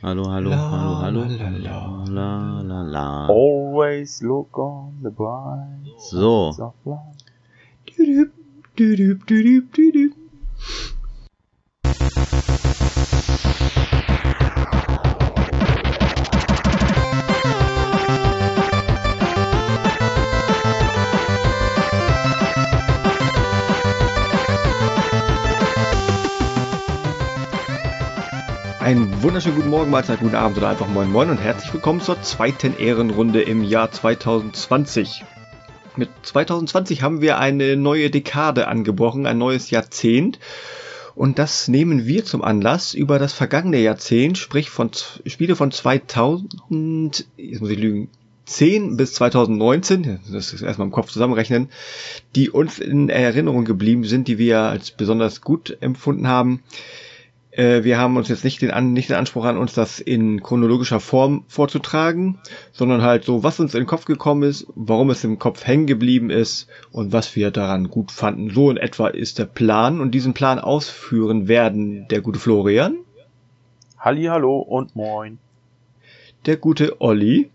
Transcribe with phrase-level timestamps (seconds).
[0.00, 1.24] Hallo, hallo, La, hallo, hallo.
[1.26, 3.26] la, la, la, la, la.
[3.28, 6.52] Always look on the bright So.
[6.52, 7.16] side of life.
[29.28, 32.78] Wunderschönen guten Morgen, Mahlzeit, guten Abend oder einfach moin moin und herzlich willkommen zur zweiten
[32.78, 35.22] Ehrenrunde im Jahr 2020.
[35.96, 40.38] Mit 2020 haben wir eine neue Dekade angebrochen, ein neues Jahrzehnt.
[41.14, 44.92] Und das nehmen wir zum Anlass, über das vergangene Jahrzehnt, sprich von
[45.26, 48.08] Spiele von 2000, jetzt muss ich lügen,
[48.46, 51.68] 10 bis 2019, das ist erstmal im Kopf zusammenrechnen,
[52.34, 56.62] die uns in Erinnerung geblieben sind, die wir als besonders gut empfunden haben.
[57.58, 60.42] Äh, wir haben uns jetzt nicht den, An nicht den Anspruch an uns, das in
[60.44, 62.38] chronologischer Form vorzutragen,
[62.70, 65.86] sondern halt so, was uns in den Kopf gekommen ist, warum es im Kopf hängen
[65.88, 68.50] geblieben ist und was wir daran gut fanden.
[68.50, 72.98] So in etwa ist der Plan und diesen Plan ausführen werden der gute Florian,
[73.98, 75.38] Halli, hallo und moin.
[76.46, 77.50] der gute Olli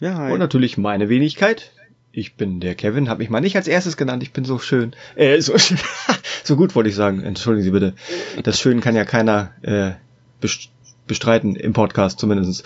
[0.00, 0.32] Ja, hi.
[0.32, 1.70] und natürlich meine Wenigkeit.
[2.12, 4.94] Ich bin der Kevin, habe mich mal nicht als erstes genannt, ich bin so schön.
[5.14, 5.54] Äh, so,
[6.44, 7.94] so gut wollte ich sagen, entschuldigen Sie bitte.
[8.42, 9.92] Das Schön kann ja keiner äh,
[10.40, 10.70] best-
[11.06, 12.64] bestreiten, im Podcast zumindest.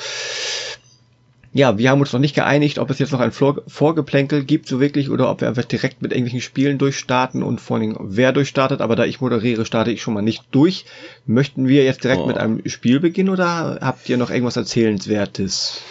[1.52, 4.66] Ja, wir haben uns noch nicht geeinigt, ob es jetzt noch ein Vor Vorgeplänkel gibt,
[4.66, 8.32] so wirklich, oder ob wir einfach direkt mit irgendwelchen Spielen durchstarten und vor allem wer
[8.32, 10.84] durchstartet, aber da ich moderiere, starte ich schon mal nicht durch.
[11.26, 12.26] Möchten wir jetzt direkt Oh.
[12.26, 15.82] mit einem Spiel beginnen oder habt ihr noch irgendwas Erzählenswertes?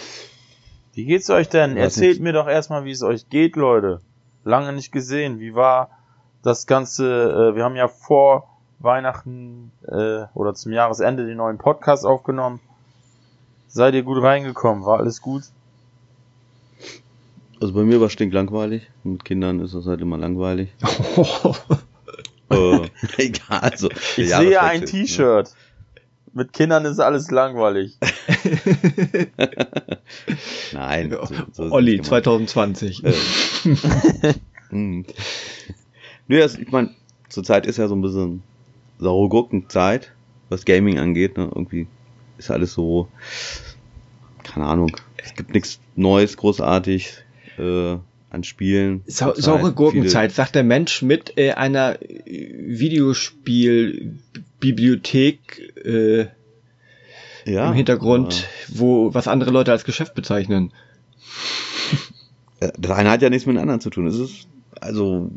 [0.94, 1.76] Wie geht's euch denn?
[1.76, 2.22] Weiß Erzählt nicht.
[2.22, 4.02] mir doch erstmal, wie es euch geht, Leute.
[4.44, 5.40] Lange nicht gesehen.
[5.40, 5.90] Wie war
[6.44, 7.52] das Ganze?
[7.52, 8.48] Äh, wir haben ja vor
[8.80, 12.60] Weihnachten äh, oder zum Jahresende den neuen Podcast aufgenommen.
[13.68, 14.86] Seid ihr gut reingekommen?
[14.86, 15.44] War alles gut?
[17.60, 18.92] Also bei mir war stinklangweilig.
[19.04, 20.70] Mit Kindern ist das halt immer langweilig.
[22.50, 23.90] äh, egal, also.
[23.90, 25.56] Ich sehe ein Jahreswechsel, T-Shirt.
[26.36, 27.98] Mit Kindern ist alles langweilig.
[28.02, 29.28] Ne?
[30.74, 31.12] Nein.
[31.12, 32.50] so- so Olli, nicht gemeint.
[32.50, 33.04] 2020.
[33.04, 33.14] Äh.
[34.70, 35.06] Hm.
[36.28, 36.90] Nö, also ich meine,
[37.30, 38.42] zurzeit ist ja so ein bisschen
[38.98, 40.12] saure Gurkenzeit,
[40.50, 41.38] was Gaming angeht.
[41.38, 41.44] Ne?
[41.54, 41.86] Irgendwie
[42.40, 43.08] ist alles so,
[44.44, 47.18] keine Ahnung, es gibt nichts Neues, großartig
[47.60, 47.98] äh,
[48.32, 49.04] an Spielen.
[49.06, 52.52] Zurzeit saure Gurkenzeit, sagt der Mensch mit äh, einer äh,
[54.64, 56.26] Videospielbibliothek äh,
[57.46, 60.72] ja, im Hintergrund, wo was andere Leute als Geschäft bezeichnen.
[62.60, 64.08] äh, Das eine hat ja nichts mit dem anderen zu tun.
[64.08, 64.48] Es ist,
[64.80, 65.30] also,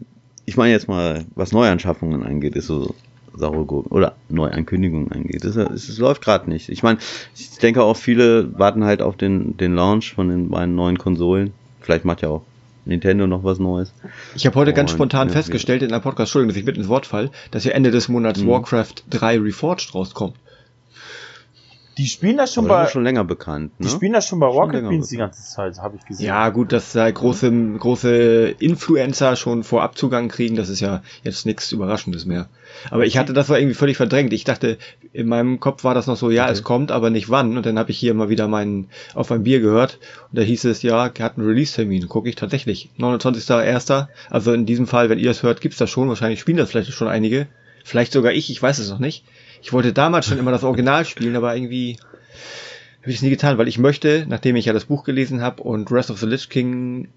[0.44, 2.94] ich meine jetzt mal, was Neuanschaffungen angeht, ist so
[3.34, 5.44] saure Gurken oder Neuankündigungen angeht.
[5.44, 6.68] Es, es, es läuft gerade nicht.
[6.68, 6.98] Ich meine,
[7.36, 11.52] ich denke auch viele warten halt auf den, den Launch von den beiden neuen Konsolen.
[11.80, 12.42] Vielleicht macht ja auch
[12.86, 13.92] Nintendo noch was Neues.
[14.34, 16.76] Ich habe heute ganz Und, spontan ja, festgestellt in einem Podcast, Entschuldigung, dass ich mit
[16.76, 18.48] ins Wort fall, dass ja Ende des Monats Mhm.
[18.48, 20.36] Warcraft 3 Reforged rauskommt.
[21.98, 23.72] Die spielen das schon Aber das bei, ist schon länger bekannt.
[23.80, 23.86] Ne?
[23.86, 25.32] die spielen das schon bei Schon Rocket Beans die bekannt.
[25.34, 26.26] ganze Zeit, habe ich gesehen.
[26.26, 31.46] Ja, gut, dass da große, große Influencer schon vorab Zugang kriegen, das ist ja jetzt
[31.46, 32.48] nichts Überraschendes mehr.
[32.90, 34.34] Aber ich hatte das war irgendwie völlig verdrängt.
[34.34, 34.76] Ich dachte,
[35.14, 36.52] in meinem Kopf war das noch so, ja, Okay.
[36.52, 37.56] es kommt, aber nicht wann.
[37.56, 39.98] Und dann habe ich hier mal wieder meinen auf ein Bier gehört
[40.30, 42.08] und da hieß es, ja, er hat einen Release-Termin.
[42.08, 42.90] Gucke ich tatsächlich.
[42.98, 44.08] 29.01.
[44.30, 46.08] Also in diesem Fall, wenn ihr es hört, gibt's das schon.
[46.08, 47.46] Wahrscheinlich spielen das vielleicht schon einige.
[47.84, 49.24] Vielleicht sogar ich, ich weiß es noch nicht.
[49.66, 51.96] Ich wollte damals schon immer das Original spielen, aber irgendwie
[53.00, 55.60] habe ich es nie getan, weil ich möchte, nachdem ich ja das Buch gelesen habe
[55.64, 57.08] und Rest of the Lich King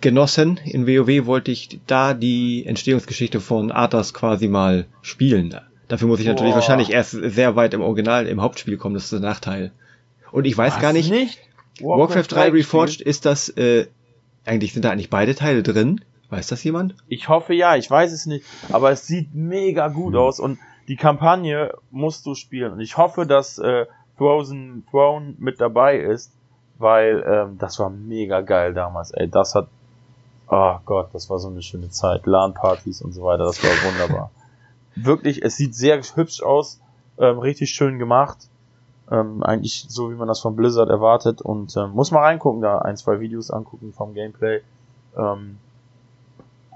[0.00, 5.58] genossen, in WoW wollte ich da die Entstehungsgeschichte von Arthas quasi mal spielen.
[5.88, 6.60] Dafür muss ich natürlich Boah.
[6.60, 9.72] wahrscheinlich erst sehr weit im Original, im Hauptspiel kommen, das ist der Nachteil.
[10.30, 11.40] Und ich weiß Was, gar nicht, nicht?
[11.80, 12.54] Warcraft 3 gespielt?
[12.54, 13.88] Reforged, ist das, äh,
[14.44, 16.02] eigentlich, sind da eigentlich beide Teile drin?
[16.30, 16.94] Weiß das jemand?
[17.08, 20.20] Ich hoffe ja, ich weiß es nicht, aber es sieht mega gut Hm.
[20.20, 22.72] aus und die Kampagne musst du spielen.
[22.72, 23.86] Und ich hoffe, dass äh,
[24.16, 26.32] Frozen Throne mit dabei ist,
[26.78, 29.68] weil ähm, das war mega geil damals, ey, das hat
[30.48, 34.30] oh Gott, das war so eine schöne Zeit, LAN-Partys und so weiter, das war wunderbar.
[34.94, 36.80] Wirklich, es sieht sehr hübsch aus,
[37.18, 38.38] ähm, richtig schön gemacht,
[39.10, 41.42] ähm, eigentlich so wie man das von Blizzard erwartet.
[41.42, 44.62] Und ähm, muss mal reingucken, da ein, zwei Videos angucken vom Gameplay.
[45.16, 45.58] Ähm,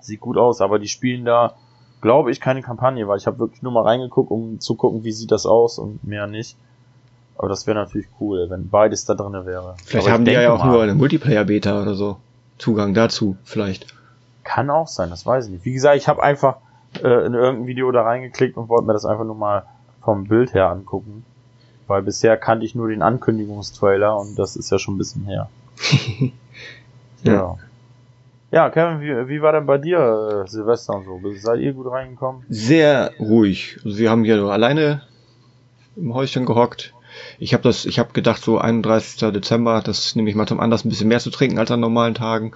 [0.01, 1.55] sieht gut aus, aber die spielen da,
[2.01, 5.13] glaube ich, keine Kampagne, weil ich habe wirklich nur mal reingeguckt, um zu gucken, wie
[5.13, 6.57] sieht das aus und mehr nicht.
[7.37, 9.75] Aber das wäre natürlich cool, wenn beides da drinne wäre.
[9.85, 12.19] Vielleicht aber haben die ja auch mal, nur eine Multiplayer-Beta oder so.
[12.59, 13.87] Zugang dazu, vielleicht.
[14.45, 15.65] Kann auch sein, das weiß ich nicht.
[15.65, 16.57] Wie gesagt, ich habe einfach
[17.03, 19.65] äh, in irgendein Video da reingeklickt und wollte mir das einfach nur mal
[20.03, 21.25] vom Bild her angucken.
[21.87, 25.49] Weil bisher kannte ich nur den Ankündigungstrailer und das ist ja schon ein bisschen her.
[27.23, 27.33] Ja.
[27.35, 27.57] ja.
[28.53, 31.21] Ja, Kevin, wie, wie war denn bei dir äh, Silvester und so?
[31.37, 32.45] Seid ihr gut reingekommen?
[32.49, 33.79] Sehr ruhig.
[33.85, 35.03] Also wir haben hier nur alleine
[35.97, 36.93] im Häuschen gehockt.
[37.39, 39.33] Ich habe das, ich habe gedacht, so 31.
[39.33, 42.15] Dezember, das nehme ich mal zum Anlass, ein bisschen mehr zu trinken als an normalen
[42.15, 42.53] Tagen.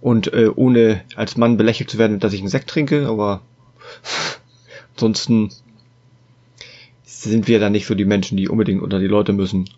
[0.00, 3.40] Und äh, ohne als Mann belächelt zu werden, dass ich einen Sekt trinke, aber
[4.94, 5.50] ansonsten
[7.04, 9.68] sind wir da nicht so die Menschen, die unbedingt unter die Leute müssen.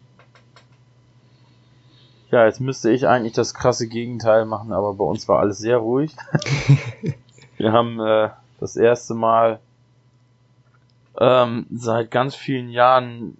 [2.31, 5.76] Ja, jetzt müsste ich eigentlich das krasse Gegenteil machen, aber bei uns war alles sehr
[5.76, 6.14] ruhig.
[7.56, 9.61] wir haben äh, das erste Mal
[11.19, 13.37] ähm, seit ganz vielen Jahren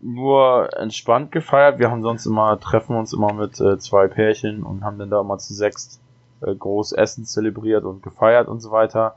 [0.00, 1.78] nur entspannt gefeiert.
[1.78, 5.20] Wir haben sonst immer, treffen uns immer mit äh, zwei Pärchen und haben dann da
[5.20, 6.00] immer zu sechs
[6.40, 9.14] äh, groß Essen zelebriert und gefeiert und so weiter.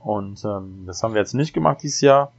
[0.00, 2.32] Und ähm, das haben wir jetzt nicht gemacht dieses Jahr.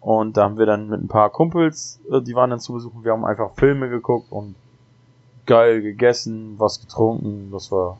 [0.00, 3.04] Und da haben wir dann mit ein paar Kumpels, äh, die waren dann zu besuchen.
[3.04, 4.54] Wir haben einfach Filme geguckt und
[5.46, 7.50] geil gegessen, was getrunken.
[7.52, 7.98] Das war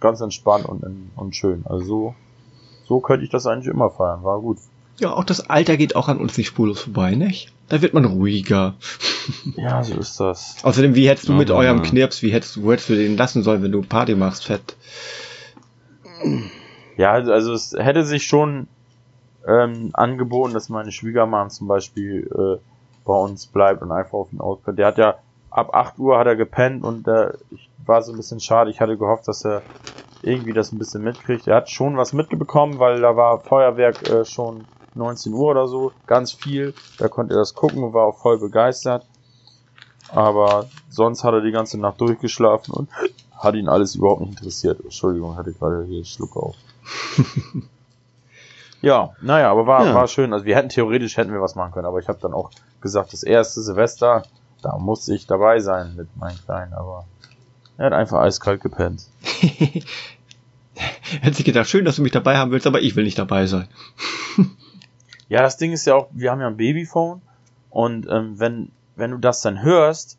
[0.00, 1.64] ganz entspannt und, und schön.
[1.66, 2.14] Also so,
[2.86, 4.22] so könnte ich das eigentlich immer feiern.
[4.22, 4.58] War gut.
[4.98, 7.52] Ja, auch das Alter geht auch an uns nicht spurlos vorbei, nicht?
[7.68, 8.74] Da wird man ruhiger.
[9.56, 10.56] Ja, so ist das.
[10.62, 13.42] Außerdem, wie hättest du mit Aber- eurem Knirps, wie hättest, wo hättest du den lassen
[13.42, 14.76] sollen, wenn du Party machst, fett?
[16.98, 18.68] Ja, also es hätte sich schon
[19.46, 22.60] ähm, angeboten, dass meine Schwiegermann zum Beispiel äh,
[23.06, 24.78] bei uns bleibt und einfach auf ihn auspennt.
[24.78, 25.14] Der hat ja
[25.54, 28.70] ab 8 Uhr hat er gepennt und äh, ich war so ein bisschen schade.
[28.70, 29.62] Ich hatte gehofft, dass er
[30.22, 31.46] irgendwie das ein bisschen mitkriegt.
[31.46, 34.64] Er hat schon was mitbekommen, weil da war Feuerwerk äh, schon
[34.94, 36.74] 19 Uhr oder so, ganz viel.
[36.98, 39.06] Da konnte er das gucken und war auch voll begeistert.
[40.08, 42.88] Aber sonst hat er die ganze Nacht durchgeschlafen und
[43.38, 44.80] hat ihn alles überhaupt nicht interessiert.
[44.82, 46.56] Entschuldigung, hatte gerade hier Schluck auf.
[48.82, 49.94] ja, naja, aber war, Ja.
[49.94, 50.32] war schön.
[50.32, 53.12] Also wir hätten theoretisch hätten wir was machen können, aber ich habe dann auch gesagt,
[53.12, 54.24] das erste Silvester,
[54.64, 57.06] da muss ich dabei sein mit meinen Kleinen, aber
[57.76, 59.06] er hat einfach eiskalt gepennt.
[61.20, 63.46] Hätte sich gedacht, schön, dass du mich dabei haben willst, aber ich will nicht dabei
[63.46, 63.68] sein.
[65.26, 67.22] Ja, das Ding ist ja auch, wir haben ja ein Babyphone
[67.70, 70.18] und ähm, wenn, wenn du das dann hörst,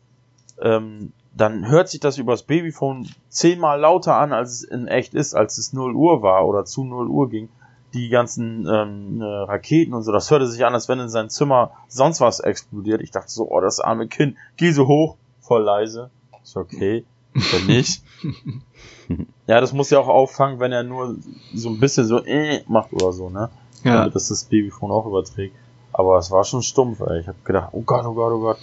[0.60, 5.34] ähm, dann hört sich das übers Babyphone zehnmal lauter an, als es in echt ist,
[5.34, 7.48] als es 0 Uhr war oder zu 0 Uhr ging.
[7.94, 11.30] Die ganzen ähm, äh, Raketen und so, das hörte sich an, als wenn in seinem
[11.30, 13.00] Zimmer sonst was explodiert.
[13.00, 16.10] Ich dachte so, oh, das arme Kind, geh so hoch, voll leise.
[16.42, 18.02] Ist okay, wenn nicht.
[19.46, 21.16] ja, das muss ja auch auffangen, wenn er nur
[21.54, 23.50] so ein bisschen so äh, macht oder so, ne?
[23.84, 25.54] Ja, damit das das Babyphone auch überträgt.
[25.92, 27.20] Aber es war schon stumpf, ey.
[27.20, 28.58] Ich habe gedacht, oh Gott, oh Gott, oh Gott.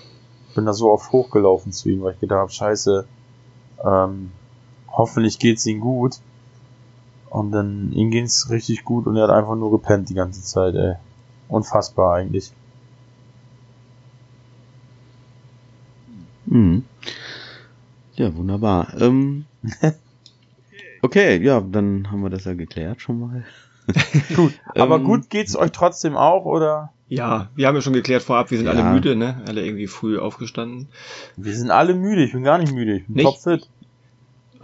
[0.56, 3.08] Bin da so oft hochgelaufen zu ihm, weil ich gedacht habe, scheiße,
[3.84, 4.32] ähm,
[4.92, 6.20] hoffentlich geht's ihm gut.
[7.34, 10.76] Und dann ihm ging's richtig gut und er hat einfach nur gepennt die ganze Zeit,
[10.76, 10.94] ey.
[11.48, 12.52] Unfassbar eigentlich.
[16.46, 16.86] Mhm.
[18.16, 18.94] Ja, wunderbar.
[19.02, 19.46] Ähm,
[21.02, 23.44] okay, ja, dann haben wir das ja geklärt schon mal.
[24.36, 24.54] Gut.
[24.76, 26.94] Aber Ähm, gut geht's euch trotzdem auch, oder?
[27.08, 28.74] ja, wir haben ja schon geklärt vorab, wir sind Ja.
[28.74, 29.42] alle müde, ne?
[29.48, 30.88] Alle irgendwie früh aufgestanden.
[31.36, 33.26] Wir sind alle müde, ich bin gar nicht müde, ich bin Nicht?
[33.26, 33.68] topfit.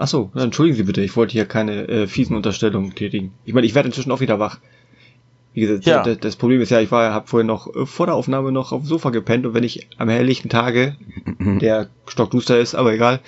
[0.01, 3.33] Ach so, entschuldigen Sie bitte, ich wollte hier keine äh, fiesen Unterstellungen tätigen.
[3.43, 4.59] Ich meine, ich werde inzwischen auch wieder wach.
[5.53, 6.03] Wie gesagt, Ja.
[6.03, 8.71] das, das Problem ist ja, ich war, habe vorhin noch äh, vor der Aufnahme noch
[8.71, 10.95] auf dem Sofa gepennt und wenn ich am helllichten Tage,
[11.39, 13.19] der stockduster ist, aber egal,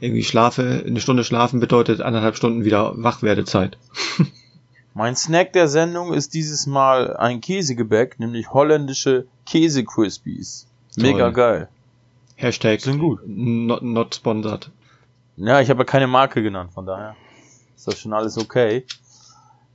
[0.00, 3.78] irgendwie schlafe, eine Stunde schlafen bedeutet anderthalb Stunden wieder Wachwerdezeit.
[4.94, 10.66] Mein Snack der Sendung ist dieses Mal ein Käsegebäck, nämlich holländische Käse-Crispies.
[10.96, 11.32] Mega Toll.
[11.32, 11.68] geil.
[12.34, 13.20] Hashtag Sind gut.
[13.24, 14.70] Not, not sponsored.
[15.40, 17.14] Ja, ich habe ja keine Marke genannt, von daher
[17.76, 18.84] ist das schon alles okay.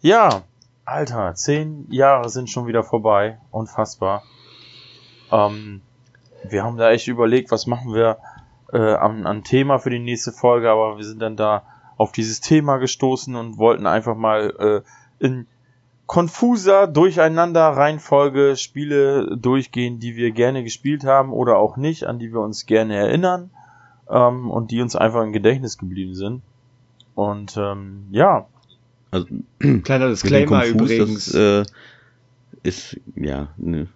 [0.02, 0.42] Ja,
[0.84, 3.38] Alter, zehn Jahre sind schon wieder vorbei.
[3.50, 4.24] Unfassbar.
[5.32, 5.82] Ähm,
[6.44, 8.18] wir haben da echt überlegt, was machen wir
[8.74, 11.64] äh, an, an Thema für die nächste Folge, aber wir sind dann da
[11.96, 14.84] auf dieses Thema gestoßen und wollten einfach mal
[15.22, 15.48] äh, in
[16.08, 22.34] konfuser Durcheinander Reihenfolge Spiele durchgehen, die wir gerne gespielt haben oder auch nicht, an die
[22.34, 23.52] wir uns gerne erinnern
[24.10, 26.42] ähm, und die uns einfach im Gedächtnis geblieben sind.
[27.16, 28.48] Und ähm, ja,
[29.12, 29.28] Also,
[29.84, 31.26] Kleiner Disclaimer Konfus, übrigens.
[31.32, 31.64] Das, äh,
[32.64, 33.88] ist, ja, ne.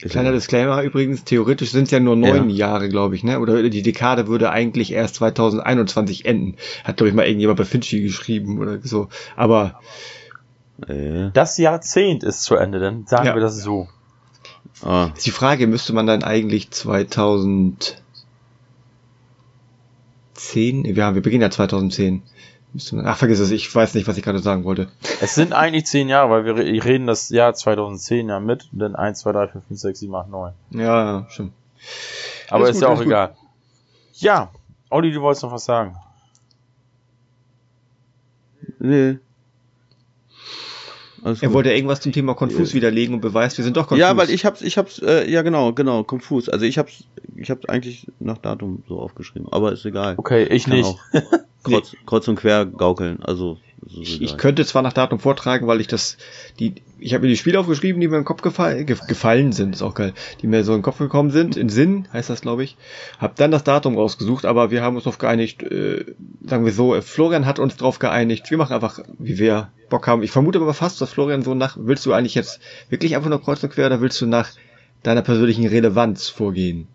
[0.00, 3.40] Ist Kleiner Disclaimer übrigens, theoretisch sind es ja nur neun Jahre, glaube ich, ne?
[3.40, 6.56] Oder die Dekade würde eigentlich erst 2021 enden.
[6.84, 9.08] Hat, glaube ich, mal irgendjemand bei Finchi geschrieben oder so.
[9.34, 9.80] Aber
[10.86, 13.34] äh, das Jahrzehnt ist zu Ende, dann sagen Ja.
[13.34, 13.88] wir das so.
[14.82, 16.70] ah, ist die Frage, müsste man dann eigentlich
[20.38, 22.22] 2010, ja, wir beginnen ja 2010.
[22.74, 24.88] Müsste man, ach, vergiss es, ich weiß nicht, was ich gerade sagen wollte.
[25.22, 28.94] Es sind eigentlich zehn Jahre, weil wir re- reden das Jahr 2010 ja mit dann
[28.94, 30.52] 1, 2, 3, 4, 5, 6, 7, 8, 9.
[30.70, 31.52] Ja, ja, stimmt.
[32.50, 33.06] Aber Alles ist gut, ja auch gut.
[33.06, 33.36] egal.
[34.14, 34.50] Ja,
[34.90, 35.96] Olli, du wolltest noch was sagen.
[38.78, 39.18] Nee.
[41.22, 41.54] Alles Er gut.
[41.56, 44.00] wollte irgendwas zum Thema Konfus widerlegen und beweist, wir sind doch konfus.
[44.00, 46.48] Ja, weil ich hab's, ich hab's, äh, ja genau, genau, konfus.
[46.48, 47.04] Also ich hab's,
[47.36, 50.14] ich hab's eigentlich nach Datum so aufgeschrieben, aber ist egal.
[50.16, 50.86] Okay, ich Kann nicht.
[50.86, 50.98] auch
[51.64, 55.86] kreuz, kreuz und quer gaukeln, also Ich, ich könnte zwar nach Datum vortragen, weil ich
[55.86, 56.16] das,
[56.58, 59.74] die, ich habe mir die Spiele aufgeschrieben, die mir im Kopf gefallen, ge, gefallen sind,
[59.74, 62.40] ist auch geil, die mir so in den Kopf gekommen sind, in Sinn, heißt das,
[62.40, 62.76] glaube ich.
[63.18, 66.04] Hab dann das Datum rausgesucht, aber wir haben uns darauf geeinigt, äh,
[66.44, 70.06] sagen wir so, äh, Florian hat uns darauf geeinigt, wir machen einfach, wie wir Bock
[70.06, 70.22] haben.
[70.22, 73.42] Ich vermute aber fast, dass Florian so nach, willst du eigentlich jetzt wirklich einfach nur
[73.42, 74.50] kreuz und quer oder willst du nach
[75.02, 76.88] deiner persönlichen Relevanz vorgehen?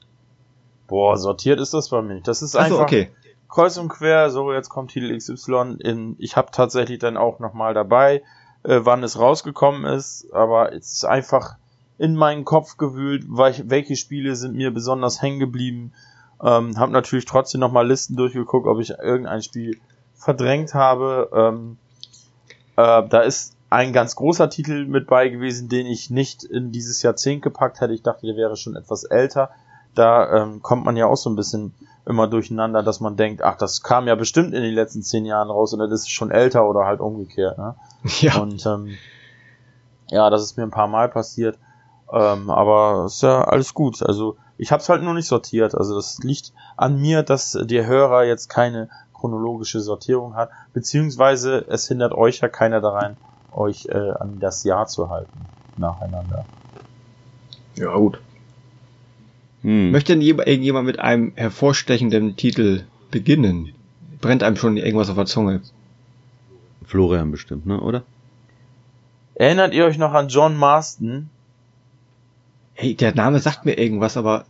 [0.88, 2.22] Boah, sortiert ist das bei mir.
[2.22, 3.10] Das ist Achso, einfach okay.
[3.54, 4.32] Kreuz und quer.
[4.32, 5.78] So, jetzt kommt Titel XY.
[5.80, 8.24] In, ich habe tatsächlich dann auch nochmal dabei,
[8.64, 10.34] äh, wann es rausgekommen ist.
[10.34, 11.56] Aber es ist einfach
[12.00, 15.94] in meinen Kopf gewühlt, welch, welche Spiele sind mir besonders hängen geblieben.
[16.42, 19.78] Ähm, habe natürlich trotzdem nochmal Listen durchgeguckt, ob ich irgendein Spiel
[20.16, 21.30] verdrängt habe.
[21.32, 21.78] Ähm,
[22.76, 27.04] äh, da ist ein ganz großer Titel mit bei gewesen, den ich nicht in dieses
[27.04, 27.94] Jahrzehnt gepackt hätte.
[27.94, 29.52] Ich dachte, der wäre schon etwas älter.
[29.94, 33.58] Da ähm, kommt man ja auch so ein bisschen immer durcheinander, dass man denkt, ach,
[33.58, 36.68] das kam ja bestimmt in den letzten zehn Jahren raus und das ist schon älter
[36.68, 37.58] oder halt umgekehrt.
[37.58, 37.76] Ne?
[38.20, 38.38] Ja.
[38.40, 38.90] Und ähm,
[40.10, 41.58] ja, das ist mir ein paar Mal passiert.
[42.12, 44.04] Ähm, aber ist ja alles gut.
[44.04, 45.76] Also ich habe es halt nur nicht sortiert.
[45.76, 51.88] Also das liegt an mir, dass der Hörer jetzt keine chronologische Sortierung hat, beziehungsweise es
[51.88, 53.16] hindert euch ja keiner daran,
[53.54, 56.46] euch äh, an das Jahr zu halten nacheinander.
[57.76, 58.20] Ja, gut.
[59.64, 59.92] Hm.
[59.92, 63.74] Möchte denn je- irgendjemand mit einem hervorstechenden Titel beginnen?
[64.22, 65.62] Brennt einem schon irgendwas auf der Zunge?
[66.86, 68.04] Florian bestimmt, ne, oder?
[69.36, 71.30] Erinnert ihr euch noch an John Marston?
[72.76, 74.46] Hey, der Name sagt mir irgendwas, aber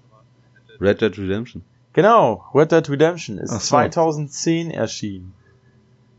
[0.80, 1.64] Red Dead Redemption.
[1.94, 3.58] Genau, Red Dead Redemption ist so.
[3.60, 5.34] 2010 erschienen.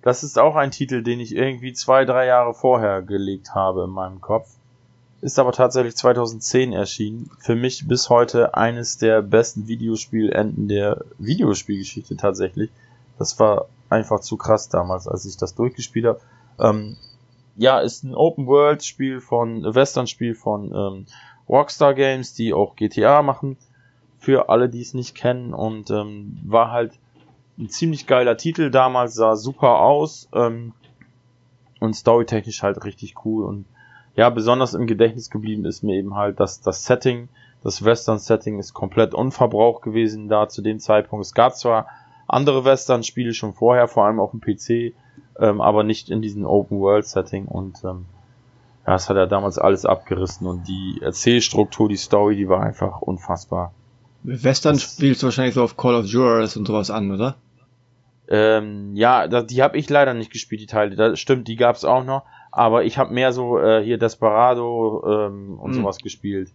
[0.03, 3.91] Das ist auch ein Titel, den ich irgendwie zwei, drei Jahre vorher gelegt habe in
[3.91, 4.49] meinem Kopf.
[5.25, 7.31] Ist aber tatsächlich 2010 erschienen.
[7.39, 12.69] Für mich bis heute eines der besten Videospielenden der Videospielgeschichte tatsächlich.
[13.19, 16.21] Das war einfach zu krass damals, als ich das durchgespielt habe.
[16.59, 16.99] Ähm,
[17.57, 21.07] ja, ist ein Open-World-Spiel von, Western-Spiel von ähm,
[21.49, 23.57] Rockstar Games, die auch GTA machen
[24.19, 26.99] für alle, die es nicht kennen und ähm, war halt
[27.59, 30.75] ein ziemlich geiler Titel damals, sah super aus ähm,
[31.81, 33.65] und storytechnisch halt richtig cool und
[34.17, 37.29] ja, besonders im Gedächtnis geblieben ist mir eben halt, dass das Setting,
[37.63, 41.25] das Western-Setting ist komplett unverbraucht gewesen da zu dem Zeitpunkt.
[41.25, 41.87] Es gab zwar
[42.29, 44.95] andere Western-Spiele schon vorher, vor allem auf dem PC,
[45.41, 48.07] ähm, aber nicht in diesem Open-World-Setting und ähm,
[48.87, 53.01] ja, das hat er damals alles abgerissen und die Erzählstruktur, die Story, die war einfach
[53.01, 53.73] unfassbar.
[54.23, 57.37] Western Das- spielst du wahrscheinlich so auf Call of Juarez und sowas an, oder?
[58.29, 60.97] Ähm, ja, da, die habe ich leider nicht gespielt, die Teile.
[60.97, 62.23] Das stimmt, die gab's auch noch.
[62.55, 65.83] Aber ich habe mehr so äh, hier Desperado ähm, und Hm.
[65.83, 66.51] sowas gespielt.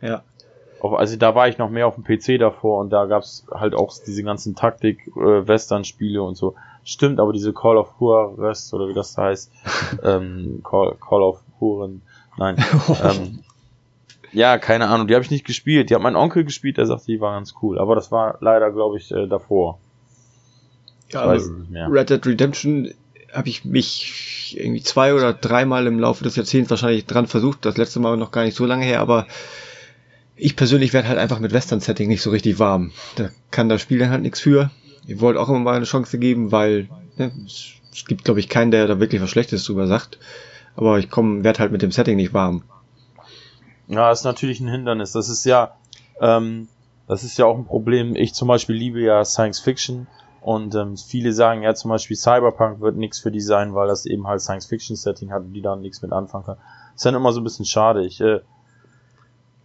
[0.00, 0.22] Ja.
[0.80, 3.92] Also da war ich noch mehr auf dem PC davor und da gab's halt auch
[4.06, 6.54] diese ganzen Taktik-Western-Spiele und so.
[6.84, 9.50] Stimmt, aber diese Call of Juarez oder wie das da heißt,
[10.04, 12.02] ähm, Call, Call of Huren,
[12.36, 12.56] nein.
[13.02, 13.40] ähm,
[14.32, 15.90] ja, keine Ahnung, die habe ich nicht gespielt.
[15.90, 17.78] Die hat mein Onkel gespielt, der sagte, die war ganz cool.
[17.78, 19.78] Aber das war leider, glaube ich, äh, davor.
[21.10, 21.88] ja Ich weiß es nicht mehr.
[21.90, 22.90] Red Dead Redemption
[23.36, 27.64] habe ich mich irgendwie zwei oder dreimal im Laufe des Jahrzehnts wahrscheinlich dran versucht.
[27.64, 29.26] Das letzte Mal noch gar nicht so lange her, aber
[30.36, 32.92] ich persönlich werde halt einfach mit Western-Setting nicht so richtig warm.
[33.16, 34.70] Da kann das Spiel dann halt nichts für.
[35.06, 37.32] Ich wollte auch immer mal eine Chance geben, weil ne,
[37.92, 40.18] es gibt, glaube ich, keinen, der da wirklich was Schlechtes drüber sagt.
[40.74, 42.62] Aber ich komme, werde halt mit dem Setting nicht warm.
[43.88, 45.12] Ja, ist natürlich ein Hindernis.
[45.12, 45.76] Das ist ja,
[46.20, 46.68] ähm,
[47.06, 48.16] das ist ja auch ein Problem.
[48.16, 50.06] Ich zum Beispiel liebe ja Science Fiction
[50.46, 54.06] und ähm, viele sagen ja zum Beispiel Cyberpunk wird nichts für die sein, weil das
[54.06, 56.60] eben halt Science Fiction Setting hat und die da nichts mit anfangen können.
[56.94, 58.04] Ist dann immer so ein bisschen schade.
[58.04, 58.42] Ich, äh,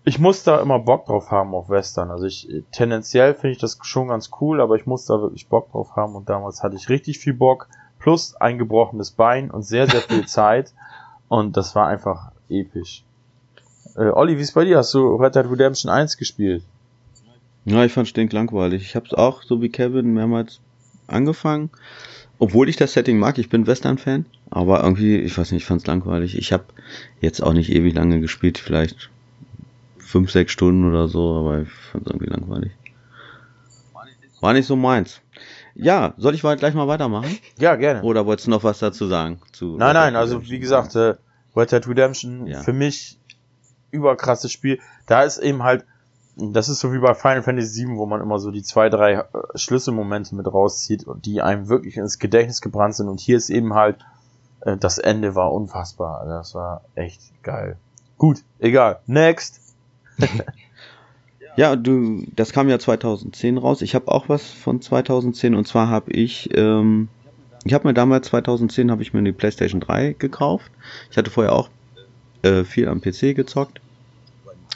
[0.05, 2.09] ich muss da immer Bock drauf haben auf Western.
[2.09, 5.47] Also ich äh, tendenziell finde ich das schon ganz cool, aber ich muss da wirklich
[5.47, 7.67] Bock drauf haben und damals hatte ich richtig viel Bock
[7.99, 10.73] plus ein gebrochenes Bein und sehr sehr viel Zeit
[11.27, 13.03] und das war einfach episch.
[13.95, 14.79] Äh, Olli, wie ist bei dir?
[14.79, 16.63] Hast du Red Dead Redemption 1 gespielt?
[17.65, 18.81] Ja, ich fand stinklangweilig.
[18.81, 20.59] Ich habe es auch, so wie Kevin, mehrmals
[21.11, 21.69] angefangen.
[22.39, 24.25] Obwohl ich das Setting mag, ich bin Western-Fan.
[24.49, 26.37] Aber irgendwie, ich weiß nicht, ich fand's langweilig.
[26.37, 26.65] Ich habe
[27.19, 29.09] jetzt auch nicht ewig lange gespielt, vielleicht
[29.97, 32.71] fünf, sechs Stunden oder so, aber ich fand's irgendwie langweilig.
[34.41, 35.21] War nicht so meins.
[35.75, 37.37] Ja, soll ich gleich mal weitermachen?
[37.59, 38.01] Ja, gerne.
[38.01, 39.39] Oder wolltest du noch was dazu sagen?
[39.51, 41.15] Zu Nein, Red nein, also wie gesagt, äh,
[41.55, 42.61] Red Dead Redemption Ja.
[42.61, 43.19] für mich
[43.91, 44.79] überkrasses Spiel.
[45.05, 45.85] Da ist eben halt
[46.35, 49.13] das ist so wie bei Final Fantasy VII, wo man immer so die zwei, drei
[49.13, 53.09] äh, Schlüsselmomente mit rauszieht und die einem wirklich ins Gedächtnis gebrannt sind.
[53.09, 53.97] Und hier ist eben halt,
[54.61, 56.25] äh, das Ende war unfassbar.
[56.25, 57.77] Das war echt geil.
[58.17, 58.99] Gut, egal.
[59.07, 59.59] Next.
[61.57, 63.81] ja, du, das kam ja 2010 raus.
[63.81, 67.09] Ich habe auch was von 2010 und zwar habe ich, ähm,
[67.65, 70.71] ich habe mir damals 2010 habe ich mir die PlayStation 3 gekauft.
[71.09, 71.69] Ich hatte vorher auch
[72.41, 73.81] äh, viel am PC gezockt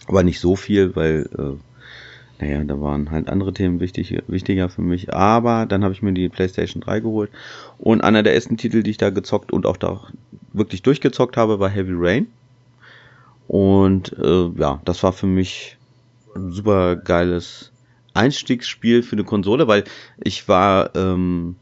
[0.08, 4.82] aber nicht so viel, weil, äh, naja, da waren halt andere Themen wichtig, wichtiger für
[4.82, 5.14] mich.
[5.14, 7.32] Aber dann habe ich mir die PlayStation 3 geholt.
[7.78, 10.02] Und einer der ersten Titel, die ich da gezockt und auch da
[10.54, 12.28] wirklich durchgezockt habe, war Heavy Rain.
[13.48, 15.78] Und äh, ja, das war für mich
[16.36, 17.72] ein super geiles
[18.14, 19.84] Einstiegsspiel für eine Konsole, weil
[20.18, 21.56] ich war ähm,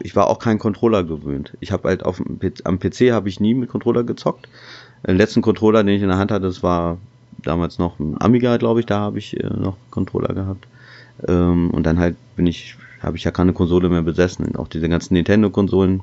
[0.00, 1.56] ich war auch kein Controller gewöhnt.
[1.60, 2.22] Ich habe halt auf
[2.64, 4.48] am PC habe ich nie mit Controller gezockt.
[5.06, 6.98] Den letzten Controller, den ich in der Hand hatte, das war
[7.42, 10.66] damals noch ein Amiga, glaube ich, da habe ich äh, noch Controller gehabt.
[11.26, 14.56] Ähm, und dann halt bin ich, habe ich ja keine Konsole mehr besessen.
[14.56, 16.02] Auch diese ganzen Nintendo-Konsolen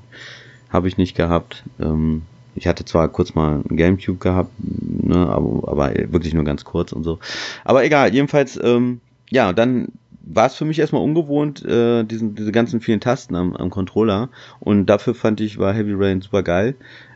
[0.69, 1.63] habe ich nicht gehabt.
[1.79, 2.23] Ähm,
[2.55, 6.93] ich hatte zwar kurz mal ein Gamecube gehabt, ne, aber, aber wirklich nur ganz kurz
[6.93, 7.19] und so.
[7.65, 9.89] Aber egal, jedenfalls, ähm, ja, dann
[10.27, 14.29] war es für mich erstmal ungewohnt, äh, diesen, diese ganzen vielen Tasten am, am Controller.
[14.59, 16.75] Und dafür fand ich, war Heavy Rain super geil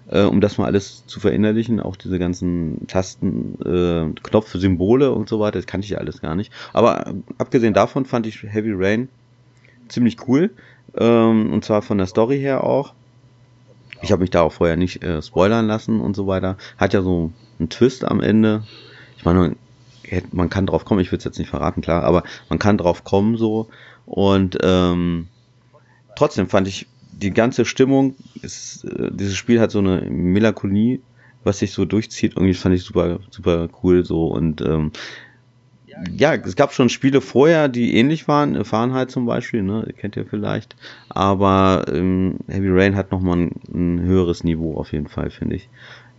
[0.10, 5.30] äh, um das mal alles zu verinnerlichen, auch diese ganzen Tasten, äh, Knopf Symbole und
[5.30, 6.52] so weiter, das kannte ich ja alles gar nicht.
[6.74, 9.10] Aber äh, abgesehen davon fand ich Heavy Rain
[9.88, 10.52] ziemlich cool.
[10.98, 12.94] Ähm, und zwar von der Story her auch.
[14.02, 16.58] Ich habe mich da auch vorher nicht äh, spoilern lassen und so weiter.
[16.78, 18.64] Hat ja so einen Twist am Ende.
[19.18, 19.56] Ich meine,
[20.32, 23.04] man kann drauf kommen, ich will es jetzt nicht verraten, klar, aber man kann drauf
[23.04, 23.68] kommen so.
[24.06, 25.28] Und ähm,
[26.16, 26.88] trotzdem fand ich
[27.22, 31.00] die ganze Stimmung, ist, äh, dieses Spiel hat so eine Melancholie,
[31.44, 32.34] was sich so durchzieht.
[32.36, 34.92] Irgendwie fand ich super, super cool so und ähm,
[36.16, 40.26] ja, es gab schon Spiele vorher, die ähnlich waren, Fahrenheit zum Beispiel, ne, kennt ihr
[40.26, 40.76] vielleicht,
[41.10, 45.68] aber ähm, Heavy Rain hat nochmal ein, ein höheres Niveau auf jeden Fall, finde ich.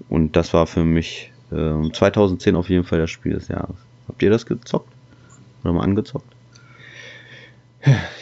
[0.08, 3.76] Und das war für mich äh, 2010 auf jeden Fall das Spiel des Jahres.
[4.08, 4.92] Habt ihr das gezockt?
[5.62, 6.34] Oder mal angezockt?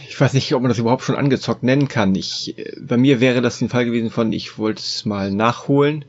[0.09, 2.15] Ich weiß nicht, ob man das überhaupt schon angezockt nennen kann.
[2.15, 6.05] Ich, bei mir wäre das ein Fall gewesen von, ich wollte es mal nachholen.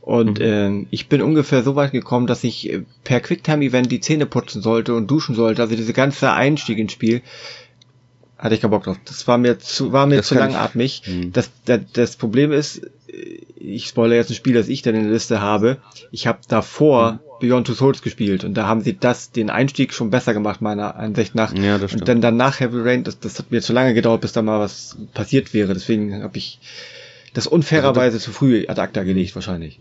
[0.00, 0.44] Und mhm.
[0.82, 4.60] äh, ich bin ungefähr so weit gekommen, dass ich äh, per Quicktime-Event die Zähne putzen
[4.60, 5.62] sollte und duschen sollte.
[5.62, 7.22] Also diese ganze Einstieg ins Spiel
[8.36, 8.98] hatte ich keinen Bock drauf.
[9.06, 11.02] Das war mir zu, war mir das zu langatmig.
[11.06, 11.32] Mhm.
[11.32, 12.82] das, das, das Problem ist,
[13.56, 15.78] ich spoilere jetzt ein Spiel, das ich dann in der Liste habe.
[16.10, 17.18] Ich habe davor mhm.
[17.40, 20.96] Beyond Two Souls gespielt und da haben sie das, den Einstieg schon besser gemacht, meiner
[20.96, 21.54] Ansicht nach.
[21.54, 22.02] Ja, das stimmt.
[22.02, 24.60] Und dann danach Heavy Rain, das, das hat mir zu lange gedauert, bis da mal
[24.60, 25.74] was passiert wäre.
[25.74, 26.60] Deswegen habe ich
[27.34, 29.80] das unfairerweise also zu früh ad acta gelegt, wahrscheinlich.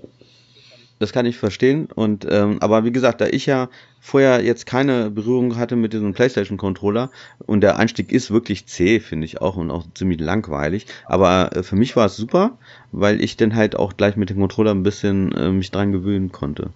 [0.99, 1.87] Das kann ich verstehen.
[1.93, 6.13] Und ähm, aber wie gesagt, da ich ja vorher jetzt keine Berührung hatte mit diesem
[6.13, 7.09] PlayStation Controller
[7.45, 10.85] und der Einstieg ist wirklich zäh, finde ich auch und auch ziemlich langweilig.
[11.05, 12.57] Aber äh, für mich war es super,
[12.91, 16.31] weil ich dann halt auch gleich mit dem Controller ein bisschen äh, mich dran gewöhnen
[16.31, 16.69] konnte.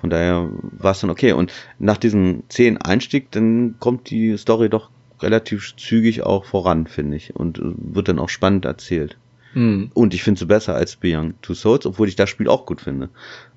[0.00, 1.32] Von daher war es dann okay.
[1.32, 7.16] Und nach diesem zähen Einstieg, dann kommt die Story doch relativ zügig auch voran, finde
[7.16, 7.36] ich.
[7.36, 9.18] Und äh, wird dann auch spannend erzählt.
[9.54, 9.90] Mhm.
[9.94, 12.80] Und ich finde sie besser als Beyond Two Souls, obwohl ich das Spiel auch gut
[12.80, 13.10] finde.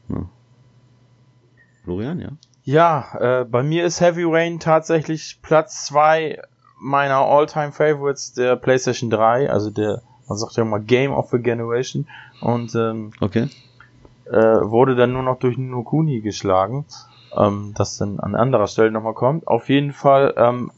[0.10, 0.30] Ja.
[1.84, 2.30] Florian, ja?
[2.66, 6.42] Ja, äh, bei mir ist Heavy Rain tatsächlich Platz zwei
[6.80, 11.40] meiner All-Time Favorites der PlayStation 3, also der, man sagt ja immer Game of the
[11.40, 12.08] Generation.
[12.42, 13.50] Und ähm, okay
[14.26, 16.86] äh, wurde dann nur noch durch Nokuni geschlagen,
[17.38, 19.48] ähm, das dann an anderer Stelle nochmal kommt.
[19.48, 20.72] Auf jeden Fall, ähm,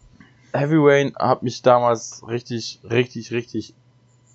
[0.54, 3.74] Heavy Rain hat mich damals richtig, richtig, richtig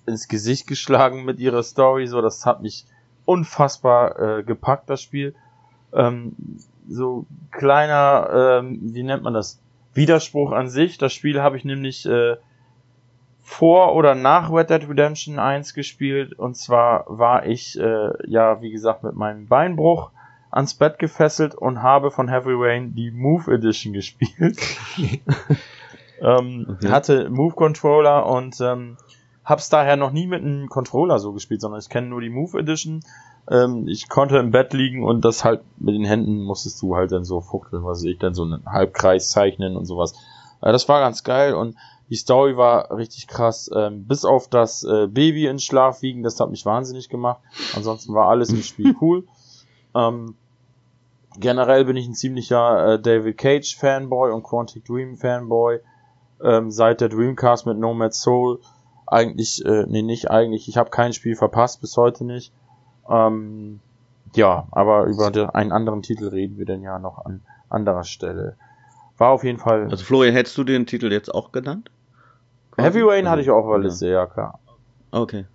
[0.05, 2.85] ins Gesicht geschlagen mit ihrer Story, so das hat mich
[3.25, 5.35] unfassbar äh, gepackt, das Spiel.
[5.93, 6.35] Ähm,
[6.87, 9.59] so kleiner, ähm, wie nennt man das?
[9.93, 10.97] Widerspruch an sich.
[10.97, 12.37] Das Spiel habe ich nämlich äh,
[13.51, 16.39] vor oder nach Red Dead Redemption 1 gespielt.
[16.39, 20.11] Und zwar war ich, äh, ja, wie gesagt, mit meinem Beinbruch
[20.51, 24.57] ans Bett gefesselt und habe von Heavy Rain die Move Edition gespielt.
[26.21, 26.89] ähm, okay.
[26.89, 28.95] Hatte Move Controller und ähm,
[29.43, 32.57] hab's daher noch nie mit einem Controller so gespielt, sondern ich kenne nur die Move
[32.57, 33.01] Edition.
[33.49, 37.11] Ähm, ich konnte im Bett liegen und das halt mit den Händen musstest du halt
[37.11, 40.13] dann so fuchteln, was ich dann so einen Halbkreis zeichnen und sowas.
[40.61, 41.75] Äh, das war ganz geil und
[42.11, 43.71] die Story war richtig krass.
[43.73, 47.39] Ähm, bis auf das äh, Baby in Schlaf wiegen, das hat mich wahnsinnig gemacht.
[47.73, 49.23] Ansonsten war alles im Spiel cool.
[49.95, 50.35] Ähm,
[51.39, 55.79] generell bin ich ein ziemlicher äh, David Cage Fanboy und Quantic Dream Fanboy.
[56.43, 58.59] Ähm, seit der Dreamcast mit Nomad Soul.
[59.07, 60.67] Eigentlich, äh, nee, nicht eigentlich.
[60.67, 62.51] Ich habe kein Spiel verpasst, bis heute nicht.
[63.09, 63.79] Ähm,
[64.35, 68.57] ja, aber über den, einen anderen Titel reden wir dann ja noch an anderer Stelle.
[69.17, 69.87] war auf jeden Fall.
[69.89, 71.89] Also Florian, hättest du den Titel jetzt auch genannt?
[72.77, 74.59] Heavy Rain hatte ich auch auf der Liste, ja klar.
[75.11, 75.45] Okay.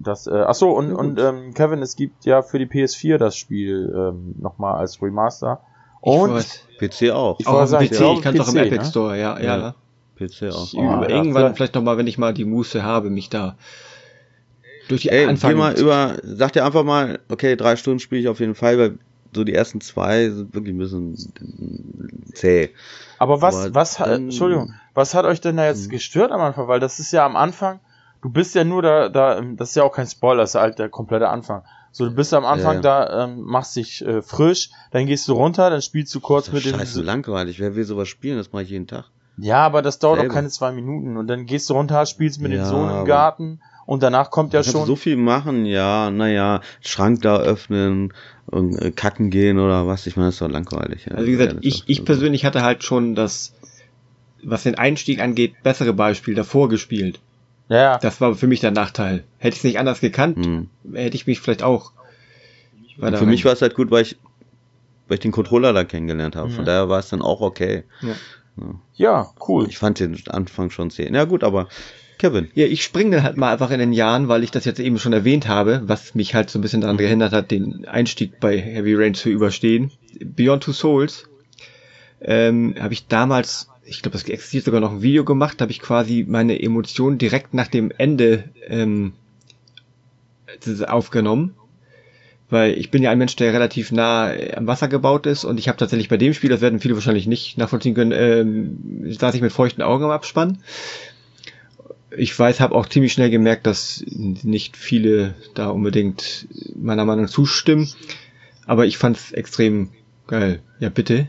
[0.00, 3.36] Das, äh, ach so, und, und ähm, Kevin, es gibt ja für die PS4 das
[3.36, 5.60] Spiel ähm, nochmal als Remaster.
[6.00, 6.66] Und weiß.
[6.78, 7.40] PC auch.
[7.40, 8.84] Ich Auch sagen, ich PC, ich kann es auch im Epic ne?
[8.84, 9.56] Store, ja, ja.
[9.58, 9.74] Ja.
[10.16, 10.66] PC auch.
[10.66, 13.56] Ich Oh, über, ja, irgendwann vielleicht- nochmal, wenn ich mal die Muße habe, mich da
[14.88, 18.20] durch die Ey, Anfang geh mal über, sag dir einfach mal, okay, drei Stunden spiele
[18.20, 18.98] ich auf jeden Fall, weil
[19.34, 21.16] so die ersten zwei sind wirklich ein bisschen
[22.34, 22.70] zäh.
[23.18, 25.90] Aber was, Aber was, hat, Entschuldigung, was hat euch denn da jetzt Hm.
[25.90, 26.68] gestört am Anfang?
[26.68, 27.80] Weil das ist ja am Anfang,
[28.22, 30.78] du bist ja nur da, da, das ist ja auch kein Spoiler, das ist halt
[30.78, 31.62] der komplette Anfang.
[31.92, 35.34] So, du bist am Anfang Ja, da, ähm, machst dich äh, frisch, dann gehst du
[35.34, 36.80] runter, dann spielst du kurz Das mit ist dem.
[36.80, 37.60] scheiße langweilig.
[37.60, 38.36] Wer will sowas spielen?
[38.36, 39.04] Das mache ich jeden Tag.
[39.36, 40.32] Ja, aber das dauert Selber.
[40.32, 41.16] auch keine zwei Minuten.
[41.16, 44.30] Und dann gehst du runter, spielst mit dem Ja, Sohn im aber- Garten und danach
[44.30, 44.86] kommt ja schon.
[44.86, 48.12] so viel machen, ja, naja, Schrank da öffnen,
[48.46, 50.06] und, äh, kacken gehen oder was.
[50.06, 51.06] Ich meine, das ist doch langweilig.
[51.06, 51.12] Ja.
[51.12, 53.52] Also wie gesagt, Ja, ich, ich persönlich hatte halt schon das,
[54.42, 57.20] was den Einstieg angeht, bessere Beispiel davor gespielt.
[57.68, 57.98] Ja, ja.
[57.98, 59.24] Das war für mich der Nachteil.
[59.38, 60.68] Hätte ich es nicht anders gekannt, Hm.
[60.92, 61.92] hätte ich mich vielleicht auch.
[62.98, 64.16] Für mich war es halt gut, weil ich,
[65.08, 66.50] weil ich den Controller da kennengelernt habe.
[66.50, 66.66] Von Mhm.
[66.66, 67.84] daher war es dann auch okay.
[68.02, 68.14] Ja.
[68.94, 69.66] Ja, cool.
[69.68, 71.10] Ich fand den Anfang schon zäh.
[71.12, 71.68] Ja gut, aber
[72.24, 72.48] Kevin.
[72.54, 74.98] Ja, ich springe dann halt mal einfach in den Jahren, weil ich das jetzt eben
[74.98, 78.58] schon erwähnt habe, was mich halt so ein bisschen daran gehindert hat, den Einstieg bei
[78.58, 79.90] Heavy Rain zu überstehen.
[80.24, 81.28] Beyond Two Souls
[82.22, 85.80] ähm, habe ich damals, ich glaube, es existiert sogar noch ein Video gemacht, habe ich
[85.80, 89.12] quasi meine Emotionen direkt nach dem Ende ähm,
[90.86, 91.52] aufgenommen.
[92.48, 95.58] Weil ich bin ja ein Mensch, der relativ nah äh, am Wasser gebaut ist und
[95.58, 99.34] ich habe tatsächlich bei dem Spiel, das werden viele wahrscheinlich nicht nachvollziehen können, ähm, saß
[99.34, 100.56] ich mit feuchten Augen am Abspann
[102.16, 107.92] ich weiß, habe auch ziemlich schnell gemerkt, dass nicht viele da unbedingt meiner Meinung zustimmen.
[108.66, 109.90] Aber ich fand's extrem
[110.26, 110.60] geil.
[110.80, 111.28] Ja, bitte.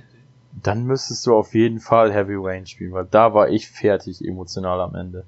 [0.64, 4.80] Dann müsstest du auf jeden Fall Heavy Rain spielen, weil da war ich fertig emotional
[4.80, 5.26] am Ende.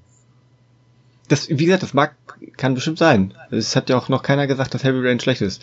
[1.28, 2.15] Das, wie gesagt, das mag,
[2.56, 3.34] kann bestimmt sein.
[3.52, 5.62] Es hat ja auch noch keiner gesagt, dass Heavy Rain schlecht ist.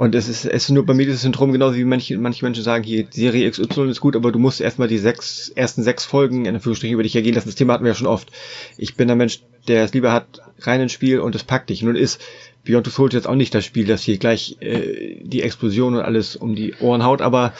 [0.00, 2.64] Und es ist, es ist nur bei mir das Syndrom genauso wie manche, manche Menschen
[2.64, 6.46] sagen, hier, Serie XY ist gut, aber du musst erstmal die sechs, ersten sechs Folgen
[6.46, 7.50] in Anführungsstrichen über dich ergehen lassen.
[7.50, 8.32] Das Thema hatten wir ja schon oft.
[8.78, 11.82] Ich bin der Mensch, der es lieber hat, rein ins Spiel und es packt dich.
[11.82, 12.18] Nun ist
[12.64, 16.00] Beyond Two Souls jetzt auch nicht das Spiel, das hier gleich äh, die Explosion und
[16.00, 17.52] alles um die Ohren haut, aber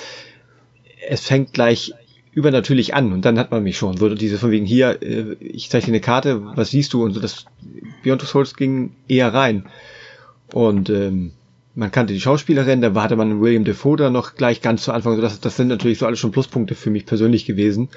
[1.10, 1.92] es fängt gleich
[2.32, 3.98] übernatürlich an und dann hat man mich schon.
[3.98, 7.12] So diese von wegen hier, äh, ich zeige dir eine Karte, was siehst du und
[7.12, 7.20] so.
[7.20, 7.44] Das
[8.02, 9.66] Beyond Two Souls ging eher rein.
[10.54, 11.32] Und ähm,
[11.74, 15.16] man kannte die Schauspielerin, da hatte man William Defoe da noch gleich ganz zu Anfang.
[15.16, 17.88] So das, das sind natürlich so alles schon Pluspunkte für mich persönlich gewesen.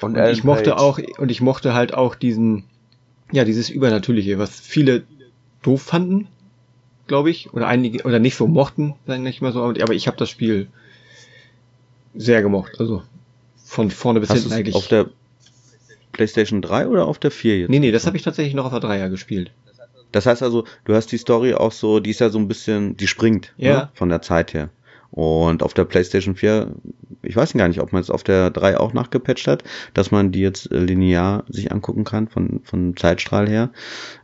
[0.00, 2.64] Und Alan ich mochte auch, und ich mochte halt auch diesen,
[3.32, 5.04] ja, dieses Übernatürliche, was viele
[5.62, 6.28] doof fanden,
[7.06, 10.16] glaube ich, oder einige, oder nicht so mochten, sagen nicht mal so, aber ich habe
[10.16, 10.68] das Spiel
[12.14, 13.02] sehr gemocht, also
[13.64, 14.74] von vorne bis Hast hinten eigentlich.
[14.74, 15.10] auf der
[16.12, 17.70] PlayStation 3 oder auf der 4 jetzt?
[17.70, 19.50] nee, nee, das habe ich tatsächlich noch auf der Dreier gespielt.
[20.14, 22.96] Das heißt also, du hast die Story auch so, die ist ja so ein bisschen,
[22.96, 23.74] die springt Ja.
[23.76, 24.70] ne, von der Zeit her.
[25.10, 26.72] Und auf der PlayStation 4,
[27.22, 30.32] ich weiß gar nicht, ob man es auf der 3 auch nachgepatcht hat, dass man
[30.32, 33.70] die jetzt äh, linear sich angucken kann von, von Zeitstrahl her.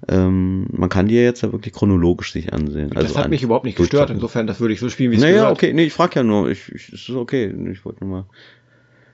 [0.09, 2.91] Ähm, man kann die ja jetzt ja wirklich chronologisch sich ansehen.
[2.91, 5.23] das hat an- mich überhaupt nicht gestört, insofern, das würde ich so spielen, wie es
[5.23, 5.53] Naja, gehört.
[5.53, 8.25] okay, nee, ich frag ja nur, ich, ich, es ist okay, ich wollte nur mal.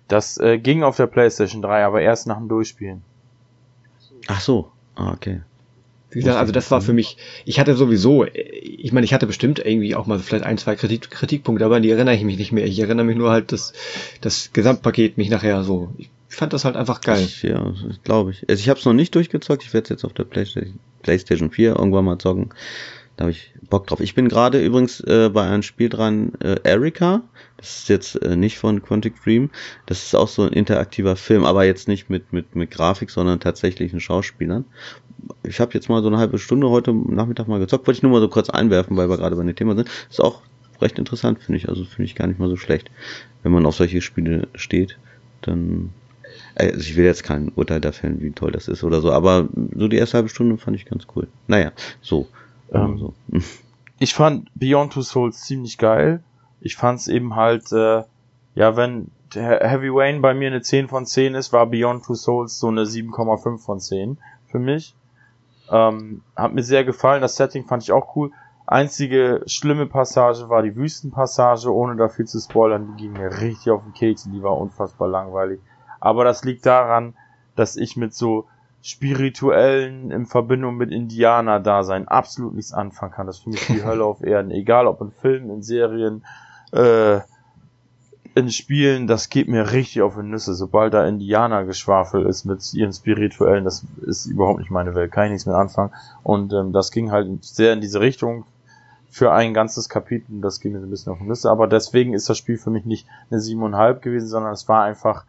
[0.08, 3.02] Das äh, ging auf der PlayStation 3, aber erst nach dem Durchspielen.
[4.28, 5.42] Ach so, ah, okay.
[6.16, 9.58] Wie gesagt, also das war für mich, ich hatte sowieso, ich meine, ich hatte bestimmt
[9.58, 12.52] irgendwie auch mal vielleicht ein, zwei Kritik, Kritikpunkte, aber an die erinnere ich mich nicht
[12.52, 12.64] mehr.
[12.64, 13.74] Ich erinnere mich nur halt, dass
[14.22, 17.22] das Gesamtpaket mich nachher so, ich fand das halt einfach geil.
[17.22, 17.70] Ich, ja,
[18.02, 18.48] glaube ich.
[18.48, 19.62] Also ich habe es noch nicht durchgezockt.
[19.62, 22.48] Ich werde es jetzt auf der PlayStation, PlayStation 4 irgendwann mal zocken.
[23.16, 24.00] Da habe ich Bock drauf.
[24.00, 27.24] Ich bin gerade übrigens äh, bei einem Spiel dran, äh, Erika.
[27.58, 29.50] Das ist jetzt äh, nicht von Quantic Dream.
[29.84, 33.38] Das ist auch so ein interaktiver Film, aber jetzt nicht mit mit mit Grafik, sondern
[33.38, 34.64] tatsächlichen Schauspielern.
[35.42, 37.86] Ich habe jetzt mal so eine halbe Stunde heute Nachmittag mal gezockt.
[37.86, 39.88] Wollte ich nur mal so kurz einwerfen, weil wir gerade bei dem Thema sind.
[40.10, 40.42] Ist auch
[40.80, 41.68] recht interessant, finde ich.
[41.68, 42.90] Also finde ich gar nicht mal so schlecht.
[43.42, 44.98] Wenn man auf solche Spiele steht,
[45.42, 45.90] dann
[46.54, 49.48] also ich will jetzt kein Urteil da fällen, wie toll das ist oder so, aber
[49.74, 51.28] so die erste halbe Stunde fand ich ganz cool.
[51.46, 52.28] Naja, so.
[52.72, 53.14] Ähm, so.
[53.98, 56.22] Ich fand Beyond Two Souls ziemlich geil.
[56.60, 58.02] Ich fand's eben halt, äh,
[58.54, 62.58] ja, wenn Heavy Rain bei mir eine 10 von 10 ist, war Beyond Two Souls
[62.58, 64.94] so eine 7,5 von 10 für mich.
[65.70, 67.22] Ähm, hat mir sehr gefallen.
[67.22, 68.30] Das Setting fand ich auch cool.
[68.66, 72.88] Einzige schlimme Passage war die Wüstenpassage, ohne da viel zu spoilern.
[72.88, 75.60] Die ging mir richtig auf den Keks und die war unfassbar langweilig.
[76.00, 77.14] Aber das liegt daran,
[77.54, 78.46] dass ich mit so
[78.82, 83.26] spirituellen in Verbindung mit Indianer-Dasein absolut nichts anfangen kann.
[83.26, 84.50] Das ist für mich die Hölle auf Erden.
[84.50, 86.24] Egal ob in Filmen, in Serien,
[86.72, 87.20] äh,
[88.36, 90.52] in Spielen, das geht mir richtig auf die Nüsse.
[90.52, 95.30] Sobald da Indianer-Geschwafel ist mit ihren Spirituellen, das ist überhaupt nicht meine Welt, kann ich
[95.30, 95.94] nichts mit anfangen.
[96.22, 98.44] Und ähm, das ging halt sehr in diese Richtung
[99.08, 100.42] für ein ganzes Kapitel.
[100.42, 101.50] Das ging mir so ein bisschen auf die Nüsse.
[101.50, 105.24] Aber deswegen ist das Spiel für mich nicht eine 7,5 gewesen, sondern es war einfach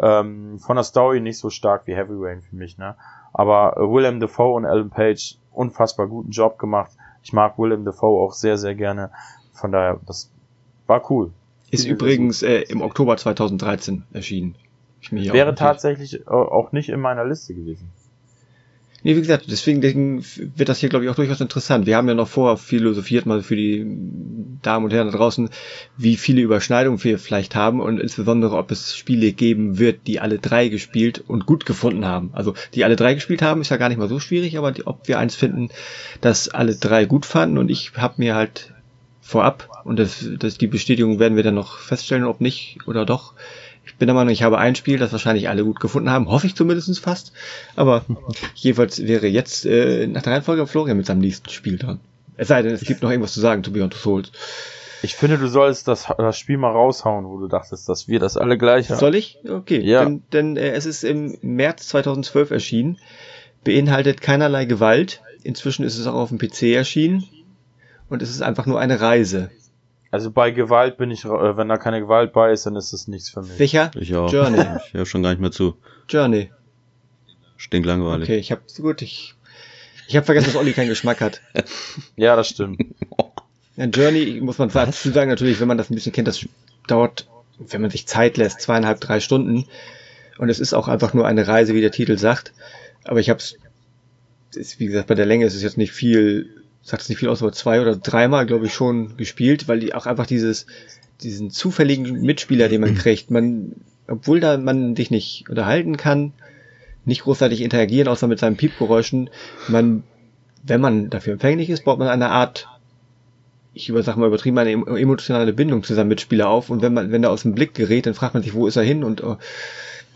[0.00, 2.76] ähm, von der Story nicht so stark wie Heavy Rain für mich.
[2.76, 2.96] Ne?
[3.32, 6.90] Aber äh, Willem Dafoe und Alan Page unfassbar guten Job gemacht.
[7.22, 9.12] Ich mag Willem Dafoe auch sehr, sehr gerne.
[9.52, 10.28] Von daher, das
[10.88, 11.30] war cool.
[11.70, 14.54] Ist übrigens äh, im Oktober 2013 erschienen.
[15.10, 17.90] Wäre tatsächlich auch nicht in meiner Liste gewesen.
[19.04, 20.24] Nee, wie gesagt, deswegen
[20.56, 21.86] wird das hier, glaube ich, auch durchaus interessant.
[21.86, 23.86] Wir haben ja noch vorher philosophiert, mal für die
[24.60, 25.50] Damen und Herren da draußen,
[25.96, 30.40] wie viele Überschneidungen wir vielleicht haben und insbesondere, ob es Spiele geben wird, die alle
[30.40, 32.30] drei gespielt und gut gefunden haben.
[32.32, 34.84] Also, die alle drei gespielt haben, ist ja gar nicht mal so schwierig, aber die,
[34.84, 35.68] ob wir eins finden,
[36.20, 38.74] das alle drei gut fanden und ich habe mir halt
[39.28, 43.34] vorab und das, das die Bestätigung werden wir dann noch feststellen, ob nicht oder doch.
[43.84, 46.46] Ich bin der Meinung, ich habe ein Spiel, das wahrscheinlich alle gut gefunden haben, hoffe
[46.46, 47.32] ich zumindest fast.
[47.76, 48.04] Aber
[48.54, 52.00] jedenfalls wäre jetzt äh, nach der Reihenfolge Florian mit seinem nächsten Spiel dran.
[52.38, 54.32] Es sei denn, es gibt noch irgendwas zu sagen to Beyond the Souls.
[55.02, 58.38] Ich finde, du sollst das, das Spiel mal raushauen, wo du dachtest, dass wir das
[58.38, 58.98] alle gleich haben.
[58.98, 59.38] Soll ich?
[59.46, 59.80] Okay.
[59.80, 60.04] Ja.
[60.04, 62.98] Denn, denn äh, es ist im März 2012 erschienen,
[63.62, 65.20] beinhaltet keinerlei Gewalt.
[65.42, 67.28] Inzwischen ist es auch auf dem PC erschienen
[68.08, 69.50] und es ist einfach nur eine Reise.
[70.10, 73.08] Also bei Gewalt bin ich, äh, wenn da keine Gewalt bei ist, dann ist es
[73.08, 73.52] nichts für mich.
[73.52, 73.90] Sicher?
[73.94, 74.32] Ich auch.
[74.32, 74.64] Journey.
[74.86, 75.76] Ich höre schon gar nicht mehr zu.
[76.08, 76.50] Journey.
[77.56, 78.28] Stinklangweilig.
[78.28, 79.34] Okay, ich hab, gut, ich,
[80.06, 81.42] ich habe vergessen, dass Olli keinen Geschmack hat.
[82.16, 82.82] ja, das stimmt.
[83.76, 86.46] Ja, Journey, muss man dazu sagen, natürlich, wenn man das ein bisschen kennt, das
[86.86, 89.66] dauert, wenn man sich Zeit lässt, zweieinhalb, drei Stunden.
[90.38, 92.52] Und es ist auch einfach nur eine Reise, wie der Titel sagt.
[93.04, 97.02] Aber ich habe es, wie gesagt, bei der Länge ist es jetzt nicht viel sagt
[97.02, 100.06] es nicht viel aus, aber zwei oder dreimal, glaube ich, schon gespielt, weil die auch
[100.06, 100.66] einfach dieses,
[101.22, 103.72] diesen zufälligen Mitspieler, den man kriegt, man,
[104.06, 106.32] obwohl da man dich nicht unterhalten kann,
[107.04, 109.30] nicht großartig interagieren, außer mit seinen Piepgeräuschen,
[109.68, 110.04] man,
[110.62, 112.68] wenn man dafür empfänglich ist, baut man eine Art,
[113.74, 116.68] ich über, sag mal übertrieben, eine emotionale Bindung zu seinem Mitspieler auf.
[116.70, 118.76] Und wenn man, wenn er aus dem Blick gerät, dann fragt man sich, wo ist
[118.76, 119.04] er hin?
[119.04, 119.22] Und,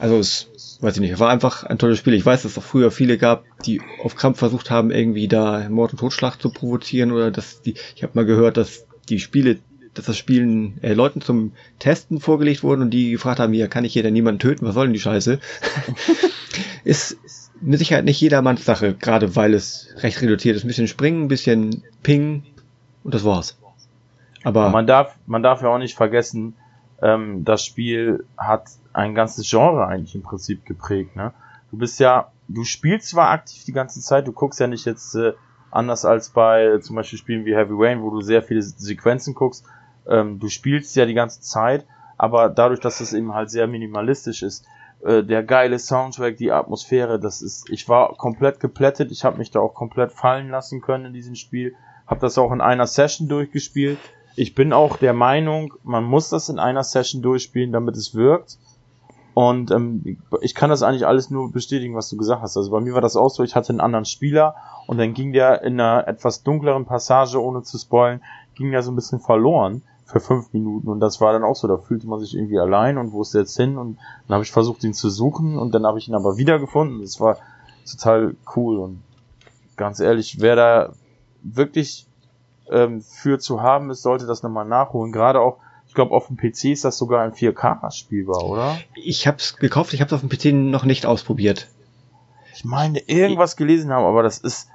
[0.02, 0.48] also es
[0.80, 2.14] weiß ich nicht, war einfach ein tolles Spiel.
[2.14, 5.68] Ich weiß, dass es auch früher viele gab, die auf Krampf versucht haben, irgendwie da
[5.68, 9.58] Mord und Totschlag zu provozieren oder dass die, ich habe mal gehört, dass die Spiele,
[9.94, 13.84] dass das Spielen äh, Leuten zum Testen vorgelegt wurden und die gefragt haben, ja, kann
[13.84, 15.38] ich hier denn niemanden töten, was soll denn die Scheiße?
[16.84, 17.16] ist
[17.60, 20.64] mit Sicherheit nicht jedermanns Sache, gerade weil es recht reduziert ist.
[20.64, 22.42] Ein bisschen springen, ein bisschen ping
[23.04, 23.56] und das war's.
[24.42, 26.54] Aber man darf, man darf ja auch nicht vergessen,
[27.02, 31.16] ähm, das Spiel hat ein ganzes Genre eigentlich im Prinzip geprägt.
[31.16, 31.32] Ne?
[31.70, 35.14] Du bist ja, du spielst zwar aktiv die ganze Zeit, du guckst ja nicht jetzt
[35.16, 35.32] äh,
[35.70, 39.34] anders als bei äh, zum Beispiel Spielen wie Heavy Rain, wo du sehr viele Sequenzen
[39.34, 39.64] guckst.
[40.06, 41.86] Ähm, du spielst ja die ganze Zeit,
[42.18, 44.64] aber dadurch, dass es eben halt sehr minimalistisch ist,
[45.04, 49.50] äh, der geile Soundtrack, die Atmosphäre, das ist, ich war komplett geplättet, ich habe mich
[49.50, 51.74] da auch komplett fallen lassen können in diesem Spiel,
[52.06, 53.98] habe das auch in einer Session durchgespielt
[54.36, 58.58] ich bin auch der Meinung, man muss das in einer Session durchspielen, damit es wirkt.
[59.34, 62.56] Und ähm, ich kann das eigentlich alles nur bestätigen, was du gesagt hast.
[62.56, 64.54] Also bei mir war das auch so, ich hatte einen anderen Spieler
[64.86, 68.22] und dann ging der in einer etwas dunkleren Passage, ohne zu spoilen,
[68.54, 71.66] ging der so ein bisschen verloren für fünf Minuten und das war dann auch so,
[71.66, 73.96] da fühlte man sich irgendwie allein und wo ist der jetzt hin und
[74.28, 77.00] dann habe ich versucht, ihn zu suchen und dann habe ich ihn aber wiedergefunden.
[77.00, 77.38] Das war
[77.90, 79.02] total cool und
[79.76, 80.92] ganz ehrlich, wer da
[81.42, 82.06] wirklich
[82.72, 85.12] ähm, für zu haben ist, sollte das nochmal nachholen.
[85.12, 88.78] Gerade auch, ich glaube, auf dem PC ist das sogar in 4K spielbar, oder?
[88.94, 91.68] Ich habe es gekauft, ich habe es auf dem PC noch nicht ausprobiert.
[92.54, 94.68] Ich meine, irgendwas gelesen haben, aber das ist,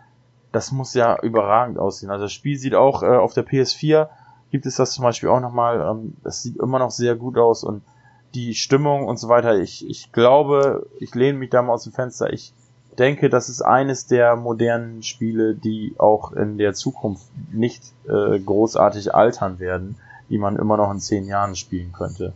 [0.52, 2.10] das muss ja überragend aussehen.
[2.10, 4.10] Also das Spiel sieht auch äh, auf der PS4
[4.52, 5.82] gibt es das zum Beispiel auch nochmal.
[5.82, 7.84] Ähm, das sieht immer noch sehr gut aus und
[8.34, 9.60] die Stimmung und so weiter.
[9.60, 12.32] Ich, ich glaube, ich lehne mich da mal aus dem Fenster.
[12.32, 12.54] Ich
[12.98, 19.14] denke, das ist eines der modernen Spiele, die auch in der Zukunft nicht äh, großartig
[19.14, 19.96] altern werden,
[20.30, 22.34] die man immer noch in zehn Jahren spielen könnte.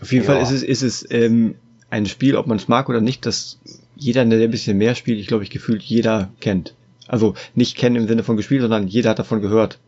[0.00, 0.32] Auf jeden ja.
[0.32, 1.56] Fall ist es, ist es ähm,
[1.90, 3.58] ein Spiel, ob man es mag oder nicht, das
[3.96, 6.74] jeder, der ein bisschen mehr spielt, ich glaube, ich gefühlt jeder kennt.
[7.06, 9.78] Also nicht kennen im Sinne von gespielt, sondern jeder hat davon gehört.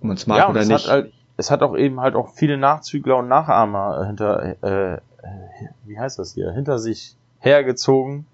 [0.00, 0.86] Ob man es mag ja, oder nicht.
[0.86, 4.98] Hat halt, es hat auch eben halt auch viele Nachzügler und Nachahmer hinter, äh, äh
[5.84, 8.26] wie heißt das hier, hinter sich hergezogen.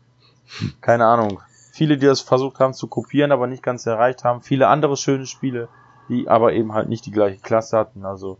[0.80, 1.40] Keine Ahnung.
[1.72, 4.42] Viele, die das versucht haben zu kopieren, aber nicht ganz erreicht haben.
[4.42, 5.68] Viele andere schöne Spiele,
[6.08, 8.04] die aber eben halt nicht die gleiche Klasse hatten.
[8.04, 8.38] Also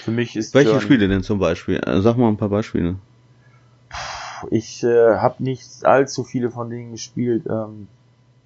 [0.00, 1.80] für mich ist welche Journey Spiele denn zum Beispiel?
[1.84, 2.96] Äh, sag mal ein paar Beispiele.
[4.50, 7.44] Ich äh, habe nicht allzu viele von denen gespielt.
[7.46, 7.88] Ähm,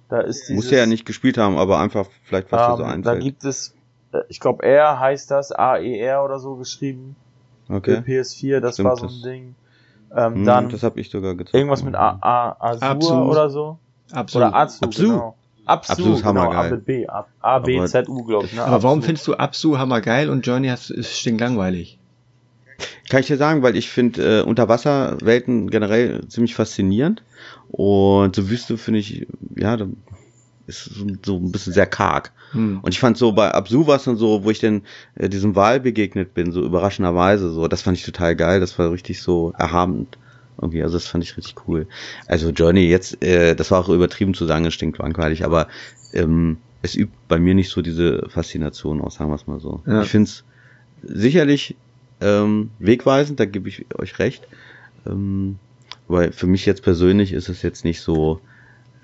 [0.09, 3.05] da ist dieses, Muss ja nicht gespielt haben, aber einfach vielleicht was ähm, so einfällt.
[3.05, 3.73] Da gibt es
[4.11, 7.15] äh, ich glaube R heißt das, A-E-R oder so geschrieben.
[7.69, 8.01] Okay.
[8.01, 9.55] Für PS4, das Stimmt, war so ein Ding.
[10.15, 11.55] Ähm, Hm, dann das habe ich sogar gezeigt.
[11.55, 13.13] irgendwas mit A, A, Azur Absu.
[13.13, 13.77] oder so.
[14.11, 14.47] Absolut.
[14.47, 15.01] Oder Azu, Absu.
[15.03, 15.35] genau.
[15.65, 16.71] Absu, Absu ist genau, A hammergeil.
[16.71, 18.53] mit B, A, A B, Aber- Z, U, glaube ich.
[18.53, 18.63] Ne?
[18.63, 19.05] Aber warum Absu.
[19.07, 21.99] findest du Absu hammergeil und Journey hast, ist stinklangweilig?
[23.09, 27.23] Kann ich dir sagen, weil ich finde äh, Unterwasserwelten generell ziemlich faszinierend
[27.69, 29.87] und so Wüste finde ich, ja, da
[30.67, 32.31] ist so, so ein bisschen sehr karg.
[32.51, 32.79] Hm.
[32.81, 34.83] Und ich fand so bei Absu war es dann so, wo ich denn
[35.15, 38.91] äh, diesem Wal begegnet bin, so überraschenderweise so, das fand ich total geil, das war
[38.91, 40.17] richtig so erhabend
[40.61, 41.87] irgendwie, also das fand ich richtig cool.
[42.27, 45.67] Also Journey jetzt, äh, das war auch übertrieben zu sagen, es stinkt langweilig, aber
[46.13, 49.81] ähm, es übt bei mir nicht so diese Faszination aus, sagen wir es mal so.
[49.85, 50.01] Ja.
[50.01, 50.43] Ich finde es
[51.03, 51.75] sicherlich
[52.21, 54.47] ähm, wegweisend, da gebe ich euch recht.
[55.05, 55.59] Ähm,
[56.07, 58.39] weil für mich jetzt persönlich ist es jetzt nicht so,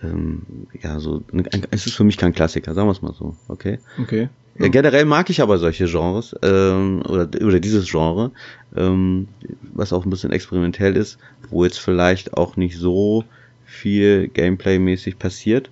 [0.03, 0.41] ähm,
[0.81, 1.23] ja, so,
[1.71, 3.79] es ist für mich kein Klassiker, sagen wir es mal so, okay?
[4.01, 4.29] Okay.
[4.59, 8.31] Ja, generell mag ich aber solche Genres ähm, oder, oder dieses Genre,
[8.75, 9.27] ähm,
[9.73, 11.17] was auch ein bisschen experimentell ist,
[11.49, 13.23] wo jetzt vielleicht auch nicht so
[13.65, 15.71] viel Gameplay-mäßig passiert,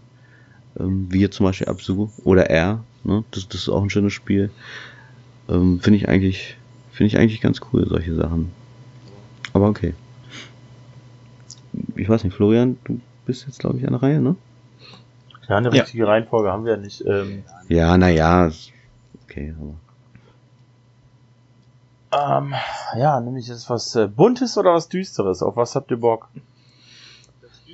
[0.79, 2.83] ähm, wie jetzt zum Beispiel Absu oder R.
[3.03, 3.23] Ne?
[3.31, 4.49] Das, das ist auch ein schönes Spiel.
[5.47, 6.57] Ähm, finde ich eigentlich,
[6.91, 8.51] finde ich eigentlich ganz cool solche Sachen.
[9.53, 9.93] Aber okay.
[11.95, 14.35] Ich weiß nicht, Florian, du bist jetzt glaube ich an der Reihe, ne?
[15.47, 15.81] Ja, eine Ja.
[15.83, 17.01] richtige Reihenfolge haben wir ja nicht.
[17.05, 18.51] Ähm, Ja, naja,
[19.23, 19.75] okay, aber.
[22.13, 22.53] ähm,
[22.97, 25.41] ja, nämlich jetzt was äh, Buntes oder was Düsteres.
[25.41, 26.29] Auf was habt ihr Bock?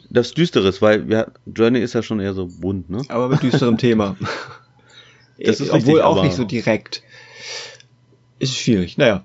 [0.09, 3.01] das Düsteres, weil ja, Journey ist ja schon eher so bunt, ne?
[3.09, 4.15] Aber mit düsterem Thema.
[5.37, 7.03] Das ist Obwohl richtig, auch nicht so direkt.
[8.39, 8.97] Ist schwierig.
[8.97, 9.23] Naja.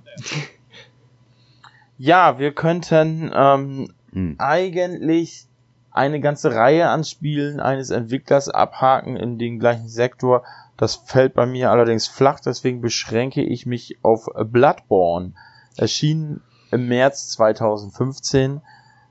[1.98, 4.34] Ja, wir könnten ähm, Hm.
[4.38, 5.46] eigentlich
[5.92, 10.42] eine ganze Reihe an Spielen eines Entwicklers abhaken in den gleichen Sektor.
[10.76, 15.32] Das fällt bei mir allerdings flach, deswegen beschränke ich mich auf Bloodborne.
[15.76, 18.62] Erschien im März 2015,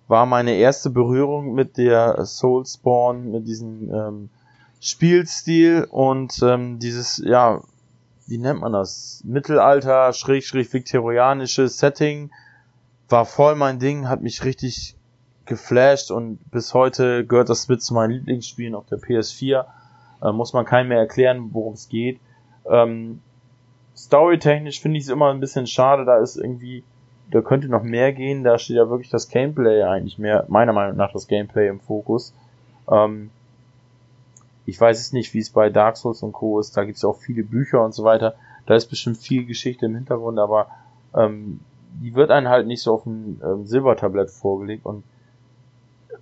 [0.08, 4.30] war meine erste Berührung mit der Soulspawn, mit diesem ähm,
[4.80, 7.62] Spielstil und ähm, dieses, ja,
[8.26, 9.22] wie nennt man das?
[9.24, 12.32] Mittelalter, schräg, schräg, viktorianisches Setting
[13.08, 14.96] war voll mein Ding, hat mich richtig
[15.46, 19.66] geflasht und bis heute gehört das mit zu meinen Lieblingsspielen auf der PS4.
[20.22, 22.20] Äh, muss man keinem mehr erklären, worum es geht.
[22.70, 23.22] Ähm,
[23.96, 26.84] Storytechnisch finde ich es immer ein bisschen schade, da ist irgendwie,
[27.30, 30.98] da könnte noch mehr gehen, da steht ja wirklich das Gameplay eigentlich mehr, meiner Meinung
[30.98, 32.34] nach das Gameplay im Fokus.
[32.90, 33.30] Ähm,
[34.66, 36.60] ich weiß es nicht, wie es bei Dark Souls und Co.
[36.60, 39.46] ist, da gibt es ja auch viele Bücher und so weiter, da ist bestimmt viel
[39.46, 40.68] Geschichte im Hintergrund, aber
[41.16, 41.60] ähm,
[42.02, 45.04] die wird einem halt nicht so auf dem ähm, Silbertablett vorgelegt und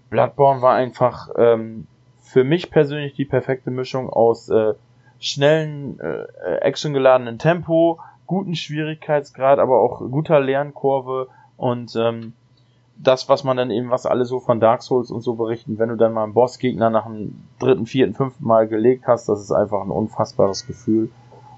[0.10, 1.88] Bloodborne war einfach ähm,
[2.22, 4.74] für mich persönlich die perfekte Mischung aus äh,
[5.19, 12.34] schnellen, äh, actiongeladenen Tempo, guten Schwierigkeitsgrad, aber auch guter Lernkurve und ähm,
[13.02, 15.89] das, was man dann eben, was alle so von Dark Souls und so berichten, wenn
[15.89, 19.52] du dann mal einen Bossgegner nach dem dritten, vierten, fünften Mal gelegt hast, das ist
[19.52, 21.10] einfach ein unfassbares Gefühl.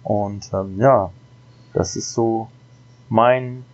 [0.04, 1.12] Und ähm, ja,
[1.74, 2.48] das ist so
[3.10, 3.66] mein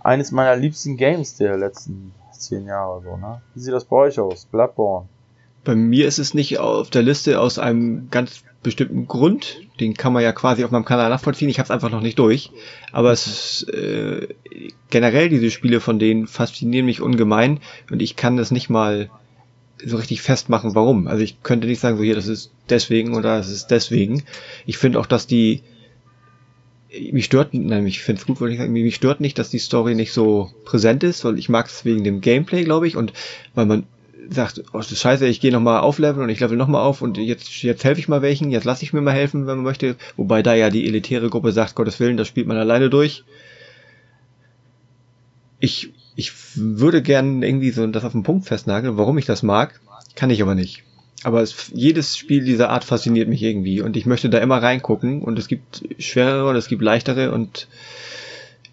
[0.00, 2.12] eines meiner liebsten Games der letzten
[2.42, 3.40] zehn Jahre so, ne?
[3.54, 4.46] Wie sieht das bei euch aus?
[4.46, 5.08] Bloodborne.
[5.64, 9.60] Bei mir ist es nicht auf der Liste aus einem ganz bestimmten Grund.
[9.80, 11.48] Den kann man ja quasi auf meinem Kanal nachvollziehen.
[11.48, 12.50] Ich habe es einfach noch nicht durch.
[12.92, 14.28] Aber es äh,
[14.90, 19.10] generell diese Spiele von denen faszinieren mich ungemein und ich kann das nicht mal
[19.84, 21.08] so richtig festmachen, warum.
[21.08, 24.22] Also ich könnte nicht sagen, so hier, das ist deswegen oder das ist deswegen.
[24.66, 25.62] Ich finde auch, dass die
[27.12, 29.58] mich stört, nein, ich finde es gut, wollte ich sagen, mich stört nicht, dass die
[29.58, 33.12] Story nicht so präsent ist, weil ich mag es wegen dem Gameplay, glaube ich, und
[33.54, 33.84] weil man
[34.30, 37.18] sagt, oh, das ist scheiße, ich gehe nochmal aufleveln und ich level nochmal auf und
[37.18, 39.96] jetzt, jetzt helfe ich mal welchen, jetzt lasse ich mir mal helfen, wenn man möchte.
[40.16, 43.24] Wobei da ja die elitäre Gruppe sagt, Gottes Willen, das spielt man alleine durch.
[45.58, 49.80] Ich, ich würde gern irgendwie so das auf den Punkt festnageln, warum ich das mag,
[50.14, 50.84] kann ich aber nicht.
[51.24, 53.80] Aber es, jedes Spiel dieser Art fasziniert mich irgendwie.
[53.80, 55.22] Und ich möchte da immer reingucken.
[55.22, 57.32] Und es gibt schwerere und es gibt leichtere.
[57.32, 57.68] Und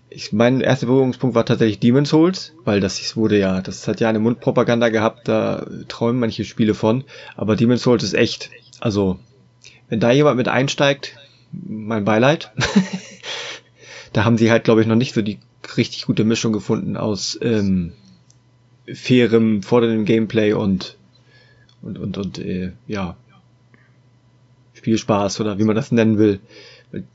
[0.10, 4.10] ich, mein erster Berührungspunkt war tatsächlich Demon's Souls, weil das wurde ja, das hat ja
[4.10, 7.04] eine Mundpropaganda gehabt, da träumen manche Spiele von,
[7.36, 8.50] aber Demon's Souls ist echt.
[8.80, 9.20] Also,
[9.90, 11.16] wenn da jemand mit einsteigt,
[11.52, 12.52] mein Beileid.
[14.14, 15.40] da haben sie halt, glaube ich, noch nicht so die
[15.78, 17.94] richtig gute Mischung gefunden aus ähm,
[18.92, 20.98] fairem, forderndem Gameplay und
[21.82, 23.16] und und und äh, ja
[24.74, 26.40] Spielspaß oder wie man das nennen will.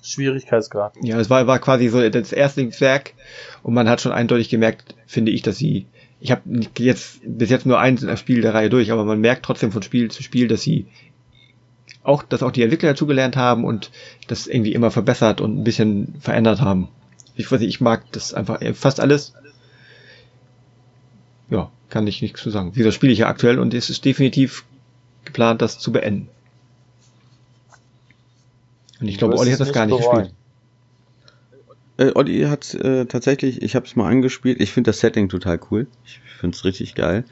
[0.02, 0.94] Schwierigkeitsgrad.
[1.02, 3.14] Ja, es war, war quasi so das erste Werk
[3.62, 5.86] und man hat schon eindeutig gemerkt, finde ich, dass sie,
[6.20, 6.42] ich habe
[6.78, 10.10] jetzt bis jetzt nur ein Spiel der Reihe durch, aber man merkt trotzdem von Spiel
[10.10, 10.86] zu Spiel, dass sie
[12.04, 13.90] auch, dass auch die Entwickler dazugelernt haben und
[14.28, 16.88] das irgendwie immer verbessert und ein bisschen verändert haben.
[17.34, 19.34] Ich weiß nicht, ich mag das einfach fast alles.
[21.50, 22.74] Ja, kann ich nichts zu sagen.
[22.74, 24.64] Wie das spiele ich ja aktuell und es ist definitiv
[25.24, 26.28] geplant, das zu beenden.
[29.00, 30.18] Und ich glaube, Olli hat das gar nicht bereuen.
[30.18, 30.34] gespielt.
[31.96, 34.60] Äh, Olli hat äh, tatsächlich, ich habe es mal angespielt.
[34.60, 35.86] Ich finde das Setting total cool.
[36.04, 37.24] Ich finde es richtig geil.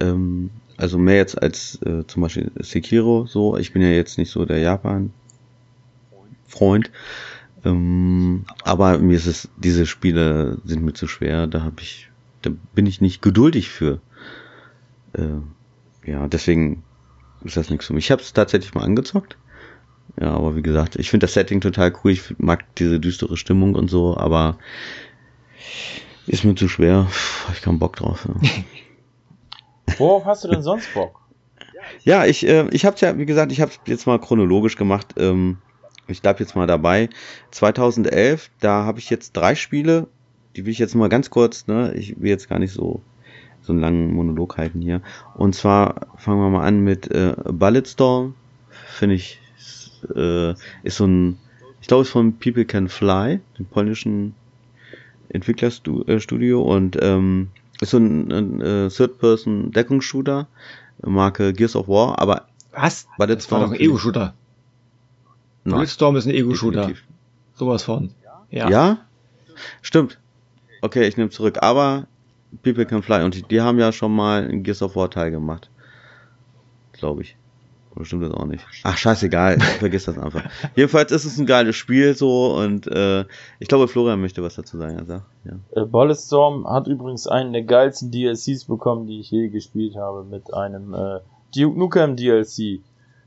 [0.00, 3.56] Ähm, also mehr jetzt als äh, zum Beispiel Sekiro so.
[3.56, 5.12] Ich bin ja jetzt nicht so der Japan-Freund.
[7.64, 11.46] Ähm, aber mir ist es, diese Spiele sind mir zu schwer.
[11.46, 12.08] Da habe ich,
[12.42, 14.00] da bin ich nicht geduldig für.
[15.14, 16.82] Äh, ja, deswegen
[17.44, 18.06] ist das nichts für mich.
[18.06, 19.36] Ich habe es tatsächlich mal angezockt.
[20.20, 22.12] Ja, aber wie gesagt, ich finde das Setting total cool.
[22.12, 24.58] Ich mag diese düstere Stimmung und so, aber
[26.26, 27.08] ist mir zu schwer.
[27.46, 28.28] Hab ich keinen Bock drauf.
[28.28, 28.50] Ja.
[29.98, 31.20] Worauf hast du denn sonst Bock?
[32.04, 35.14] Ja, ich, äh, ich habe ja, wie gesagt, ich habe jetzt mal chronologisch gemacht.
[35.16, 35.58] Ähm,
[36.06, 37.08] ich bleib jetzt mal dabei.
[37.50, 40.08] 2011, da habe ich jetzt drei Spiele.
[40.56, 41.94] Die will ich jetzt mal ganz kurz, ne?
[41.94, 43.02] Ich will jetzt gar nicht so
[43.62, 45.02] so einen langen Monolog halten hier.
[45.34, 48.34] Und zwar fangen wir mal an mit äh, Bulletstorm.
[48.88, 49.40] Finde ich
[50.14, 50.50] äh,
[50.82, 51.38] ist so ein,
[51.80, 54.34] ich glaube, es ist von People Can Fly, dem polnischen
[55.28, 57.48] Entwicklerstudio und ähm,
[57.80, 60.46] ist so ein, ein, ein Third-Person-Deckungsshooter,
[61.04, 63.06] Marke Gears of War, aber was?
[63.18, 64.34] Das war doch ein Ego-Shooter.
[65.64, 66.92] Bulletstorm ist ein Ego-Shooter.
[67.54, 68.10] Sowas von.
[68.50, 68.68] Ja.
[68.70, 68.98] ja?
[69.82, 70.18] Stimmt.
[70.82, 71.58] Okay, ich nehme zurück.
[71.62, 72.06] Aber
[72.62, 75.30] People Can Fly und die, die haben ja schon mal ein Gears of War Teil
[75.30, 75.70] gemacht.
[76.92, 77.36] Glaube ich.
[77.94, 78.64] Oder stimmt das auch nicht?
[78.84, 80.42] Ach, scheißegal, vergiss das einfach.
[80.76, 83.24] Jedenfalls ist es ein geiles Spiel so und äh,
[83.58, 84.98] ich glaube, Florian möchte was dazu sagen.
[84.98, 85.82] Also, ja.
[85.82, 90.54] Äh, Bulletstorm hat übrigens einen der geilsten DLCs bekommen, die ich je gespielt habe, mit
[90.54, 91.20] einem äh,
[91.54, 92.80] Duke Nukem DLC,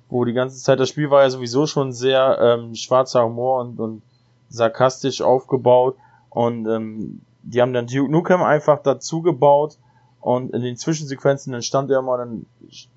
[0.10, 3.80] wo die ganze Zeit, das Spiel war ja sowieso schon sehr ähm, schwarzer Humor und,
[3.80, 4.01] und
[4.49, 5.95] sarkastisch aufgebaut
[6.32, 9.78] und ähm, die haben dann Duke Nukem einfach dazu gebaut
[10.20, 12.46] und in den Zwischensequenzen, dann stand er immer, dann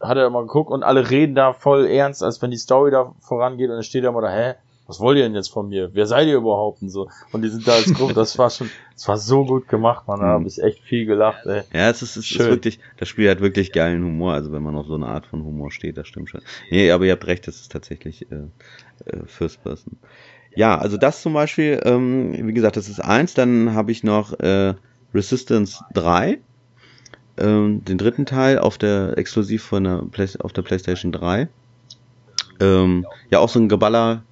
[0.01, 3.15] hat er immer geguckt und alle reden da voll ernst, als wenn die Story da
[3.21, 4.55] vorangeht und dann steht er immer da, hä,
[4.87, 5.91] was wollt ihr denn jetzt von mir?
[5.93, 6.81] Wer seid ihr überhaupt?
[6.81, 7.11] Und so.
[7.31, 10.21] Und die sind da als Gruppe, das war schon, das war so gut gemacht, man,
[10.21, 11.65] da habe ich echt viel gelacht, ey.
[11.75, 14.75] Ja, es ist, es ist wirklich, das Spiel hat wirklich geilen Humor, also wenn man
[14.77, 16.41] auf so eine Art von Humor steht, das stimmt schon.
[16.71, 18.47] Nee, aber ihr habt recht, das ist tatsächlich äh,
[19.05, 19.99] äh, First Person.
[20.59, 24.41] Ja, also das zum Beispiel, ähm, wie gesagt, das ist eins, dann habe ich noch
[24.41, 24.75] äh,
[25.15, 26.41] Resistance 3
[27.37, 31.47] ähm, den dritten Teil auf der exklusiv von der Play auf der PlayStation 3.
[32.59, 34.25] Ähm, ja, auch so ein Geballer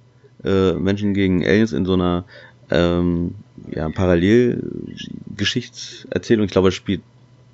[0.43, 2.25] äh, Menschen gegen Aliens in so einer
[2.71, 3.35] ähm,
[3.71, 6.43] ja, Parallelgeschichtserzählung.
[6.43, 7.03] Ich glaube, es spielt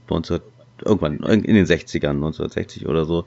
[0.10, 0.40] 19,
[0.84, 3.26] irgendwann in den 60ern, 1960 oder so.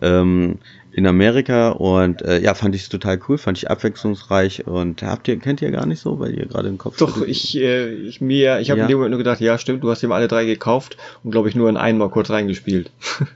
[0.00, 0.58] Ähm,
[0.94, 5.26] in Amerika und äh, ja, fand ich es total cool, fand ich abwechslungsreich und habt
[5.26, 8.20] ihr, kennt ihr gar nicht so, weil ihr gerade im Kopf Doch, ich, äh, ich
[8.20, 8.84] mir, ich habe ja.
[8.84, 11.48] in dem Moment nur gedacht, ja stimmt, du hast ihm alle drei gekauft und glaube
[11.48, 12.92] ich nur in einen mal kurz reingespielt.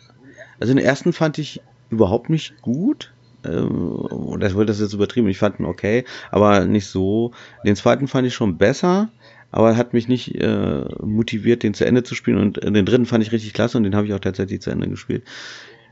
[0.61, 3.13] also den ersten fand ich überhaupt nicht gut.
[3.45, 7.33] Ähm, das wollte das jetzt übertrieben, ich fand ihn okay, aber nicht so.
[7.65, 9.09] Den zweiten fand ich schon besser
[9.51, 12.39] aber hat mich nicht äh, motiviert, den zu Ende zu spielen.
[12.39, 14.71] Und äh, den dritten fand ich richtig klasse und den habe ich auch tatsächlich zu
[14.71, 15.25] Ende gespielt.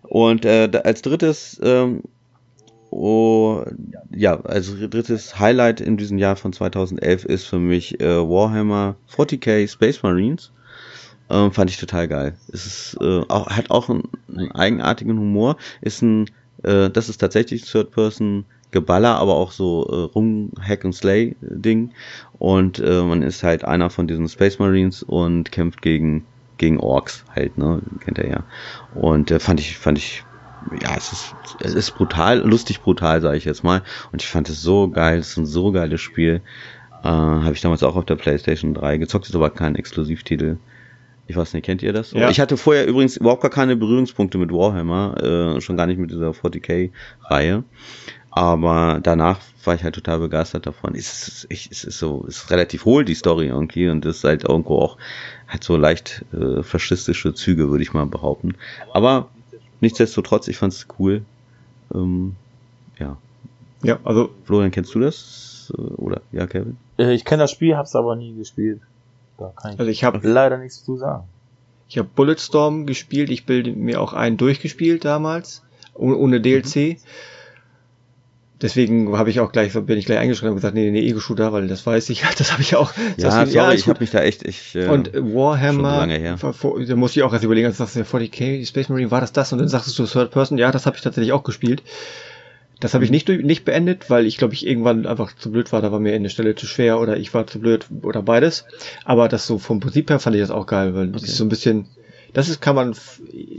[0.02, 2.02] Und äh, als drittes, ähm,
[2.90, 3.62] oh,
[4.14, 9.68] ja, also drittes Highlight in diesem Jahr von 2011 ist für mich äh, Warhammer 40k
[9.68, 10.52] Space Marines.
[11.28, 12.34] Ähm, fand ich total geil.
[12.52, 15.56] Es ist, äh, auch, hat auch einen, einen eigenartigen Humor.
[15.80, 16.30] Ist ein,
[16.62, 18.44] äh, das ist tatsächlich Third Person
[18.76, 21.92] Geballer, aber auch so äh, Rum Hack and Slay Ding.
[22.38, 26.26] Und äh, man ist halt einer von diesen Space Marines und kämpft gegen
[26.58, 28.44] gegen Orks halt, ne, kennt er ja.
[28.94, 30.24] Und äh, fand ich, fand ich,
[30.82, 33.82] ja, es ist, es ist brutal, lustig brutal, sage ich jetzt mal.
[34.12, 36.40] Und ich fand es so geil, es ist ein so geiles Spiel.
[37.02, 40.56] Äh, Habe ich damals auch auf der PlayStation 3 gezockt, ist aber kein Exklusivtitel.
[41.28, 42.12] Ich weiß nicht, kennt ihr das?
[42.12, 42.30] Ja.
[42.30, 46.10] Ich hatte vorher übrigens überhaupt gar keine Berührungspunkte mit Warhammer, äh, schon gar nicht mit
[46.10, 47.64] dieser 40k-Reihe.
[48.36, 50.94] Aber danach war ich halt total begeistert davon.
[50.94, 54.24] Es ist, es ist so, es ist relativ hohl, die Story irgendwie, und es ist
[54.24, 54.98] halt irgendwo auch,
[55.48, 58.54] hat so leicht äh, faschistische Züge, würde ich mal behaupten.
[58.92, 59.30] Aber
[59.80, 61.24] nichtsdestotrotz, ich fand's cool.
[61.94, 62.36] Ähm,
[62.98, 63.16] ja.
[63.82, 64.28] Ja, also.
[64.44, 65.72] Florian, kennst du das?
[65.96, 66.20] Oder?
[66.30, 66.76] Ja, Kevin?
[66.98, 68.82] Äh, ich kenne das Spiel, hab's aber nie gespielt.
[69.38, 71.24] Da kann ich, also ich habe leider nichts zu sagen.
[71.88, 75.62] Ich habe Bulletstorm gespielt, ich bilde mir auch einen durchgespielt damals,
[75.94, 76.76] ohne, ohne DLC.
[76.76, 76.96] Mhm
[78.60, 81.68] deswegen habe ich auch gleich, bin ich gleich eingeschrieben und gesagt, nee, nee, Ego-Shooter, weil
[81.68, 82.92] das weiß ich, das habe ich auch.
[83.16, 87.22] Ja, sorry, ja, ich habe mich da echt, ich, äh, Und Warhammer, da muss ich
[87.22, 89.52] auch erst überlegen, als du sagst, 40k, Space Marine, war das das?
[89.52, 91.82] Und dann sagst du Third Person, ja, das habe ich tatsächlich auch gespielt.
[92.80, 95.80] Das habe ich nicht, nicht beendet, weil ich glaube ich irgendwann einfach zu blöd war,
[95.80, 98.66] da war mir eine Stelle zu schwer oder ich war zu blöd oder beides.
[99.06, 101.44] Aber das so vom Prinzip her fand ich das auch geil, weil das ist so
[101.44, 101.86] ein bisschen,
[102.36, 102.94] das ist, kann man,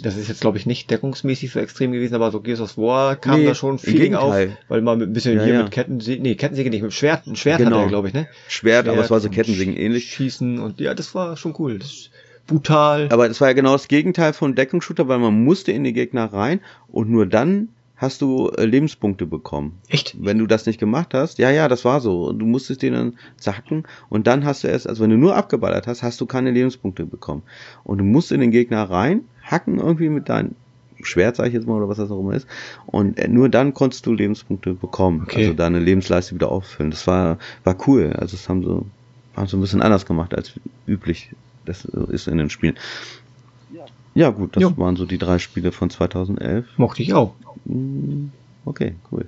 [0.03, 3.15] das ist jetzt glaube ich nicht deckungsmäßig so extrem gewesen, aber so Gears of War
[3.15, 4.35] kam Nee, da schon Feeling auf,
[4.67, 5.63] weil man mit ein bisschen Ja, hier ja.
[5.63, 7.77] mit Kettensäge, nee, Kettensäge nicht, mit Schwert, ein Schwert Genau.
[7.77, 8.27] hatte er glaube ich, ne?
[8.47, 10.11] Schwert, aber es war so Kettensägen ähnlich.
[10.13, 11.79] Schießen und ja, das war schon cool.
[11.79, 12.11] Das ist
[12.45, 13.07] brutal.
[13.11, 16.31] Aber das war ja genau das Gegenteil von Deckungsshooter, weil man musste in die Gegner
[16.31, 19.79] rein und nur dann hast du äh, Lebenspunkte bekommen.
[19.89, 20.15] Echt?
[20.19, 22.31] Wenn du das nicht gemacht hast, ja, ja, das war so.
[22.31, 25.87] Du musstest den dann sacken und dann hast du erst, also wenn du nur abgeballert
[25.87, 27.43] hast, hast du keine Lebenspunkte bekommen.
[27.83, 30.55] Und du musst in den Gegner rein, hacken irgendwie mit deinem
[31.01, 32.47] Schwert, sag ich jetzt mal, oder was das auch immer ist.
[32.85, 35.23] Und äh, nur dann konntest du Lebenspunkte bekommen.
[35.23, 35.41] Okay.
[35.41, 36.91] Also deine Lebensleiste wieder auffüllen.
[36.91, 38.13] Das war, war cool.
[38.13, 38.85] Also das haben so,
[39.35, 40.53] haben so ein bisschen anders gemacht als
[40.87, 41.31] üblich.
[41.65, 42.75] Das äh, ist in den Spielen.
[44.17, 44.73] Ja, gut, das Jo.
[44.77, 46.65] waren so die drei Spiele von 2011.
[46.77, 47.33] Mochte ich auch.
[47.65, 48.27] Mm,
[48.65, 49.25] Okay, cool.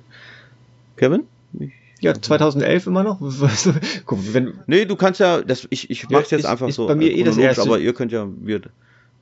[0.97, 1.23] Kevin?
[1.59, 1.71] Ich,
[2.01, 3.19] Ja, 2011 immer noch.
[4.05, 6.87] Guck, wenn, nee, du kannst ja, das, ich, ich mach's jetzt ist- einfach ist so.
[6.87, 8.61] bei mir äh, eh das erste- Aber ihr könnt ja, wir,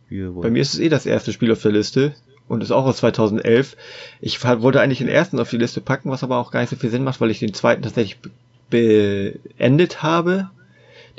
[0.10, 0.44] wir wollen.
[0.44, 2.16] Bei mir ist es eh das erste Spiel auf der Liste
[2.48, 3.76] und ist auch aus 2011.
[4.22, 6.78] Ich wollte eigentlich den ersten auf die Liste packen, was aber auch gar nicht so
[6.78, 8.32] viel Sinn macht, weil ich den zweiten tatsächlich be-
[9.58, 10.50] beendet habe.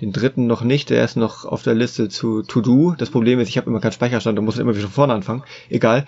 [0.01, 2.95] Den dritten noch nicht, der ist noch auf der Liste zu To Do.
[2.97, 5.43] Das Problem ist, ich habe immer keinen Speicherstand, da muss immer wieder von vorne anfangen.
[5.69, 6.07] Egal.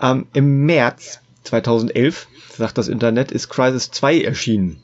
[0.00, 4.82] Ähm, Im März 2011, sagt das Internet, ist Crisis 2 erschienen.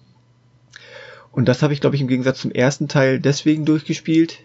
[1.33, 4.39] Und das habe ich, glaube ich, im Gegensatz zum ersten Teil deswegen durchgespielt,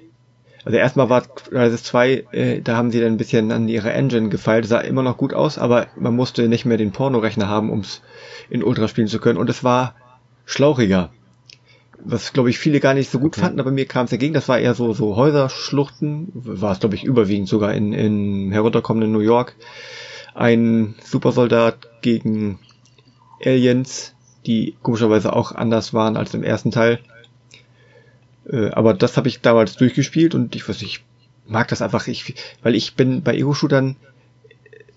[0.66, 4.30] also erstmal war Crisis 2, äh, da haben sie dann ein bisschen an ihre Engine
[4.30, 7.82] gefeilt, sah immer noch gut aus, aber man musste nicht mehr den Pornorechner haben, um
[7.82, 8.02] es
[8.50, 9.38] in Ultra spielen zu können.
[9.38, 9.96] Und es war
[10.46, 11.12] schlauchiger.
[12.00, 14.34] Was, glaube ich, viele gar nicht so gut fanden, aber mir kam es dagegen.
[14.34, 19.12] Das war eher so, so Häuserschluchten, war es, glaube ich, überwiegend sogar in, in herunterkommenden
[19.12, 19.56] New York.
[20.34, 22.60] Ein Supersoldat gegen
[23.44, 24.16] Aliens,
[24.46, 27.00] die komischerweise auch anders waren als im ersten Teil.
[28.50, 32.08] Äh, aber das habe ich damals durchgespielt und ich weiß nicht, ich mag das einfach,
[32.08, 33.96] ich, weil ich bin bei Ego-Shootern,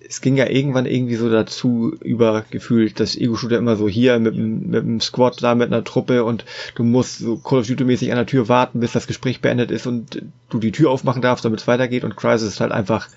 [0.09, 4.83] es ging ja irgendwann irgendwie so dazu übergefühlt, dass Ego-Shooter immer so hier mit, mit
[4.83, 6.45] dem Squad da mit einer Truppe und
[6.75, 9.87] du musst so Call of Duty-mäßig an der Tür warten, bis das Gespräch beendet ist
[9.87, 13.09] und du die Tür aufmachen darfst, damit es weitergeht und Crisis ist halt einfach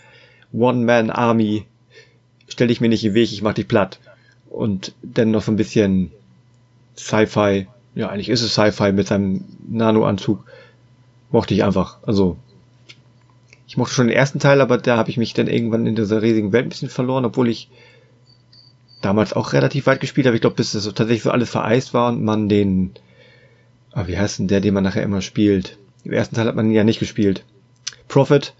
[0.51, 1.65] One-Man-Army,
[2.47, 3.99] stell dich mir nicht im Weg, ich mach dich platt.
[4.49, 6.11] Und dann noch so ein bisschen
[6.97, 10.43] Sci-Fi, ja eigentlich ist es Sci-Fi mit seinem Nano-Anzug,
[11.31, 12.37] mochte ich einfach, also
[13.69, 16.23] ich mochte schon den ersten Teil, aber da habe ich mich dann irgendwann in dieser
[16.23, 17.69] riesigen Welt ein bisschen verloren, obwohl ich
[19.01, 20.35] damals auch relativ weit gespielt habe.
[20.35, 22.93] Ich glaube, bis das so tatsächlich so alles vereist war und man den,
[23.91, 25.77] ah, wie heißt denn der, den man nachher immer spielt?
[26.03, 27.43] Im ersten Teil hat man ihn ja nicht gespielt.
[28.07, 28.55] Prophet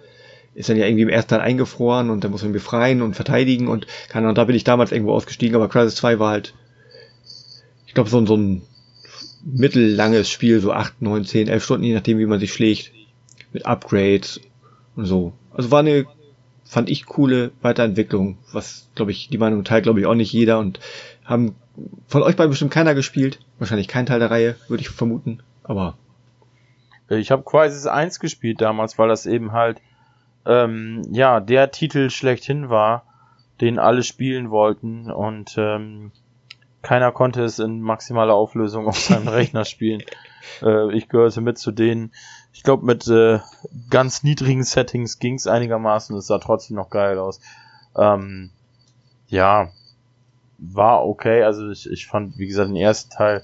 [0.54, 3.68] ist dann ja irgendwie im ersten Teil eingefroren und da muss man befreien und verteidigen
[3.68, 6.54] und keine Ahnung, da bin ich damals irgendwo ausgestiegen, aber Crisis 2 war halt,
[7.88, 8.62] ich glaube, so, ein- so ein
[9.44, 12.92] mittellanges Spiel, so 8, 9, 10, 11 Stunden, je nachdem, wie man sich schlägt.
[13.52, 14.40] Mit Upgrades
[15.06, 15.34] so.
[15.54, 16.06] Also war eine,
[16.64, 20.60] fand ich, coole Weiterentwicklung, was, glaube ich, die Meinung teilt, glaube ich, auch nicht jeder
[20.60, 20.80] und
[21.26, 21.56] haben
[22.08, 23.40] von euch beiden bestimmt keiner gespielt.
[23.60, 25.42] Wahrscheinlich kein Teil der Reihe, würde ich vermuten.
[25.64, 25.98] Aber
[27.10, 29.82] Ich habe Crisis 1 gespielt damals, weil das eben halt
[30.46, 33.06] ähm, ja der Titel schlechthin war,
[33.62, 36.12] den alle spielen wollten und ähm,
[36.82, 40.04] keiner konnte es in maximaler Auflösung auf seinem Rechner spielen.
[40.62, 42.12] Äh, ich gehörte mit zu denen.
[42.52, 43.40] Ich glaube, mit äh,
[43.90, 46.16] ganz niedrigen Settings ging es einigermaßen.
[46.18, 47.40] Es sah trotzdem noch geil aus.
[47.96, 48.50] Ähm,
[49.28, 49.70] ja,
[50.58, 51.44] war okay.
[51.44, 53.44] Also ich, ich fand, wie gesagt, den ersten Teil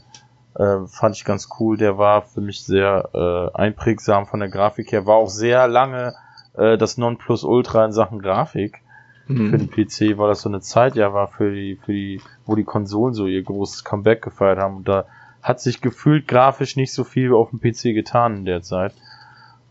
[0.56, 1.78] äh, fand ich ganz cool.
[1.78, 5.06] Der war für mich sehr äh, einprägsam von der Grafik her.
[5.06, 6.14] War auch sehr lange
[6.56, 8.82] äh, das Nonplusultra in Sachen Grafik
[9.28, 12.56] für den PC, weil das so eine Zeit ja war für die, für die, wo
[12.56, 14.78] die Konsolen so ihr großes Comeback gefeiert haben.
[14.78, 15.06] Und da
[15.46, 18.94] hat sich gefühlt grafisch nicht so viel auf dem PC getan in der Zeit.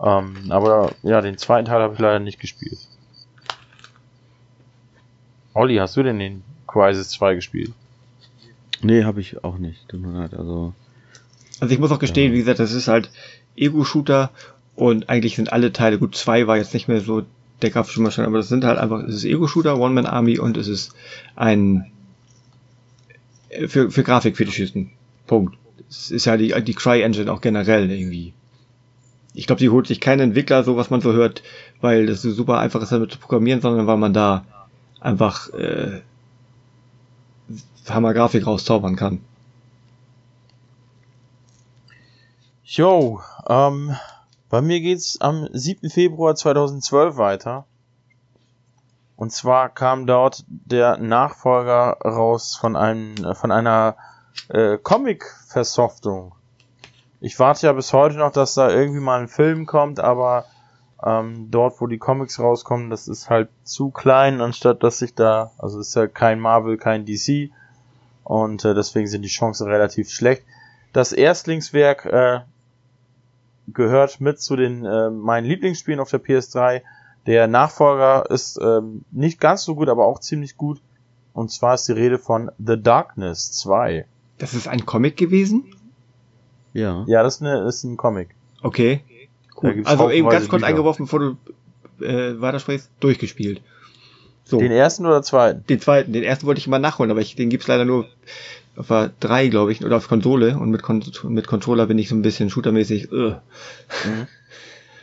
[0.01, 2.79] Ähm, aber ja, den zweiten Teil habe ich leider nicht gespielt.
[5.53, 7.73] Olli, hast du denn den Crisis 2 gespielt?
[8.83, 9.89] Nee, habe ich auch nicht.
[9.89, 10.35] Tut mir leid.
[10.35, 10.75] Also,
[11.61, 12.35] Also ich muss auch gestehen, Ja.
[12.35, 13.11] wie gesagt, das ist halt
[13.57, 14.31] Ego-Shooter
[14.77, 17.23] und eigentlich sind alle Teile, gut, zwei war jetzt nicht mehr so
[17.63, 20.93] der grafische Maschine, aber das sind halt einfach, es ist Ego-Shooter, One-Man-Army und es ist
[21.37, 21.91] ein
[23.49, 24.91] äh, für, für Grafikfetischisten.
[25.27, 25.57] Punkt.
[25.95, 28.35] Es ist ja die, die Cry-Engine auch generell irgendwie.
[29.33, 31.43] Ich glaube, die holt sich kein Entwickler, so was man so hört,
[31.81, 34.45] weil das so super einfach ist, damit zu programmieren, sondern weil man da
[35.01, 36.03] einfach äh,
[37.89, 39.21] Hammer-Grafik rauszaubern kann.
[42.65, 43.97] Jo, ähm,
[44.49, 45.91] bei mir geht's am 7.
[45.91, 47.67] Februar 2012 weiter.
[49.17, 53.97] Und zwar kam dort der Nachfolger raus von einem, von einer
[54.49, 56.35] äh, Comic-Versoftung.
[57.21, 60.45] Ich warte ja bis heute noch, dass da irgendwie mal ein Film kommt, aber
[61.05, 65.53] ähm, dort, wo die Comics rauskommen, das ist halt zu klein, anstatt dass sich da,
[65.59, 67.51] also ist ja kein Marvel, kein DC
[68.25, 70.45] und äh, deswegen sind die Chancen relativ schlecht.
[70.93, 72.41] Das Erstlingswerk äh,
[73.69, 76.83] gehört mit zu den äh, meinen Lieblingsspielen auf der PS3.
[77.27, 80.81] Der Nachfolger ist ähm, nicht ganz so gut, aber auch ziemlich gut.
[81.33, 84.07] Und zwar ist die Rede von The Darkness 2.
[84.45, 85.65] Das ist ein Comic gewesen?
[86.75, 87.03] Ja.
[87.07, 88.29] Ja, das ist, eine, ist ein Comic.
[88.61, 89.01] Okay.
[89.57, 89.81] Cool.
[89.87, 93.63] Also eben ganz kurz eingeworfen, bevor du äh, weitersprichst, durchgespielt.
[94.45, 94.59] So.
[94.59, 95.65] Den ersten oder zweiten?
[95.67, 98.07] Den zweiten, den ersten wollte ich immer nachholen, aber ich, den gibt's leider nur
[98.77, 102.11] auf der 3, glaube ich, oder auf Konsole und mit, Kon mit Controller bin ich
[102.11, 103.11] so ein bisschen shootermäßig.
[103.11, 103.37] Uh.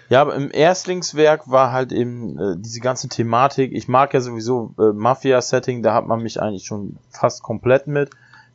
[0.09, 3.71] Ja, aber im Erstlingswerk war halt eben äh, diese ganze Thematik.
[3.73, 8.11] Ich mag ja sowieso äh, Mafia-Setting, da hat man mich eigentlich schon fast komplett mit.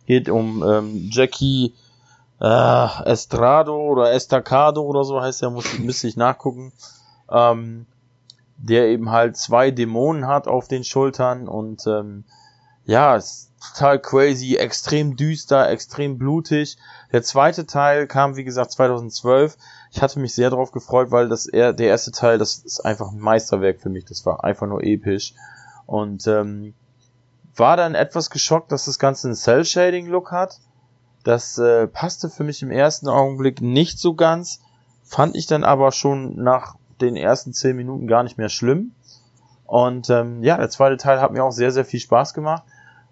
[0.07, 1.75] Geht um ähm, Jackie
[2.41, 6.73] äh, Estrado oder Estacado oder so heißt der, muss, müsste ich nachgucken.
[7.31, 7.87] Ähm,
[8.59, 12.25] der eben halt zwei Dämonen hat auf den Schultern und ähm,
[12.87, 16.79] ja, ist total crazy, extrem düster, extrem blutig.
[17.13, 19.57] Der zweite Teil kam, wie gesagt, 2012.
[19.91, 23.11] Ich hatte mich sehr darauf gefreut, weil das er, der erste Teil, das ist einfach
[23.11, 24.05] ein Meisterwerk für mich.
[24.05, 25.35] Das war einfach nur episch.
[25.87, 26.75] Und ähm,
[27.57, 30.61] war dann etwas geschockt, dass das Ganze einen Cell-Shading-Look hat.
[31.25, 34.61] Das äh, passte für mich im ersten Augenblick nicht so ganz.
[35.05, 38.93] Fand ich dann aber schon nach den ersten zehn Minuten gar nicht mehr schlimm.
[39.65, 42.63] Und ähm, ja, der zweite Teil hat mir auch sehr, sehr viel Spaß gemacht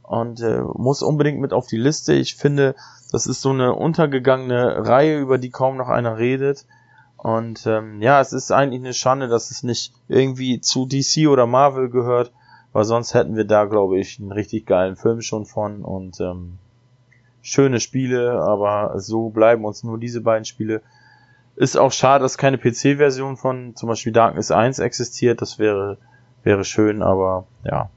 [0.03, 2.13] und äh, muss unbedingt mit auf die Liste.
[2.13, 2.77] Ich finde,
[3.11, 6.67] das ist so eine untergegangene Reihe, über die kaum noch einer redet.
[7.17, 11.47] Und ähm, ja, es ist eigentlich eine Schande, dass es nicht irgendwie zu DC oder
[11.47, 12.33] Marvel gehört,
[12.75, 16.59] weil sonst hätten wir da, glaube ich, einen richtig geilen Film schon von und ähm,
[17.41, 20.83] schöne Spiele, aber so bleiben uns nur diese beiden Spiele.
[21.55, 25.41] Ist auch schade, dass keine PC-Version von zum Beispiel Darkness 1 existiert.
[25.41, 25.99] Das wäre,
[26.43, 27.91] wäre schön, aber ja.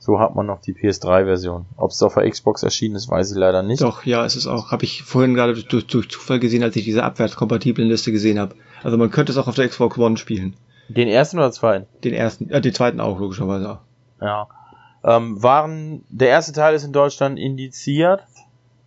[0.00, 1.66] So hat man noch die PS3-Version.
[1.76, 3.82] Ob es auf der Xbox erschienen ist, weiß ich leider nicht.
[3.82, 4.72] Doch, ja, es ist auch.
[4.72, 8.56] Habe ich vorhin gerade durch, durch, Zufall gesehen, als ich diese abwärtskompatiblen Liste gesehen habe.
[8.82, 10.56] Also man könnte es auch auf der Xbox One spielen.
[10.88, 11.86] Den ersten oder zweiten?
[12.02, 13.78] Den ersten, äh, den zweiten auch, logischerweise.
[14.20, 14.48] Ja.
[15.04, 18.22] Ähm, waren, der erste Teil ist in Deutschland indiziert.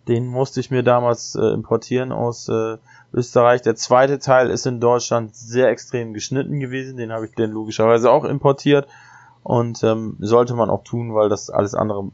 [0.08, 2.76] Den musste ich mir damals äh, importieren aus äh,
[3.12, 3.62] Österreich.
[3.62, 6.96] Der zweite Teil ist in Deutschland sehr extrem geschnitten gewesen.
[6.96, 8.88] Den habe ich dann logischerweise auch importiert.
[9.42, 12.10] Und ähm, sollte man auch tun, weil das alles andere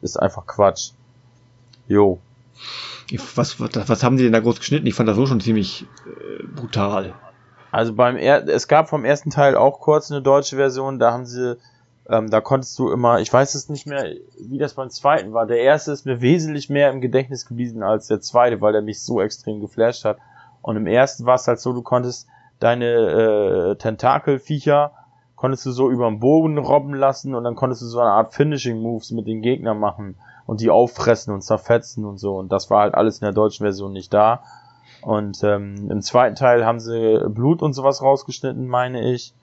[0.00, 0.92] ist einfach Quatsch.
[1.88, 2.18] Jo.
[3.34, 4.86] Was, was, was haben die denn da groß geschnitten?
[4.86, 7.14] Ich fand das so schon ziemlich äh, brutal.
[7.70, 11.24] Also beim er es gab vom ersten Teil auch kurz eine deutsche Version, da haben
[11.24, 11.56] sie,
[12.08, 14.04] ähm, da konntest du immer, ich weiß es nicht mehr,
[14.40, 15.46] wie das beim zweiten war.
[15.46, 19.02] Der erste ist mir wesentlich mehr im Gedächtnis geblieben als der zweite, weil der mich
[19.02, 20.18] so extrem geflasht hat.
[20.62, 22.28] Und im ersten war es halt so, du konntest
[22.58, 24.92] deine äh, Tentakelviecher
[25.42, 28.32] konntest du so über den Bogen robben lassen und dann konntest du so eine Art
[28.32, 30.14] Finishing Moves mit den Gegnern machen
[30.46, 32.36] und die auffressen und zerfetzen und so.
[32.36, 34.44] Und das war halt alles in der deutschen Version nicht da.
[35.00, 39.34] Und ähm, im zweiten Teil haben sie Blut und sowas rausgeschnitten, meine ich.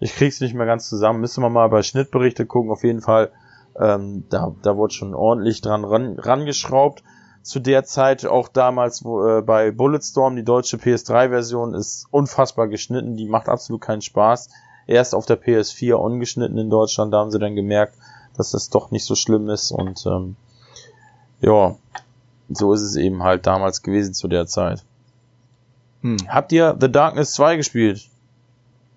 [0.00, 1.20] Ich krieg's nicht mehr ganz zusammen.
[1.20, 2.72] Müsste man mal bei Schnittberichte gucken.
[2.72, 3.30] Auf jeden Fall,
[3.78, 7.04] ähm, da, da wurde schon ordentlich dran ran, rangeschraubt.
[7.42, 13.16] Zu der Zeit, auch damals wo, äh, bei Bulletstorm, die deutsche PS3-Version ist unfassbar geschnitten.
[13.16, 14.48] Die macht absolut keinen Spaß.
[14.86, 17.94] Erst auf der PS4 ungeschnitten in Deutschland, da haben sie dann gemerkt,
[18.36, 19.70] dass das doch nicht so schlimm ist.
[19.70, 20.36] Und ähm,
[21.40, 21.76] ja,
[22.48, 24.82] so ist es eben halt damals gewesen zu der Zeit.
[26.02, 26.16] Hm.
[26.28, 28.09] Habt ihr The Darkness 2 gespielt?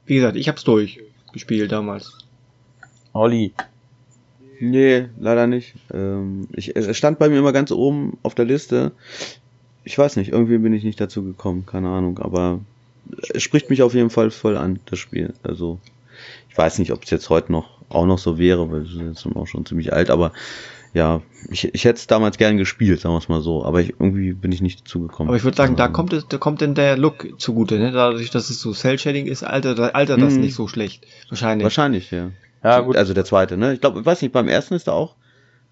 [0.05, 2.17] Wie gesagt, ich hab's durchgespielt damals.
[3.13, 3.53] Olli.
[4.59, 5.75] Nee, leider nicht.
[5.93, 8.91] Ähm, ich, es stand bei mir immer ganz oben auf der Liste.
[9.83, 12.61] Ich weiß nicht, irgendwie bin ich nicht dazu gekommen, keine Ahnung, aber
[13.33, 15.33] es spricht mich auf jeden Fall voll an, das Spiel.
[15.43, 15.79] Also,
[16.49, 19.01] ich weiß nicht, ob es jetzt heute noch auch noch so wäre, weil es ist
[19.01, 20.31] jetzt auch schon ziemlich alt, aber
[20.93, 23.89] ja, ich, ich hätte es damals gern gespielt, sagen wir es mal so, aber ich,
[23.99, 25.29] irgendwie bin ich nicht dazu gekommen.
[25.29, 27.91] Aber ich würde sagen, da Ähm, kommt es, da kommt denn der Look zugute, ne?
[27.91, 30.41] Dadurch, dass es so Cell-Shading ist, alter, alter das Mhm.
[30.41, 31.05] nicht so schlecht.
[31.29, 31.63] Wahrscheinlich.
[31.63, 32.31] Wahrscheinlich, ja.
[32.63, 32.95] Ja, gut.
[32.95, 33.73] Also der zweite, ne?
[33.73, 35.15] Ich glaube, ich weiß nicht, beim ersten ist da auch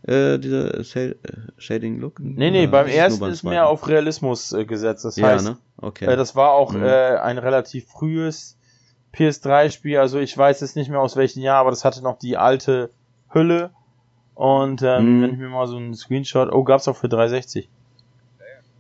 [0.07, 2.19] äh, dieser Cel- äh, Shading Look?
[2.19, 5.05] Nee, nee, beim ist ersten beim ist mehr auf Realismus äh, gesetzt.
[5.05, 5.57] Das Ja, heißt, ne?
[5.77, 6.05] Okay.
[6.05, 6.83] äh, das war auch Mhm.
[6.83, 8.57] äh, ein relativ frühes
[9.13, 9.97] PS3-Spiel.
[9.99, 12.89] Also ich weiß jetzt nicht mehr aus welchem Jahr, aber das hatte noch die alte
[13.29, 13.71] Hülle.
[14.41, 15.21] Und ähm, Mhm.
[15.21, 17.69] wenn ich mir mal so einen Screenshot, oh, gab's auch für 360.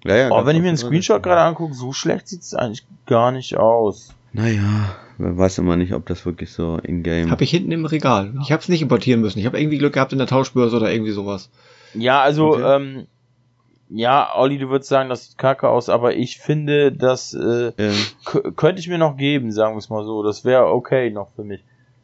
[0.05, 2.83] ja, ja, Oh, ganz wenn ich mir einen Screenshot gerade angucke, so schlecht sieht's eigentlich
[3.05, 4.15] gar nicht aus.
[4.33, 7.29] Naja, weiß immer nicht, ob das wirklich so in-game.
[7.29, 8.33] Habe ich hinten im Regal.
[8.41, 9.37] Ich habe es nicht importieren müssen.
[9.37, 11.51] Ich habe irgendwie Glück gehabt in der Tauschbörse oder irgendwie sowas.
[11.93, 12.75] Ja, also, okay.
[12.77, 13.07] ähm,
[13.89, 17.91] ja, Olli, du würdest sagen, das sieht kacke aus, aber ich finde, das äh, ja.
[18.55, 20.23] könnte ich mir noch geben, sagen wir es mal so.
[20.23, 21.63] Das wäre okay noch für mich.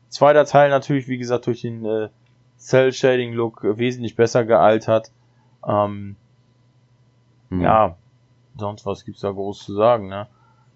[0.10, 2.10] Zweiter Teil natürlich, wie gesagt, durch den äh,
[2.58, 5.12] Cell-Shading-Look wesentlich besser gealtert.
[5.66, 6.16] Ähm,
[7.50, 7.62] hm.
[7.62, 7.96] Ja,
[8.58, 10.28] sonst was gibt's da groß zu sagen, ne?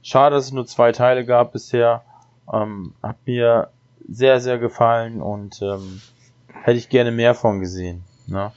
[0.04, 2.04] Schade, dass es nur zwei Teile gab bisher.
[2.52, 3.70] Ähm, hat mir
[4.08, 6.02] sehr, sehr gefallen und ähm,
[6.48, 8.04] hätte ich gerne mehr von gesehen.
[8.28, 8.52] Ne?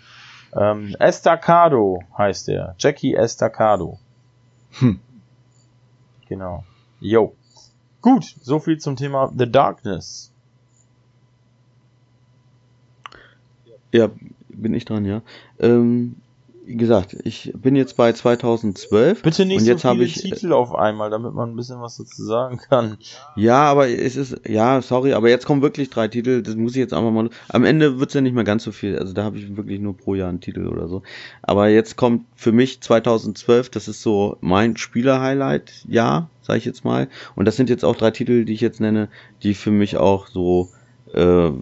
[0.57, 2.75] Ähm, Estacado heißt er.
[2.79, 3.99] Jackie Estacado.
[4.79, 5.01] Hm.
[6.29, 6.65] Genau.
[7.01, 7.35] Yo.
[8.01, 10.33] Gut, so viel zum Thema The Darkness.
[13.95, 14.11] Ja,
[14.49, 15.23] bin ich dran, ja.
[15.61, 16.17] Ähm,
[16.67, 19.23] wie gesagt, ich bin jetzt bei 2012.
[19.23, 21.99] Bitte nicht und jetzt so viele ich, Titel auf einmal, damit man ein bisschen was
[21.99, 22.97] dazu sagen kann.
[23.37, 26.79] Ja, aber es ist, ja, sorry, aber jetzt kommen wirklich drei Titel, das muss ich
[26.79, 29.39] jetzt einfach mal, am Ende wird's ja nicht mehr ganz so viel, also da habe
[29.39, 31.03] ich wirklich nur pro Jahr einen Titel oder so.
[31.43, 37.07] Aber jetzt kommt für mich 2012, das ist so mein Spieler-Highlight-Jahr, sage ich jetzt mal.
[37.37, 39.09] Und das sind jetzt auch drei Titel, die ich jetzt nenne,
[39.45, 40.71] die für mich auch so
[41.15, 41.53] äh,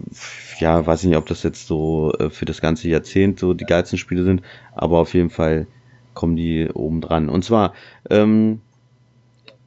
[0.59, 3.98] ja, weiß nicht, ob das jetzt so äh, für das ganze Jahrzehnt so die geilsten
[3.98, 4.42] Spiele sind,
[4.74, 5.66] aber auf jeden Fall
[6.14, 7.28] kommen die oben dran.
[7.28, 7.72] Und zwar,
[8.11, 8.61] ähm,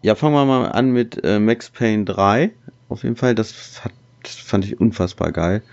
[0.01, 2.51] ja, fangen wir mal an mit äh, Max Payne 3.
[2.89, 5.63] Auf jeden Fall, das, hat, das fand ich unfassbar geil.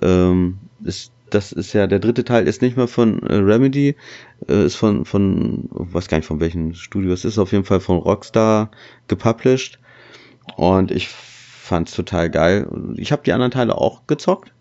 [0.00, 3.96] Ähm, ist, das ist ja, der dritte Teil ist nicht mehr von äh, Remedy,
[4.48, 7.80] äh, ist von, von, weiß gar nicht von welchem Studio es ist, auf jeden Fall
[7.80, 8.70] von Rockstar
[9.08, 9.78] gepublished.
[10.56, 11.08] Und ich
[11.66, 12.68] fand's total geil.
[12.96, 14.52] Ich habe die anderen Teile auch gezockt.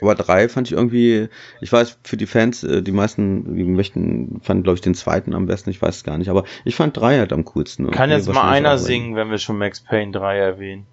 [0.00, 1.28] Aber drei fand ich irgendwie,
[1.62, 5.34] ich weiß, für die Fans, äh, die meisten, die möchten, fanden, glaube ich, den zweiten
[5.34, 7.90] am besten, ich weiß es gar nicht, aber ich fand drei halt am coolsten.
[7.90, 10.86] Kann jetzt mal einer singen, wenn wir schon Max Payne 3 erwähnen.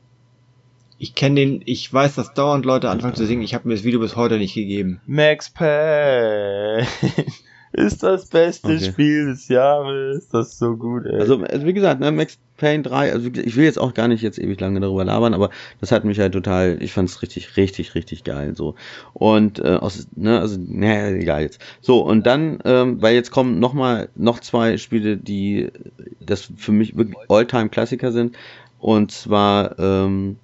[0.98, 3.84] Ich kenne den, ich weiß, dass dauernd Leute anfangen zu singen, ich habe mir das
[3.84, 5.02] Video bis heute nicht gegeben.
[5.08, 6.88] Max Payne
[7.74, 8.84] ist das beste okay.
[8.84, 11.20] Spiel des Jahres, das ist so gut, ey.
[11.20, 14.22] Also, also wie gesagt, ne, Max Payne 3, also ich will jetzt auch gar nicht
[14.22, 15.50] jetzt ewig lange darüber labern, aber
[15.80, 18.76] das hat mich halt total, ich fand es richtig, richtig, richtig geil so.
[19.14, 21.60] Und äh, aus, ne, also, ne, egal jetzt.
[21.82, 25.72] So, und dann, ähm, weil jetzt kommen noch mal noch zwei Spiele, die
[26.20, 28.36] das für mich wirklich All-Time-Klassiker sind.
[28.80, 30.38] Und zwar, ähm,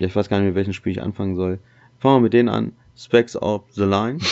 [0.00, 1.58] ja, ich weiß gar nicht, mit welchem Spiel ich anfangen soll.
[1.98, 2.72] Fangen wir mit denen an.
[2.98, 4.18] Specs of the Line.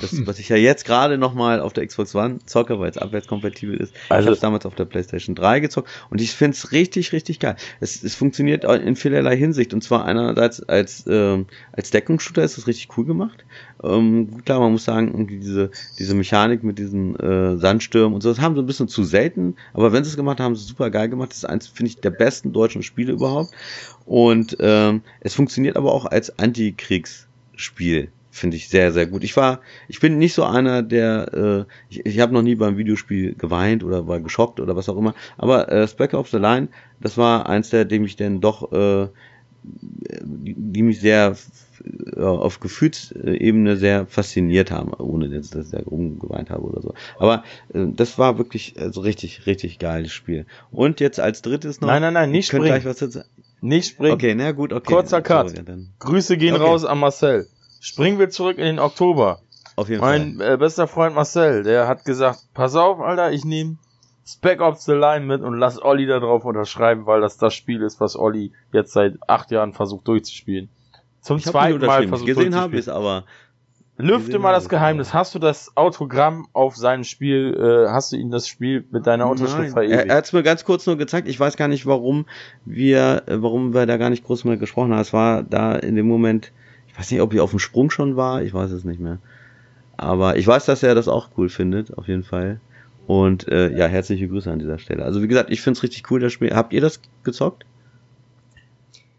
[0.00, 3.76] Das, was ich ja jetzt gerade nochmal auf der Xbox One zocke, weil es abwärtskompatibel
[3.76, 3.92] ist.
[4.08, 7.12] Also, ich habe es damals auf der PlayStation 3 gezockt und ich finde es richtig,
[7.12, 7.56] richtig geil.
[7.80, 12.68] Es, es funktioniert in vielerlei Hinsicht und zwar einerseits als, ähm, als Deckungsshooter ist das
[12.68, 13.44] richtig cool gemacht.
[13.82, 18.40] Ähm, klar, man muss sagen, diese, diese Mechanik mit diesen äh, Sandstürmen und so, das
[18.40, 20.68] haben sie ein bisschen zu selten, aber wenn sie es gemacht haben, haben sie es
[20.68, 21.30] super geil gemacht.
[21.30, 23.50] Das ist eins, finde ich, der besten deutschen Spiele überhaupt.
[24.04, 27.25] Und ähm, es funktioniert aber auch als Antikriegs-
[27.56, 29.24] Spiel finde ich sehr, sehr gut.
[29.24, 32.76] Ich war, ich bin nicht so einer, der, äh, ich, ich habe noch nie beim
[32.76, 36.68] Videospiel geweint oder war geschockt oder was auch immer, aber äh, Spec of the Line,
[37.00, 39.08] das war eins der, dem ich denn doch, äh,
[39.62, 41.34] die mich sehr
[42.14, 46.94] äh, auf Gefühlsebene sehr fasziniert haben, ohne dass ich da rumgeweint habe oder so.
[47.18, 47.42] Aber
[47.72, 50.46] äh, das war wirklich also richtig, richtig geiles Spiel.
[50.70, 51.88] Und jetzt als drittes noch.
[51.88, 52.82] Nein, nein, nein, nicht springen.
[53.60, 54.14] Nicht springen.
[54.14, 54.92] Okay, na gut, okay.
[54.92, 55.50] Kurzer Cut.
[55.50, 56.64] Sorry, Grüße gehen okay.
[56.64, 57.48] raus an Marcel.
[57.80, 59.40] Springen wir zurück in den Oktober.
[59.76, 60.48] Auf jeden mein, Fall.
[60.48, 63.76] Mein äh, bester Freund Marcel, der hat gesagt, pass auf, Alter, ich nehme
[64.26, 67.82] Spec Ops The Line mit und lass Olli da drauf unterschreiben, weil das das Spiel
[67.82, 70.68] ist, was Olli jetzt seit acht Jahren versucht durchzuspielen.
[71.20, 73.24] Zum ich zweiten Mal versucht gesehen habe ich aber
[73.98, 75.14] Lüfte mal das Geheimnis.
[75.14, 79.28] Hast du das Autogramm auf seinem Spiel, äh, hast du ihm das Spiel mit deiner
[79.28, 79.92] Unterschrift verewigt?
[79.92, 81.28] Er, er hat es mir ganz kurz nur gezeigt.
[81.28, 82.26] Ich weiß gar nicht, warum
[82.66, 85.00] wir, äh, warum wir da gar nicht groß mehr gesprochen haben.
[85.00, 86.52] Es war da in dem Moment,
[86.88, 89.18] ich weiß nicht, ob ich auf dem Sprung schon war, ich weiß es nicht mehr.
[89.96, 92.60] Aber ich weiß, dass er das auch cool findet, auf jeden Fall.
[93.06, 95.04] Und äh, ja, herzliche Grüße an dieser Stelle.
[95.04, 96.54] Also wie gesagt, ich finde es richtig cool, das Spiel.
[96.54, 97.64] Habt ihr das gezockt?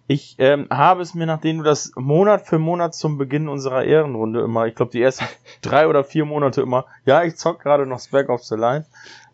[0.09, 4.39] Ich ähm, habe es mir, nachdem du das Monat für Monat zum Beginn unserer Ehrenrunde
[4.39, 5.25] immer, ich glaube die ersten
[5.61, 8.85] drei oder vier Monate immer, ja, ich zock gerade noch Spec of the Line,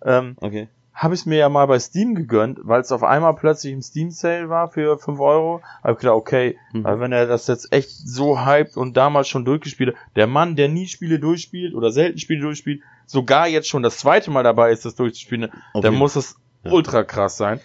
[0.04, 0.68] ähm, okay.
[0.96, 3.84] habe ich es mir ja mal bei Steam gegönnt, weil es auf einmal plötzlich im
[3.84, 5.62] Steam Sale war für fünf Euro.
[5.84, 6.84] Habe ich gedacht, okay, mhm.
[6.84, 10.56] weil wenn er das jetzt echt so hypt und damals schon durchgespielt hat, der Mann,
[10.56, 14.72] der nie Spiele durchspielt oder selten Spiele durchspielt, sogar jetzt schon das zweite Mal dabei
[14.72, 15.84] ist, das durchzuspielen, okay.
[15.84, 16.72] dann muss es ja.
[16.72, 17.60] ultra krass sein.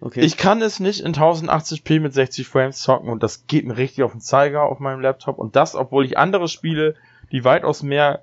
[0.00, 0.20] Okay.
[0.20, 4.04] Ich kann es nicht in 1080p mit 60 Frames zocken und das geht mir richtig
[4.04, 6.94] auf den Zeiger auf meinem Laptop und das, obwohl ich andere Spiele,
[7.32, 8.22] die weitaus mehr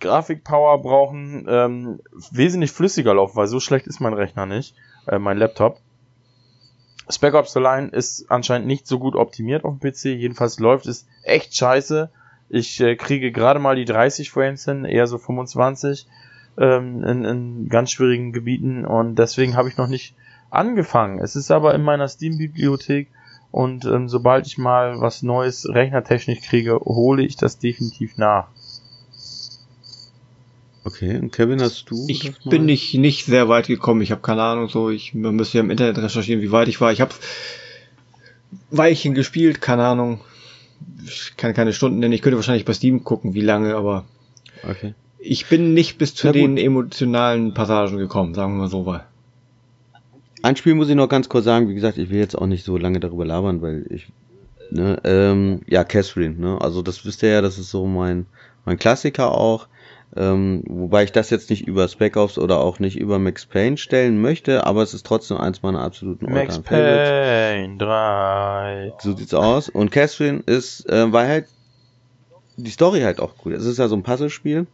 [0.00, 4.74] Grafikpower brauchen, ähm, wesentlich flüssiger laufen, weil so schlecht ist mein Rechner nicht,
[5.06, 5.80] äh, mein Laptop.
[7.08, 10.06] Spec Ops The Line ist anscheinend nicht so gut optimiert auf dem PC.
[10.06, 12.10] Jedenfalls läuft es echt scheiße.
[12.48, 16.06] Ich äh, kriege gerade mal die 30 Frames hin, eher so 25
[16.58, 20.14] ähm, in, in ganz schwierigen Gebieten und deswegen habe ich noch nicht
[20.50, 21.18] angefangen.
[21.18, 23.08] Es ist aber in meiner Steam-Bibliothek
[23.50, 28.48] und ähm, sobald ich mal was Neues rechnertechnisch kriege, hole ich das definitiv nach.
[30.84, 32.04] Okay, und Kevin, hast du?
[32.08, 34.02] Ich bin nicht, nicht sehr weit gekommen.
[34.02, 36.80] Ich habe keine Ahnung, so ich man müsste ja im Internet recherchieren, wie weit ich
[36.80, 36.92] war.
[36.92, 37.12] Ich habe
[38.70, 40.20] Weilchen gespielt, keine Ahnung.
[41.04, 42.12] Ich kann keine Stunden nennen.
[42.12, 44.04] Ich könnte wahrscheinlich bei Steam gucken, wie lange, aber
[44.62, 44.94] Okay.
[45.18, 46.40] ich bin nicht bis zu Na gut.
[46.40, 48.86] den emotionalen Passagen gekommen, sagen wir mal so.
[48.86, 49.04] Weil
[50.46, 52.64] Ein Spiel muss ich noch ganz kurz sagen, wie gesagt, ich will jetzt auch nicht
[52.64, 54.06] so lange darüber labern, weil ich,
[54.70, 58.26] ne, ähm, ja, Catherine, ne, also das wisst ihr ja, das ist so mein,
[58.64, 59.66] mein Klassiker auch,
[60.14, 63.76] ähm, wobei ich das jetzt nicht über Spec Ops oder auch nicht über Max Payne
[63.76, 66.60] stellen möchte, aber es ist trotzdem eins meiner absoluten Max.
[66.60, 68.92] Payne 3.
[69.00, 69.68] So sieht's aus.
[69.68, 71.46] Und Catherine ist, äh, war halt
[72.56, 73.52] die Story halt auch cool.
[73.52, 74.68] Es ist ja so ein Puzzlespiel.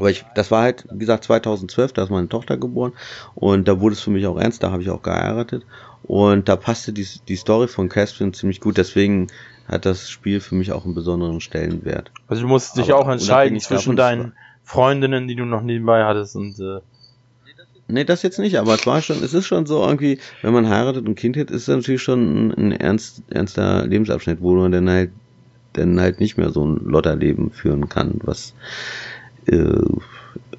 [0.00, 2.94] Aber ich, das war halt, wie gesagt, 2012, da ist meine Tochter geboren.
[3.34, 5.66] Und da wurde es für mich auch ernst, da habe ich auch geheiratet.
[6.04, 8.78] Und da passte die, die Story von Catherine ziemlich gut.
[8.78, 9.26] Deswegen
[9.68, 12.12] hat das Spiel für mich auch einen besonderen Stellenwert.
[12.28, 14.32] Also du musst dich Aber auch entscheiden zwischen deinen
[14.64, 16.80] Freundinnen, die du noch nebenbei hattest und äh,
[17.86, 20.68] Nee, das jetzt nicht, aber es war schon, es ist schon so irgendwie, wenn man
[20.68, 24.70] heiratet und Kind hat, ist es natürlich schon ein, ein ernst, ernster Lebensabschnitt, wo man
[24.70, 25.10] dann halt,
[25.72, 28.54] dann halt nicht mehr so ein Lotterleben führen kann, was
[29.50, 29.82] äh,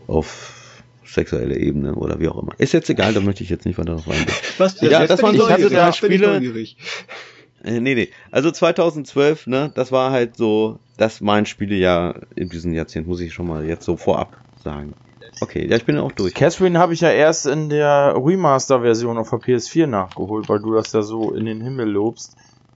[0.07, 2.53] auf sexueller Ebene oder wie auch immer.
[2.57, 4.33] Ist jetzt egal, da möchte ich jetzt nicht weiter drauf eingehen.
[4.57, 4.79] was?
[4.81, 7.75] Ja, das waren so neugierig, diese drei jetzt bin ich Spiele.
[7.75, 8.09] Äh, nee, nee.
[8.31, 13.33] Also 2012, ne, das war halt so, das mein Spielejahr in diesem Jahrzehnt, muss ich
[13.33, 14.93] schon mal jetzt so vorab sagen.
[15.39, 16.33] Okay, ja, ich bin auch durch.
[16.33, 20.91] Catherine habe ich ja erst in der Remaster-Version auf der PS4 nachgeholt, weil du das
[20.91, 22.35] ja so in den Himmel lobst.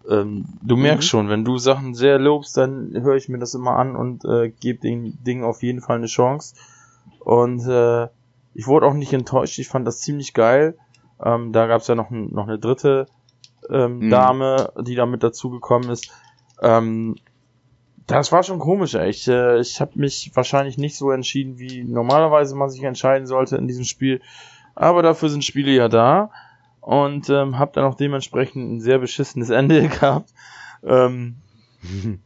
[0.10, 1.10] Ähm, du merkst Mhm.
[1.10, 4.50] schon, wenn du Sachen sehr lobst, dann höre ich mir das immer an und äh,
[4.50, 6.56] gebe den Ding auf jeden Fall eine Chance.
[7.20, 8.06] Und äh,
[8.54, 10.78] ich wurde auch nicht enttäuscht, ich fand das ziemlich geil.
[11.24, 13.08] Ähm, da gab es ja noch, ein, noch eine dritte
[13.70, 14.10] ähm, Mhm.
[14.10, 16.12] Dame, die da mit dazugekommen ist.
[16.62, 17.16] Ähm,
[18.08, 19.10] das war schon komisch, ey.
[19.10, 23.58] Ich, äh, ich habe mich wahrscheinlich nicht so entschieden, wie normalerweise man sich entscheiden sollte
[23.58, 24.22] in diesem Spiel.
[24.76, 26.30] Aber dafür sind Spiele ja da.
[26.86, 30.30] Und ähm, habe dann auch dementsprechend ein sehr beschissenes Ende gehabt.
[30.84, 31.38] Ähm,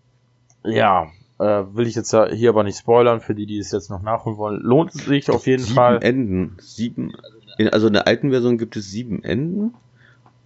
[0.65, 1.07] ja,
[1.39, 4.37] äh, will ich jetzt hier aber nicht spoilern, für die, die es jetzt noch nachholen
[4.37, 4.59] wollen.
[4.61, 6.03] Lohnt es sich auf jeden sieben Fall.
[6.03, 6.57] Enden.
[6.59, 7.13] Sieben.
[7.57, 9.73] in- Also in der alten Version gibt es sieben Enden.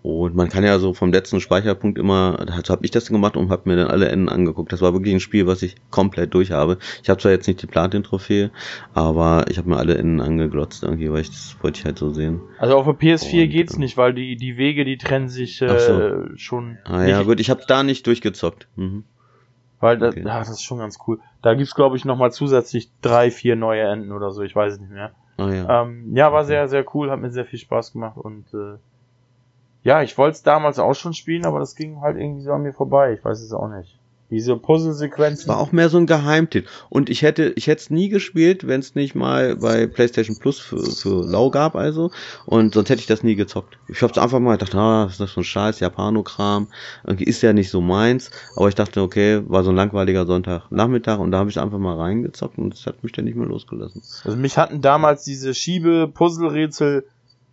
[0.03, 3.49] Und man kann ja so vom letzten Speicherpunkt immer, dazu habe ich das gemacht und
[3.49, 4.73] habe mir dann alle Enden angeguckt.
[4.73, 6.77] Das war wirklich ein Spiel, was ich komplett durch habe.
[7.01, 8.51] Ich habe zwar jetzt nicht die Platin-Trophäe,
[8.93, 12.09] aber ich habe mir alle Enden angeglotzt irgendwie, weil ich das wollte ich halt so
[12.09, 12.41] sehen.
[12.59, 15.61] Also auf der PS4 Und, geht's äh, nicht, weil die, die Wege, die trennen sich
[15.61, 16.35] äh, so.
[16.35, 16.79] schon.
[16.83, 18.67] Ah ja, gut, ich habe da nicht durchgezockt.
[18.75, 19.05] Mhm.
[19.79, 20.23] Weil da, Okay.
[20.25, 21.19] ja, das ist schon ganz cool.
[21.41, 24.79] Da gibt's glaube ich nochmal zusätzlich drei, vier neue Enden oder so, ich weiß es
[24.81, 25.11] nicht mehr.
[25.37, 25.83] Ah ja.
[25.83, 28.77] Ähm, ja, war sehr, sehr cool, hat mir sehr viel Spaß gemacht und äh,
[29.83, 32.63] ja, ich wollte es damals auch schon spielen, aber das ging halt irgendwie so an
[32.63, 33.13] mir vorbei.
[33.13, 33.99] Ich weiß es auch nicht.
[34.33, 35.47] Diese Puzzle-Sequenzen.
[35.47, 36.67] war auch mehr so ein Geheimtipp.
[36.89, 40.57] Und ich hätte, ich hätte es nie gespielt, wenn es nicht mal bei PlayStation Plus
[40.57, 42.09] für, für Lau gab, also.
[42.47, 43.77] Und sonst hätte ich das nie gezockt.
[43.89, 46.67] Ich hab's einfach mal gedacht, ah, was ist das für ein Scheiß, Japanokram.
[47.05, 48.31] Irgendwie ist ja nicht so meins.
[48.55, 51.95] Aber ich dachte, okay, war so ein langweiliger Sonntagnachmittag und da habe ich einfach mal
[51.95, 54.01] reingezockt und es hat mich dann nicht mehr losgelassen.
[54.23, 57.05] Also mich hatten damals diese Schiebe-Puzzle-Rätsel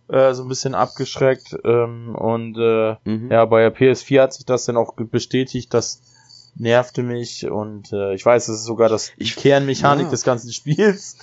[0.09, 3.31] äh, so ein bisschen abgeschreckt ähm, und äh, Mhm.
[3.31, 6.01] ja, bei der PS4 hat sich das dann auch bestätigt, das
[6.55, 10.11] nervte mich und äh, ich weiß, es ist sogar das die Kernmechanik ja.
[10.11, 11.17] des ganzen Spiels.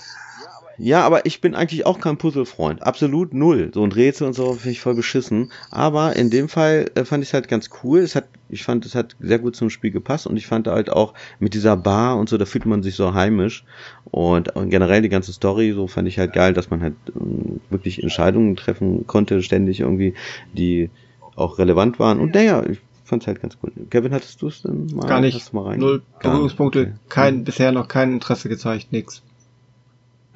[0.79, 2.83] Ja, aber ich bin eigentlich auch kein Puzzle-Freund.
[2.83, 3.69] Absolut null.
[3.73, 5.51] So ein Rätsel und so finde ich voll beschissen.
[5.69, 7.99] Aber in dem Fall äh, fand ich es halt ganz cool.
[7.99, 10.89] Es hat, ich fand, es hat sehr gut zum Spiel gepasst und ich fand halt
[10.89, 13.65] auch mit dieser Bar und so, da fühlt man sich so heimisch.
[14.05, 17.59] Und, und generell die ganze Story, so fand ich halt geil, dass man halt ähm,
[17.69, 20.13] wirklich Entscheidungen treffen konnte, ständig irgendwie,
[20.53, 20.89] die
[21.35, 22.19] auch relevant waren.
[22.19, 23.71] Und naja, ich fand es halt ganz cool.
[23.89, 25.07] Kevin, hattest du es denn mal?
[25.07, 25.53] Gar nicht.
[25.53, 25.79] Mal rein?
[25.79, 26.93] Null Berührungspunkte, okay.
[27.09, 29.23] kein, bisher noch kein Interesse gezeigt, nix.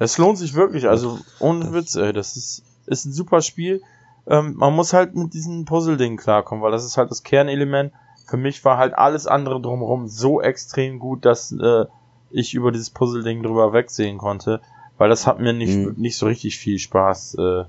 [0.04, 3.80] Es lohnt sich wirklich, also ohne Das- Witz, ey, das ist, ist ein super Spiel.
[4.26, 7.92] Ähm, man muss halt mit diesen Puzzle-Dingen klarkommen, weil das ist halt das Kernelement.
[8.26, 11.84] Für mich war halt alles andere drumherum so extrem gut, dass äh,
[12.30, 14.60] ich über dieses Puzzle-Ding drüber wegsehen konnte,
[14.98, 15.94] weil das hat mir nicht, Mhm.
[15.96, 17.64] nicht so richtig viel Spaß äh,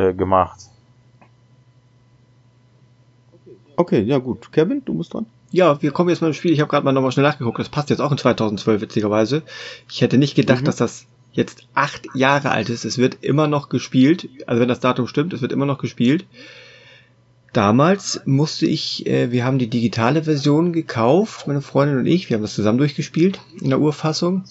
[0.00, 0.60] äh, gemacht.
[3.76, 4.50] Okay, ja gut.
[4.52, 5.26] Kevin, du bist dran.
[5.50, 6.52] Ja, wir kommen jetzt mal im Spiel.
[6.52, 7.58] Ich habe gerade mal nochmal schnell nachgeguckt.
[7.58, 9.42] Das passt jetzt auch in 2012, witzigerweise.
[9.88, 10.64] Ich hätte nicht gedacht, Mhm.
[10.66, 12.84] dass das jetzt acht Jahre alt ist.
[12.84, 14.28] Es wird immer noch gespielt.
[14.46, 16.26] Also wenn das Datum stimmt, es wird immer noch gespielt.
[17.52, 22.36] damals musste ich, äh, wir haben die digitale Version gekauft, meine Freundin und ich, wir
[22.36, 24.44] haben das zusammen durchgespielt in der Urfassung.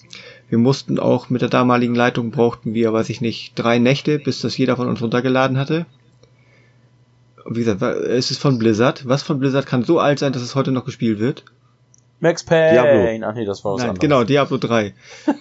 [0.48, 4.40] Wir mussten auch mit der damaligen Leitung brauchten wir, weiß ich nicht, drei Nächte, bis
[4.40, 5.86] das jeder von uns runtergeladen hatte.
[7.44, 9.08] Und wie gesagt, es ist von Blizzard.
[9.08, 11.44] Was von Blizzard kann so alt sein, dass es heute noch gespielt wird?
[12.20, 12.72] Max Payne.
[12.72, 13.28] Diablo.
[13.28, 14.00] Ach nee, das war was Nein, anderes.
[14.00, 14.94] Genau, Diablo 3.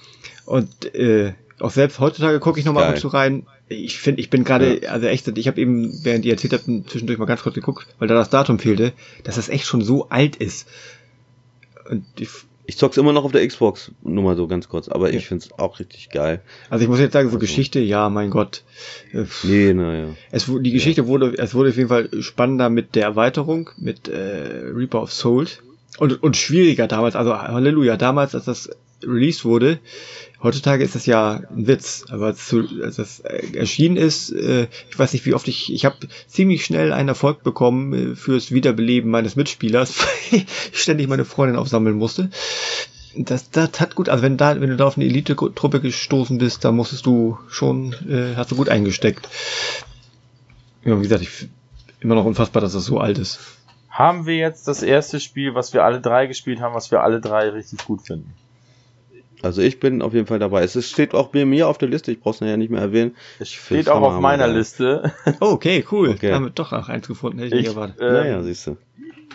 [0.47, 3.45] und äh, auch selbst heutzutage gucke ich nochmal ab und zu rein.
[3.67, 4.91] Ich finde, ich bin gerade, ja.
[4.91, 8.07] also echt, ich habe eben, während ihr erzählt habt, zwischendurch mal ganz kurz geguckt, weil
[8.07, 8.93] da das Datum fehlte,
[9.23, 10.67] dass das echt schon so alt ist.
[11.89, 12.29] Und ich,
[12.65, 15.17] ich zock's immer noch auf der Xbox, nur mal so ganz kurz, aber ja.
[15.17, 16.41] ich find's auch richtig geil.
[16.69, 17.39] Also ich muss jetzt sagen, so also.
[17.39, 18.63] Geschichte, ja, mein Gott.
[19.11, 20.15] Äh, nee, naja.
[20.31, 21.07] Es, die Geschichte ja.
[21.07, 25.61] wurde, es wurde auf jeden Fall spannender mit der Erweiterung, mit äh, Reaper of Souls.
[25.97, 28.69] Und, und schwieriger damals, also Halleluja, damals, als das
[29.03, 29.79] released wurde,
[30.41, 32.53] Heutzutage ist das ja ein Witz, aber als,
[32.95, 37.09] das erschienen ist, äh, ich weiß nicht, wie oft ich, ich habe ziemlich schnell einen
[37.09, 39.99] Erfolg bekommen äh, fürs Wiederbeleben meines Mitspielers,
[40.31, 42.29] weil ich ständig meine Freundin aufsammeln musste.
[43.15, 46.63] Das, das hat gut, also wenn da, wenn du da auf eine Elite-Truppe gestoßen bist,
[46.63, 49.27] da musstest du schon, äh, hast du gut eingesteckt.
[50.85, 51.49] Ja, wie gesagt, ich
[51.99, 53.39] immer noch unfassbar, dass das so alt ist.
[53.89, 57.19] Haben wir jetzt das erste Spiel, was wir alle drei gespielt haben, was wir alle
[57.19, 58.31] drei richtig gut finden?
[59.43, 60.63] Also ich bin auf jeden Fall dabei.
[60.63, 63.15] Es steht auch bei mir auf der Liste, ich brauch's ja nicht mehr erwähnen.
[63.39, 65.13] Es steht auch auf meiner Liste.
[65.39, 66.09] Oh, okay, cool.
[66.09, 66.33] Okay.
[66.33, 67.97] Haben wir doch auch eins gefunden, hätte ich, ich nicht erwartet.
[68.01, 68.77] Ähm, naja, siehst du.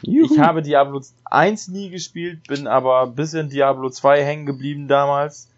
[0.02, 5.50] Ich habe Diablo 1 nie gespielt, bin aber bis in Diablo 2 hängen geblieben damals.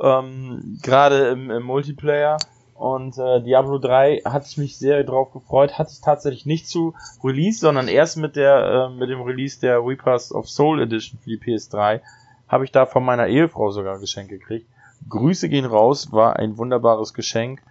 [0.00, 2.36] Ähm, Gerade im, im, Multiplayer.
[2.74, 5.78] Und äh, Diablo 3 hatte ich mich sehr drauf gefreut.
[5.78, 6.94] Hatte ich tatsächlich nicht zu
[7.24, 11.30] Release, sondern erst mit der äh, mit dem Release der Reapers of Soul Edition für
[11.30, 12.00] die PS3
[12.48, 14.66] habe ich da von meiner Ehefrau sogar ein Geschenk gekriegt.
[15.08, 17.62] Grüße gehen raus, war ein wunderbares Geschenk.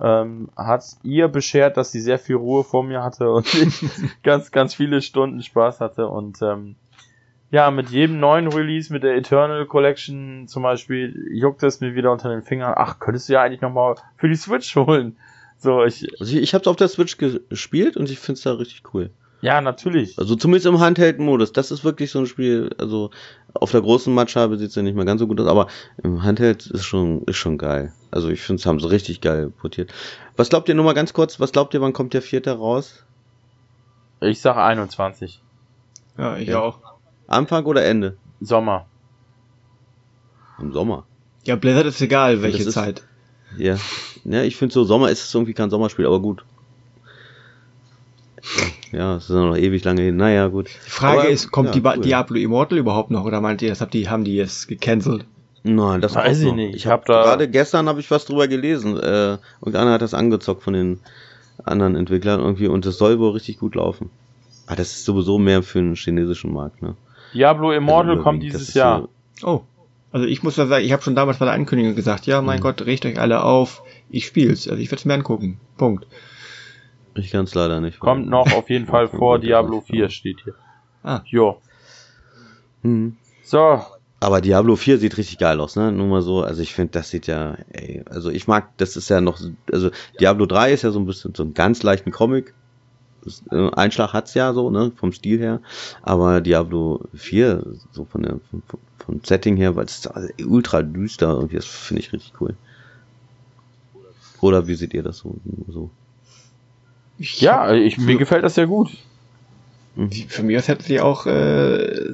[0.00, 3.84] Ähm, hat ihr beschert, dass sie sehr viel Ruhe vor mir hatte und ich
[4.24, 6.08] ganz, ganz viele Stunden Spaß hatte.
[6.08, 6.74] Und ähm,
[7.52, 12.10] ja, mit jedem neuen Release, mit der Eternal Collection zum Beispiel, juckt es mir wieder
[12.10, 12.74] unter den Fingern.
[12.76, 15.16] Ach, könntest du ja eigentlich nochmal für die Switch holen.
[15.58, 16.08] So, ich.
[16.18, 18.82] Also ich, ich habe es auf der Switch gespielt und ich finde es da richtig
[18.92, 19.10] cool.
[19.44, 20.18] Ja, natürlich.
[20.18, 21.52] Also zumindest im Handheld-Modus.
[21.52, 23.10] Das ist wirklich so ein Spiel, also
[23.52, 25.66] auf der großen Matschhabe sieht es ja nicht mehr ganz so gut aus, aber
[26.02, 27.92] im Handheld ist schon, ist schon geil.
[28.10, 29.92] Also ich finde, es haben sie richtig geil portiert.
[30.34, 33.04] Was glaubt ihr, nur mal ganz kurz, was glaubt ihr, wann kommt der vierte raus?
[34.22, 35.42] Ich sage 21.
[36.16, 36.60] Ja, ich ja.
[36.60, 36.78] auch.
[37.26, 38.16] Anfang oder Ende?
[38.40, 38.86] Sommer.
[40.58, 41.04] Im Sommer.
[41.44, 43.02] Ja, Blizzard ist egal, welche ist, Zeit.
[43.58, 43.76] Ja.
[44.24, 46.46] Ja, ich finde so, Sommer ist es irgendwie kein Sommerspiel, aber gut.
[48.92, 50.16] Ja, es ist noch ewig lange hin.
[50.16, 50.68] Naja, gut.
[50.86, 52.04] Die Frage Aber, ist, kommt ja, die cool.
[52.04, 55.24] Diablo Immortal überhaupt noch oder meint ihr, das habt die, haben die jetzt gecancelt?
[55.62, 56.74] Nein, das weiß ich nicht.
[56.74, 58.98] Ich habe hab gerade gestern habe ich was drüber gelesen.
[58.98, 61.00] Äh, irgendeiner hat das angezockt von den
[61.64, 64.10] anderen Entwicklern irgendwie und das soll wohl richtig gut laufen.
[64.66, 66.96] Aber das ist sowieso mehr für den chinesischen Markt, ne?
[67.32, 69.08] Diablo Immortal also, kommt dieses Jahr.
[69.40, 69.62] So oh.
[70.12, 72.58] Also ich muss da sagen, ich habe schon damals bei der Ankündigung gesagt, ja, mein
[72.58, 72.62] mhm.
[72.62, 74.68] Gott, riecht euch alle auf, ich spiel's.
[74.68, 75.58] Also ich werde es mir angucken.
[75.76, 76.06] Punkt.
[77.16, 78.00] Ich kann es leider nicht.
[78.00, 80.54] Kommt noch auf jeden Fall vor, Diablo 4 steht hier.
[81.02, 81.22] Ah.
[81.26, 81.60] Jo.
[82.82, 83.16] Hm.
[83.42, 83.80] So.
[84.20, 85.92] Aber Diablo 4 sieht richtig geil aus, ne?
[85.92, 89.10] Nur mal so, also ich finde, das sieht ja, ey, also ich mag, das ist
[89.10, 89.38] ja noch,
[89.70, 92.54] also Diablo 3 ist ja so ein bisschen so ein ganz leichten Comic.
[93.50, 95.60] Äh, Einschlag hat's ja so, ne, vom Stil her.
[96.00, 98.62] Aber Diablo 4, so von der, vom,
[98.98, 100.10] vom Setting her, weil es ist
[100.46, 102.54] ultra düster irgendwie, das finde ich richtig cool.
[104.40, 105.36] Oder wie seht ihr das so?
[105.68, 105.90] so?
[107.18, 108.90] Ja, ich, mir gefällt das sehr gut.
[110.28, 112.10] Für mich aus hätten sie auch äh,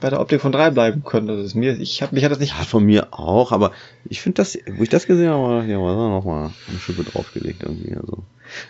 [0.00, 1.28] bei der Optik von 3 bleiben können.
[1.28, 2.58] Das ist mir, ich hab, mich hat das nicht.
[2.58, 3.72] Ja, von mir auch, aber
[4.04, 7.62] ich finde das, wo ich das gesehen habe, ja, war da nochmal eine Schippe draufgelegt
[7.62, 7.94] irgendwie.
[7.94, 8.24] Also.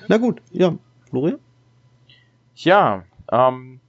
[0.09, 0.75] Na gut, ja,
[1.09, 1.39] Florian?
[2.57, 3.81] Ja, ähm,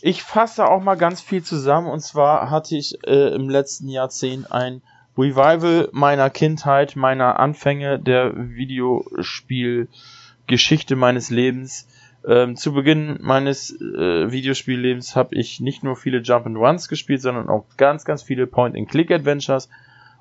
[0.00, 4.50] ich fasse auch mal ganz viel zusammen und zwar hatte ich äh, im letzten Jahrzehnt
[4.50, 4.82] ein
[5.20, 11.86] Revival meiner Kindheit, meiner Anfänge der Videospielgeschichte meines Lebens.
[12.26, 17.22] Ähm, zu Beginn meines äh, Videospiellebens habe ich nicht nur viele Jump and Runs gespielt,
[17.22, 19.68] sondern auch ganz, ganz viele Point-and-Click-Adventures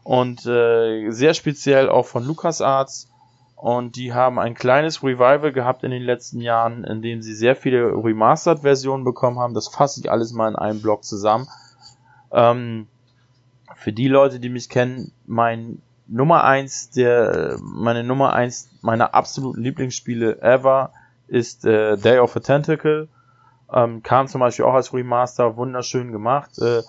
[0.04, 3.10] und äh, sehr speziell auch von LucasArts.
[3.56, 7.58] Und die haben ein kleines Revival gehabt in den letzten Jahren, in dem sie sehr
[7.58, 9.54] viele Remastered-Versionen bekommen haben.
[9.54, 11.50] Das fasse ich alles mal in einem Blog zusammen.
[12.32, 12.88] Ähm,
[13.80, 19.62] für die Leute, die mich kennen, mein Nummer eins der, meine Nummer eins meiner absoluten
[19.62, 20.92] Lieblingsspiele ever
[21.28, 23.08] ist äh, Day of a Tentacle.
[23.72, 26.60] Ähm, kam zum Beispiel auch als Remaster, wunderschön gemacht.
[26.60, 26.82] Äh,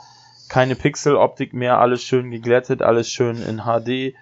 [0.49, 4.15] keine Pixel-Optik mehr, alles schön geglättet, alles schön in HD.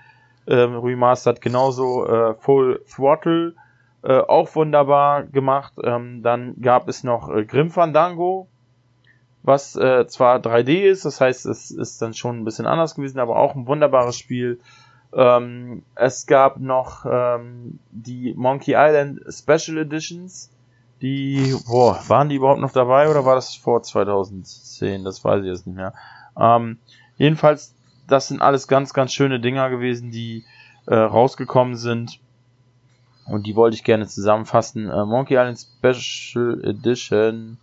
[0.47, 3.55] Ähm, remastered genauso äh, Full Throttle
[4.03, 5.73] Äh, auch wunderbar gemacht.
[5.83, 8.49] Ähm, dann gab es noch äh, Grim Fandango,
[9.43, 13.19] was äh, zwar 3D ist, das heißt, es ist dann schon ein bisschen anders gewesen,
[13.19, 14.61] aber auch ein wunderbares Spiel.
[15.13, 20.51] Ähm, es gab noch ähm, die Monkey Island Special Editions.
[21.01, 25.05] Die, boah, waren die überhaupt noch dabei oder war das vor 2010?
[25.05, 25.95] Das weiß ich jetzt nicht mehr.
[26.39, 26.79] Ähm,
[27.17, 27.75] jedenfalls,
[28.09, 30.45] das sind alles ganz, ganz schöne Dinger gewesen, die
[30.87, 32.21] äh, rausgekommen sind.
[33.27, 34.91] Und die wollte ich gerne zusammenfassen.
[34.91, 37.59] Äh, Monkey Island Special Edition.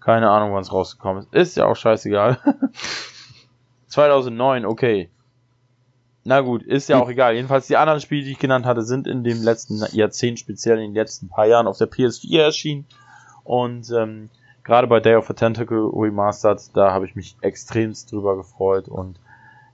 [0.00, 1.34] Keine Ahnung, wann es rausgekommen ist.
[1.34, 2.38] Ist ja auch scheißegal.
[3.88, 5.10] 2009, okay.
[6.24, 7.34] Na gut, ist ja auch egal.
[7.34, 10.90] Jedenfalls die anderen Spiele, die ich genannt hatte, sind in dem letzten Jahrzehnt, speziell in
[10.90, 12.86] den letzten paar Jahren auf der PS4 erschienen.
[13.42, 14.28] Und ähm,
[14.62, 18.88] gerade bei Day of the Tentacle Remastered, da habe ich mich extremst drüber gefreut.
[18.88, 19.18] Und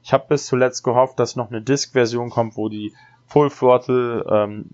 [0.02, 2.94] ich habe bis zuletzt gehofft, dass noch eine Disc-Version kommt, wo die
[3.26, 4.66] Full Throttle, ähm,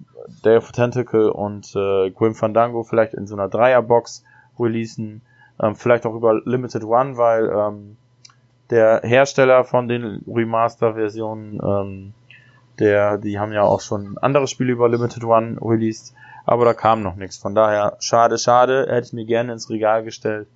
[0.45, 4.25] Day of the Tentacle und äh, Grim Fandango vielleicht in so einer Dreierbox
[4.59, 5.23] releasen.
[5.63, 7.97] Ähm, vielleicht auch über Limited One, weil ähm,
[8.71, 12.15] der Hersteller von den Remaster-Versionen, ähm,
[12.79, 17.03] der, die haben ja auch schon andere Spiele über Limited One released, aber da kam
[17.03, 17.37] noch nichts.
[17.37, 20.49] Von daher, schade, schade, hätte ich mir gerne ins Regal gestellt.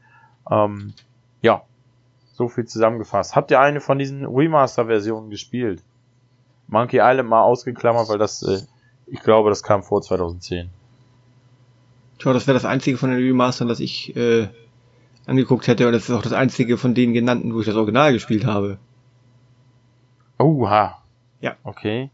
[0.50, 0.94] Ähm,
[1.42, 1.62] ja,
[2.32, 3.36] so viel zusammengefasst.
[3.36, 5.82] Habt ihr eine von diesen Remaster-Versionen gespielt?
[6.68, 8.62] Monkey Island mal ausgeklammert, weil das, äh,
[9.06, 10.68] ich glaube, das kam vor 2010.
[12.18, 14.48] Tja, das wäre das einzige von den Remastern, das ich äh,
[15.26, 18.12] angeguckt hätte und das ist auch das einzige von den genannten, wo ich das Original
[18.12, 18.78] gespielt habe.
[20.38, 21.02] Oha.
[21.40, 21.56] Ja.
[21.64, 22.10] Okay.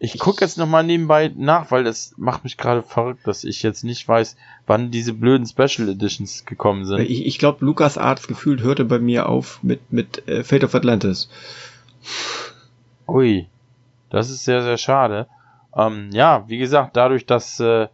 [0.00, 3.82] Ich gucke jetzt nochmal nebenbei nach, weil das macht mich gerade verrückt, dass ich jetzt
[3.82, 4.36] nicht weiß,
[4.66, 7.00] wann diese blöden Special Editions gekommen sind.
[7.00, 10.74] Ich, ich glaube, Lukas Arts gefühlt hörte bei mir auf mit, mit äh, Fate of
[10.74, 11.28] Atlantis.
[13.08, 13.48] Ui.
[14.10, 15.26] Das ist sehr, sehr schade.
[15.76, 17.88] Ähm, ja, wie gesagt, dadurch, dass äh,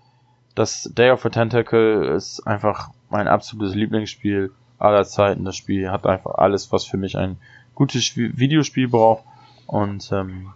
[0.55, 5.44] das Day of the Tentacle ist einfach mein absolutes Lieblingsspiel aller Zeiten.
[5.44, 7.36] Das Spiel hat einfach alles, was für mich ein
[7.74, 9.24] gutes Videospiel braucht.
[9.66, 10.52] Und ähm,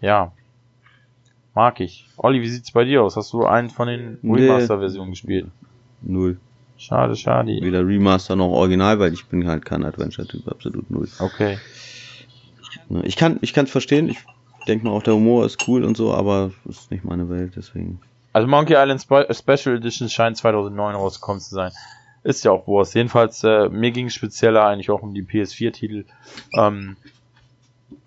[0.00, 0.32] ja,
[1.54, 2.06] mag ich.
[2.16, 3.16] Olli, wie sieht's bei dir aus?
[3.16, 5.48] Hast du einen von den Remaster-Versionen gespielt?
[6.02, 6.38] Null.
[6.76, 7.52] Schade, schade.
[7.60, 11.08] Weder Remaster noch Original, weil ich bin halt kein Adventure-Typ, absolut null.
[11.18, 11.58] Okay.
[13.02, 14.08] Ich kann, ich kann's verstehen.
[14.08, 14.18] Ich
[14.66, 17.52] denke mal, auch der Humor ist cool und so, aber es ist nicht meine Welt,
[17.56, 18.00] deswegen.
[18.32, 21.72] Also Monkey Island Spe Special Edition scheint 2009 rausgekommen zu sein.
[22.22, 22.94] Ist ja auch Wurst.
[22.94, 26.04] Jedenfalls, äh, mir ging es spezieller eigentlich auch um die PS4-Titel.
[26.52, 26.96] Ähm,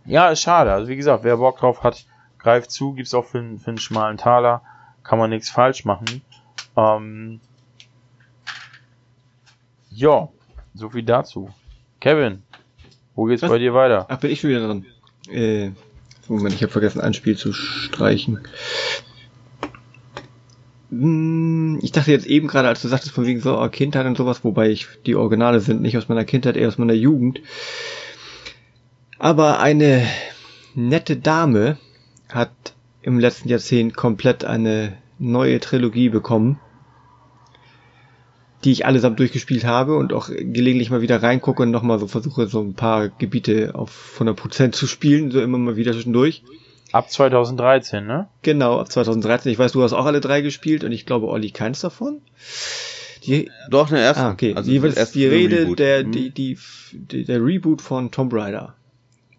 [0.05, 0.71] ja, ist schade.
[0.71, 2.05] Also wie gesagt, wer Bock drauf hat,
[2.37, 2.93] greift zu.
[2.93, 4.61] Gibt's auch für, für einen schmalen Taler.
[5.03, 6.21] Kann man nichts falsch machen.
[6.77, 7.39] Ähm,
[9.89, 10.29] ja,
[10.73, 11.49] so viel dazu.
[11.99, 12.43] Kevin,
[13.15, 13.49] wo geht's Was?
[13.49, 14.05] bei dir weiter?
[14.09, 14.85] Ach, bin ich schon wieder dran.
[15.29, 15.71] Äh,
[16.27, 18.39] Moment, ich habe vergessen, ein Spiel zu streichen.
[20.99, 24.15] Hm, Ich dachte jetzt eben gerade, als du sagtest, von wegen so oh, Kindheit und
[24.17, 27.41] sowas, wobei ich die Originale sind nicht aus meiner Kindheit, eher aus meiner Jugend.
[29.17, 30.05] Aber eine
[30.75, 31.77] nette Dame
[32.29, 32.51] hat
[33.01, 36.59] im letzten Jahrzehnt komplett eine neue Trilogie bekommen,
[38.63, 42.47] die ich allesamt durchgespielt habe und auch gelegentlich mal wieder reingucke und nochmal so versuche,
[42.47, 46.43] so ein paar Gebiete auf 100% zu spielen, so immer mal wieder zwischendurch.
[46.93, 48.27] Ab 2013, ne?
[48.43, 49.51] Genau, ab 2013.
[49.51, 52.21] Ich weiß, du hast auch alle drei gespielt und ich glaube, Olli keins davon.
[53.25, 54.23] Die, Doch, der erste.
[54.23, 54.53] ah, okay.
[54.55, 55.79] Also die, erste die Rede, Reboot.
[55.79, 56.11] der, Hm.
[56.11, 56.57] die, die,
[56.91, 58.75] die, der Reboot von Tomb Raider.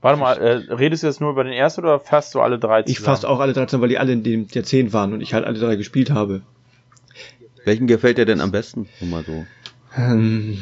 [0.01, 2.83] Warte mal, äh, redest du jetzt nur über den ersten oder fasst du alle drei
[2.83, 2.91] zusammen?
[2.93, 5.47] Ich fasse auch alle 13, weil die alle in dem Jahrzehnt waren und ich halt
[5.47, 6.43] alle drei gespielt habe.
[7.65, 8.89] Welchen gefällt dir denn am besten?
[9.01, 9.47] Nur mal so.
[9.97, 10.59] Ähm,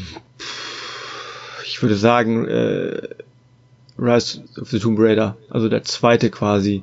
[1.64, 3.08] ich würde sagen, äh,
[4.02, 6.82] Rise of the Tomb Raider, also der zweite quasi.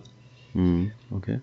[0.54, 1.42] Hm, okay.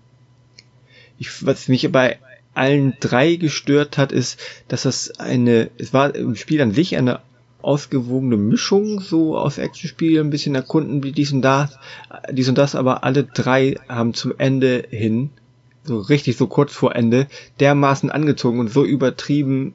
[1.19, 2.17] Ich, was mich bei
[2.55, 7.21] allen drei gestört hat, ist, dass das eine, es war im Spiel an sich eine
[7.61, 11.77] ausgewogene Mischung, so aus Actionspiel, ein bisschen erkunden, wie dies und das,
[12.31, 15.29] dies und das, aber alle drei haben zum Ende hin,
[15.83, 17.27] so richtig so kurz vor Ende,
[17.59, 19.73] dermaßen angezogen und so übertrieben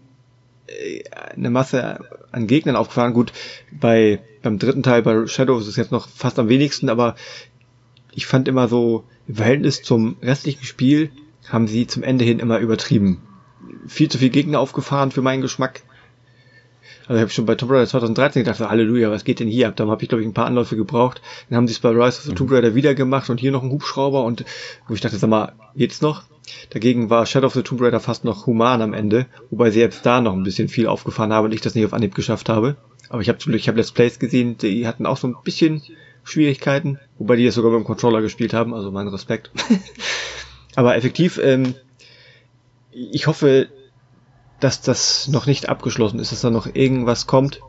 [1.34, 2.00] eine Masse
[2.30, 3.14] an Gegnern aufgefahren.
[3.14, 3.32] Gut,
[3.70, 7.16] bei, beim dritten Teil, bei Shadow ist es jetzt noch fast am wenigsten, aber
[8.12, 11.10] ich fand immer so, im Verhältnis zum restlichen Spiel
[11.48, 13.22] haben sie zum Ende hin immer übertrieben.
[13.86, 15.82] Viel zu viel Gegner aufgefahren für meinen Geschmack.
[17.02, 19.68] Also ich habe schon bei Tomb Raider 2013 gedacht, so, Halleluja, was geht denn hier
[19.68, 19.76] ab?
[19.76, 21.20] Dann habe ich, glaube ich, ein paar Anläufe gebraucht.
[21.48, 23.62] Dann haben sie es bei Rise of the Tomb Raider wieder gemacht und hier noch
[23.62, 24.44] ein Hubschrauber und
[24.88, 26.22] wo ich dachte, sag mal, geht's noch?
[26.70, 30.04] Dagegen war Shadow of the Tomb Raider fast noch human am Ende, wobei sie selbst
[30.04, 32.76] da noch ein bisschen viel aufgefahren haben und ich das nicht auf Anhieb geschafft habe.
[33.08, 35.36] Aber ich habe zum Glück, ich habe Let's Plays gesehen, die hatten auch so ein
[35.44, 35.82] bisschen
[36.24, 39.50] Schwierigkeiten, wobei die das sogar beim Controller gespielt haben, also mein Respekt.
[40.74, 41.74] Aber effektiv, ähm,
[42.90, 43.68] ich hoffe,
[44.62, 47.60] dass das noch nicht abgeschlossen ist, dass da noch irgendwas kommt.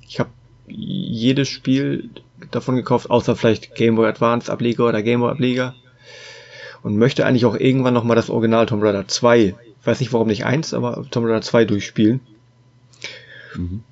[0.00, 0.30] Ich habe
[0.66, 2.08] jedes Spiel
[2.50, 5.74] davon gekauft, außer vielleicht Game Boy Advance Ableger oder Game Boy Ableger.
[6.82, 10.28] Und möchte eigentlich auch irgendwann nochmal das Original Tomb Raider 2, ich weiß nicht warum
[10.28, 12.20] nicht eins, aber Tomb Raider 2 durchspielen.
[13.54, 13.82] Mhm.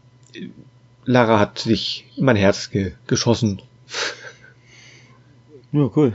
[1.04, 3.60] Lara hat sich in mein Herz ge geschossen.
[5.72, 6.14] Ja, cool.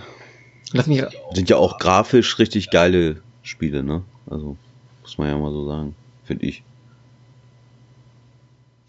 [0.72, 1.04] Lass mich
[1.34, 4.04] Sind ja auch grafisch richtig geile Spiele, ne?
[4.30, 4.58] Also,
[5.04, 6.64] muss man ja mal so sagen, finde ich.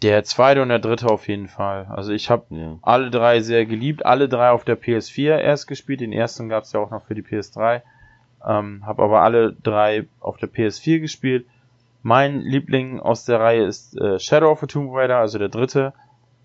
[0.01, 1.85] Der zweite und der dritte auf jeden Fall.
[1.89, 2.77] Also ich habe ja.
[2.81, 6.01] alle drei sehr geliebt, alle drei auf der PS4 erst gespielt.
[6.01, 7.81] Den ersten gab es ja auch noch für die PS3.
[8.45, 11.45] Ähm, habe aber alle drei auf der PS4 gespielt.
[12.01, 15.93] Mein Liebling aus der Reihe ist äh, Shadow of the Tomb Raider, also der dritte.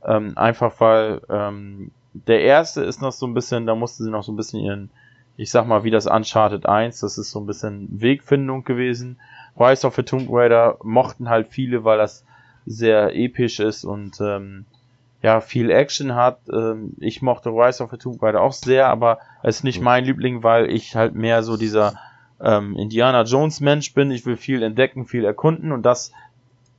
[0.05, 4.23] Ähm, einfach weil ähm, der erste ist noch so ein bisschen, da mussten sie noch
[4.23, 4.91] so ein bisschen ihren,
[5.37, 9.19] ich sag mal, wie das Uncharted 1, das ist so ein bisschen Wegfindung gewesen.
[9.59, 12.25] Rise of the Tomb Raider mochten halt viele, weil das
[12.67, 14.67] sehr episch ist und ähm,
[15.23, 16.41] ja, viel Action hat.
[16.53, 20.05] Ähm, ich mochte Rise of the Tomb Raider auch sehr, aber es ist nicht mein
[20.05, 21.95] Liebling, weil ich halt mehr so dieser
[22.41, 24.11] ähm, Indiana Jones Mensch bin.
[24.11, 26.13] Ich will viel entdecken, viel erkunden und das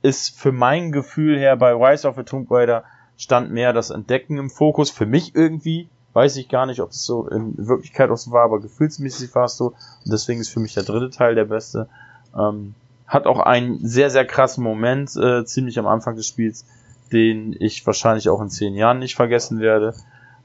[0.02, 2.84] ist für mein Gefühl her bei Rise of the Tomb Raider
[3.16, 4.90] stand mehr das Entdecken im Fokus.
[4.90, 8.44] Für mich irgendwie, weiß ich gar nicht, ob es so in Wirklichkeit auch so war,
[8.44, 9.68] aber gefühlsmäßig war es so.
[10.04, 11.88] Und deswegen ist für mich der dritte Teil der beste.
[12.36, 12.74] Ähm,
[13.06, 16.64] hat auch einen sehr, sehr krassen Moment, äh, ziemlich am Anfang des Spiels,
[17.12, 19.94] den ich wahrscheinlich auch in zehn Jahren nicht vergessen werde.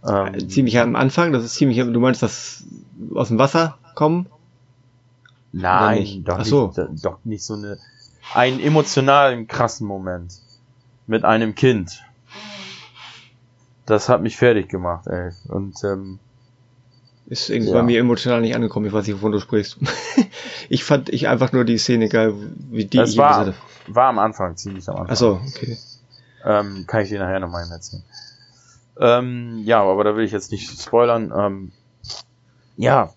[0.08, 2.64] Ähm, ziemlich am Anfang, das ist ziemlich, du meinst das
[3.14, 4.28] aus dem Wasser kommen?
[5.52, 6.74] Nein, doch, Ach so.
[6.76, 7.78] nicht, doch nicht so eine,
[8.34, 10.42] einen emotionalen, krassen Moment.
[11.08, 12.04] Mit einem Kind
[13.86, 15.32] das hat mich fertig gemacht, ey.
[15.48, 16.20] Und ähm,
[17.28, 17.78] ist irgendwie ja.
[17.78, 18.86] bei mir emotional nicht angekommen.
[18.86, 19.78] Ich weiß nicht, wovon du sprichst.
[20.70, 22.34] ich fand ich einfach nur die Szene geil,
[22.70, 22.98] wie die.
[22.98, 23.54] Das war,
[23.88, 25.12] war am Anfang, ziemlich am Anfang.
[25.12, 25.78] Achso, okay.
[26.44, 28.04] Ähm, kann ich dir nachher nochmal erzählen.
[29.00, 31.34] Ähm, ja, aber da will ich jetzt nicht spoilern.
[31.36, 31.72] Ähm,
[32.78, 33.14] ja,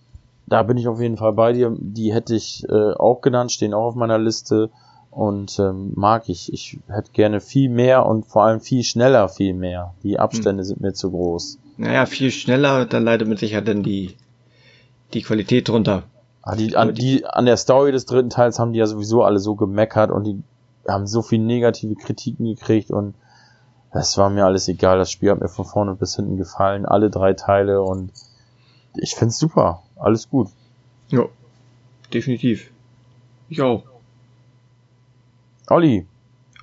[0.47, 1.75] da bin ich auf jeden Fall bei dir.
[1.79, 4.71] Die hätte ich äh, auch genannt, stehen auch auf meiner Liste
[5.11, 6.53] und ähm, mag ich.
[6.53, 9.95] Ich hätte gerne viel mehr und vor allem viel schneller viel mehr.
[10.03, 10.67] Die Abstände hm.
[10.67, 11.59] sind mir zu groß.
[11.77, 14.17] Naja, viel schneller, dann leidet mit Sicherheit dann die,
[15.15, 16.05] die Qualität drunter.
[16.49, 19.39] Ah, die, an, die, an der Story des dritten Teils haben die ja sowieso alle
[19.39, 20.43] so gemeckert und die
[20.89, 23.15] haben so viel negative Kritiken gekriegt und
[23.93, 24.97] das war mir alles egal.
[24.97, 26.87] Das Spiel hat mir von vorne bis hinten gefallen.
[26.87, 28.13] Alle drei Teile und
[28.95, 29.83] ich find's super.
[29.97, 30.49] Alles gut.
[31.09, 31.27] Ja,
[32.15, 32.71] definitiv.
[33.51, 33.83] Ich auch.
[35.67, 36.07] Olli.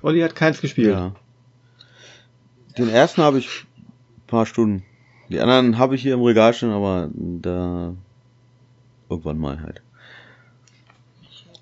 [0.02, 0.94] Olli hat keins gespielt.
[0.94, 1.12] Ja.
[2.76, 3.66] Den ersten habe ich
[4.16, 4.82] ein paar Stunden.
[5.28, 7.94] Die anderen habe ich hier im Regal stehen, aber da
[9.08, 9.82] irgendwann mal halt.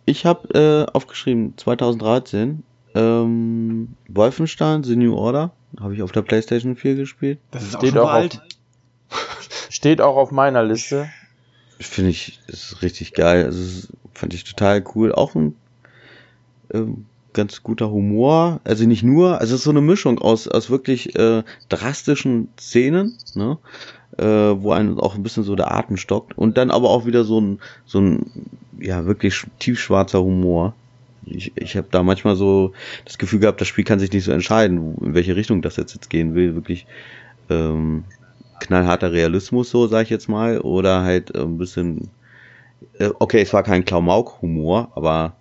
[0.06, 2.62] Ich habe äh, aufgeschrieben 2013
[2.94, 7.38] ähm, Wolfenstein The New Order habe ich auf der PlayStation 4 gespielt.
[7.50, 8.40] Das ist steht auch, auch alt.
[9.10, 11.08] Auf, steht auch auf meiner Liste.
[11.80, 13.44] Finde ich ist richtig geil.
[13.44, 15.12] Also fand ich total cool.
[15.12, 15.56] Auch ein
[16.72, 18.60] ähm, ganz guter Humor.
[18.64, 23.18] Also nicht nur, also es ist so eine Mischung aus, aus wirklich äh, drastischen Szenen,
[23.34, 23.58] ne?
[24.18, 26.36] Äh, wo einem auch ein bisschen so der Atem stockt.
[26.36, 28.30] Und dann aber auch wieder so ein, so ein
[28.78, 30.74] ja, wirklich tiefschwarzer Humor.
[31.26, 32.72] Ich, ich habe da manchmal so
[33.04, 35.94] das Gefühl gehabt, das Spiel kann sich nicht so entscheiden, in welche Richtung das jetzt,
[35.94, 36.54] jetzt gehen will.
[36.54, 36.86] Wirklich
[37.48, 38.04] ähm,
[38.60, 42.10] knallharter Realismus, so sag ich jetzt mal, oder halt ein bisschen,
[42.98, 45.34] äh, okay, es war kein Klamauk-Humor, aber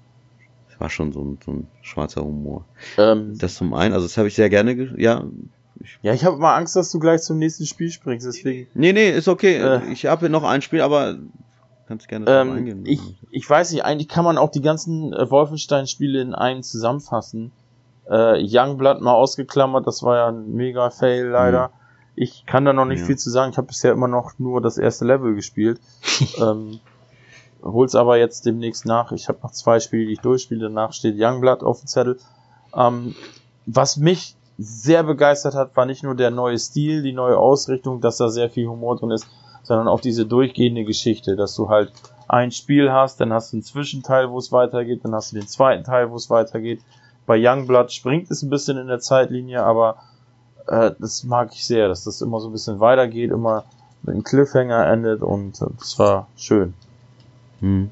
[0.84, 2.66] war schon so ein, so ein schwarzer Humor.
[2.98, 5.24] Ähm, das zum einen, also das habe ich sehr gerne, ja.
[5.84, 8.68] Ich, ja, ich habe mal Angst, dass du gleich zum nächsten Spiel springst, deswegen.
[8.74, 9.58] Nee, nee, ist okay.
[9.58, 11.18] Äh, ich habe noch ein Spiel, aber
[11.88, 12.86] kannst gerne ähm, eingehen.
[12.86, 17.52] Ich, ich weiß nicht, eigentlich kann man auch die ganzen äh, Wolfenstein-Spiele in einen zusammenfassen.
[18.10, 21.70] Äh, Youngblood mal ausgeklammert, das war ja ein mega Fail leider.
[21.70, 21.74] Mhm.
[22.16, 23.06] Ich kann da noch nicht ja.
[23.06, 23.52] viel zu sagen.
[23.52, 25.80] Ich habe bisher immer noch nur das erste Level gespielt.
[26.38, 26.80] ähm,
[27.64, 29.12] hol's aber jetzt demnächst nach.
[29.12, 30.62] Ich habe noch zwei Spiele, die ich durchspiele.
[30.62, 32.20] Danach steht Youngblood auf dem Zettel.
[32.76, 33.16] Ähm,
[33.66, 38.18] was mich sehr begeistert hat, war nicht nur der neue Stil, die neue Ausrichtung, dass
[38.18, 39.28] da sehr viel Humor drin ist,
[39.64, 41.92] sondern auch diese durchgehende Geschichte, dass du halt
[42.28, 45.48] ein Spiel hast, dann hast du einen Zwischenteil, wo es weitergeht, dann hast du den
[45.48, 46.82] zweiten Teil, wo es weitergeht.
[47.26, 49.98] Bei Youngblood springt es ein bisschen in der Zeitlinie, aber
[50.68, 53.66] äh, das mag ich sehr, dass das immer so ein bisschen weitergeht, immer
[54.04, 56.74] mit einem Cliffhanger endet und äh, das war schön.
[57.62, 57.90] Hm.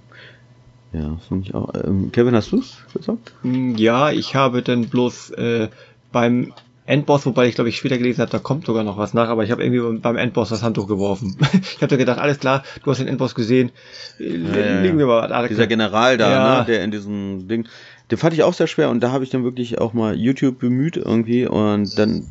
[0.93, 1.73] Ja, finde ich auch.
[1.73, 3.33] Ähm, Kevin, hast du es gesagt?
[3.43, 5.69] Hm, ja, ich habe dann bloß äh,
[6.11, 6.53] beim
[6.85, 9.43] Endboss, wobei ich glaube ich später gelesen habe, da kommt sogar noch was nach, aber
[9.43, 11.38] ich habe irgendwie beim Endboss das Handtuch geworfen.
[11.61, 13.71] ich habe da gedacht, alles klar, du hast den Endboss gesehen,
[14.19, 15.47] ja, legen wir mal.
[15.47, 16.59] Dieser General da, ja.
[16.59, 17.67] ne, der in diesem Ding,
[18.09, 20.59] den fand ich auch sehr schwer und da habe ich dann wirklich auch mal YouTube
[20.59, 22.27] bemüht irgendwie und dann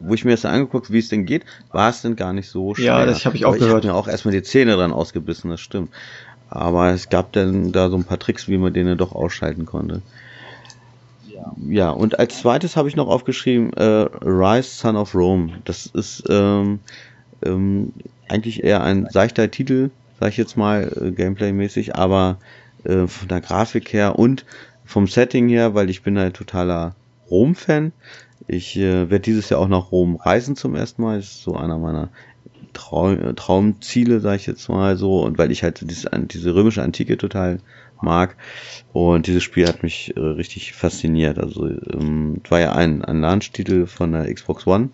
[0.00, 2.74] wo ich mir das angeguckt, wie es denn geht, war es denn gar nicht so
[2.74, 2.86] schwer.
[2.86, 3.84] Ja, das habe ich auch Aber gehört.
[3.84, 5.90] Ich habe mir auch erstmal die Zähne dran ausgebissen, das stimmt.
[6.48, 10.02] Aber es gab dann da so ein paar Tricks, wie man den doch ausschalten konnte.
[11.68, 15.52] Ja, und als zweites habe ich noch aufgeschrieben äh, Rise Son of Rome.
[15.64, 16.80] Das ist ähm,
[17.44, 17.92] ähm,
[18.28, 22.38] eigentlich eher ein seichter Titel, sag ich jetzt mal, äh, Gameplay-mäßig, aber
[22.84, 24.44] äh, von der Grafik her und
[24.84, 26.94] vom Setting her, weil ich bin halt totaler
[27.30, 27.92] Rom-Fan.
[28.48, 31.18] Ich äh, werde dieses Jahr auch nach Rom reisen zum ersten Mal.
[31.18, 32.08] Das ist so einer meiner
[32.72, 35.22] Traum, Traumziele, sage ich jetzt mal so.
[35.22, 37.60] Und weil ich halt dieses, diese römische Antike total
[38.02, 38.36] mag.
[38.92, 41.38] Und dieses Spiel hat mich äh, richtig fasziniert.
[41.38, 44.90] Also ähm, war ja ein, ein Launch-Titel von der Xbox One.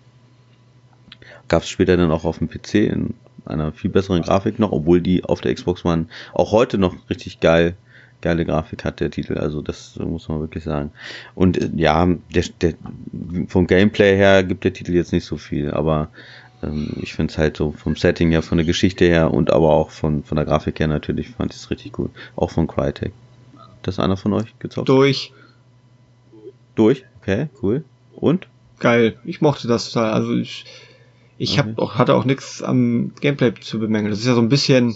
[1.47, 3.13] Gab es später dann auch auf dem PC in
[3.45, 7.39] einer viel besseren Grafik noch, obwohl die auf der Xbox One auch heute noch richtig
[7.39, 7.77] geil
[8.21, 10.91] geile Grafik hat der Titel, also das muss man wirklich sagen.
[11.35, 12.73] Und äh, ja, der, der,
[13.47, 16.09] vom Gameplay her gibt der Titel jetzt nicht so viel, aber
[16.63, 19.69] ähm, ich finde es halt so vom Setting her, von der Geschichte her und aber
[19.69, 22.11] auch von, von der Grafik her natürlich fand ich es richtig gut.
[22.35, 23.13] Auch von Crytek.
[23.83, 24.89] Das einer von euch gezockt?
[24.89, 25.33] Durch.
[26.75, 27.05] Durch?
[27.21, 27.83] Okay, cool.
[28.15, 28.47] Und?
[28.79, 29.17] Geil.
[29.23, 30.11] Ich mochte das total.
[30.11, 30.65] Also ich,
[31.37, 31.69] ich okay.
[31.69, 34.11] hab auch, hatte auch nichts am Gameplay zu bemängeln.
[34.11, 34.95] Das ist ja so ein bisschen,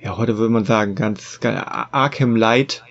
[0.00, 2.82] ja, heute würde man sagen, ganz, ganz Arkham Light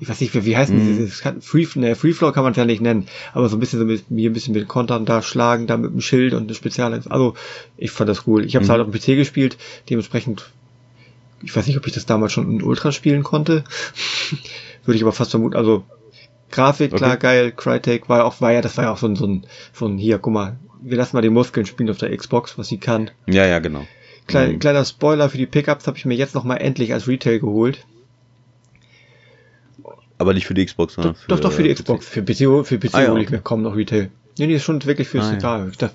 [0.00, 0.96] ich weiß nicht, wie, wie heißen mm.
[0.96, 3.80] dieses Free, ne, Free Flow kann man es ja nicht nennen, aber so ein bisschen
[3.80, 6.54] so mit mir ein bisschen mit Kontern da schlagen, da mit dem Schild und eine
[6.54, 6.94] Spezial.
[7.08, 7.34] Also
[7.76, 8.44] ich fand das cool.
[8.44, 8.72] Ich habe es mm.
[8.72, 9.58] halt auf dem PC gespielt,
[9.90, 10.50] dementsprechend.
[11.42, 13.64] Ich weiß nicht, ob ich das damals schon in Ultra spielen konnte.
[14.84, 15.56] Würde ich aber fast vermuten.
[15.56, 15.84] Also
[16.50, 17.20] Grafik, klar, okay.
[17.20, 17.52] geil.
[17.52, 19.98] Crytek war auch, war ja, das war ja auch so ein, so ein, so ein,
[19.98, 23.10] hier, guck mal, wir lassen mal die Muskeln spielen auf der Xbox, was sie kann.
[23.26, 23.86] Ja, ja, genau.
[24.26, 24.58] Klein, mhm.
[24.58, 27.86] Kleiner Spoiler für die Pickups habe ich mir jetzt nochmal endlich als Retail geholt.
[30.18, 32.06] Aber nicht für die Xbox, sondern doch, für, doch, doch für die Xbox.
[32.06, 33.10] Für PC, für PC ah, ja.
[33.10, 34.10] hole ich mir kaum noch Retail.
[34.38, 35.72] Nee, nee, ist schon wirklich fürs ah, Regal.
[35.80, 35.90] Ja.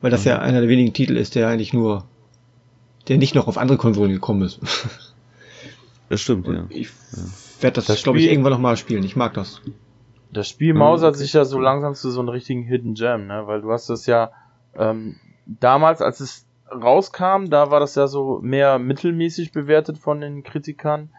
[0.00, 0.34] weil das ja.
[0.34, 2.04] ja einer der wenigen Titel ist, der eigentlich nur,
[3.08, 4.60] der nicht noch auf andere Konsolen gekommen ist.
[6.08, 6.64] Das stimmt, Und ja.
[6.68, 6.88] Ich
[7.60, 9.02] werde das, das glaube ich, irgendwann nochmal spielen.
[9.02, 9.60] Ich mag das.
[10.32, 13.46] Das Spiel mausert sich ja so langsam zu so einem richtigen Hidden Gem, ne?
[13.46, 14.30] Weil du hast das ja
[14.76, 15.16] ähm,
[15.46, 21.10] damals, als es rauskam, da war das ja so mehr mittelmäßig bewertet von den Kritikern.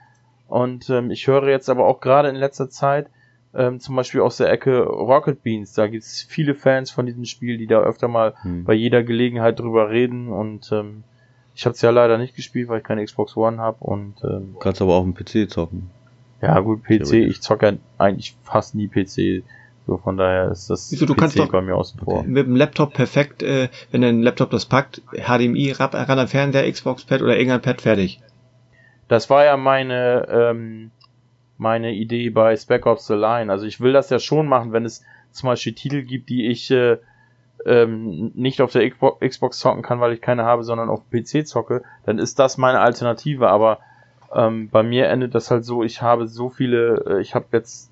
[0.47, 3.09] Und ähm, ich höre jetzt aber auch gerade in letzter Zeit,
[3.53, 7.25] ähm, zum Beispiel aus der Ecke Rocket Beans, da gibt es viele Fans von diesem
[7.25, 8.65] Spiel, die da öfter mal hm.
[8.65, 10.29] bei jeder Gelegenheit drüber reden.
[10.29, 11.03] Und ähm,
[11.55, 13.77] ich habe es ja leider nicht gespielt, weil ich keine Xbox One habe.
[13.79, 15.89] Und ähm, kannst aber auch einen PC zocken.
[16.41, 19.43] Ja gut, PC, ich zocke ja eigentlich fast nie PC.
[19.87, 22.23] So von daher ist das Wieso, du PC kannst doch bei mir außen vor.
[22.23, 27.05] Mit dem Laptop perfekt, äh, wenn dein Laptop das packt, HDMI ran am Fernseher, Xbox
[27.05, 28.21] Pad oder irgendein Pad fertig.
[29.07, 30.91] Das war ja meine, ähm,
[31.57, 33.51] meine Idee bei Spec Ops The Line.
[33.51, 36.69] Also ich will das ja schon machen, wenn es zum Beispiel Titel gibt, die ich
[36.71, 36.97] äh,
[37.65, 41.83] ähm, nicht auf der Xbox zocken kann, weil ich keine habe, sondern auf PC zocke,
[42.05, 43.49] dann ist das meine Alternative.
[43.49, 43.79] Aber
[44.33, 47.91] ähm, bei mir endet das halt so, ich habe so viele, äh, ich habe jetzt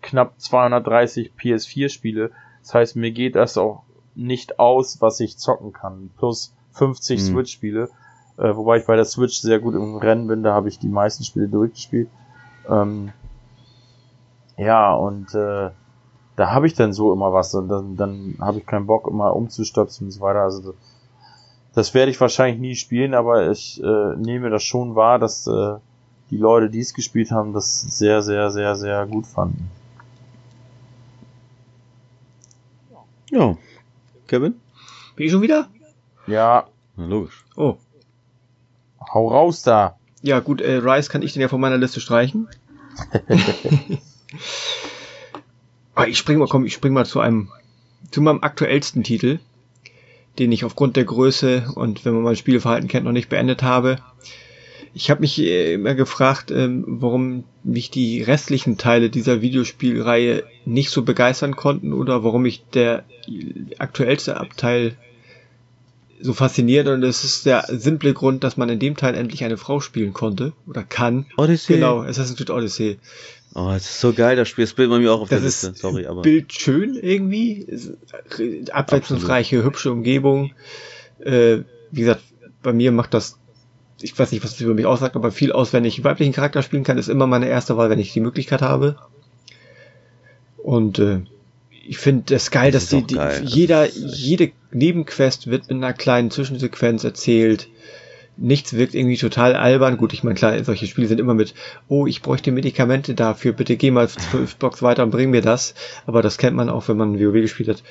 [0.00, 2.30] knapp 230 PS4-Spiele.
[2.60, 3.82] Das heißt, mir geht das auch
[4.14, 6.10] nicht aus, was ich zocken kann.
[6.18, 7.24] Plus 50 mhm.
[7.24, 7.88] Switch-Spiele.
[8.42, 10.88] Äh, wobei ich bei der Switch sehr gut im Rennen bin, da habe ich die
[10.88, 12.08] meisten Spiele durchgespielt.
[12.68, 13.12] Ähm,
[14.56, 15.70] ja, und äh,
[16.34, 19.36] da habe ich dann so immer was und dann, dann habe ich keinen Bock immer
[19.36, 20.40] umzustöpseln und so weiter.
[20.40, 20.74] Also
[21.72, 25.76] das, werde ich wahrscheinlich nie spielen, aber ich äh, nehme das schon wahr, dass äh,
[26.30, 29.70] die Leute, die es gespielt haben, das sehr, sehr, sehr, sehr gut fanden.
[33.30, 33.56] Ja.
[34.26, 34.60] Kevin?
[35.14, 35.68] Bin ich schon wieder?
[36.26, 36.66] Ja.
[36.96, 37.44] Na, logisch.
[37.56, 37.76] Oh,
[39.12, 39.96] Hau raus da.
[40.22, 42.48] Ja, gut, äh, Rice kann ich den ja von meiner Liste streichen.
[45.94, 47.48] Aber ich spring mal, komm, ich spring mal zu einem,
[48.10, 49.40] zu meinem aktuellsten Titel,
[50.38, 53.98] den ich aufgrund der Größe und wenn man mein Spielverhalten kennt, noch nicht beendet habe.
[54.94, 60.90] Ich habe mich äh, immer gefragt, ähm, warum mich die restlichen Teile dieser Videospielreihe nicht
[60.90, 63.04] so begeistern konnten oder warum mich der
[63.78, 64.96] aktuellste Abteil
[66.22, 69.56] so faszinierend und es ist der simple Grund, dass man in dem Teil endlich eine
[69.56, 71.26] Frau spielen konnte oder kann.
[71.36, 71.74] Odyssey.
[71.74, 72.98] Genau, Assassin's Creed Odyssey.
[73.54, 75.46] Oh, das ist so geil, das Spiel, das Bild bei mir auch auf das der
[75.46, 76.22] Liste, sorry, aber.
[76.22, 77.66] Bild schön irgendwie,
[78.70, 79.74] abwechslungsreiche, Absolut.
[79.74, 80.52] hübsche Umgebung.
[81.18, 81.58] Äh,
[81.90, 82.22] wie gesagt,
[82.62, 83.38] bei mir macht das,
[84.00, 86.62] ich weiß nicht, was das über mich aussagt, aber viel aus, wenn ich weiblichen Charakter
[86.62, 88.96] spielen kann, ist immer meine erste Wahl, wenn ich die Möglichkeit habe.
[90.56, 91.22] Und äh,
[91.84, 93.42] ich finde das geil, Das dass die, die geil.
[93.44, 97.68] jeder, Das jede Nebenquest wird mit einer kleinen Zwischensequenz erzählt.
[98.36, 99.98] Nichts wirkt irgendwie total albern.
[99.98, 101.54] Gut, ich meine, klar, solche Spiele sind immer mit,
[101.88, 105.74] oh, ich bräuchte Medikamente dafür, bitte geh mal fünf Blocks weiter und bring mir das.
[106.06, 107.82] Aber das kennt man auch, wenn man WoW gespielt hat.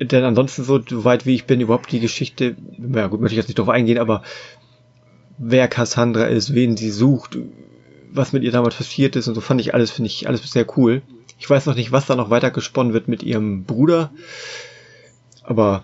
[0.00, 2.56] Denn ansonsten, so weit wie ich bin, überhaupt die Geschichte,
[2.94, 4.22] ja gut, möchte ich jetzt nicht drauf eingehen, aber
[5.36, 7.36] wer Cassandra ist, wen sie sucht,
[8.10, 10.66] was mit ihr damals passiert ist und so fand ich alles, finde ich alles sehr
[10.78, 11.02] cool.
[11.40, 14.10] Ich weiß noch nicht, was da noch weiter gesponnen wird mit ihrem Bruder,
[15.42, 15.82] aber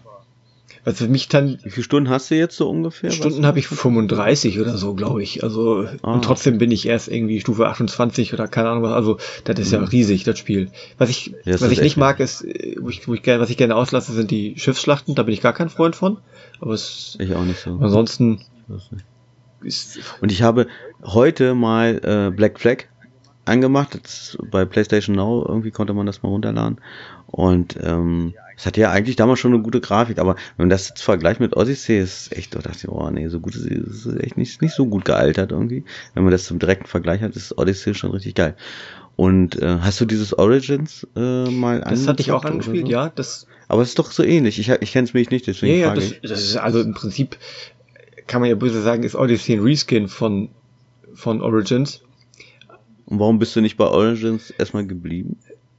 [0.85, 3.11] für mich dann Wie viele Stunden hast du jetzt so ungefähr?
[3.11, 5.43] Stunden habe ich 35 oder so, glaube ich.
[5.43, 6.13] Also Ah.
[6.13, 8.93] und trotzdem bin ich erst irgendwie Stufe 28 oder keine Ahnung was.
[8.93, 10.71] Also das ist ja riesig das Spiel.
[10.99, 11.37] Was ich Mhm.
[11.45, 13.75] Das was ich nicht mag ist, äh, wo ich, wo ich gerne, was ich gerne
[13.75, 15.17] auslasse, sind die Schiffsschlachten.
[15.17, 16.19] Da bin ich gar kein Freund von.
[16.61, 17.71] Aber es, Ich auch nicht so.
[17.81, 18.43] ansonsten
[19.63, 20.69] ist Und ich habe
[21.03, 22.85] heute mal äh, Black Flag
[23.47, 23.99] angemacht.
[24.03, 26.79] Das, bei PlayStation Now irgendwie konnte man das mal runterladen.
[27.27, 30.89] Und ähm, es hat ja eigentlich damals schon eine gute Grafik, aber wenn man das
[30.89, 34.07] jetzt vergleicht mit Odyssey, ist echt, da dachte ich, oh nee, so gut ist es
[34.07, 35.85] ist echt nicht, nicht so gut gealtert irgendwie.
[36.15, 38.57] Wenn man das zum direkten Vergleich hat, ist Odyssey schon richtig geil.
[39.17, 42.93] Und äh, hast du dieses Origins äh, mal das hatte ich auch angespielt, so?
[42.93, 43.11] ja.
[43.15, 44.59] Das Aber es ist doch so ähnlich.
[44.59, 46.95] Ich, ich kenne es mich nicht, deswegen ja, ja, frage das, das ist also im
[46.95, 47.39] Prinzip
[48.27, 50.51] kann man ja böse sagen, ist Odyssey ein Reskin von
[51.15, 52.03] von Origins.
[53.07, 55.37] Und warum bist du nicht bei Origins erstmal geblieben?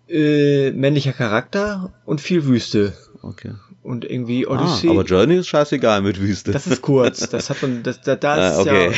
[0.10, 2.94] Äh, männlicher Charakter und viel Wüste.
[3.22, 3.52] Okay.
[3.84, 4.90] Und irgendwie Ah, Odyssey.
[4.90, 6.52] aber Journey ist scheißegal mit Wüste.
[6.52, 7.30] Das ist kurz.
[7.30, 8.92] Das hat man, das, da, da Ah, ist okay.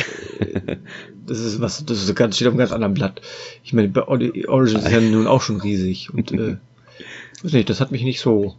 [0.66, 0.76] ja,
[1.26, 3.20] das ist was, das ist ganz, steht auf einem ganz anderen Blatt.
[3.64, 6.56] Ich meine, bei Ori- Origins ist ja nun auch schon riesig und, äh,
[7.42, 8.54] weiß nicht, das hat mich nicht so,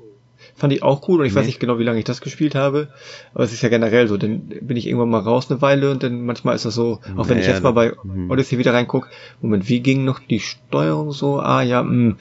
[0.62, 1.48] fand ich auch cool und ich weiß Nee.
[1.48, 2.88] nicht genau, wie lange ich das gespielt habe,
[3.34, 6.04] aber es ist ja generell so, dann bin ich irgendwann mal raus eine Weile und
[6.04, 8.30] dann manchmal ist das so, auch wenn ich Naja, jetzt mal bei mhm.
[8.32, 9.10] Odyssey wieder reinguck,
[9.42, 11.40] Moment, wie ging noch die Steuerung so?
[11.40, 12.16] Ah, ja, mh.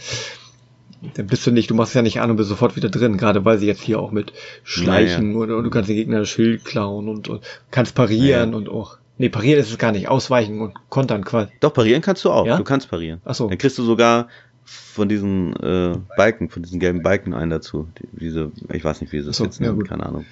[1.14, 3.16] Dann bist du nicht, du machst es ja nicht an und bist sofort wieder drin,
[3.16, 4.32] gerade weil sie jetzt hier auch mit
[4.64, 8.56] Schleichen oder und du kannst den Gegner das Schild klauen und, und kannst parieren Ja.
[8.56, 8.98] und auch.
[9.16, 11.50] Nee, parieren ist es gar nicht, ausweichen und kontern quasi.
[11.60, 12.46] Doch, parieren kannst du auch.
[12.46, 12.56] Ja?
[12.56, 13.20] Du kannst parieren.
[13.26, 13.48] Ach so.
[13.48, 14.28] Dann kriegst du sogar
[14.70, 17.88] von diesen äh, Balken, von diesen gelben Balken einen dazu.
[17.98, 19.88] Die, diese, ich weiß nicht, wie sie das so, jetzt ja, nennen, gut.
[19.88, 20.26] keine Ahnung.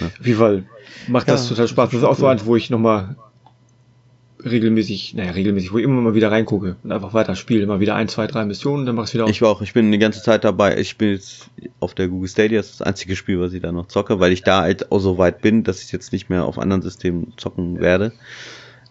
[0.00, 0.64] Auf jeden Fall
[1.08, 1.90] macht das Ja, total Spaß.
[1.90, 3.16] Das ist auch so eins, wo ich nochmal
[4.44, 7.62] regelmäßig, naja, regelmäßig, wo ich immer mal wieder reingucke und einfach weiter spiele.
[7.62, 9.30] Immer wieder ein, zwei, drei Missionen, dann mach ich wieder aus.
[9.30, 10.78] Ich war auch, ich bin die ganze Zeit dabei.
[10.78, 13.72] Ich bin jetzt auf der Google Stadia, das ist das einzige Spiel, was ich da
[13.72, 16.44] noch zocke, weil ich da halt auch so weit bin, dass ich jetzt nicht mehr
[16.44, 18.12] auf anderen Systemen zocken werde.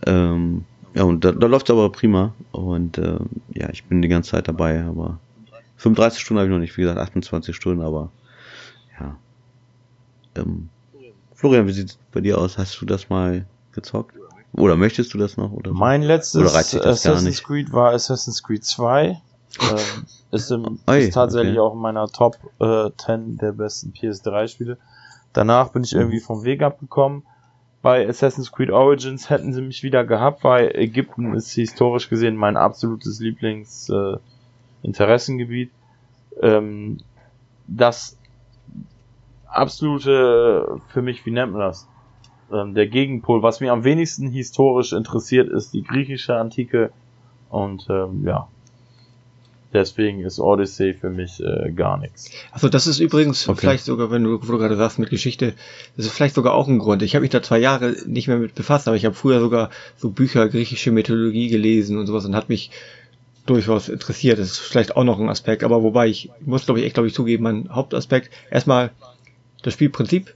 [0.05, 2.33] Ähm, ja, und da, da läuft's aber prima.
[2.51, 5.19] Und ähm, ja, ich bin die ganze Zeit dabei, aber
[5.77, 8.11] 35 Stunden habe ich noch nicht, wie gesagt, 28 Stunden, aber
[8.99, 9.17] ja.
[10.35, 10.69] Ähm,
[11.33, 12.57] Florian, wie sieht's bei dir aus?
[12.57, 14.15] Hast du das mal gezockt?
[14.53, 15.51] Oder möchtest du das noch?
[15.51, 15.73] Oder?
[15.73, 17.43] Mein Oder letztes gar Assassin's?
[17.43, 19.05] Creed war Assassin's Creed 2.
[19.07, 19.77] ähm,
[20.31, 21.59] ist, im, Ui, ist tatsächlich okay.
[21.59, 24.77] auch in meiner Top äh, 10 der besten PS3-Spiele.
[25.33, 27.23] Danach bin ich irgendwie vom Weg abgekommen.
[27.83, 32.57] Bei Assassin's Creed Origins hätten sie mich wieder gehabt, weil Ägypten ist historisch gesehen mein
[32.57, 35.69] absolutes Lieblings-Interessengebiet.
[36.41, 36.97] Äh, ähm,
[37.67, 38.17] das
[39.45, 41.87] absolute, für mich, wie nennt man das?
[42.53, 43.43] ähm, der Gegenpol.
[43.43, 46.91] Was mich am wenigsten historisch interessiert, ist die griechische Antike.
[47.49, 48.47] Und ähm, ja,
[49.73, 52.29] deswegen ist Odyssey für mich äh, gar nichts.
[52.51, 53.59] Also das ist übrigens Okay.
[53.61, 55.53] vielleicht sogar, wenn du, du gerade sagst mit Geschichte,
[55.97, 57.01] das ist vielleicht sogar auch ein Grund.
[57.01, 59.69] Ich habe mich da zwei Jahre nicht mehr mit befasst, aber ich habe früher sogar
[59.97, 62.71] so Bücher griechische Mythologie gelesen und sowas und hat mich
[63.45, 64.39] durchaus interessiert.
[64.39, 67.07] Das ist vielleicht auch noch ein Aspekt, aber wobei ich muss, glaube ich, echt, glaube
[67.07, 68.91] ich, zugeben, mein Hauptaspekt erstmal
[69.63, 70.33] das Spielprinzip,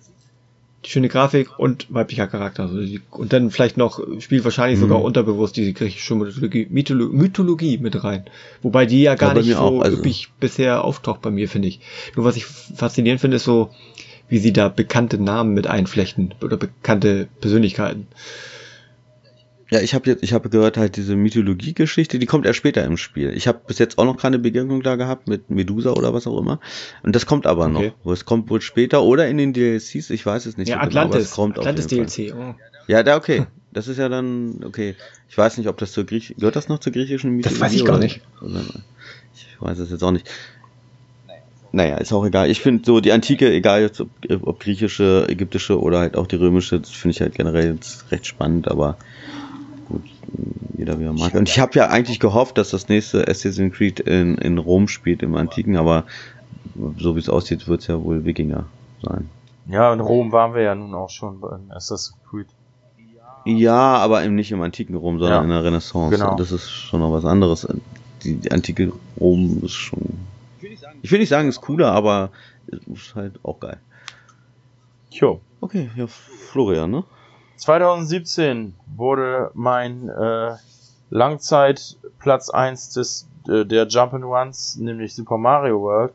[0.88, 2.64] schöne Grafik und weiblicher Charakter.
[2.64, 2.80] Also
[3.12, 4.84] und dann vielleicht noch spielt wahrscheinlich Mhm.
[4.84, 8.26] sogar unterbewusst diese griechische Mythologie, Mytholo Mythologie mit rein.
[8.62, 11.80] Wobei die ja gar Ja, nicht so also- üppig bisher auftaucht bei mir, finde ich.
[12.16, 13.70] Nur was ich faszinierend finde, ist so,
[14.30, 18.08] wie sie da bekannte Namen mit einflechten oder bekannte Persönlichkeiten.
[19.70, 22.96] Ja, ich habe jetzt, ich habe gehört halt diese Mythologie-Geschichte, die kommt erst später im
[22.96, 23.34] Spiel.
[23.36, 26.40] Ich habe bis jetzt auch noch keine Begegnung da gehabt mit Medusa oder was auch
[26.40, 26.62] immer.
[27.04, 27.88] Und das kommt aber Okay.
[27.88, 27.94] noch.
[28.06, 30.70] Wo es kommt wohl später oder in den DLCs, ich weiß es nicht.
[30.70, 31.28] ja, so genau, Atlantis.
[31.30, 31.88] es kommt Atlantis.
[31.88, 32.34] DLC.
[32.34, 32.56] Oh.
[32.88, 33.46] Ja, da okay.
[33.74, 34.96] Das ist ja dann okay.
[35.30, 37.60] Ich weiß nicht, ob das zur Griech gehört das noch zur griechischen Mythologie?
[37.62, 38.22] weiß ich gar nicht.
[38.42, 38.62] Oder,
[39.36, 40.30] ich weiß es jetzt auch nicht.
[41.74, 42.50] Naja, ist auch egal.
[42.50, 44.10] Ich finde so die Antike, egal jetzt ob,
[44.44, 48.26] ob griechische, ägyptische oder halt auch die römische, das finde ich halt generell jetzt recht
[48.26, 48.98] spannend, aber
[50.78, 51.34] jeder wie er mag.
[51.34, 55.24] Und ich habe ja eigentlich gehofft, dass das nächste Assassin's Creed in, in Rom spielt,
[55.24, 56.06] im Antiken, aber
[56.98, 58.66] so wie es aussieht, wird es ja wohl Wikinger
[59.02, 59.30] sein.
[59.68, 62.48] Ja, in Rom waren wir ja nun auch schon bei Assassin's Creed.
[63.46, 66.18] Ja, aber eben nicht im antiken Rom, sondern Ja, in der Renaissance.
[66.18, 66.36] genau.
[66.36, 67.68] Das ist schon noch was anderes.
[68.24, 70.02] Die, die antike Rom ist schon
[71.02, 72.30] ich will nicht sagen, ist cooler, aber
[72.68, 73.80] ist halt auch geil.
[75.12, 75.42] Jo.
[75.62, 77.04] Okay, ja, Florian, ne?
[77.58, 80.56] 2017 wurde mein äh,
[81.10, 86.14] Langzeit Platz 1 des, äh, der Jump'n'Runs, nämlich Super Mario World,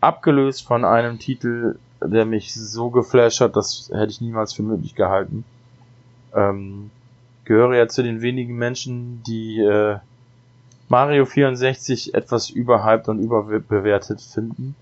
[0.00, 4.94] abgelöst von einem Titel, der mich so geflasht hat, das hätte ich niemals für möglich
[4.94, 5.44] gehalten.
[6.34, 6.90] Ähm,
[7.44, 9.98] gehöre ja zu den wenigen Menschen, die äh,
[10.88, 14.76] Mario 64 etwas überhyped und überbewertet finden.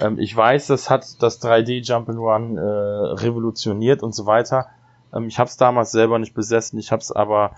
[0.00, 4.66] Ähm, ich weiß, das hat das 3D Jump'n'Run äh, revolutioniert und so weiter.
[5.14, 7.52] Ähm, ich habe es damals selber nicht besessen, ich habe es aber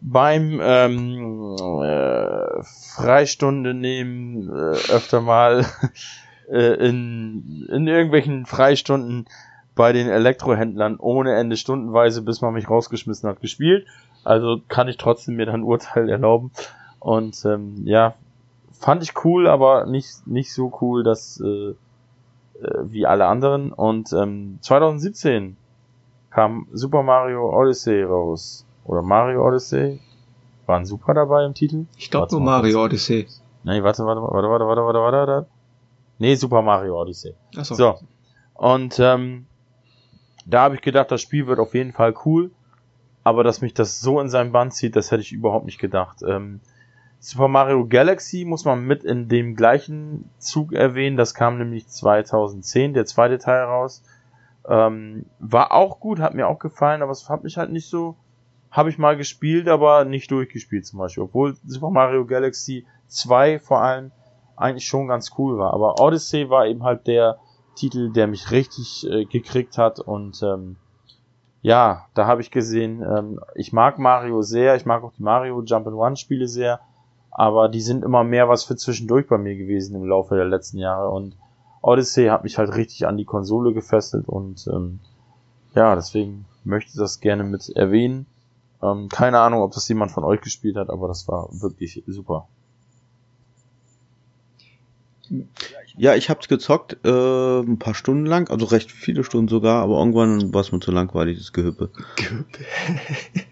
[0.00, 2.62] beim ähm, äh,
[2.94, 5.66] Freistunde nehmen äh, öfter mal
[6.50, 9.26] äh, in, in irgendwelchen Freistunden
[9.74, 13.86] bei den Elektrohändlern ohne Ende stundenweise, bis man mich rausgeschmissen hat, gespielt.
[14.24, 16.50] Also kann ich trotzdem mir dann Urteil erlauben.
[16.98, 18.14] Und ähm, ja,
[18.72, 21.74] fand ich cool, aber nicht, nicht so cool, dass äh, äh,
[22.84, 23.72] wie alle anderen.
[23.72, 25.56] Und ähm, 2017
[26.38, 28.64] kam Super Mario Odyssey raus.
[28.84, 30.00] Oder Mario Odyssey.
[30.66, 31.86] War ein Super dabei im Titel?
[31.96, 33.26] Ich glaube nur Mario Odyssey.
[33.64, 35.46] Nee, warte, warte, warte, warte, warte, warte, warte, warte.
[36.18, 37.34] Nee, Super Mario Odyssey.
[37.56, 37.74] Ach so.
[37.74, 37.98] So.
[38.54, 39.46] Und ähm,
[40.46, 42.52] da habe ich gedacht, das Spiel wird auf jeden Fall cool.
[43.24, 46.18] Aber dass mich das so in seinen Band zieht, das hätte ich überhaupt nicht gedacht.
[46.22, 46.60] Ähm,
[47.18, 51.16] Super Mario Galaxy muss man mit in dem gleichen Zug erwähnen.
[51.16, 54.04] Das kam nämlich 2010, der zweite Teil raus.
[54.68, 58.16] Ähm, war auch gut, hat mir auch gefallen, aber es hat mich halt nicht so.
[58.70, 61.24] Habe ich mal gespielt, aber nicht durchgespielt zum Beispiel.
[61.24, 64.12] Obwohl Super Mario Galaxy 2 vor allem
[64.56, 65.72] eigentlich schon ganz cool war.
[65.72, 67.38] Aber Odyssey war eben halt der
[67.76, 70.76] Titel, der mich richtig äh, gekriegt hat und ähm,
[71.62, 75.60] ja, da habe ich gesehen, ähm, ich mag Mario sehr, ich mag auch die Mario
[75.60, 76.80] Jump'n'Run Spiele sehr,
[77.30, 80.78] aber die sind immer mehr was für zwischendurch bei mir gewesen im Laufe der letzten
[80.78, 81.36] Jahre und
[81.82, 85.00] Odyssey hat mich halt richtig an die Konsole gefesselt und ähm,
[85.74, 88.26] ja, deswegen möchte ich das gerne mit erwähnen.
[88.82, 92.48] Ähm, keine Ahnung, ob das jemand von euch gespielt hat, aber das war wirklich super.
[95.96, 99.98] Ja, ich hab's gezockt, äh, ein paar Stunden lang, also recht viele Stunden sogar, aber
[99.98, 101.90] irgendwann war es mir zu langweilig, das Gehüppe.
[102.16, 102.58] Gehüppe.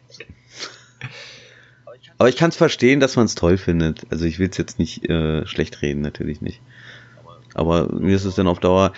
[2.18, 4.06] aber ich kann's verstehen, dass man es toll findet.
[4.10, 6.62] Also ich will's jetzt nicht äh, schlecht reden, natürlich nicht.
[7.56, 8.92] Aber mir ist es dann auf Dauer,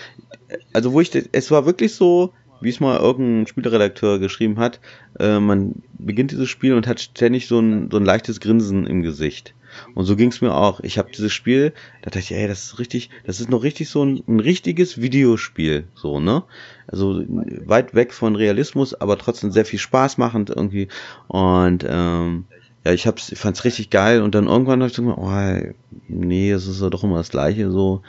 [0.72, 4.80] also wo ich, es war wirklich so, wie es mal irgendein Spielredakteur geschrieben hat,
[5.20, 9.02] äh, man beginnt dieses Spiel und hat ständig so ein, so ein leichtes Grinsen im
[9.02, 9.54] Gesicht.
[9.94, 10.80] Und so ging's mir auch.
[10.80, 11.72] Ich habe dieses Spiel,
[12.02, 15.00] da dachte ich, ey, das ist richtig, das ist noch richtig so ein, ein richtiges
[15.00, 16.42] Videospiel, so, ne?
[16.88, 20.88] Also weit weg von Realismus, aber trotzdem sehr viel Spaß machend irgendwie.
[21.28, 22.46] Und ähm,
[22.84, 25.74] ja, ich hab's, ich fand's richtig geil und dann irgendwann habe ich gedacht, oh,
[26.08, 28.02] nee, es ist doch immer das gleiche so.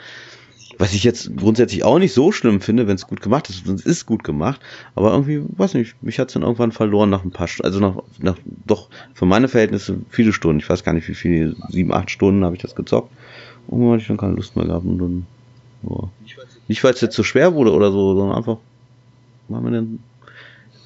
[0.80, 3.66] Was ich jetzt grundsätzlich auch nicht so schlimm finde, wenn es gut gemacht ist.
[3.66, 4.62] Es ist gut gemacht,
[4.94, 7.66] aber irgendwie, weiß nicht, mich hat's dann irgendwann verloren nach ein paar Stunden.
[7.66, 10.60] Also nach, nach doch für meine Verhältnisse viele Stunden.
[10.60, 13.12] Ich weiß gar nicht, wie viele, sieben, acht Stunden habe ich das gezockt.
[13.68, 15.26] Irgendwann hatte ich dann keine Lust mehr gehabt und dann,
[15.82, 16.08] boah.
[16.66, 18.56] Nicht, weil es jetzt zu schwer wurde oder so, sondern einfach,
[19.48, 19.98] war mir dann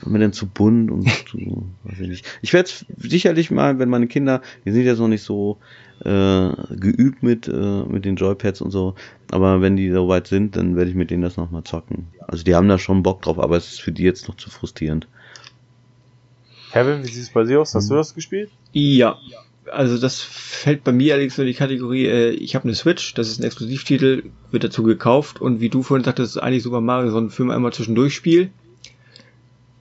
[0.05, 2.39] war mir denn zu bunt und zu, weiß ich nicht.
[2.43, 5.59] Ich werde sicherlich mal, wenn meine Kinder, die sind ja so nicht so
[6.05, 8.95] äh, geübt mit, äh, mit den Joypads und so,
[9.31, 12.09] aber wenn die soweit sind, dann werde ich mit denen das nochmal zocken.
[12.21, 14.51] Also die haben da schon Bock drauf, aber es ist für die jetzt noch zu
[14.51, 15.09] frustrierend.
[16.73, 17.75] Kevin, wie sieht es bei dir aus?
[17.75, 18.51] Hast du das gespielt?
[18.73, 19.17] Ja.
[19.73, 23.15] Also das fällt bei mir allerdings nur in die Kategorie, äh, ich habe eine Switch,
[23.15, 26.83] das ist ein Exklusivtitel, wird dazu gekauft und wie du vorhin sagtest, ist eigentlich Super
[26.83, 28.51] Mario so ein Film einmal zwischendurch Spiel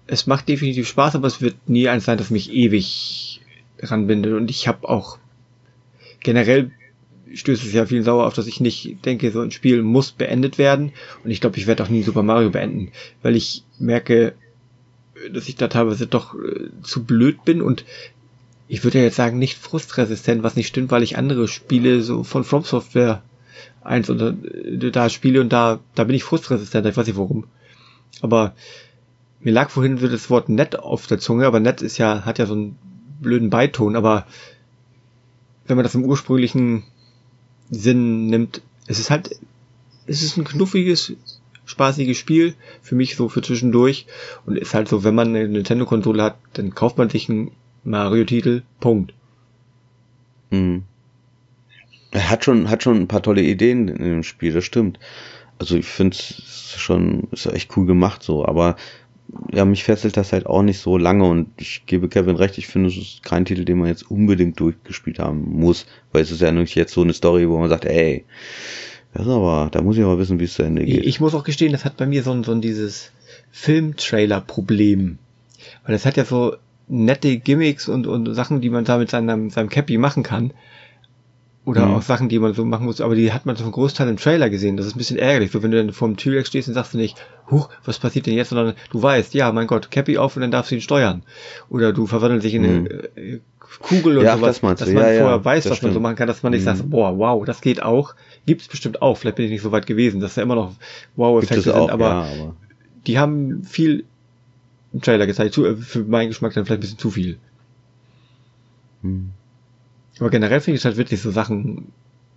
[0.07, 3.41] es macht definitiv Spaß, aber es wird nie eins sein, das mich ewig
[3.79, 4.33] ranbindet.
[4.33, 5.17] Und ich habe auch
[6.19, 6.71] generell
[7.33, 10.57] stößt es ja viel sauer auf, dass ich nicht denke, so ein Spiel muss beendet
[10.57, 10.91] werden.
[11.23, 14.33] Und ich glaube, ich werde auch nie Super Mario beenden, weil ich merke,
[15.31, 17.85] dass ich da teilweise doch äh, zu blöd bin und
[18.67, 22.23] ich würde ja jetzt sagen, nicht frustresistent, was nicht stimmt, weil ich andere Spiele so
[22.23, 23.21] von From Software
[23.81, 27.45] eins oder äh, da spiele und da, da bin ich frustresistent, ich weiß nicht warum.
[28.21, 28.55] Aber
[29.43, 32.39] mir lag vorhin so das Wort nett auf der Zunge, aber nett ist ja, hat
[32.39, 32.77] ja so einen
[33.21, 34.25] blöden Beiton, aber
[35.67, 36.83] wenn man das im ursprünglichen
[37.69, 39.35] Sinn nimmt, es ist halt,
[40.05, 41.13] es ist ein knuffiges,
[41.65, 44.05] spaßiges Spiel, für mich so für zwischendurch
[44.45, 47.51] und ist halt so, wenn man eine Nintendo-Konsole hat, dann kauft man sich einen
[47.83, 49.13] Mario-Titel, Punkt.
[50.51, 50.83] Mhm.
[52.11, 54.99] Er hat schon, hat schon ein paar tolle Ideen in dem Spiel, das stimmt.
[55.57, 58.75] Also ich finde es schon, ist echt cool gemacht so, aber
[59.51, 62.67] ja, mich fesselt das halt auch nicht so lange und ich gebe Kevin recht, ich
[62.67, 66.41] finde, es ist kein Titel, den man jetzt unbedingt durchgespielt haben muss, weil es ist
[66.41, 68.25] ja nicht jetzt so eine Story, wo man sagt, ey,
[69.13, 71.05] Das ist aber, da muss ich aber wissen, wie es zu Ende geht.
[71.05, 73.11] Ich, muss auch gestehen, das hat bei mir so ein, so ein dieses
[73.51, 75.19] Film-Trailer-Problem.
[75.85, 76.55] Weil das hat ja so
[76.87, 80.51] nette Gimmicks und, und Sachen, die man da mit seinem, seinem Cappy machen kann.
[81.65, 81.93] Oder Mhm.
[81.95, 84.49] auch Sachen, die man so machen muss, aber die hat man zum Großteil im Trailer
[84.49, 84.75] gesehen.
[84.75, 85.51] Das ist ein bisschen ärgerlich.
[85.51, 87.17] So, wenn du dann vor dem T-Rex stehst und sagst du nicht,
[87.49, 90.51] huch, was passiert denn jetzt, sondern du weißt, ja, mein Gott, Cappy auf und dann
[90.51, 91.23] darfst du ihn steuern.
[91.69, 92.87] Oder du verwandelst dich in eine Mhm.
[93.15, 93.39] äh,
[93.79, 95.93] Kugel und Ja, sowas, das dass man Ja, ja, vorher weiß, das was man so
[95.95, 96.03] stimmt.
[96.03, 96.65] machen kann, dass man nicht Mhm.
[96.65, 98.13] sagt, boah, wow, das geht auch.
[98.45, 99.15] Gibt's bestimmt auch.
[99.17, 100.75] Vielleicht bin ich nicht so weit gewesen, dass da immer noch
[101.15, 102.55] Wow-Effekte sind, auch, aber ja, aber
[103.07, 104.03] die haben viel
[104.91, 105.57] im Trailer gezeigt.
[105.57, 107.37] Äh, für meinen Geschmack dann vielleicht ein bisschen zu viel.
[109.01, 109.31] hm.
[110.19, 111.91] Aber generell finde ich es halt witzig, so Sachen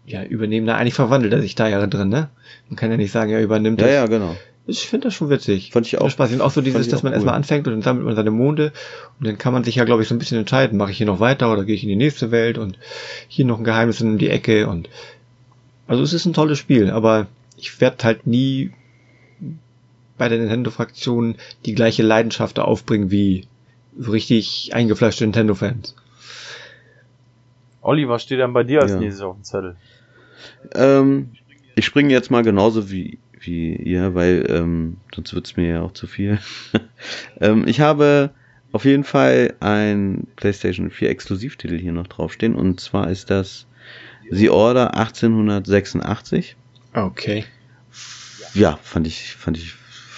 [0.06, 0.66] ja, übernehmen.
[0.66, 2.30] Na, eigentlich verwandelt er sich da ja drin, ne?
[2.68, 3.94] Man kann ja nicht sagen, er übernimmt ja, das.
[3.94, 4.36] ja, genau.
[4.68, 5.70] Ich finde das schon witzig.
[5.72, 6.10] Fand ich auch.
[6.10, 6.32] Spaß.
[6.32, 7.14] Und auch so dieses, dass man cool.
[7.14, 8.72] erstmal anfängt und dann sammelt man seine Monde
[9.20, 11.06] und dann kann man sich ja, glaube ich, so ein bisschen entscheiden, mache ich hier
[11.06, 12.78] noch weiter oder gehe ich in die nächste Welt und
[13.28, 14.88] hier noch ein Geheimnis in die Ecke und
[15.86, 18.72] also es ist ein tolles Spiel, aber ich werde halt nie
[20.18, 23.46] bei der Nintendo-Fraktion die gleiche Leidenschaft da aufbringen wie
[23.98, 25.94] so richtig eingefleischte Nintendo-Fans.
[27.86, 28.98] Olli, was steht denn bei dir als Ja.
[28.98, 29.76] nächstes auf dem Zettel?
[30.74, 31.32] Ähm,
[31.76, 35.92] ich springe jetzt mal genauso wie, wie ihr, weil ähm, sonst wird's mir ja auch
[35.92, 36.40] zu viel.
[37.40, 38.34] ähm, ich habe
[38.72, 43.68] auf jeden Fall ein PlayStation 4 Exklusivtitel hier noch draufstehen und zwar ist das
[44.30, 46.56] The Order 1886.
[46.92, 47.44] Okay.
[48.52, 49.74] Ja, fand ich, fand ich,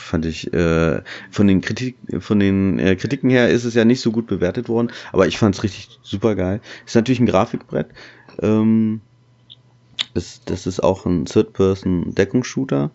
[0.09, 4.01] fand ich, äh, von den Kritik, von den äh, Kritiken her ist es ja nicht
[4.01, 6.61] so gut bewertet worden, aber ich fand's richtig super geil.
[6.87, 7.89] Ist natürlich ein Grafikbrett.
[8.41, 9.01] Ähm,
[10.15, 12.91] das, das ist auch ein Third-Person-Deckungsshooter.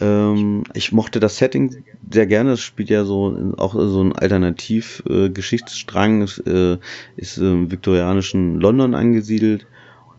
[0.00, 2.52] Ähm, ich mochte das Setting sehr gerne.
[2.52, 6.22] Es spielt ja so auch so ein Alternativ-Geschichtsstrang.
[6.22, 6.78] es äh,
[7.16, 9.66] ist im viktorianischen London angesiedelt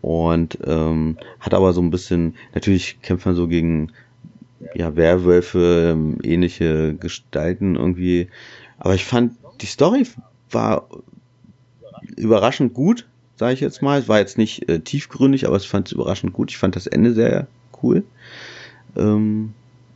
[0.00, 3.92] und ähm, hat aber so ein bisschen, natürlich kämpft man so gegen
[4.74, 8.28] ja, Werwölfe, ähm, ähnliche Gestalten irgendwie.
[8.78, 10.06] Aber ich fand, die Story
[10.50, 10.88] war
[12.16, 13.06] überraschend gut,
[13.36, 13.98] sage ich jetzt mal.
[13.98, 16.50] Es war jetzt nicht äh, tiefgründig, aber ich fand es überraschend gut.
[16.50, 17.46] Ich fand das Ende sehr
[17.82, 18.04] cool.
[18.96, 19.52] Ähm,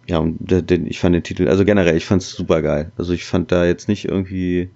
[0.07, 2.91] ja, und den, ich fand den Titel, also generell, ich fand es super geil.
[2.97, 4.71] Also ich fand da jetzt nicht irgendwie,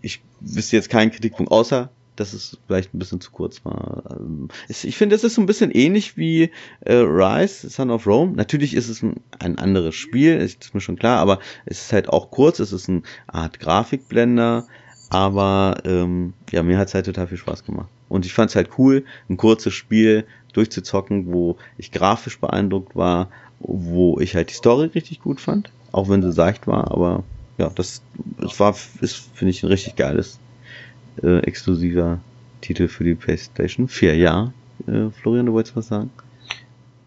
[0.00, 1.90] ich wüsste jetzt keinen Kritikpunkt, außer
[2.22, 4.04] dass es vielleicht ein bisschen zu kurz war.
[4.10, 6.50] Ähm, Ich finde, es ist so ein bisschen ähnlich wie
[6.80, 8.32] äh, Rise, Son of Rome.
[8.36, 12.08] Natürlich ist es ein, ein anderes Spiel, ist mir schon klar, aber es ist halt
[12.08, 14.66] auch kurz, es ist eine Art Grafikblender,
[15.10, 17.88] aber ähm, ja, mir hat es halt total viel Spaß gemacht.
[18.08, 23.30] Und ich fand es halt cool, ein kurzes Spiel durchzuzocken, wo ich grafisch beeindruckt war,
[23.58, 27.24] wo ich halt die Story richtig gut fand, auch wenn sie seicht war, aber
[27.58, 28.02] ja, das,
[28.38, 30.38] das war, ist, finde ich, ein richtig geiles,
[31.22, 32.20] äh, exklusiver
[32.60, 34.16] Titel für die PlayStation 4.
[34.16, 34.52] Ja,
[34.86, 36.10] äh, Florian, du wolltest was sagen?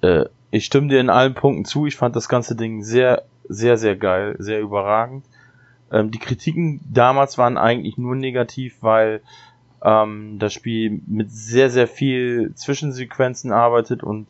[0.01, 1.85] Äh, ich stimme dir in allen Punkten zu.
[1.85, 5.25] Ich fand das ganze Ding sehr, sehr, sehr geil, sehr überragend.
[5.91, 9.21] Ähm, die Kritiken damals waren eigentlich nur negativ, weil
[9.81, 14.27] ähm, das Spiel mit sehr, sehr viel Zwischensequenzen arbeitet und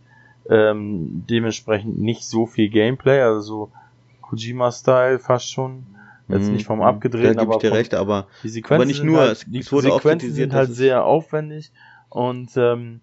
[0.50, 3.72] ähm, dementsprechend nicht so viel Gameplay, also so
[4.22, 5.86] Kojima-Style fast schon.
[6.28, 6.54] Jetzt Mhm.
[6.54, 9.20] nicht vom Da abgedrehten, aber dir vom, recht, aber die Sequenzen Aber nicht sind nur,
[9.20, 11.72] halt, die es wurde auch Sequenzen kritisiert, sind halt es- sehr aufwendig
[12.10, 13.00] und ähm,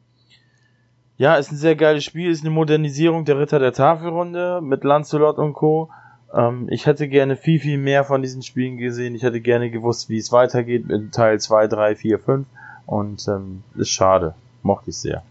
[1.19, 5.39] ja, ist ein sehr geiles Spiel, ist eine Modernisierung der Ritter der Tafelrunde mit Lancelot
[5.39, 5.91] und Co.
[6.35, 9.15] Ähm, ich hätte gerne viel, viel mehr von diesen Spielen gesehen.
[9.15, 12.49] Ich hätte gerne gewusst, wie es weitergeht in Teil 2, 3, 4, 5
[12.87, 14.35] und ähm, ist schade.
[14.63, 15.23] Mochte ich sehr.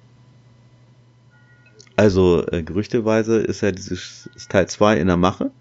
[1.96, 5.52] Also äh, gerüchteweise ist ja dieses ist Teil 2 in der Mache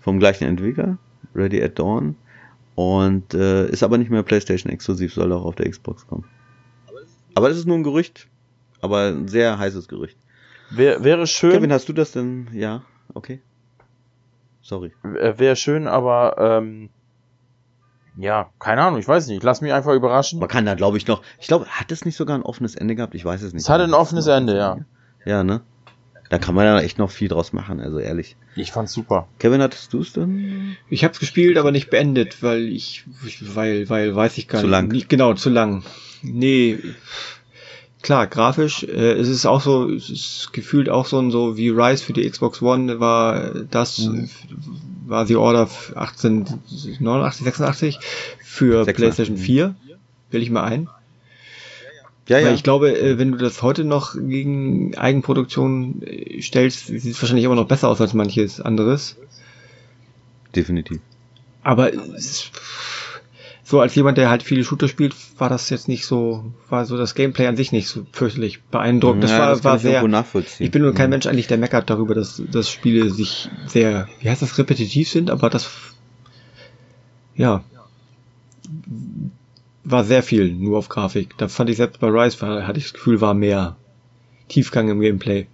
[0.00, 0.98] vom gleichen Entwickler,
[1.38, 2.16] Ready at Dawn
[2.74, 6.24] und äh, ist aber nicht mehr PlayStation exklusiv, soll auch auf der Xbox kommen.
[7.34, 8.28] Aber es ist nur ein Gerücht,
[8.80, 10.16] aber ein sehr heißes Gerücht.
[10.70, 12.48] Wär, wäre schön, Kevin, hast du das denn?
[12.52, 12.82] Ja,
[13.14, 13.40] okay.
[14.60, 14.92] Sorry.
[15.02, 16.90] äh, wäre schön, aber ähm,
[18.18, 19.44] ja, keine Ahnung, ich weiß nicht.
[19.44, 20.40] Lass mich einfach überraschen.
[20.40, 21.22] Man kann da, glaube ich, noch.
[21.38, 23.14] Ich glaube, hat es nicht sogar ein offenes Ende gehabt?
[23.14, 23.62] Ich weiß es nicht.
[23.62, 24.78] Es hatte ein offenes Ende, ja.
[25.24, 25.62] Ja, ne?
[26.30, 28.36] Da kann man ja echt noch viel draus machen, also ehrlich.
[28.54, 29.28] Ich fand's super.
[29.38, 30.76] Kevin, hattest du es denn?
[30.90, 33.04] Ich habe es gespielt, aber nicht beendet, weil ich,
[33.40, 34.72] weil, weil, weiß ich gar Zu nicht.
[34.72, 34.88] lang.
[34.88, 35.84] Nicht, genau, zu lang.
[36.22, 36.78] Nee,
[38.02, 41.70] klar, grafisch, äh, es ist auch so, es ist gefühlt auch so ein, so wie
[41.70, 44.28] Rise für die Xbox One war das, Mhm.
[45.06, 47.98] war die Order 1889, 86
[48.42, 49.40] für 86, PlayStation mhm.
[49.40, 49.74] 4.
[50.30, 50.88] Will ich mal ein.
[52.28, 57.04] Ja, Weil ich glaube, äh, wenn du das heute noch gegen Eigenproduktion äh, stellst, sieht
[57.04, 59.16] es wahrscheinlich immer noch besser aus als manches anderes.
[60.54, 61.00] Definitiv.
[61.62, 62.50] Aber es,
[63.62, 66.96] so als jemand, der halt viele Shooter spielt, war das jetzt nicht so, war so
[66.96, 69.24] das Gameplay an sich nicht so fürchterlich beeindruckend.
[69.24, 70.02] Das Ja, war, das war ich sehr.
[70.58, 71.10] Ich bin nur kein Mhm.
[71.10, 75.30] Mensch eigentlich, der meckert darüber, dass, dass Spiele sich sehr, wie heißt das, repetitiv sind,
[75.30, 75.70] aber das,
[77.34, 77.62] ja,
[79.90, 81.36] war sehr viel nur auf Grafik.
[81.38, 83.76] Da fand ich selbst bei Rise, war, hatte ich das Gefühl, war mehr
[84.48, 85.46] Tiefgang im Gameplay.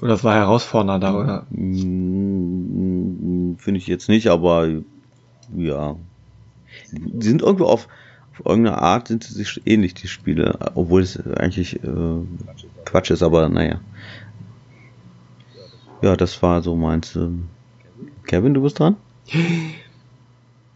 [0.00, 1.46] Oder es war herausfordernder, oder?
[1.50, 2.74] Mm,
[3.58, 4.68] Finde ich jetzt nicht, aber
[5.56, 5.96] ja.
[6.90, 7.88] Die sind irgendwo auf,
[8.32, 12.24] auf irgendeine Art sind sie sich ähnlich, die Spiele, obwohl es eigentlich äh,
[12.84, 13.80] Quatsch ist, aber naja.
[16.00, 17.14] Ja, das war so meins.
[17.14, 17.48] ähm.
[18.26, 18.96] Kevin, du bist dran?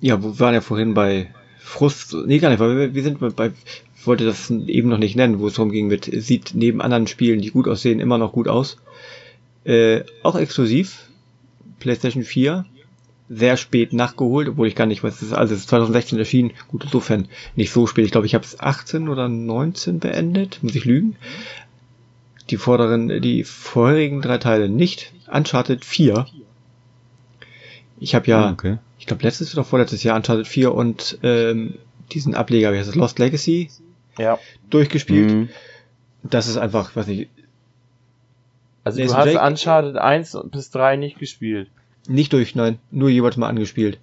[0.01, 1.31] Ja, wir waren ja vorhin bei
[1.67, 3.51] Frust, nee, gar nicht, weil wir, sind bei,
[3.97, 7.09] ich wollte das eben noch nicht nennen, wo es darum ging mit, sieht neben anderen
[7.09, 8.79] Spielen, die gut aussehen, immer noch gut aus.
[9.65, 11.09] Äh, auch exklusiv,
[11.81, 12.67] PlayStation 4,
[13.29, 17.27] sehr spät nachgeholt, obwohl ich gar nicht weiß, also es ist 2016 erschienen, gut, insofern
[17.57, 21.17] nicht so spät, ich glaube, ich habe es 18 oder 19 beendet, muss ich lügen.
[22.49, 26.29] Die vorderen, die vorherigen drei Teile nicht, Uncharted 4.
[27.99, 28.79] Ich habe ja, Okay.
[28.99, 31.75] Ich glaube letztes oder vorletztes Jahr Uncharted 4 und ähm,
[32.13, 33.71] diesen Ableger, wie heißt es, Lost Legacy
[34.19, 34.39] Ja.
[34.71, 35.31] durchgespielt.
[35.33, 35.49] Mhm.
[36.23, 37.31] Das ist einfach, weiß nicht,
[38.85, 41.71] Also du hast Jake- Uncharted 1 bis 3 nicht gespielt.
[42.09, 43.99] nicht durch, nein, nur jeweils mal angespielt.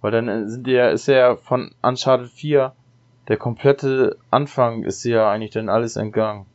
[0.00, 2.72] Weil dann äh, sind ja, ist ja von Uncharted 4,
[3.28, 6.46] der komplette Anfang ist ja eigentlich dann alles entgangen.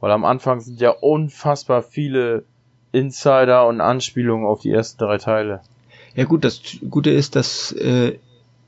[0.00, 2.44] Weil am Anfang sind ja unfassbar viele
[2.92, 5.60] Insider und Anspielungen auf die ersten drei Teile.
[6.14, 8.18] Ja gut, das Gute ist, dass äh,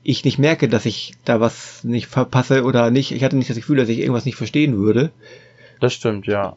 [0.03, 3.11] ich nicht merke, dass ich da was nicht verpasse oder nicht.
[3.11, 5.11] Ich hatte nicht das Gefühl, dass ich irgendwas nicht verstehen würde.
[5.79, 6.55] Das stimmt, ja.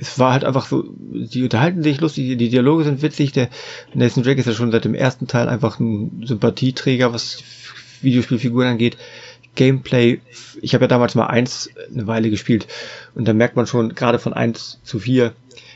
[0.00, 3.32] Es war halt einfach so, die unterhalten sich lustig, die, Dialoge sind witzig.
[3.32, 3.48] Der
[3.94, 7.42] Nathan Drake ist ja schon seit dem ersten Teil einfach ein Sympathieträger, was
[8.00, 8.96] Videospielfiguren angeht.
[9.54, 10.20] Gameplay,
[10.62, 12.68] ich habe ja damals mal eins eine Weile gespielt
[13.16, 15.32] und da merkt man schon gerade von eins zu vier,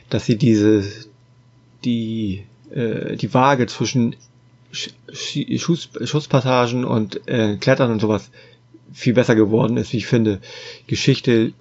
[0.09, 0.85] dass sie diese
[1.85, 4.32] die äh, die Waage zwischen Sch Sch
[4.73, 8.31] Schuss, Schusspassagen und äh, Klettern und sowas
[8.93, 10.41] viel besser geworden ist, wie ich finde.
[10.87, 11.53] Geschichte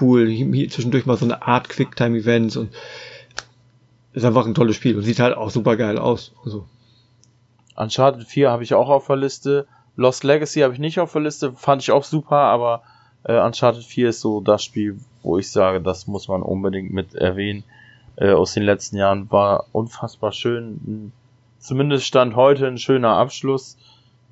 [0.00, 2.70] cool, hier zwischendurch mal so eine Art Quicktime-Events und
[4.12, 6.32] ist einfach ein tolles Spiel und sieht halt auch super geil aus.
[6.44, 6.66] Also,
[7.74, 9.66] Uncharted 4 habe ich auch auf der Liste.
[9.96, 12.82] Lost Legacy habe ich nicht auf der Liste, fand ich auch super, aber
[13.24, 17.14] äh, Uncharted 4 ist so das Spiel, wo ich sage, das muss man unbedingt mit
[17.14, 17.64] erwähnen.
[18.16, 21.12] Äh, aus den letzten Jahren war unfassbar schön.
[21.64, 23.78] Zumindest stand heute ein schöner Abschluss.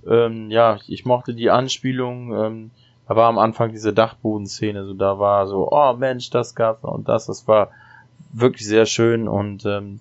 [0.06, 2.30] Ähm, ja, ich mochte die Anspielung.
[2.36, 2.70] Ähm,
[3.08, 7.08] da war am Anfang diese Dachbodenszene, so da war so, oh Mensch, das gab's und
[7.08, 7.24] das.
[7.24, 7.70] Das war
[8.34, 10.00] wirklich sehr schön und ähm,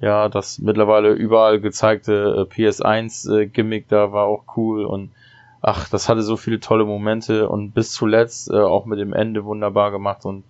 [0.00, 5.10] ja, das mittlerweile überall gezeigte äh, PS1-Gimmick da war auch cool und
[5.60, 9.44] ach, das hatte so viele tolle Momente und bis zuletzt äh, auch mit dem Ende
[9.44, 10.44] wunderbar gemacht und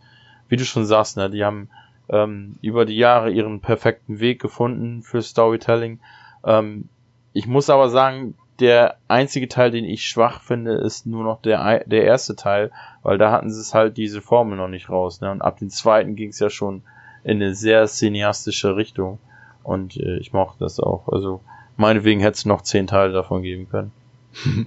[0.48, 1.70] wie du schon sagst, ne, die haben
[2.08, 5.98] ähm, über die Jahre ihren perfekten Weg gefunden für Storytelling.
[6.44, 6.88] Ähm,
[7.32, 11.84] ich muss aber sagen, der einzige Teil, den ich schwach finde, ist nur noch der,
[11.86, 12.70] der erste Teil,
[13.02, 15.20] weil da hatten sie es halt diese Formel noch nicht raus.
[15.20, 15.30] Ne?
[15.30, 16.82] Und ab dem zweiten ging es ja schon
[17.24, 19.18] in eine sehr cineastische Richtung.
[19.62, 21.08] Und äh, ich mochte das auch.
[21.08, 21.40] Also
[21.76, 23.92] meinetwegen hätte es noch zehn Teile davon geben können.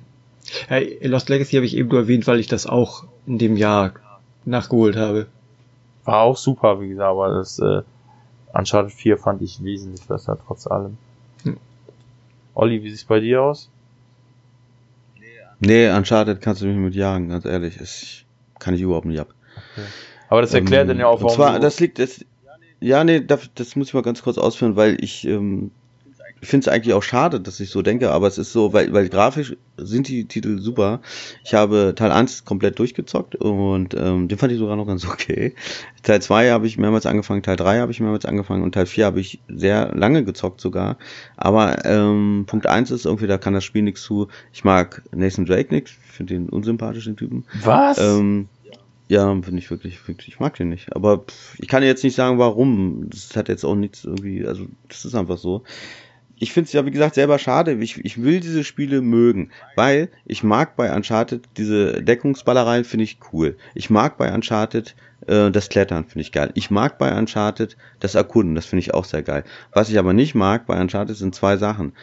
[0.67, 3.93] hey, Lost Legacy habe ich eben nur erwähnt, weil ich das auch in dem Jahr
[4.45, 5.27] nachgeholt habe.
[6.03, 7.81] War auch super, wie gesagt, aber das äh,
[8.53, 10.97] Uncharted 4 fand ich wesentlich besser, trotz allem.
[12.55, 13.69] Olli, wie sieht's bei dir aus?
[15.59, 17.77] Nee, Uncharted kannst du mich mit jagen, ganz ehrlich.
[17.77, 18.23] Das
[18.59, 19.33] kann ich überhaupt nicht ab.
[20.29, 22.25] Aber das erklärt Ähm, dann ja auch, und warum zwar, du- das liegt, das,
[22.81, 25.71] ja, nee, das, das muss ich mal ganz kurz ausführen, weil ich, ähm,
[26.43, 28.91] ich finde es eigentlich auch schade, dass ich so denke, aber es ist so, weil,
[28.91, 30.99] weil grafisch sind die Titel super.
[31.45, 35.55] Ich habe Teil 1 komplett durchgezockt und ähm, den fand ich sogar noch ganz okay.
[36.01, 39.05] Teil 2 habe ich mehrmals angefangen, Teil 3 habe ich mehrmals angefangen und Teil 4
[39.05, 40.97] habe ich sehr lange gezockt sogar.
[41.37, 44.27] Aber ähm, Punkt 1 ist irgendwie, da kann das Spiel nichts zu.
[44.51, 47.45] Ich mag Nathan Drake nichts, finde den unsympathischen Typen.
[47.63, 47.99] Was?
[47.99, 48.49] Ähm,
[49.07, 50.93] ja, finde ich wirklich, wirklich, ich mag den nicht.
[50.93, 53.09] Aber pff, ich kann jetzt nicht sagen, warum.
[53.09, 55.63] Das hat jetzt auch nichts irgendwie, also das ist einfach so.
[56.39, 57.73] Ich finde es ja, wie gesagt, selber schade.
[57.73, 63.19] Ich, ich will diese Spiele mögen, weil ich mag bei Uncharted diese Deckungsballereien, finde ich
[63.31, 63.55] cool.
[63.75, 64.95] Ich mag bei Uncharted
[65.27, 66.51] äh, das Klettern, finde ich geil.
[66.55, 69.43] Ich mag bei Uncharted das Erkunden, das finde ich auch sehr geil.
[69.71, 71.93] Was ich aber nicht mag bei Uncharted sind zwei Sachen.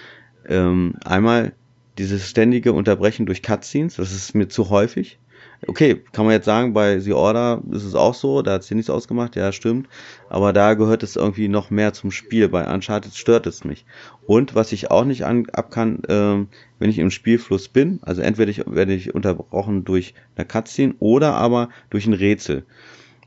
[0.49, 1.53] Ähm, einmal
[1.99, 5.19] dieses ständige Unterbrechen durch Cutscenes, das ist mir zu häufig.
[5.67, 8.75] Okay, kann man jetzt sagen, bei The Order ist es auch so, da hat sie
[8.75, 9.89] nichts ausgemacht, ja, stimmt.
[10.29, 12.49] Aber da gehört es irgendwie noch mehr zum Spiel.
[12.49, 13.85] Bei Uncharted stört es mich.
[14.27, 18.23] Und was ich auch nicht an, ab kann, ähm, wenn ich im Spielfluss bin, also
[18.23, 22.65] entweder ich, werde ich unterbrochen durch eine Cutscene oder aber durch ein Rätsel.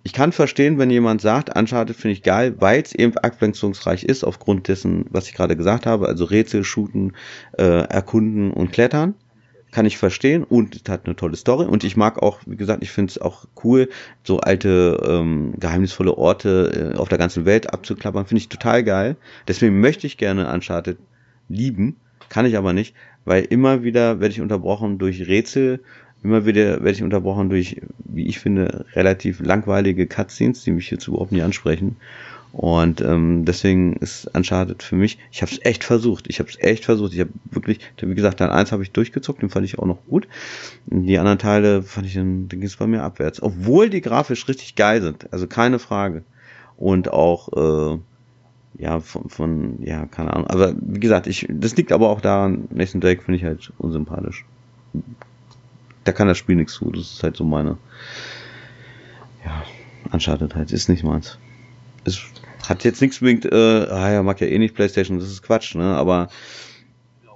[0.05, 4.25] Ich kann verstehen, wenn jemand sagt, Uncharted finde ich geil, weil es eben abwechslungsreich ist,
[4.25, 7.13] aufgrund dessen, was ich gerade gesagt habe, also Rätsel, Shooten,
[7.57, 9.15] äh, Erkunden und Klettern
[9.73, 12.91] kann ich verstehen und hat eine tolle Story und ich mag auch, wie gesagt, ich
[12.91, 13.89] finde es auch cool,
[14.23, 19.17] so alte ähm, geheimnisvolle Orte äh, auf der ganzen Welt abzuklappern, finde ich total geil.
[19.47, 20.97] Deswegen möchte ich gerne Uncharted
[21.49, 21.97] lieben,
[22.29, 22.95] kann ich aber nicht,
[23.25, 25.81] weil immer wieder werde ich unterbrochen durch Rätsel,
[26.23, 31.07] immer wieder werde ich unterbrochen durch, wie ich finde, relativ langweilige Cutscenes, die mich jetzt
[31.07, 31.97] überhaupt nicht ansprechen.
[32.53, 36.59] Und ähm, deswegen ist Uncharted für mich, ich habe es echt versucht, ich habe es
[36.59, 39.79] echt versucht, ich habe wirklich, wie gesagt, Teil 1 habe ich durchgezockt, den fand ich
[39.79, 40.27] auch noch gut.
[40.85, 43.41] Die anderen Teile fand ich, dann, dann ging es bei mir abwärts.
[43.41, 46.23] Obwohl die grafisch richtig geil sind, also keine Frage.
[46.77, 47.97] Und auch, äh,
[48.77, 50.47] ja, von, von, ja, keine Ahnung.
[50.47, 54.45] Aber wie gesagt, ich, das liegt aber auch daran, Nathan Drake finde ich halt unsympathisch.
[56.03, 57.79] Da kann das Spiel nichts zu, das ist halt so meine,
[59.43, 59.63] ja,
[60.11, 61.39] Uncharted halt, ist nicht meins.
[62.05, 62.21] Ist
[62.67, 65.75] hat jetzt nichts unbedingt, äh, ah ja, mag ja eh nicht Playstation, das ist Quatsch,
[65.75, 65.95] ne?
[65.95, 66.29] Aber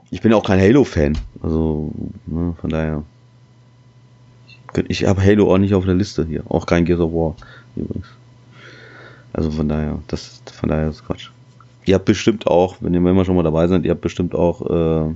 [0.10, 1.18] ich bin auch kein Halo-Fan.
[1.42, 1.92] Also,
[2.26, 3.04] ne, von daher.
[4.88, 6.44] Ich habe Halo auch nicht auf der Liste hier.
[6.50, 7.36] Auch kein Gears of War
[7.76, 8.08] übrigens.
[9.34, 11.30] Also von daher, das von daher ist Quatsch.
[11.86, 14.62] Ihr habt bestimmt auch, wenn ihr immer schon mal dabei seid, ihr habt bestimmt auch
[14.62, 15.14] äh,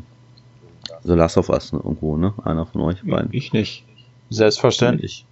[1.03, 2.33] The Last of Us ne, irgendwo, ne?
[2.43, 3.29] Einer von euch beiden.
[3.33, 3.85] Ich nicht.
[4.29, 5.25] Selbstverständlich.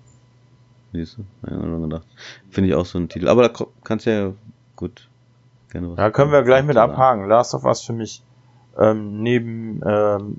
[0.92, 1.24] Siehst du?
[1.50, 2.08] Ja, schon gedacht.
[2.50, 3.28] Finde ich auch so ein Titel.
[3.28, 4.34] Aber da kannst du ja
[4.76, 5.08] gut.
[5.72, 7.28] Gerne was da können wir gleich mit abhaken.
[7.28, 8.24] Last of Us für mich
[8.78, 10.38] ähm, neben ähm,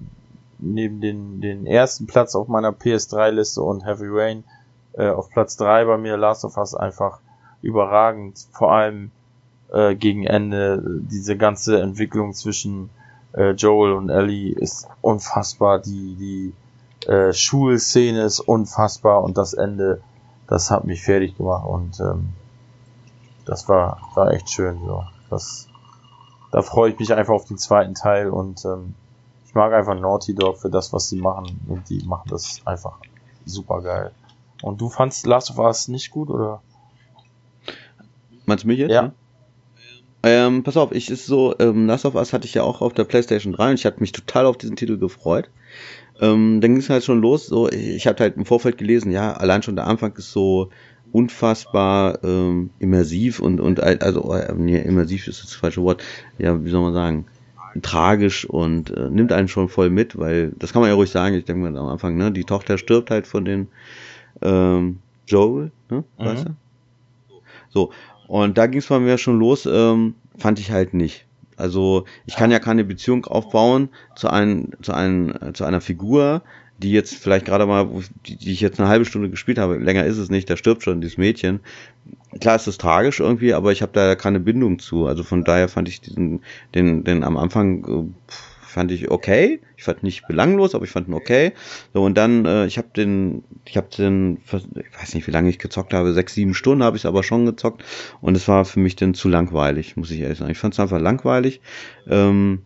[0.59, 4.45] neben den, den ersten Platz auf meiner PS3-Liste und Heavy Rain
[4.93, 7.21] äh, auf Platz 3 bei mir Last of Us einfach
[7.63, 8.47] überragend.
[8.53, 9.11] Vor allem
[9.73, 12.91] äh, gegen Ende diese ganze Entwicklung zwischen
[13.33, 15.79] äh, Joel und Ellie ist unfassbar.
[15.81, 20.03] Die die äh, Schulszene ist unfassbar und das Ende,
[20.51, 22.31] das hat mich fertig gemacht und ähm,
[23.47, 24.81] das war, war echt schön.
[24.85, 25.05] So.
[25.31, 25.69] Das,
[26.51, 28.95] da freue ich mich einfach auf den zweiten Teil und ähm,
[29.47, 32.99] ich mag einfach Naughty Dog für das, was sie machen und die machen das einfach
[33.47, 34.11] super geil.
[34.61, 36.63] Und du fandst Last of Us nicht gut oder?
[38.45, 38.91] Meinst du mich jetzt?
[38.91, 39.03] Ja.
[39.03, 39.13] Ne?
[40.25, 42.93] Ähm, pass auf, ich ist so, ähm, Last of Us hatte ich ja auch auf
[42.93, 45.49] der PlayStation 3 und ich hatte mich total auf diesen Titel gefreut.
[46.21, 49.11] Ähm, dann ging es halt schon los, so, ich, ich hatte halt im Vorfeld gelesen,
[49.11, 50.71] ja, allein schon der Anfang ist so,
[51.13, 56.05] unfassbar ähm, immersiv und und also äh, nee, immersiv ist das falsche Wort.
[56.39, 57.27] Ja, wie soll man sagen?
[57.83, 61.37] tragisch und äh, nimmt einen schon voll mit, weil das kann man ja ruhig sagen.
[61.37, 63.69] Ich denke mal am Anfang, ne, die Tochter stirbt halt von den
[64.43, 64.99] ähm,
[65.29, 66.25] Joel, ne, mhm.
[66.25, 66.57] weißt du?
[67.69, 67.93] So
[68.27, 69.67] und da ging es bei mir schon los.
[69.67, 71.27] Ähm, fand ich halt nicht.
[71.61, 76.43] Also ich kann ja keine Beziehung aufbauen zu einem zu einem zu einer Figur,
[76.83, 77.89] die jetzt vielleicht gerade mal,
[78.27, 80.83] die, die ich jetzt eine halbe Stunde gespielt habe, länger ist es nicht, da stirbt
[80.83, 81.61] schon dieses Mädchen.
[82.41, 85.07] Klar ist es tragisch irgendwie, aber ich habe da keine Bindung zu.
[85.07, 86.41] Also von daher fand ich diesen,
[86.75, 88.33] den, den am Anfang äh,
[88.71, 89.61] fand ich okay.
[89.77, 91.53] Ich fand nicht belanglos, aber ich fand ihn okay.
[91.93, 95.51] So und dann, äh, ich habe den, ich habe den, ich weiß nicht, wie lange
[95.51, 97.85] ich gezockt habe, sechs, sieben Stunden habe ich aber schon gezockt
[98.21, 100.51] und es war für mich dann zu langweilig, muss ich ehrlich sagen.
[100.51, 101.61] Ich fand es einfach langweilig.
[102.09, 102.63] Ähm,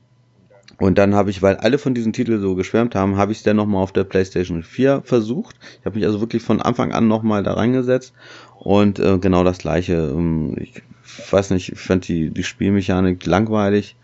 [0.79, 3.45] und dann habe ich, weil alle von diesen Titeln so geschwärmt haben, habe ich es
[3.45, 5.57] dann nochmal auf der PlayStation 4 versucht.
[5.81, 8.13] Ich habe mich also wirklich von Anfang an nochmal da reingesetzt.
[8.59, 9.95] Und äh, genau das gleiche.
[9.95, 10.83] Ähm, ich
[11.31, 13.97] weiß nicht, ich fand die, die Spielmechanik langweilig.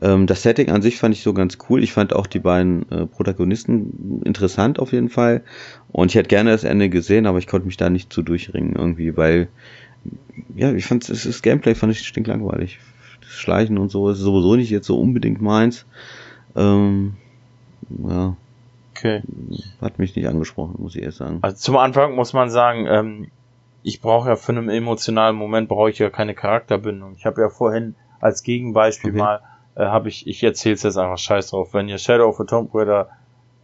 [0.00, 1.82] Ähm, das Setting an sich fand ich so ganz cool.
[1.82, 5.42] Ich fand auch die beiden äh, Protagonisten interessant auf jeden Fall.
[5.90, 8.74] Und ich hätte gerne das Ende gesehen, aber ich konnte mich da nicht zu durchringen
[8.76, 9.48] irgendwie, weil
[10.54, 12.78] ja, ich fand das Gameplay fand ich stinklangweilig.
[13.28, 15.84] Schleichen und so ist sowieso nicht jetzt so unbedingt meins.
[16.54, 17.16] Ähm,
[18.06, 18.36] ja.
[18.92, 19.22] Okay.
[19.80, 21.38] Hat mich nicht angesprochen, muss ich erst sagen.
[21.42, 23.28] Also zum Anfang muss man sagen, ähm,
[23.82, 27.14] ich brauche ja für einen emotionalen Moment brauche ich ja keine Charakterbindung.
[27.16, 29.18] Ich habe ja vorhin als Gegenbeispiel okay.
[29.18, 29.40] mal,
[29.76, 31.74] äh, habe ich, ich erzähle es jetzt einfach scheiß drauf.
[31.74, 33.08] Wenn ihr Shadow of the Tomb Raider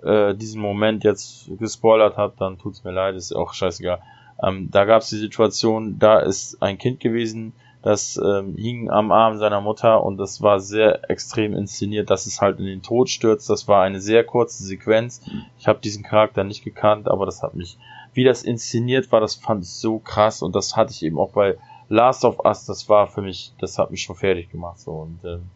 [0.03, 4.01] äh, diesen Moment jetzt gespoilert habt, dann tut's mir leid, ist auch scheißegal.
[4.43, 7.53] Ähm, da gab es die Situation, da ist ein Kind gewesen,
[7.83, 12.41] das ähm, hing am Arm seiner Mutter und das war sehr extrem inszeniert, dass es
[12.41, 13.51] halt in den Tod stürzt.
[13.51, 15.21] Das war eine sehr kurze Sequenz.
[15.59, 17.79] Ich habe diesen Charakter nicht gekannt, aber das hat mich,
[18.15, 21.33] wie das inszeniert war, das fand ich so krass und das hatte ich eben auch
[21.33, 21.59] bei
[21.89, 22.67] Last of Us.
[22.67, 25.51] Das war für mich, das hat mich schon fertig gemacht so und ähm,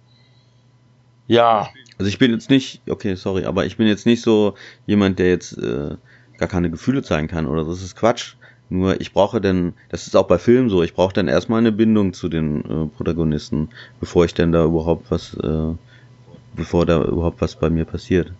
[1.26, 1.68] ja.
[1.98, 4.54] Also ich bin jetzt nicht, okay, sorry, aber ich bin jetzt nicht so
[4.86, 5.96] jemand, der jetzt äh,
[6.38, 7.70] gar keine Gefühle zeigen kann oder so.
[7.70, 8.34] das ist Quatsch.
[8.68, 11.70] Nur ich brauche dann, das ist auch bei Filmen so, ich brauche dann erstmal eine
[11.70, 13.68] Bindung zu den äh, Protagonisten,
[14.00, 15.74] bevor ich denn da überhaupt was, äh,
[16.54, 18.32] bevor da überhaupt was bei mir passiert.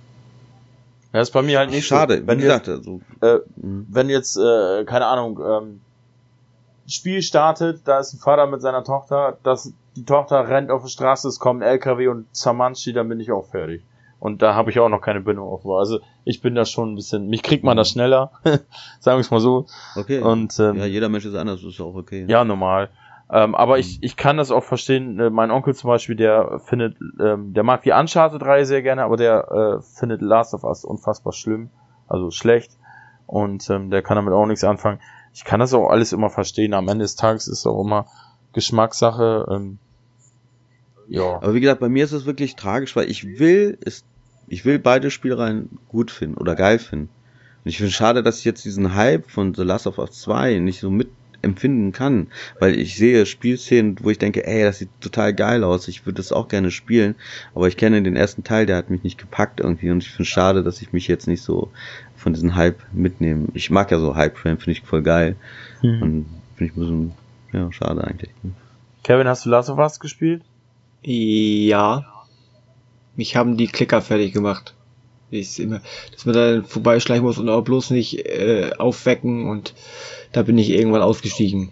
[1.13, 2.27] Ja, ist bei mir halt nicht Schade, so.
[2.27, 3.85] Wenn wie jetzt, gesagt, also, äh, mh.
[3.89, 5.81] wenn jetzt, äh, keine Ahnung, ähm,
[6.87, 10.91] Spiel startet, da ist ein Vater mit seiner Tochter, das, die Tochter rennt auf die
[10.91, 13.83] Straße, es kommt ein LKW und zermanscht die, dann bin ich auch fertig.
[14.19, 15.79] Und da habe ich auch noch keine Bindung aufgebaut.
[15.79, 18.31] Also ich bin da schon ein bisschen, mich kriegt man da schneller,
[18.99, 19.67] sagen wir es mal so.
[19.95, 20.21] okay.
[20.21, 22.25] Und ähm, ja, jeder Mensch ist anders, ist auch okay.
[22.29, 22.91] ja, normal.
[23.29, 25.19] Ähm, aber ich, ich kann das auch verstehen.
[25.19, 29.17] Äh, mein Onkel zum Beispiel, der findet, ähm, der mag die Uncharted-Reihe sehr gerne, aber
[29.17, 31.71] der äh, findet Last of Us unfassbar schlimm,
[32.07, 32.79] also schlecht.
[33.27, 35.01] Und ähm, der kann damit auch nichts anfangen.
[35.37, 36.73] Ich kann das auch alles immer verstehen.
[36.73, 38.07] Am Ende des Tages ist es auch immer
[38.55, 39.47] Geschmackssache.
[39.51, 39.79] Ähm,
[41.09, 41.35] ja.
[41.37, 44.07] Aber wie gesagt, bei mir ist es wirklich tragisch, weil ich will es,
[44.49, 47.11] ich will beide Spielreihen gut finden oder geil finden.
[47.63, 50.13] Und ich finde es schade, dass ich jetzt diesen Hype von The Last of Us
[50.23, 50.91] 2 nicht so
[51.37, 55.89] mitempfinden kann, weil ich sehe Spielszenen, wo ich denke, ey, das sieht total geil aus,
[55.89, 57.15] ich würde das auch gerne spielen,
[57.55, 60.23] aber ich kenne den ersten Teil, der hat mich nicht gepackt irgendwie und ich finde
[60.25, 61.71] es schade, dass ich mich jetzt nicht so
[62.17, 63.49] von diesem Hype mitnehme.
[63.55, 65.37] Ich mag ja so Hype-Train, finde ich voll geil
[65.83, 66.03] Mhm.
[66.03, 66.27] und
[66.57, 67.13] finde ich ein bisschen,
[67.53, 68.31] ja, schade eigentlich.
[69.03, 70.43] Kevin, hast du Last of Us gespielt?
[71.03, 72.05] Ja.
[73.15, 74.75] Mich haben die Klicker fertig gemacht.
[75.31, 75.81] Ich immer,
[76.12, 79.74] dass man da vorbeischleichen muss und auch bloß nicht äh, aufwecken und
[80.32, 81.70] da bin ich irgendwann ausgestiegen.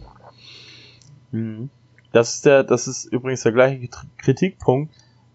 [1.31, 1.70] Mhm.
[2.12, 4.93] Das ist der, das ist übrigens der gleiche Krit- Kritikpunkt,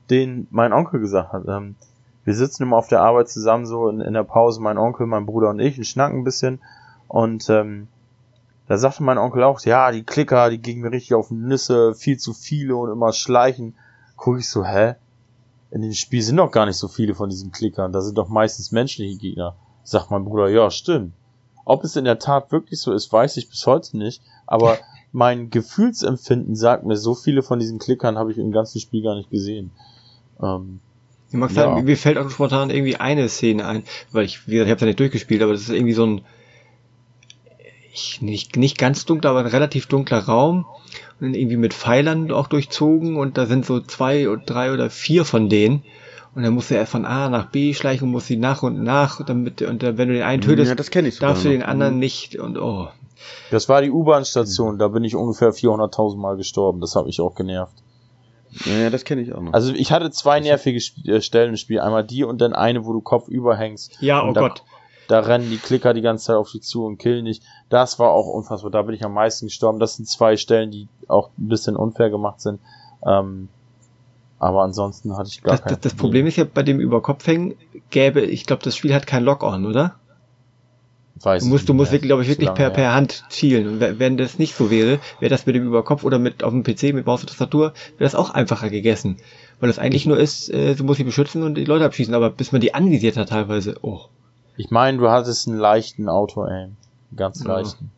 [0.10, 1.44] den mein Onkel gesagt hat.
[1.48, 1.76] Ähm,
[2.26, 5.26] wir sitzen immer auf der Arbeit zusammen so in, in der Pause, mein Onkel, mein
[5.26, 6.60] Bruder und ich, und schnacken ein bisschen.
[7.08, 7.88] Und ähm,
[8.68, 12.18] da sagte mein Onkel auch, ja, die Klicker, die gingen mir richtig auf Nüsse, viel
[12.18, 13.76] zu viele und immer schleichen.
[14.16, 14.96] Guck ich so, hä?
[15.72, 17.91] In dem Spiel sind doch gar nicht so viele von diesen Klickern.
[17.91, 19.56] Da sind doch meistens menschliche Gegner.
[19.84, 21.14] Sagt mein Bruder, ja, stimmt.
[21.66, 24.22] Ob es in der Tat wirklich so ist, weiß ich bis heute nicht.
[24.48, 24.80] Aber
[25.12, 29.16] mein Gefühlsempfinden sagt mir, so viele von diesen Klickern habe ich im ganzen Spiel gar
[29.16, 29.72] nicht gesehen.
[30.41, 30.80] Ähm,
[31.30, 31.80] Ich mag Ja.
[31.80, 34.88] mir fällt auch spontan irgendwie eine Szene ein, weil ich, wie gesagt, ich habe ja
[34.88, 36.22] nicht durchgespielt, aber das ist irgendwie so ein
[37.94, 40.66] ich, nicht, nicht ganz dunkler, aber ein relativ dunkler Raum
[41.20, 44.90] und dann irgendwie mit Pfeilern auch durchzogen und da sind so zwei oder drei oder
[44.90, 45.84] vier von denen
[46.36, 48.84] und dann musst du erst von A nach B schleichen und musst sie nach und
[48.84, 51.46] nach damit und dann, wenn du den einen tötest, ja, das kenne ich sogar darfst
[51.46, 51.56] du noch.
[51.56, 52.88] den anderen nicht und oh.
[53.52, 56.82] das war die U-Bahn-Station, da bin ich ungefähr 400.000 Mal gestorben.
[56.82, 57.74] Das hat mich auch genervt.
[58.66, 59.54] Ja, das kenne ich auch noch.
[59.54, 61.80] Also ich hatte zwei nervige Sp äh, Stellen im Spiel.
[61.80, 63.98] Einmal die und dann eine, wo du Kopf überhängst.
[64.02, 64.64] Ja, Und oh Gott.
[65.10, 67.41] Da rennen die Klicker die ganze Zeit auf dich zu und killen dich.
[67.69, 68.72] Das war auch unfassbar.
[68.72, 69.80] Da bin ich am meisten gestorben.
[69.80, 72.60] Das sind zwei Stellen, die auch ein bisschen unfair gemacht sind.
[73.06, 73.49] Ähm,
[74.40, 77.56] aber ansonsten hatte ich gar Das, kein das, das Problem ist ja bei dem Überkopfhängen
[77.90, 79.95] gäbe, ich glaube, das Spiel hat kein Lock-on, oder?
[81.22, 83.68] Weiß Du musst, du musst wirklich, glaube ich, wirklich per, per Hand zielen.
[83.68, 86.52] Und we- wenn das nicht so wäre, wäre das mit dem Überkopf oder mit auf
[86.53, 89.18] dem PC mit Maus und Tastatur, wäre das auch einfacher gegessen.
[89.60, 92.30] Weil das eigentlich nur ist, äh, du musst sie beschützen und die Leute abschießen, aber
[92.30, 94.06] bis man die anvisiert hat teilweise, oh.
[94.60, 96.76] Ich meine, du hattest einen leichten Auto-Aim.
[97.15, 97.56] Ganz Ja.
[97.56, 97.91] leichten.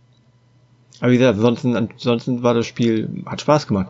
[1.00, 3.88] Aber wie gesagt, ansonsten, ansonsten war das Spiel, hat Spaß gemacht.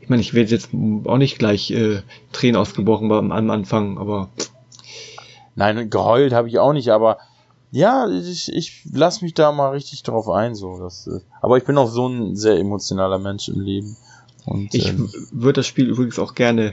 [0.00, 0.70] Ich meine, ich werde jetzt
[1.04, 2.00] auch nicht gleich äh,
[2.32, 4.30] Tränen ausgebrochen beim am Anfang, aber
[5.54, 7.18] Nein, geheult habe ich auch nicht, aber
[7.72, 10.78] ja, ich, ich lass mich da mal richtig drauf ein, so.
[10.78, 13.98] Das, äh, aber ich bin auch so ein sehr emotionaler Mensch im Leben.
[14.46, 16.72] Und ich ähm, würde das Spiel übrigens auch gerne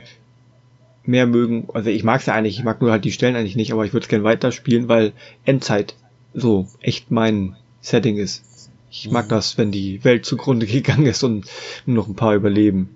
[1.08, 1.68] mehr mögen.
[1.74, 3.86] Also ich mag es ja eigentlich, ich mag nur halt die Stellen eigentlich nicht, aber
[3.86, 5.14] ich würde es gerne weiterspielen, weil
[5.46, 5.96] Endzeit
[6.34, 8.44] so echt mein Setting ist.
[8.92, 9.30] Ich mag Mhm.
[9.30, 11.46] das, wenn die Welt zugrunde gegangen ist und
[11.86, 12.96] nur noch ein paar überleben.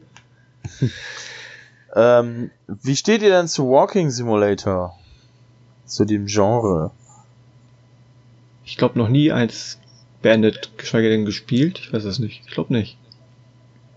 [1.95, 4.95] ähm, wie steht ihr denn zu Walking Simulator?
[5.85, 6.91] Zu dem Genre?
[8.63, 9.79] Ich glaube noch nie eins
[10.21, 11.79] beendet, geschweige denn gespielt.
[11.79, 12.41] Ich weiß es nicht.
[12.45, 12.97] Ich glaube nicht.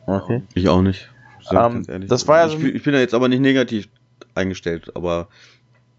[0.06, 0.42] Okay.
[0.54, 1.10] Ich auch nicht.
[1.42, 3.88] Sag Ähm, das war ja ich, so- ich bin da jetzt aber nicht negativ
[4.34, 5.28] eingestellt, aber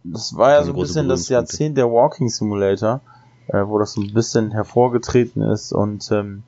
[0.04, 1.30] Das war ja Keine so ein bisschen das.
[1.30, 3.02] Jahrzehnt der Walking Simulator,
[3.48, 6.44] äh, wo das so ein bisschen hervorgetreten ist und ähm,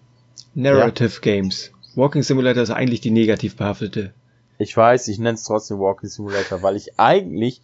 [0.53, 1.71] Narrative Games.
[1.95, 4.13] Walking Simulator ist eigentlich die negativ behaftete.
[4.57, 7.61] ich weiß, ich nenne es trotzdem Walking Simulator, weil ich eigentlich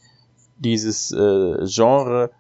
[0.58, 2.32] dieses äh, Genre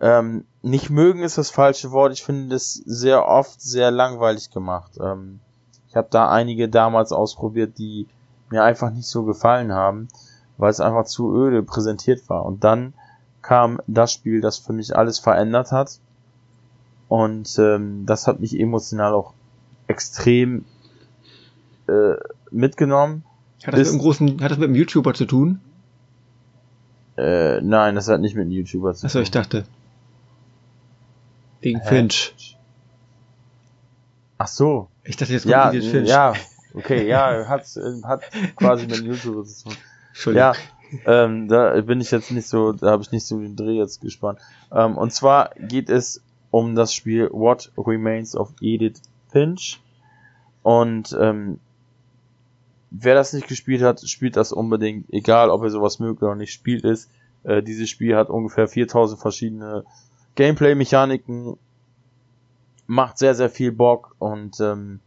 [0.00, 2.12] ähm, nicht mögen ist das falsche Wort.
[2.12, 4.92] Ich finde das sehr oft sehr langweilig gemacht.
[5.00, 5.40] Ähm,
[5.88, 8.06] ich habe da einige damals ausprobiert, die
[8.50, 10.08] mir einfach nicht so gefallen haben,
[10.56, 12.44] weil es einfach zu öde präsentiert war.
[12.46, 12.94] Und dann
[13.42, 15.98] kam das Spiel, das für mich alles verändert hat.
[17.08, 19.34] Und ähm, das hat mich emotional auch
[19.86, 20.64] extrem
[21.86, 22.14] äh,
[22.50, 23.24] mitgenommen.
[23.66, 25.60] Hat das, Ist- mit einem großen, hat das mit einem YouTuber zu tun?
[27.16, 29.22] Äh, nein, das hat nicht mit einem YouTuber zu Achso, tun.
[29.22, 29.64] ich dachte.
[31.60, 31.88] Gegen Hä?
[31.88, 32.56] Finch.
[34.38, 34.88] Ach so.
[35.04, 36.08] Ich dachte jetzt ja, Edith Finch.
[36.08, 36.34] Ja,
[36.74, 37.66] okay, ja, hat,
[38.04, 38.22] hat
[38.56, 39.76] quasi mit YouTube zu tun.
[40.36, 40.54] Ja,
[41.06, 44.00] ähm, da bin ich jetzt nicht so, da habe ich nicht so den Dreh jetzt
[44.00, 44.38] gespannt.
[44.72, 49.80] Ähm, und zwar geht es um das Spiel What Remains of Edith Finch.
[50.62, 51.58] Und ähm,
[52.90, 56.52] wer das nicht gespielt hat, spielt das unbedingt, egal ob ihr sowas mögt oder nicht,
[56.52, 57.10] spielt es.
[57.42, 59.84] Äh, dieses Spiel hat ungefähr 4000 verschiedene
[60.36, 61.56] Gameplay-Mechaniken,
[62.86, 65.00] macht sehr, sehr viel Bock und ähm,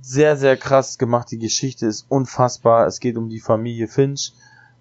[0.00, 1.30] sehr, sehr krass gemacht.
[1.30, 2.86] Die Geschichte ist unfassbar.
[2.86, 4.32] Es geht um die Familie Finch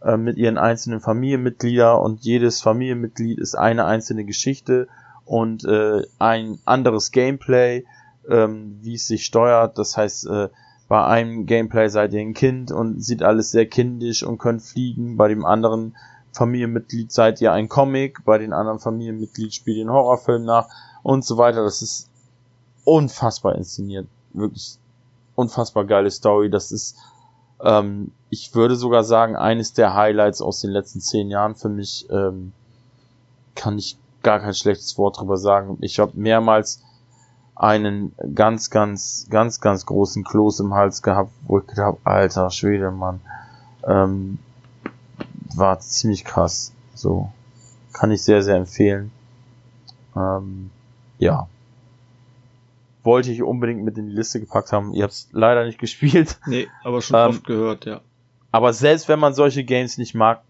[0.03, 4.87] äh, mit ihren einzelnen Familienmitgliedern und jedes Familienmitglied ist eine einzelne Geschichte
[5.25, 7.85] und äh, ein anderes Gameplay,
[8.29, 9.77] ähm, wie es sich steuert.
[9.77, 10.49] Das heißt, äh,
[10.89, 15.17] bei einem Gameplay seid ihr ein Kind und sieht alles sehr kindisch und könnt fliegen.
[15.17, 15.95] Bei dem anderen
[16.33, 18.25] Familienmitglied seid ihr ein Comic.
[18.25, 20.67] Bei den anderen Familienmitglied spielt ihr einen Horrorfilm nach
[21.01, 21.63] und so weiter.
[21.63, 22.09] Das ist
[22.83, 24.07] unfassbar inszeniert.
[24.33, 24.77] Wirklich
[25.35, 26.49] unfassbar geile Story.
[26.49, 26.97] Das ist,
[27.61, 32.07] ähm, ich würde sogar sagen, eines der Highlights aus den letzten zehn Jahren für mich.
[32.09, 32.53] Ähm,
[33.55, 35.77] kann ich gar kein schlechtes Wort drüber sagen.
[35.81, 36.81] Ich habe mehrmals
[37.55, 42.49] einen ganz, ganz, ganz, ganz großen Kloß im Hals gehabt, wo ich gedacht habe, alter
[42.49, 43.21] Schwede, Mann.
[43.85, 44.39] Ähm,
[45.55, 46.73] war ziemlich krass.
[46.95, 47.29] So.
[47.91, 49.11] Kann ich sehr, sehr empfehlen.
[50.15, 50.71] Ähm,
[51.19, 51.47] ja.
[53.03, 54.93] Wollte ich unbedingt mit in die Liste gepackt haben.
[54.93, 56.39] Ihr habt es leider nicht gespielt.
[56.47, 58.01] Nee, aber schon ähm, oft gehört, ja.
[58.51, 60.41] Aber selbst wenn man solche Games nicht mag,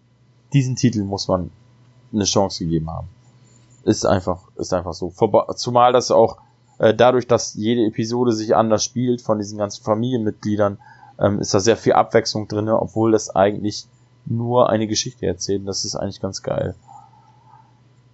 [0.51, 1.51] diesen Titel muss man
[2.13, 3.07] eine Chance gegeben haben.
[3.83, 5.11] Ist einfach, ist einfach so.
[5.55, 6.37] Zumal das auch
[6.77, 10.77] äh, dadurch, dass jede Episode sich anders spielt von diesen ganzen Familienmitgliedern,
[11.19, 13.87] ähm, ist da sehr viel Abwechslung drin, obwohl das eigentlich
[14.25, 15.67] nur eine Geschichte erzählt.
[15.67, 16.75] Das ist eigentlich ganz geil.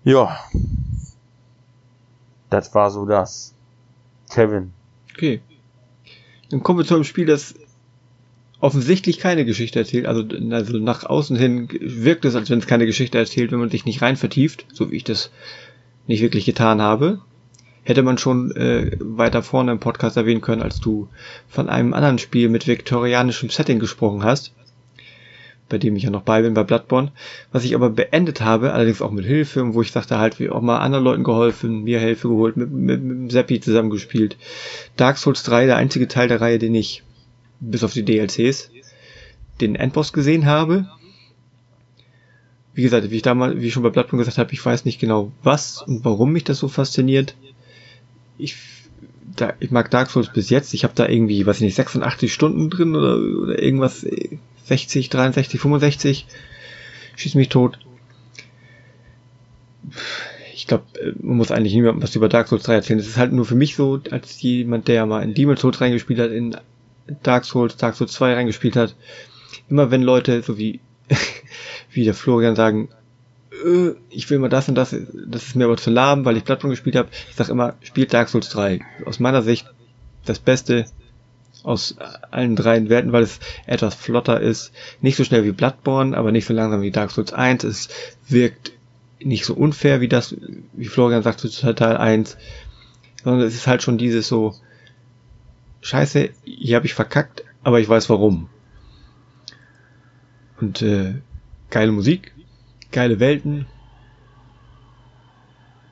[0.03, 0.37] Ja.
[2.49, 3.53] Das war so das.
[4.29, 4.71] Kevin.
[5.13, 5.41] Okay.
[6.49, 7.55] Dann kommen wir zu einem Spiel, das
[8.59, 10.05] offensichtlich keine Geschichte erzählt.
[10.05, 13.69] Also, also nach außen hin wirkt es, als wenn es keine Geschichte erzählt, wenn man
[13.69, 15.31] sich nicht rein vertieft, so wie ich das
[16.07, 17.21] nicht wirklich getan habe.
[17.83, 21.07] Hätte man schon äh, weiter vorne im Podcast erwähnen können, als du
[21.47, 24.53] von einem anderen Spiel mit viktorianischem Setting gesprochen hast,
[25.69, 27.11] bei dem ich ja noch bei bin, bei Bloodborne,
[27.51, 30.61] was ich aber beendet habe, allerdings auch mit Hilfe, wo ich sagte halt, wie auch
[30.61, 34.37] mal anderen Leuten geholfen, mir Hilfe geholt, mit, mit, mit Seppi zusammengespielt.
[34.97, 37.03] Dark Souls 3, der einzige Teil der Reihe, den ich
[37.59, 38.71] bis auf die DLCs,
[39.61, 40.89] den Endboss gesehen habe.
[42.73, 44.99] Wie gesagt, wie ich damals, wie ich schon bei Bloodborne gesagt habe, ich weiß nicht
[44.99, 47.35] genau was und warum mich das so fasziniert.
[48.37, 48.55] Ich,
[49.35, 50.73] da, ich mag Dark Souls bis jetzt.
[50.73, 54.05] Ich habe da irgendwie, weiß ich nicht, 86 Stunden drin oder, oder irgendwas,
[54.69, 56.25] 60, 63, 65.
[57.15, 57.79] Schieß mich tot.
[60.53, 60.85] Ich glaube,
[61.19, 62.99] man muss eigentlich niemandem was über Dark Souls 3 erzählen.
[62.99, 66.19] Es ist halt nur für mich so, als jemand, der mal in Demon Souls reingespielt
[66.19, 66.55] hat, in
[67.23, 68.95] Dark Souls, Dark Souls 2 reingespielt hat,
[69.69, 70.79] immer wenn Leute, so wie,
[71.91, 72.89] wie der Florian sagen,
[73.65, 74.95] äh, ich will mal das und das,
[75.27, 77.09] das ist mir aber zu lahm, weil ich Bloodborne gespielt habe.
[77.29, 78.81] Ich sag immer, spielt Dark Souls 3.
[79.05, 79.65] Aus meiner Sicht
[80.25, 80.85] das Beste
[81.63, 81.95] aus
[82.31, 84.71] allen dreien Werten, weil es etwas flotter ist.
[85.01, 87.63] Nicht so schnell wie Bloodborne, aber nicht so langsam wie Dark Souls 1.
[87.63, 87.89] Es
[88.27, 88.71] wirkt
[89.19, 90.35] nicht so unfair wie das,
[90.73, 92.37] wie Florian sagt, zu Teil 1.
[93.23, 94.55] Sondern es ist halt schon dieses so,
[95.81, 98.49] scheiße, hier habe ich verkackt, aber ich weiß warum.
[100.59, 101.15] Und äh,
[101.69, 102.33] geile Musik,
[102.91, 103.65] geile Welten.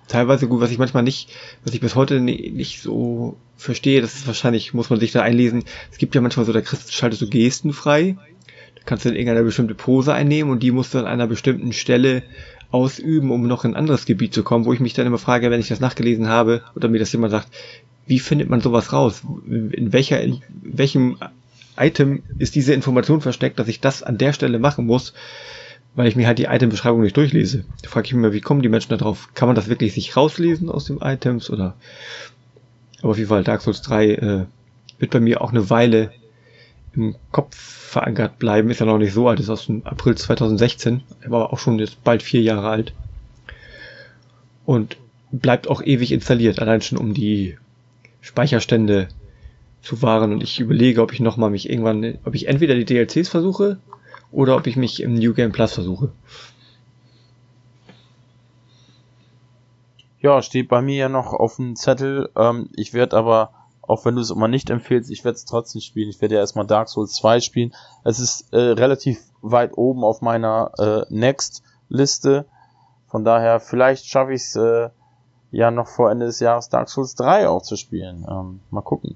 [0.07, 1.29] Teilweise gut, was ich manchmal nicht,
[1.63, 5.63] was ich bis heute nicht so verstehe, das ist wahrscheinlich, muss man sich da einlesen.
[5.91, 8.15] Es gibt ja manchmal so, da schaltest du Gesten frei.
[8.75, 11.73] Da kannst du in irgendeine bestimmte Pose einnehmen und die musst du an einer bestimmten
[11.73, 12.23] Stelle
[12.71, 15.49] ausüben, um noch in ein anderes Gebiet zu kommen, wo ich mich dann immer frage,
[15.51, 17.49] wenn ich das nachgelesen habe oder mir das jemand sagt,
[18.05, 19.23] wie findet man sowas raus?
[19.47, 21.17] In welcher, in welchem
[21.77, 25.13] Item ist diese Information versteckt, dass ich das an der Stelle machen muss,
[25.95, 27.65] weil ich mir halt die Item-Beschreibung nicht durchlese.
[27.81, 29.29] Da frage ich mich immer, wie kommen die Menschen da drauf?
[29.33, 31.75] Kann man das wirklich sich rauslesen aus den Items oder?
[33.01, 34.45] Aber auf jeden Fall, Dark Souls 3 äh,
[34.99, 36.11] wird bei mir auch eine Weile
[36.93, 38.69] im Kopf verankert bleiben.
[38.69, 41.03] Ist ja noch nicht so alt, ist aus dem April 2016.
[41.21, 42.93] Er war auch schon jetzt bald vier Jahre alt.
[44.65, 44.97] Und
[45.31, 47.57] bleibt auch ewig installiert, allein schon um die
[48.21, 49.07] Speicherstände
[49.81, 53.29] zu wahren und ich überlege, ob ich nochmal mich irgendwann, ob ich entweder die DLCs
[53.29, 53.77] versuche
[54.31, 56.11] oder ob ich mich im New Game Plus versuche.
[60.19, 62.29] Ja, steht bei mir ja noch auf dem Zettel.
[62.35, 65.81] Ähm, ich werde aber, auch wenn du es immer nicht empfehlst, ich werde es trotzdem
[65.81, 66.09] spielen.
[66.09, 67.73] Ich werde ja erstmal Dark Souls 2 spielen.
[68.03, 72.45] Es ist äh, relativ weit oben auf meiner äh, Next-Liste.
[73.09, 74.89] Von daher, vielleicht schaffe ich es äh,
[75.51, 78.25] ja noch vor Ende des Jahres Dark Souls 3 auch zu spielen.
[78.29, 79.15] Ähm, mal gucken.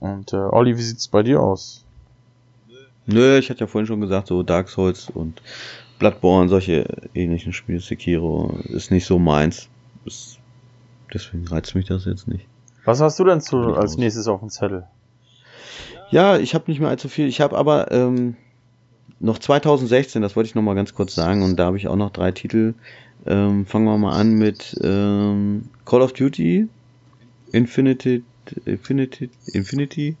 [0.00, 1.84] Und äh, Olli, wie sieht's bei dir aus?
[3.06, 5.40] Nö, ich hatte ja vorhin schon gesagt, so Dark Souls und
[5.98, 9.68] Bloodborne, solche ähnlichen Spiele, Sekiro, ist nicht so meins.
[10.04, 10.38] Ist,
[11.12, 12.46] deswegen reizt mich das jetzt nicht.
[12.84, 14.84] Was hast du denn zu, als nächstes auf dem Zettel?
[16.10, 17.26] Ja, ich habe nicht mehr allzu viel.
[17.26, 18.36] Ich habe aber ähm,
[19.20, 21.96] noch 2016, das wollte ich noch mal ganz kurz sagen, und da habe ich auch
[21.96, 22.74] noch drei Titel.
[23.26, 26.68] Ähm, fangen wir mal an mit ähm, Call of Duty,
[27.52, 28.22] Infinity,
[28.64, 30.16] Infinity, Infinity,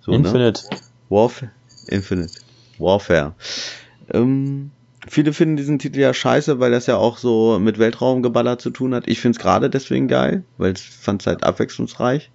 [0.00, 0.18] so, ne?
[0.18, 0.64] Infinite.
[0.70, 0.78] Ne?
[1.08, 1.50] Warfare,
[1.88, 2.32] Infinite,
[2.78, 3.34] Warfare.
[4.12, 4.72] Ähm,
[5.08, 8.94] viele finden diesen Titel ja scheiße, weil das ja auch so mit Weltraumgeballer zu tun
[8.94, 9.08] hat.
[9.08, 12.30] Ich finde es gerade deswegen geil, weil ich fand es halt abwechslungsreich.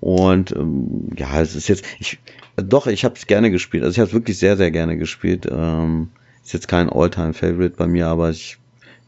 [0.00, 2.18] Und ähm, ja, es ist jetzt, ich,
[2.56, 3.84] doch, ich habe es gerne gespielt.
[3.84, 5.46] Also ich habe es wirklich sehr, sehr gerne gespielt.
[5.50, 6.10] Ähm,
[6.42, 8.58] ist jetzt kein All-Time-Favorite bei mir, aber ich,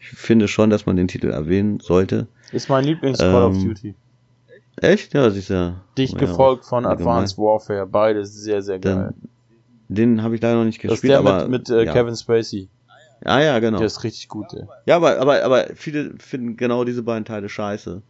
[0.01, 2.29] ich finde schon, dass man den Titel erwähnen sollte.
[2.53, 3.95] Ist mein Lieblings-Call ähm, of Duty.
[4.77, 5.15] Echt?
[5.15, 5.81] Ja, ist ja.
[5.99, 7.87] Dicht ja, gefolgt von Advanced Warfare.
[7.87, 9.13] Beides sehr, sehr geil.
[9.89, 10.93] Den, den habe ich leider noch nicht gespielt.
[10.93, 11.93] Das ist der aber, mit, mit äh, ja.
[11.93, 12.69] Kevin Spacey.
[13.27, 13.79] Ah ja, genau.
[13.79, 14.65] Der ist richtig gut, ey.
[14.87, 18.03] Ja, aber, aber, aber viele finden genau diese beiden Teile scheiße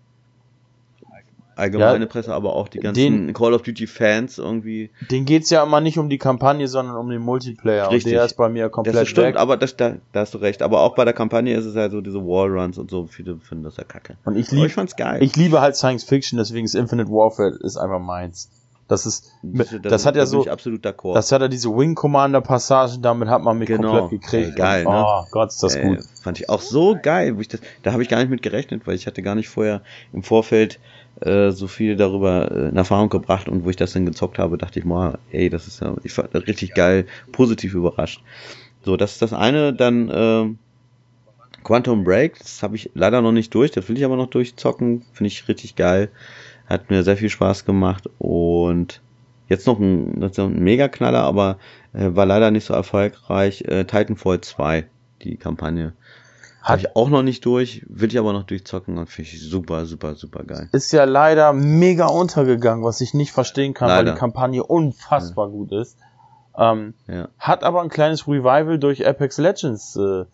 [1.57, 4.91] allgemeine ja, Presse, aber auch die ganzen den, Call of Duty Fans irgendwie.
[5.11, 7.91] Den geht's ja immer nicht um die Kampagne, sondern um den Multiplayer.
[7.91, 8.13] Richtig.
[8.13, 9.37] Und der ist bei mir komplett das stimmt, weg.
[9.37, 10.63] aber das, da, da hast du recht.
[10.63, 13.07] Aber auch bei der Kampagne ist es halt so diese Wallruns und so.
[13.07, 14.17] Viele finden das ja kacke.
[14.25, 15.23] Und ich, lieb, ich fand's geil.
[15.23, 18.51] Ich liebe halt Science Fiction, deswegen ist Infinite Warfare ist einfach meins.
[18.89, 23.03] Das ist, das, das, hat ja so, absolut das hat ja diese Wing Commander Passagen,
[23.03, 23.99] damit hat man mich genau.
[23.99, 24.51] komplett gekriegt.
[24.51, 25.05] Ey, geil, und, ne?
[25.05, 26.05] Oh Gott, ist das Ey, gut.
[26.23, 28.87] Fand ich auch so geil, wo ich das, da habe ich gar nicht mit gerechnet,
[28.87, 29.83] weil ich hatte gar nicht vorher
[30.13, 30.79] im Vorfeld
[31.21, 34.57] äh, so viel darüber äh, in Erfahrung gebracht und wo ich das dann gezockt habe,
[34.57, 38.23] dachte ich mal, ey, das ist ja, ich fand das richtig geil, positiv überrascht.
[38.85, 40.55] So, das ist das eine, dann äh,
[41.65, 45.05] Quantum Break, das habe ich leider noch nicht durch, das will ich aber noch durchzocken,
[45.13, 46.11] finde ich richtig geil,
[46.69, 49.01] hat mir sehr viel Spaß gemacht und
[49.49, 51.59] jetzt noch ein, ist ein Mega-Knaller, aber
[51.93, 54.87] äh, war leider nicht so erfolgreich, äh, Titanfall 2,
[55.23, 55.93] die Kampagne.
[56.63, 59.87] Habe ich auch noch nicht durch, will ich aber noch durchzocken und finde ich super,
[59.87, 60.69] super, super geil.
[60.73, 64.07] Ist ja leider mega untergegangen, was ich nicht verstehen kann, leider.
[64.09, 65.53] weil die Kampagne unfassbar ja.
[65.53, 65.97] gut ist.
[66.59, 67.29] Ähm, ja.
[67.39, 70.25] Hat aber ein kleines Revival durch Apex Legends äh,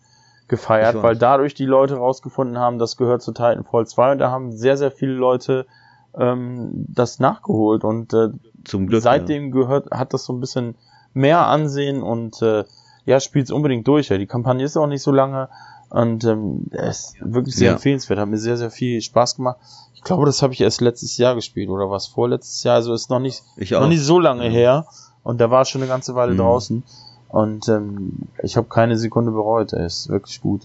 [0.47, 4.51] gefeiert, weil dadurch die Leute rausgefunden haben, das gehört zu Titanfall 2 und da haben
[4.51, 5.67] sehr, sehr viele Leute
[6.17, 8.29] ähm, das nachgeholt und äh,
[8.65, 9.51] Zum Glück, seitdem ja.
[9.51, 10.75] gehört, hat das so ein bisschen
[11.13, 12.63] mehr Ansehen und äh,
[13.05, 14.09] ja, spielt es unbedingt durch.
[14.09, 14.17] Ja.
[14.17, 15.49] Die Kampagne ist auch nicht so lange,
[15.93, 17.73] und ähm, er ist wirklich sehr ja.
[17.73, 19.57] empfehlenswert, hat mir sehr, sehr viel Spaß gemacht.
[19.93, 23.11] Ich glaube, das habe ich erst letztes Jahr gespielt oder was vorletztes Jahr, also ist
[23.11, 24.49] noch nicht, noch nicht so lange ja.
[24.49, 24.85] her.
[25.21, 26.37] Und da war schon eine ganze Weile mhm.
[26.37, 26.83] draußen.
[27.27, 30.63] Und ähm, ich habe keine Sekunde bereut, er ist wirklich gut.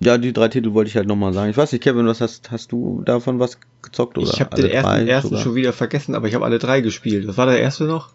[0.00, 1.50] Ja, die drei Titel wollte ich halt nochmal sagen.
[1.50, 4.18] Ich weiß nicht, Kevin, was hast, hast du davon was gezockt?
[4.18, 7.26] Oder ich habe den ersten, ersten schon wieder vergessen, aber ich habe alle drei gespielt.
[7.26, 8.10] Was war der erste noch?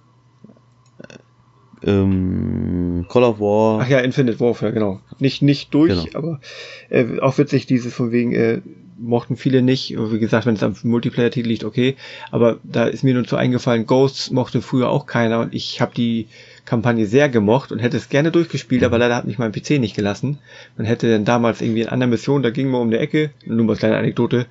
[1.83, 3.81] ähm, Call of War.
[3.81, 4.99] Ach ja, Infinite Warfare, genau.
[5.19, 6.17] Nicht, nicht durch, genau.
[6.17, 6.41] aber
[6.89, 8.61] äh, auch witzig, dieses von wegen, äh,
[8.99, 9.95] mochten viele nicht.
[9.97, 11.95] Wie gesagt, wenn es am Multiplayer-Titel liegt, okay.
[12.29, 15.93] Aber da ist mir nur so eingefallen, Ghosts mochte früher auch keiner und ich habe
[15.95, 16.27] die
[16.65, 18.85] Kampagne sehr gemocht und hätte es gerne durchgespielt, mhm.
[18.85, 20.39] aber leider hat mich mein PC nicht gelassen.
[20.77, 23.65] Man hätte dann damals irgendwie in einer Mission, da ging man um die Ecke, nur
[23.65, 24.45] mal kleine Anekdote,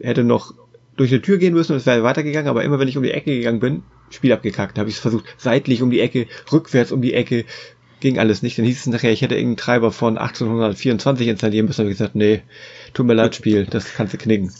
[0.00, 0.54] hätte noch
[0.96, 3.12] durch eine Tür gehen müssen und es wäre weitergegangen, aber immer wenn ich um die
[3.12, 4.78] Ecke gegangen bin, Spiel abgekackt.
[4.78, 7.44] habe ich es versucht, seitlich um die Ecke, rückwärts um die Ecke,
[8.00, 8.58] ging alles nicht.
[8.58, 11.80] Dann hieß es nachher, ich hätte irgendeinen Treiber von 1824 installieren müssen.
[11.80, 12.42] habe ich gesagt, nee,
[12.94, 14.52] tut mir leid, Spiel, das kannst du knicken.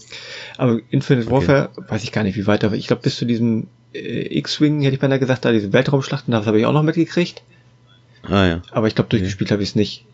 [0.56, 1.84] Aber Infinite Warfare, okay.
[1.88, 3.68] weiß ich gar nicht, wie weit, aber ich glaube, bis zu diesem
[3.98, 7.42] äh, X-Wing, hätte ich beinahe gesagt, da diese Weltraumschlachten, das habe ich auch noch mitgekriegt.
[8.22, 8.62] Ah ja.
[8.70, 9.54] Aber ich glaube, durchgespielt okay.
[9.54, 10.04] habe ich es nicht.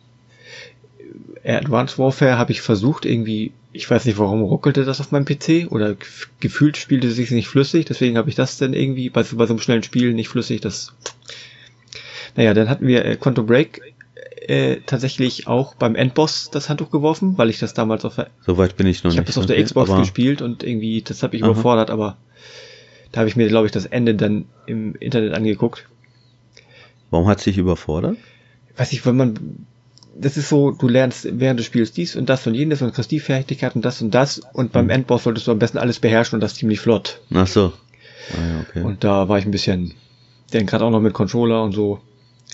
[1.44, 5.70] Advanced Warfare habe ich versucht, irgendwie, ich weiß nicht, warum ruckelte das auf meinem PC
[5.70, 5.94] oder
[6.40, 9.52] gefühlt spielte es sich nicht flüssig, deswegen habe ich das dann irgendwie bei, bei so
[9.52, 10.94] einem schnellen Spiel nicht flüssig, das.
[12.34, 13.94] Naja, dann hatten wir äh, Quantum Break
[14.46, 18.28] äh, tatsächlich auch beim Endboss das Handtuch geworfen, weil ich das damals auf der.
[18.44, 19.14] Soweit bin ich noch ich nicht.
[19.14, 21.50] Ich habe das auf der Xbox gespielt und irgendwie, das habe ich Aha.
[21.50, 22.16] überfordert, aber
[23.14, 25.86] da habe ich mir, glaube ich, das Ende dann im Internet angeguckt.
[27.10, 28.16] Warum hat sich überfordert?
[28.76, 29.66] Weiß ich, wenn man
[30.16, 33.12] das ist so, du lernst während des Spiels dies und das und jenes und kriegst
[33.12, 34.90] die Fertigkeit und das und das und beim mhm.
[34.90, 37.20] Endboss solltest du am besten alles beherrschen und das ziemlich flott.
[37.32, 37.72] Ach so.
[38.32, 38.82] Ah, ja, okay.
[38.82, 39.94] Und da war ich ein bisschen,
[40.52, 42.00] denn gerade auch noch mit Controller und so.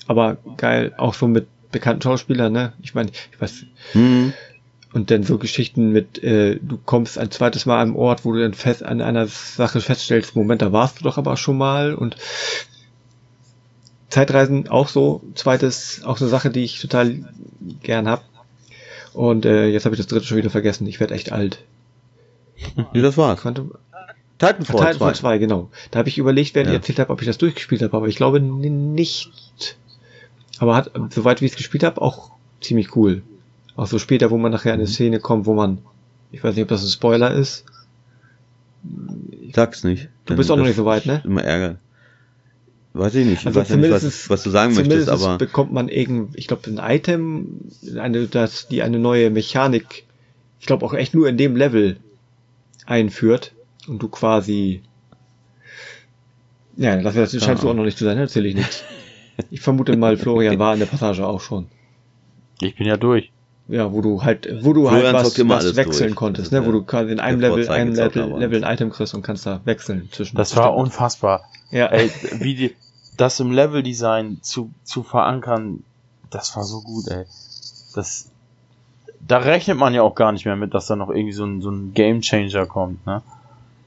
[0.06, 2.74] Aber geil, auch so mit bekannten Schauspielern, ne?
[2.82, 3.64] Ich meine, ich weiß.
[3.94, 4.34] Mhm.
[4.92, 8.32] Und dann so Geschichten mit, äh, du kommst ein zweites Mal an einem Ort, wo
[8.32, 11.94] du dann fest an einer Sache feststellst, Moment, da warst du doch aber schon mal
[11.94, 12.16] und
[14.08, 17.20] Zeitreisen auch so, zweites, auch eine Sache, die ich total
[17.82, 18.24] gern hab.
[19.12, 20.86] Und äh, jetzt habe ich das dritte schon wieder vergessen.
[20.88, 21.60] Ich werde echt alt.
[22.92, 23.40] Nee, das war's.
[23.40, 23.72] Quantum,
[24.38, 25.20] Titanfall, Titanfall 2.
[25.20, 25.70] 2, genau.
[25.92, 26.74] Da habe ich überlegt, während Ja.
[26.74, 29.30] ich erzählt habe, ob ich das durchgespielt habe, aber ich glaube nicht.
[30.58, 33.22] Aber hat, soweit wie ich es gespielt habe, auch ziemlich cool.
[33.76, 35.78] Auch so später, wo man nachher in eine Szene kommt, wo man,
[36.32, 37.64] ich weiß nicht, ob das ein Spoiler ist.
[39.52, 40.08] Sag's nicht.
[40.26, 41.22] Du bist auch noch nicht so weit, ne?
[41.24, 41.78] Immer ärgern.
[42.92, 43.40] Weiß ich nicht.
[43.40, 45.88] Ich Also weiß ja nicht, was, zumindest- was du sagen möchtest, Zumindest aber bekommt man
[45.88, 47.60] irgend, ich glaube, ein Item,
[47.98, 50.04] eine, das, die eine neue Mechanik,
[50.58, 51.98] ich glaube auch echt nur in dem Level
[52.86, 53.52] einführt
[53.86, 54.82] und du quasi,
[56.76, 58.82] ja, das, das scheinst du auch noch nicht zu sein, erzähle ich nichts.
[59.50, 61.66] Ich vermute mal, Florian war in der Passage auch schon.
[62.60, 63.30] Ich bin ja durch.
[63.70, 66.16] Ja, wo du halt, wo du Florian halt was, was wechseln durch.
[66.16, 69.22] konntest, ne, wo du quasi in einem Level, einem Level, Level ein Item kriegst und
[69.22, 70.36] kannst da wechseln zwischen.
[70.36, 71.44] Das war unfassbar.
[71.70, 71.86] ja.
[71.86, 72.10] Ey,
[72.40, 72.76] wie die,
[73.16, 75.84] das im Leveldesign zu, zu verankern,
[76.30, 77.26] das war so gut, ey.
[77.94, 78.28] Das,
[79.20, 81.60] da rechnet man ja auch gar nicht mehr mit, dass da noch irgendwie so ein,
[81.60, 83.22] so ein Game Changer kommt, ne?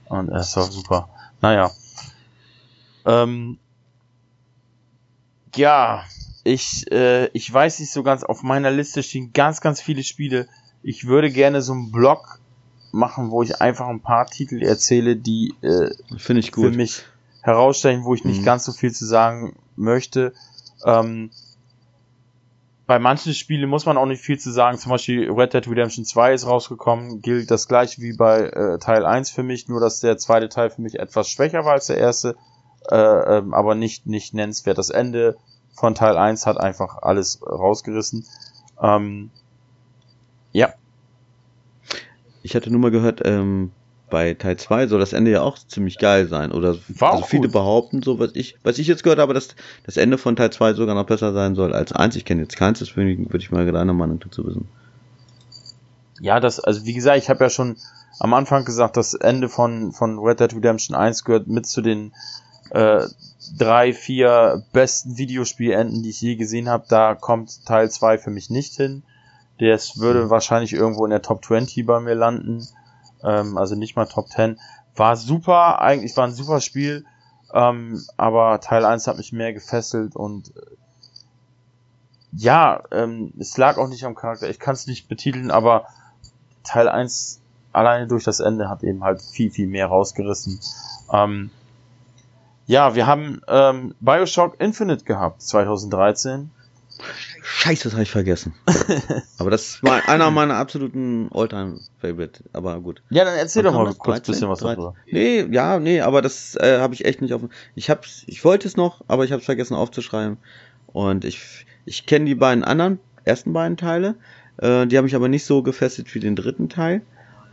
[0.05, 1.10] Und es war super.
[1.41, 1.72] Naja.
[3.05, 3.57] Ähm,
[5.55, 6.03] ja,
[6.44, 10.48] ich, äh, ich weiß nicht so ganz, auf meiner Liste stehen ganz, ganz viele Spiele.
[10.82, 12.40] Ich würde gerne so einen Blog
[12.91, 16.76] machen, wo ich einfach ein paar Titel erzähle, die äh, finde ich für gut.
[16.76, 17.03] mich
[17.41, 18.45] herausstellen, wo ich nicht Mhm.
[18.45, 20.34] ganz so viel zu sagen möchte.
[20.86, 21.32] Ähm,
[22.86, 24.78] bei manchen Spielen muss man auch nicht viel zu sagen.
[24.78, 29.06] Zum Beispiel Red Dead Redemption 2 ist rausgekommen, gilt das gleiche wie bei äh, Teil
[29.06, 31.98] 1 für mich, nur dass der zweite Teil für mich etwas schwächer war als der
[31.98, 32.36] erste,
[32.91, 32.95] äh,
[33.38, 34.78] ähm, aber nicht, nicht nennenswert.
[34.78, 35.38] Das Ende
[35.74, 38.26] von Teil 1 hat einfach alles rausgerissen.
[38.82, 39.30] Ähm,
[40.52, 40.74] ja,
[42.44, 43.72] Ich hatte nur mal gehört, ähm,
[44.10, 46.52] bei Teil 2 soll das Ende ja auch ziemlich geil sein.
[46.52, 47.54] Oder War also viele gut.
[47.54, 49.56] behaupten, so was ich, was ich jetzt gehört habe, dass
[49.86, 52.16] das Ende von Teil 2 sogar noch besser sein soll als 1.
[52.16, 54.68] Ich kenne jetzt keins, deswegen würde ich mal deine Meinung dazu wissen.
[56.20, 57.78] Ja, das, also wie gesagt, ich habe ja schon
[58.20, 62.14] am Anfang gesagt, das Ende von, von Red Dead Redemption 1 gehört mit zu den
[62.70, 63.08] äh,
[63.58, 66.86] drei, vier besten Videospielenden, die ich je gesehen habe.
[66.88, 69.04] Da kommt Teil 2 für mich nicht hin.
[69.60, 72.68] Das würde wahrscheinlich irgendwo in der Top 20 bei mir landen.
[73.24, 74.60] Ähm, also nicht mal Top 10.
[74.96, 77.06] War super, eigentlich war ein super Spiel.
[77.54, 80.62] Ähm, aber Teil 1 hat mich mehr gefesselt und äh,
[82.36, 84.50] ja, ähm, es lag auch nicht am Charakter.
[84.50, 85.86] Ich kann es nicht betiteln, aber
[86.64, 87.40] Teil 1
[87.72, 90.60] alleine durch das Ende hat eben halt viel, viel mehr rausgerissen.
[91.12, 91.52] Ähm,
[92.65, 96.49] ja, wir haben ähm, Bioshock Infinite gehabt, 2013.
[97.41, 98.53] Scheiße, das habe ich vergessen.
[99.38, 102.44] Aber das war einer meiner absoluten Alltime-Favorite.
[102.53, 103.02] Aber gut.
[103.10, 104.31] Ja, dann erzähl doch mal kurz ein 13?
[104.31, 104.76] bisschen was 13?
[104.77, 104.95] darüber.
[105.11, 107.41] Nee, ja, nee, aber das äh, habe ich echt nicht auf.
[107.76, 110.38] Ich hab's, ich wollte es noch, aber ich habe es vergessen aufzuschreiben.
[110.88, 114.15] Und ich, ich kenne die beiden anderen, ersten beiden Teile.
[114.57, 117.02] Äh, die haben mich aber nicht so gefesselt wie den dritten Teil.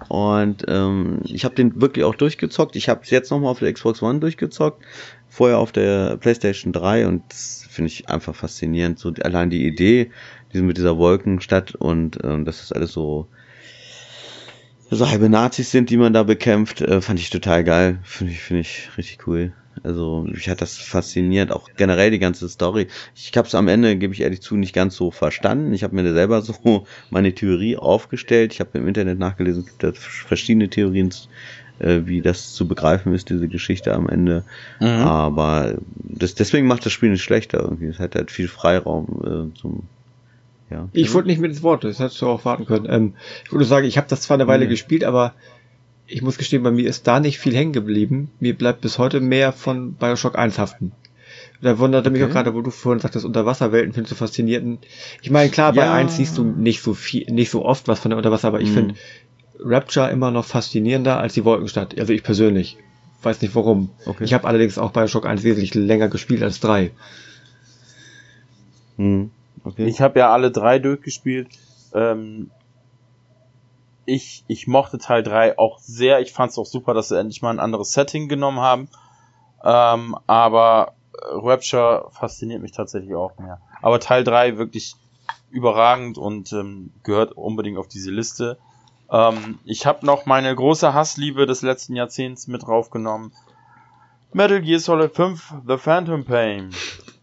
[0.09, 2.77] Und ähm, ich habe den wirklich auch durchgezockt.
[2.77, 4.83] Ich habe es jetzt nochmal auf der Xbox One durchgezockt.
[5.29, 8.99] Vorher auf der PlayStation 3 und das finde ich einfach faszinierend.
[8.99, 10.11] So allein die Idee,
[10.53, 13.29] diese mit dieser Wolkenstadt und ähm, dass das alles so
[14.91, 18.01] so halbe Nazis sind, die man da bekämpft, äh, fand ich total geil.
[18.03, 19.53] Finde ich, finde ich richtig cool.
[19.83, 22.89] Also mich hat das fasziniert, auch generell die ganze Story.
[23.15, 25.73] Ich habe es am Ende, gebe ich ehrlich zu, nicht ganz so verstanden.
[25.73, 28.53] Ich habe mir da selber so meine Theorie aufgestellt.
[28.53, 31.11] Ich habe im Internet nachgelesen, es gibt da verschiedene Theorien,
[31.79, 34.45] äh, wie das zu begreifen ist, diese Geschichte am Ende.
[34.81, 34.87] Mhm.
[34.87, 37.87] Aber das, deswegen macht das Spiel nicht schlechter irgendwie.
[37.87, 39.85] Es hat halt viel Freiraum äh, zum
[40.71, 40.89] ja.
[40.93, 42.87] Ich wollte nicht mit ins Wort, das hättest du auch warten können.
[42.89, 43.15] Ähm,
[43.45, 44.71] ich würde sagen, ich habe das zwar eine Weile Nee.
[44.71, 45.35] gespielt, aber
[46.11, 48.31] ich muss gestehen, bei mir ist da nicht viel hängen geblieben.
[48.41, 50.93] Mir bleibt bis heute mehr von Bioshock 1 haften.
[51.63, 52.31] Da wunderte mich Okay.
[52.31, 54.85] auch gerade, wo du vorhin sagtest, Unterwasserwelten findest du faszinierend.
[55.23, 55.93] Ich meine, klar, bei Ja.
[55.93, 58.71] 1 siehst du nicht so viel, nicht so oft was von der Unterwasser, aber ich
[58.71, 58.75] Mhm.
[58.75, 58.95] finde
[59.63, 61.99] Rapture immer noch faszinierender als die Wolkenstadt.
[61.99, 62.77] Also ich persönlich.
[63.23, 63.91] Weiß nicht warum.
[64.07, 64.25] Okay.
[64.25, 66.91] Ich habe allerdings auch Bioshock 1 wesentlich länger gespielt als 3.
[68.97, 69.31] Hm.
[69.65, 69.87] Okay.
[69.87, 71.49] Ich habe ja alle drei durchgespielt.
[71.95, 72.51] Ähm,
[74.07, 76.21] ich, ich mochte Teil 3 auch sehr.
[76.21, 78.89] Ich fand es auch super, dass sie endlich mal ein anderes Setting genommen haben.
[79.63, 83.61] Ähm, aber äh, Rapture fasziniert mich tatsächlich auch mehr.
[83.83, 84.97] Aber Teil 3 wirklich
[85.51, 88.59] überragend und ähm, gehört unbedingt auf diese Liste.
[89.11, 93.33] Ähm, ich habe noch meine große Hassliebe des letzten Jahrzehnts mit draufgenommen.
[94.33, 96.71] Metal Gear Solid 5 The Phantom Pain.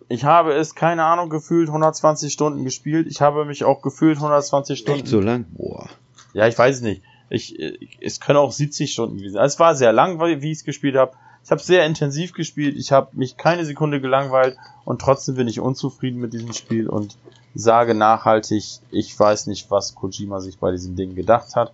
[0.10, 3.08] Ich habe es, keine Ahnung, gefühlt 120 Stunden gespielt.
[3.08, 4.99] Ich habe mich auch gefühlt 120 Stunden.
[5.02, 5.45] Echt so lang?
[5.52, 5.88] Boah.
[6.34, 7.02] Ja, ich weiß nicht.
[7.30, 9.45] Ich, ich, es können auch 70 Stunden gewesen sein.
[9.45, 11.14] Es war sehr lang, wie ich es gespielt habe.
[11.44, 15.62] Ich habe sehr intensiv gespielt, ich habe mich keine Sekunde gelangweilt und trotzdem bin ich
[15.62, 17.16] unzufrieden mit diesem Spiel und
[17.56, 21.72] sage nachhaltig, ich weiß nicht, was Kojima sich bei diesem Ding gedacht hat.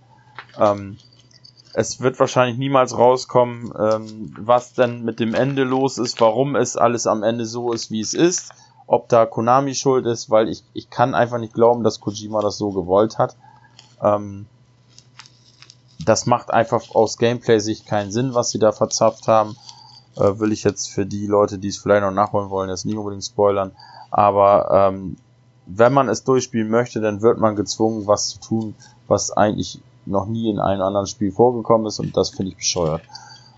[0.60, 0.98] Ähm,
[1.74, 6.78] es wird wahrscheinlich niemals rauskommen, ähm, was denn mit dem Ende los ist, warum es
[6.78, 8.52] alles am Ende so ist, wie es ist,
[8.86, 12.58] ob da Konami schuld ist, weil ich, ich kann einfach nicht glauben, dass Kojima das
[12.58, 13.36] so gewollt hat.
[14.04, 14.46] Ähm,
[16.06, 19.56] das macht einfach aus Gameplay-Sicht keinen Sinn, was sie da verzapft haben.
[20.18, 22.98] Äh, will ich jetzt für die Leute, die es vielleicht noch nachholen wollen, jetzt nicht
[22.98, 23.72] unbedingt spoilern.
[24.12, 25.16] Aber ähm,
[25.66, 28.76] wenn man es durchspielen möchte, dann wird man gezwungen, was zu tun,
[29.08, 33.02] was eigentlich noch nie in einem anderen Spiel vorgekommen ist und das finde ich bescheuert.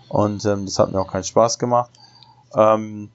[0.08, 1.90] Und ähm, das hat mir auch keinen Spaß gemacht.
[2.54, 3.10] Ähm,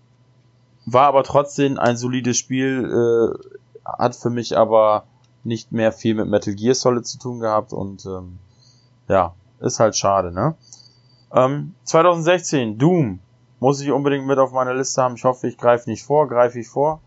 [0.85, 5.05] war aber trotzdem ein solides Spiel, äh, hat für mich aber
[5.43, 8.39] nicht mehr viel mit Metal Gear Solid zu tun gehabt und ähm,
[9.07, 10.55] ja, ist halt schade, ne?
[11.33, 13.19] Ähm, 2016, Doom.
[13.59, 15.15] Muss ich unbedingt mit auf meiner Liste haben.
[15.15, 16.27] Ich hoffe, ich greife nicht vor.
[16.27, 16.99] Greife ich vor?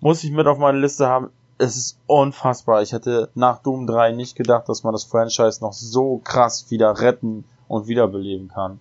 [0.00, 1.30] Muss ich mit auf meine Liste haben.
[1.58, 2.82] Es ist unfassbar.
[2.82, 7.00] Ich hätte nach Doom 3 nicht gedacht, dass man das Franchise noch so krass wieder
[7.00, 8.80] retten und wiederbeleben kann.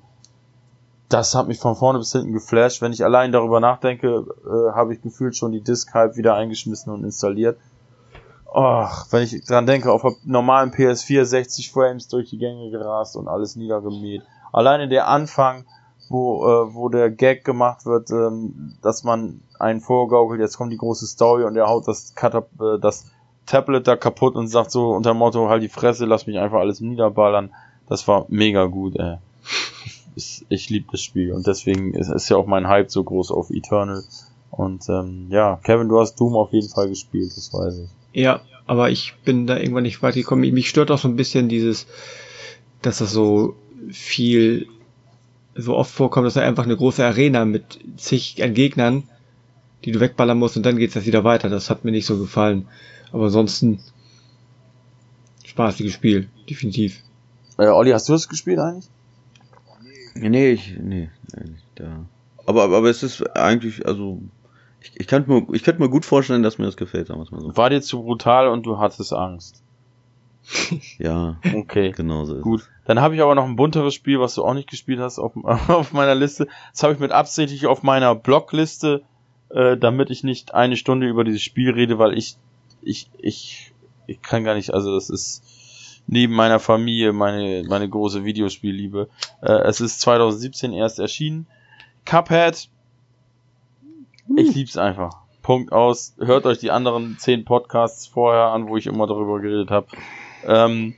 [1.09, 2.81] Das hat mich von vorne bis hinten geflasht.
[2.81, 6.91] Wenn ich allein darüber nachdenke, äh, habe ich gefühlt schon die Disk halb wieder eingeschmissen
[6.91, 7.59] und installiert.
[8.55, 13.15] Ach, wenn ich dran denke, auf einem normalen PS4 60 Frames durch die Gänge gerast
[13.15, 14.21] und alles niedergemäht.
[14.51, 15.65] Alleine der Anfang,
[16.07, 20.77] wo, äh, wo der Gag gemacht wird, ähm, dass man einen vorgaukelt, jetzt kommt die
[20.77, 23.07] große Story und er haut das, Katap äh, das
[23.47, 26.59] Tablet da kaputt und sagt so unter dem Motto, halt die Fresse, lass mich einfach
[26.59, 27.51] alles niederballern.
[27.89, 29.17] Das war mega gut, ey.
[30.15, 33.31] Ich, ich liebe das Spiel und deswegen ist, ist ja auch mein Hype so groß
[33.31, 34.03] auf Eternal.
[34.51, 38.02] Und ähm, ja, Kevin, du hast Doom auf jeden Fall gespielt, das weiß ich.
[38.13, 40.41] Ja, aber ich bin da irgendwann nicht weit gekommen.
[40.53, 41.87] Mich stört auch so ein bisschen dieses,
[42.81, 43.55] dass das so
[43.91, 44.67] viel,
[45.55, 49.03] so oft vorkommt, dass er einfach eine große Arena mit zig Gegnern,
[49.83, 51.49] die du wegballern musst und dann geht's das wieder weiter.
[51.49, 52.67] Das hat mir nicht so gefallen.
[53.11, 53.79] Aber ansonsten
[55.45, 57.03] spaßiges Spiel, definitiv.
[57.57, 58.89] Äh, Olli, hast du das gespielt eigentlich?
[60.15, 62.05] Nee, ich, nee, nee da.
[62.45, 64.21] Aber, aber es ist eigentlich, also
[64.83, 67.31] ich, ich, könnte mir, ich könnte mir gut vorstellen, dass mir das gefällt, sagen wir
[67.31, 67.57] mal so.
[67.57, 69.63] War dir zu brutal und du hattest Angst.
[70.99, 71.37] ja.
[71.53, 71.91] Okay.
[71.91, 72.39] Genau so.
[72.39, 72.69] Gut.
[72.85, 75.33] Dann habe ich aber noch ein bunteres Spiel, was du auch nicht gespielt hast auf,
[75.69, 76.47] auf meiner Liste.
[76.71, 79.03] Das habe ich mit absichtlich auf meiner Blogliste,
[79.49, 82.35] äh, damit ich nicht eine Stunde über dieses Spiel rede, weil ich,
[82.81, 83.73] ich, ich,
[84.07, 85.43] ich kann gar nicht, also das ist
[86.07, 89.07] neben meiner Familie meine, meine große Videospielliebe.
[89.41, 91.47] Äh, es ist 2017 erst erschienen.
[92.05, 92.67] Cuphead
[94.35, 95.23] ich lieb's einfach.
[95.41, 96.15] Punkt aus.
[96.19, 99.87] Hört euch die anderen zehn Podcasts vorher an, wo ich immer darüber geredet habe.
[100.45, 100.95] Ähm,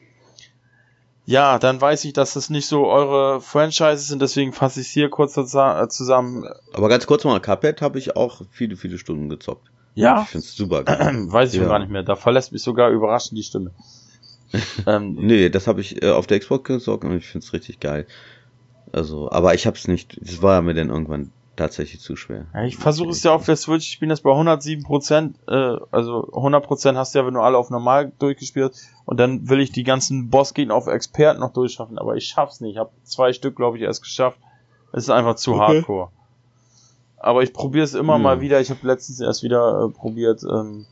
[1.25, 4.93] ja, dann weiß ich, dass das nicht so eure Franchises sind, deswegen fasse ich es
[4.93, 6.47] hier kurz äh, zusammen.
[6.73, 9.71] Aber ganz kurz mal, Cuphead habe ich auch viele, viele Stunden gezockt.
[9.95, 10.21] Ja.
[10.21, 11.25] Ich find's super geil.
[11.31, 11.67] weiß ich ja.
[11.67, 12.03] gar nicht mehr.
[12.03, 13.71] Da verlässt mich sogar überraschend die Stimme.
[14.85, 18.05] ähm, nee, das habe ich äh, auf der Xbox gezockt und ich find's richtig geil.
[18.91, 22.45] Also, aber ich hab's nicht, das war mir dann irgendwann tatsächlich zu schwer.
[22.53, 25.77] Ja, ich versuche es ja auf der Switch, ich bin jetzt bei 107 Prozent, äh,
[25.91, 29.49] also 100 Prozent hast du ja, wenn du alle auf normal durchgespielt hast, und dann
[29.49, 32.73] will ich die ganzen Bossgegner auf Expert noch durchschaffen, aber ich schaff's nicht.
[32.73, 34.39] Ich habe zwei Stück, glaube ich, erst geschafft.
[34.91, 35.59] Es ist einfach zu okay.
[35.59, 36.09] hardcore.
[37.17, 38.21] Aber ich probiere es immer hm.
[38.21, 38.61] mal wieder.
[38.61, 40.85] Ich habe letztens erst wieder äh, probiert, ähm,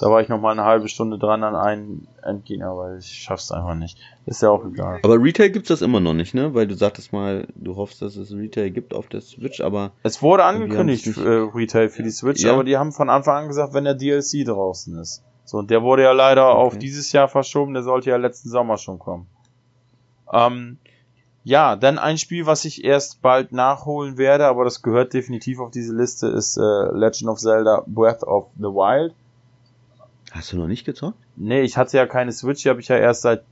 [0.00, 3.52] da war ich noch mal eine halbe Stunde dran an einen Endgegner, weil ich schaff's
[3.52, 3.98] einfach nicht.
[4.26, 5.00] Ist ja auch egal.
[5.02, 6.54] Aber Retail gibt's das immer noch nicht, ne?
[6.54, 9.92] Weil du sagtest mal, du hoffst, dass es Retail gibt auf der Switch, aber.
[10.02, 12.52] Es wurde angekündigt, äh, Retail für die Switch, ja.
[12.52, 15.22] aber die haben von Anfang an gesagt, wenn der DLC draußen ist.
[15.44, 16.58] So, und der wurde ja leider okay.
[16.58, 19.26] auf dieses Jahr verschoben, der sollte ja letzten Sommer schon kommen.
[20.32, 20.78] Ähm,
[21.44, 25.70] ja, dann ein Spiel, was ich erst bald nachholen werde, aber das gehört definitiv auf
[25.70, 26.60] diese Liste, ist äh,
[26.92, 29.14] Legend of Zelda Breath of the Wild.
[30.34, 31.16] Hast du noch nicht gezockt?
[31.36, 33.44] Nee, ich hatte ja keine Switch, die habe ich ja erst seit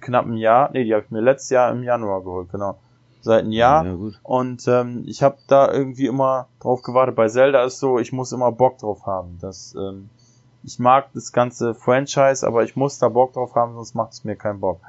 [0.00, 0.70] knapp einem Jahr.
[0.72, 2.78] Nee, die habe ich mir letztes Jahr im Januar geholt, genau.
[3.20, 3.86] Seit einem Jahr.
[3.86, 4.18] Ja, gut.
[4.24, 7.14] Und ähm, ich habe da irgendwie immer drauf gewartet.
[7.14, 9.38] Bei Zelda ist so, ich muss immer Bock drauf haben.
[9.40, 10.10] Das, ähm,
[10.64, 14.24] ich mag das ganze Franchise, aber ich muss da Bock drauf haben, sonst macht es
[14.24, 14.80] mir keinen Bock.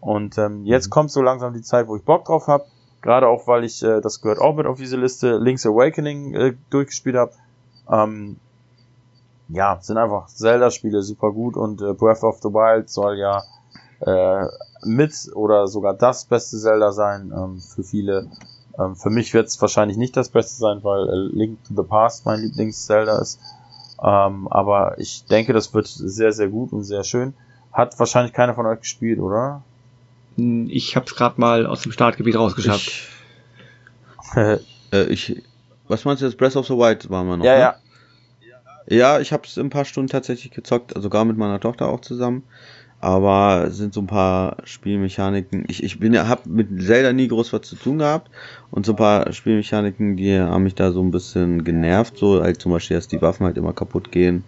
[0.00, 0.90] Und ähm, jetzt mhm.
[0.90, 2.64] kommt so langsam die Zeit, wo ich Bock drauf habe.
[3.00, 6.54] Gerade auch, weil ich, äh, das gehört auch mit auf diese Liste, Link's Awakening äh,
[6.70, 7.32] durchgespielt habe.
[7.88, 8.38] Ähm,
[9.52, 13.42] ja, sind einfach Zelda-Spiele super gut und äh, Breath of the Wild soll ja
[14.00, 14.46] äh,
[14.84, 18.30] mit oder sogar das beste Zelda sein ähm, für viele.
[18.78, 21.88] Ähm, für mich wird es wahrscheinlich nicht das Beste sein, weil äh, Link to the
[21.88, 23.40] Past mein Lieblings-Zelda ist.
[24.02, 27.34] Ähm, aber ich denke, das wird sehr, sehr gut und sehr schön.
[27.72, 29.62] Hat wahrscheinlich keiner von euch gespielt, oder?
[30.36, 32.88] Hm, ich habe es gerade mal aus dem Startgebiet rausgeschafft.
[32.88, 34.36] Ich
[34.92, 35.42] äh, ich,
[35.88, 36.38] was meinst du jetzt?
[36.38, 37.44] Breath of the Wild waren wir noch?
[37.44, 37.60] ja, ne?
[37.60, 37.74] ja.
[38.86, 42.42] Ja, ich habe es ein paar Stunden tatsächlich gezockt, sogar mit meiner Tochter auch zusammen.
[43.02, 45.64] Aber es sind so ein paar Spielmechaniken.
[45.68, 48.30] Ich, ich bin ja, hab mit Zelda nie groß was zu tun gehabt.
[48.70, 52.18] Und so ein paar Spielmechaniken, die haben mich da so ein bisschen genervt.
[52.18, 54.44] So halt zum Beispiel, dass die Waffen halt immer kaputt gehen.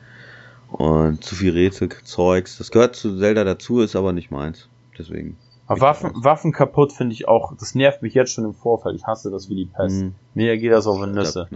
[0.70, 2.58] Und zu viel Rätselzeugs.
[2.58, 4.68] Das gehört zu Zelda dazu, ist aber nicht meins.
[4.98, 5.38] Deswegen.
[5.66, 8.96] Aber Waffen, Waffen kaputt finde ich auch, das nervt mich jetzt schon im Vorfeld.
[8.96, 10.02] Ich hasse das wie die Pest.
[10.02, 11.48] Hm, Mir geht das auf die Nüsse.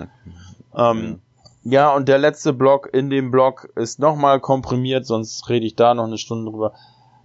[0.74, 1.20] Ähm,
[1.68, 5.94] ja, und der letzte Block in dem Block ist nochmal komprimiert, sonst rede ich da
[5.94, 6.72] noch eine Stunde drüber.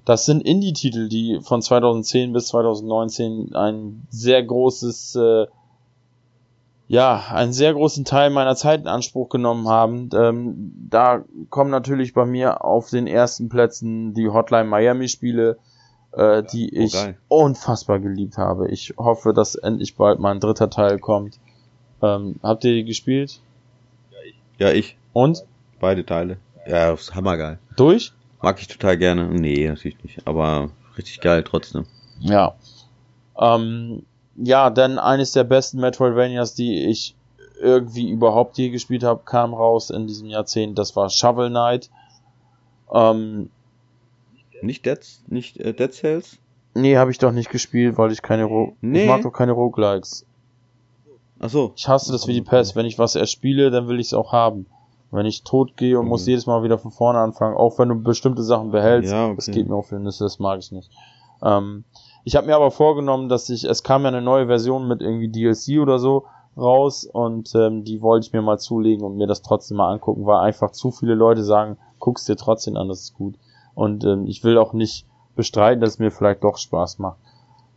[0.04, 5.46] Das sind Indie-Titel, die von 2010 bis 2019 ein sehr großes, äh,
[6.88, 10.10] ja, einen sehr großen Teil meiner Zeit in Anspruch genommen haben.
[10.14, 15.58] Ähm, da kommen natürlich bei mir auf den ersten Plätzen die Hotline Miami Spiele,
[16.14, 17.18] äh, die Oh, ich geil.
[17.28, 18.70] unfassbar geliebt habe.
[18.70, 21.40] Ich hoffe, dass endlich bald mal ein dritter Teil kommt.
[22.02, 23.40] Ähm, habt ihr die gespielt?
[24.62, 24.96] Ja, ich.
[25.14, 25.44] Und?
[25.80, 26.38] Beide Teile.
[26.68, 27.58] Ja, ist hammergeil.
[27.78, 28.14] Durch?
[28.44, 29.28] Mag ich total gerne.
[29.28, 30.28] Nee, natürlich nicht.
[30.28, 31.88] Aber richtig geil trotzdem.
[32.20, 32.54] Ja.
[33.40, 34.04] Ähm,
[34.36, 37.16] ja, dann eines der besten Metroidvanias, die ich
[37.60, 40.78] irgendwie überhaupt je gespielt habe, kam raus in diesem Jahrzehnt.
[40.78, 41.90] Das war Shovel Knight.
[42.94, 43.50] Ähm,
[44.62, 46.38] Nicht Dead, nicht äh, Dead Cells?
[46.76, 49.02] nee, habe ich doch nicht gespielt, weil ich keine Ro Nee.
[49.04, 50.26] ich mag doch keine Roguelikes.
[51.44, 51.74] Ach so.
[51.76, 52.76] Ich hasse das wie die Pest.
[52.76, 54.68] Wenn ich was erspiele, dann will ich es auch haben.
[55.10, 56.30] Wenn ich tot gehe und muss Mhm.
[56.30, 59.36] jedes Mal wieder von vorne anfangen, auch wenn du bestimmte Sachen behältst, Ja, okay.
[59.36, 60.90] das geht mir auf die Nüsse, das mag ich nicht.
[61.44, 61.84] Ähm,
[62.24, 65.28] ich habe mir aber vorgenommen, dass ich, es kam ja eine neue Version mit irgendwie
[65.30, 69.42] DLC oder so raus und ähm, die wollte ich mir mal zulegen und mir das
[69.42, 73.14] trotzdem mal angucken, weil einfach zu viele Leute sagen, guck's dir trotzdem an, das ist
[73.16, 73.36] gut.
[73.74, 77.18] Und ähm, ich will auch nicht bestreiten, dass es mir vielleicht doch Spaß macht.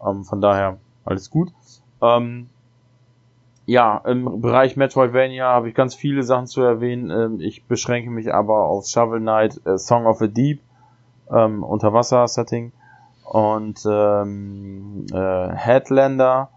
[0.05, 1.51] Ähm, von daher alles gut.
[2.03, 2.51] Ähm,
[3.66, 7.11] ja, im Bereich Metroidvania habe ich ganz viele Sachen zu erwähnen.
[7.11, 10.61] Ähm, ich beschränke mich aber auf Shovel Knight, äh, Song of the Deep,
[11.31, 12.73] ähm, Unterwasser-Setting
[13.24, 16.51] und ähm, äh, Headlander,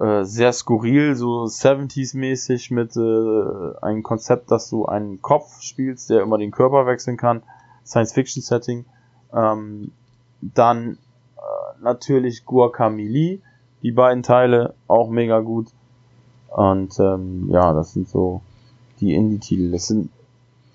[0.00, 6.22] äh, sehr skurril, so 70s-mäßig mit äh, einem Konzept, dass du einen Kopf spielst, der
[6.22, 7.42] immer den Körper wechseln kann.
[7.84, 8.84] Science-Fiction-Setting.
[9.32, 9.92] Ähm,
[10.40, 10.98] dann
[11.36, 13.38] äh, natürlich Guacamole,
[13.82, 15.68] die beiden Teile, auch mega gut.
[16.56, 18.40] Und ähm, ja, das sind so
[18.98, 19.72] die Indie-Titel.
[19.72, 20.08] Das sind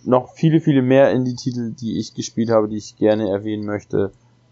[0.03, 4.11] noch viele, viele mehr Indie-Titel, die ich gespielt habe, die ich gerne erwähnen möchte.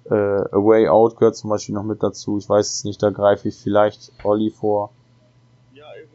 [0.10, 2.40] Äh, A Way Out gehört zum Beispiel noch mit dazu.
[2.40, 4.90] Ich weiß es nicht, da greife ich vielleicht Olli vor.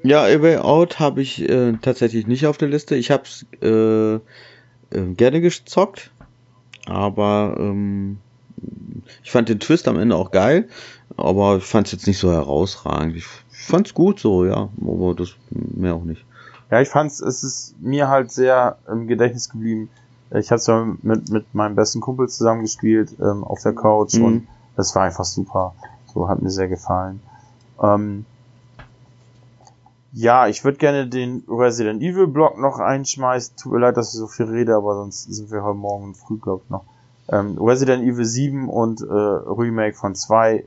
[0.02, 2.96] Ja, A Way Out habe ich äh, tatsächlich nicht auf der Liste.
[2.96, 4.20] Ich habe es äh, äh,
[5.14, 6.10] gerne gezockt,
[6.86, 8.18] aber ähm,
[9.22, 10.68] ich fand den Twist am Ende auch geil,
[11.16, 13.14] aber ich fand es jetzt nicht so herausragend.
[13.14, 13.26] Ich
[13.66, 16.24] fand es gut so, ja, aber das mehr auch nicht.
[16.70, 19.90] Ja, ich fand's, es ist mir halt sehr im Gedächtnis geblieben.
[20.30, 24.24] Ich habe ja mit, mit meinem besten Kumpel zusammen gespielt ähm, auf der Couch Mhm.
[24.24, 25.74] und das war einfach super.
[26.12, 27.20] So hat mir sehr gefallen.
[27.80, 28.24] Ähm,
[30.12, 33.56] ja, ich würde gerne den Resident Evil Block noch einschmeißen.
[33.56, 36.38] Tut mir leid, dass ich so viel rede, aber sonst sind wir heute Morgen früh,
[36.38, 36.84] glaube ich, noch.
[37.28, 40.64] Ähm, Resident Evil 7 und äh, Remake von 2,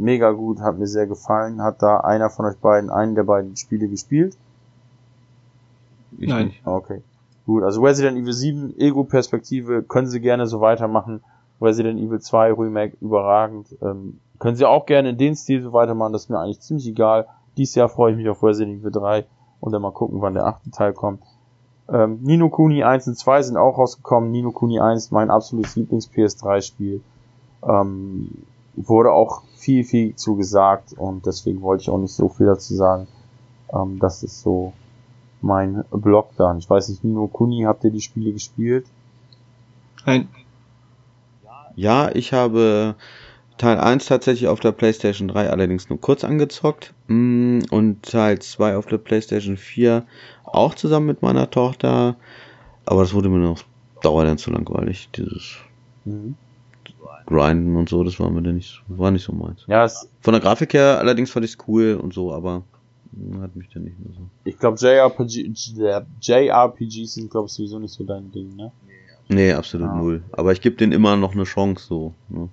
[0.00, 1.62] mega gut, hat mir sehr gefallen.
[1.62, 4.36] Hat da einer von euch beiden einen der beiden Spiele gespielt?
[6.18, 6.46] Ich Nein.
[6.46, 6.66] nicht.
[6.66, 7.02] Okay.
[7.46, 11.22] Gut, also Resident Evil 7, Ego-Perspektive, können sie gerne so weitermachen.
[11.60, 13.76] Resident Evil 2 Remake, überragend.
[13.82, 16.86] Ähm, können sie auch gerne in den Stil so weitermachen, das ist mir eigentlich ziemlich
[16.86, 17.26] egal.
[17.56, 19.26] Dieses Jahr freue ich mich auf Resident Evil 3
[19.60, 21.22] und dann mal gucken, wann der achte Teil kommt.
[21.88, 24.30] Ähm, Nino Kuni 1 und 2 sind auch rausgekommen.
[24.30, 27.02] Nino Kuni 1, mein absolutes Lieblings-PS3-Spiel.
[27.62, 28.30] Ähm,
[28.88, 32.74] wurde auch viel, viel zu gesagt und deswegen wollte ich auch nicht so viel dazu
[32.74, 33.06] sagen.
[33.72, 34.72] Ähm, das ist so
[35.40, 36.58] mein Blog dann.
[36.58, 38.86] Ich weiß nicht, Nino Kuni, habt ihr die Spiele gespielt?
[40.06, 40.28] Nein.
[41.76, 42.94] Ja, ich habe
[43.56, 48.76] Teil 1 tatsächlich auf der PlayStation 3 allerdings nur kurz angezockt Mm, und Teil 2
[48.76, 50.04] auf der PlayStation 4
[50.44, 52.14] auch zusammen mit meiner Tochter,
[52.86, 53.62] aber das wurde mir noch
[54.00, 55.58] dauer dann zu langweilig, dieses
[56.04, 56.36] Mhm.
[57.30, 59.64] Grinden und so, das war mir dann nicht, war nicht so meins.
[59.66, 62.62] Ja, es, Von der Grafik her allerdings fand ich es cool und so, aber
[63.40, 64.20] hat mich dann nicht mehr so.
[64.44, 65.50] ich glaube JRPG,
[66.20, 68.70] JRPGs sind glaube ich sowieso nicht so dein Ding, ne?
[69.28, 69.94] Nee, absolut Ja.
[69.96, 70.22] null.
[70.32, 72.14] Aber ich gebe denen immer noch eine Chance so.
[72.28, 72.48] Ne?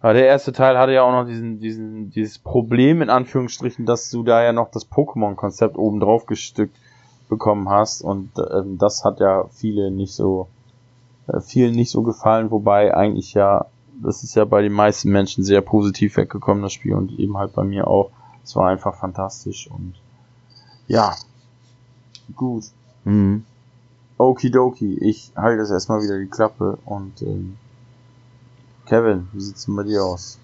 [0.00, 4.08] Aber der erste Teil hatte ja auch noch diesen, diesen, dieses Problem in Anführungsstrichen, dass
[4.10, 6.76] du da ja noch das Pokémon-Konzept oben drauf gestückt
[7.28, 10.46] bekommen hast und ähm, das hat ja viele nicht so,
[11.26, 13.66] äh, vielen nicht so gefallen, wobei eigentlich ja,
[14.02, 17.54] das ist ja bei den meisten Menschen sehr positiv weggekommen, das Spiel und eben halt
[17.54, 18.10] bei mir auch.
[18.44, 19.94] Es war einfach fantastisch und
[20.86, 21.16] ja,
[22.34, 22.64] gut.
[23.04, 23.44] Mhm.
[24.18, 27.56] Okidoki, ich halte jetzt erstmal wieder die Klappe und ähm,
[28.86, 30.38] Kevin, wie sieht's denn bei dir aus?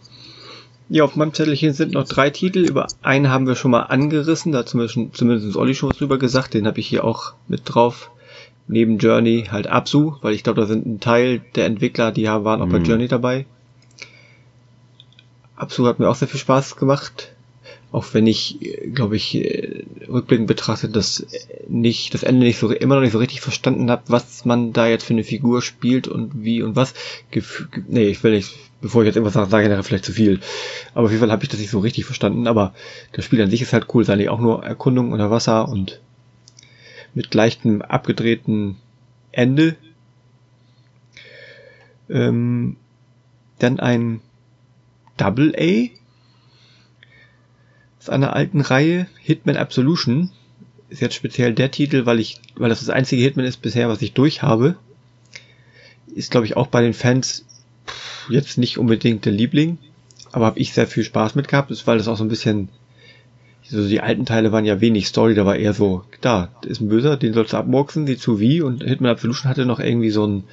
[0.88, 2.58] Ja, auf meinem Zettelchen sind noch drei Titel.
[2.58, 6.52] Über einen haben wir schon mal angerissen, da zumindest, zumindest Olli schon was drüber gesagt,
[6.52, 8.10] den habe ich hier auch mit drauf.
[8.68, 12.62] Neben Journey halt Absu, weil ich glaube, da sind ein Teil der Entwickler, die waren
[12.62, 12.84] auch bei Mhm.
[12.84, 13.47] Journey dabei.
[15.56, 17.32] Absu hat mir auch sehr viel Spaß gemacht.
[17.93, 18.59] Auch wenn ich,
[18.94, 21.26] glaube ich, äh, rückblickend betrachtet, das
[21.68, 24.86] nicht, das Ende nicht so, immer noch nicht so richtig verstanden habe, was man da
[24.86, 26.94] jetzt für eine Figur spielt und wie und was.
[27.30, 30.40] Gef nee, ich will nicht, bevor ich jetzt irgendwas sage, nachher vielleicht zu viel.
[30.94, 32.47] Aber auf jeden Fall habe ich das nicht so richtig verstanden.
[32.47, 32.72] Aber
[33.12, 36.01] das Spiel an sich ist halt cool, sei auch nur Erkundung unter Wasser und
[37.14, 38.76] mit leichtem abgedrehten
[39.30, 39.76] Ende.
[42.09, 42.76] Ähm,
[43.59, 44.20] dann ein
[45.16, 45.89] Double A
[47.98, 50.30] aus einer alten Reihe, Hitman Absolution.
[50.89, 54.02] Ist jetzt speziell der Titel, weil ich, weil das das einzige Hitman ist bisher, was
[54.02, 54.76] ich durch habe.
[56.14, 57.47] Ist, glaube ich, auch bei den Fans
[58.28, 59.78] jetzt nicht unbedingt der Liebling,
[60.32, 62.68] aber habe ich sehr viel Spaß mit gehabt, ist, weil das auch so ein bisschen,
[63.72, 66.88] so die alten Teile waren ja wenig Story, da war eher so, da ist ein
[66.88, 70.26] Böser, den sollst du abmurksen, die zu wie und Hitman Absolution hatte noch irgendwie so
[70.26, 70.44] ein,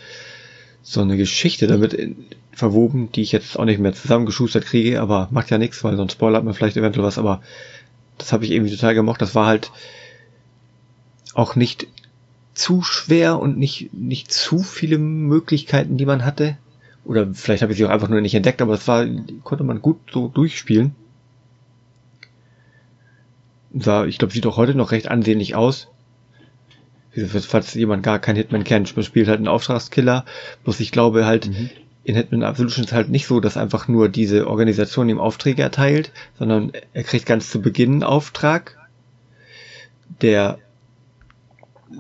[0.81, 2.15] so eine Geschichte damit in,
[2.51, 6.13] verwoben, die ich jetzt auch nicht mehr zusammengeschustert kriege, aber macht ja nichts, weil sonst
[6.13, 7.41] spoilert man vielleicht eventuell was, aber
[8.17, 9.21] das habe ich irgendwie total gemocht.
[9.21, 9.71] Das war halt
[11.33, 11.87] auch nicht
[12.53, 16.57] zu schwer und nicht, nicht zu viele Möglichkeiten, die man hatte.
[17.05, 19.05] Oder vielleicht habe ich sie auch einfach nur nicht entdeckt, aber das war,
[19.43, 20.93] konnte man gut so durchspielen.
[23.73, 25.87] Sah, ich glaube, sieht auch heute noch recht ansehnlich aus.
[27.15, 30.25] Falls jemand gar keinen Hitman kennt, man spielt halt einen Auftragskiller,
[30.63, 31.69] bloß ich glaube halt, Mhm.
[32.03, 36.11] in Hitman Absolution ist halt nicht so, dass einfach nur diese Organisation ihm Aufträge erteilt,
[36.37, 38.77] sondern er kriegt ganz zu Beginn einen Auftrag,
[40.21, 40.59] der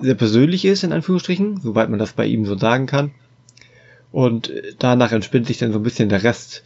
[0.01, 3.11] sehr persönlich ist, in Anführungsstrichen, soweit man das bei ihm so sagen kann.
[4.11, 6.63] Und danach entspinnt sich dann so ein bisschen der Rest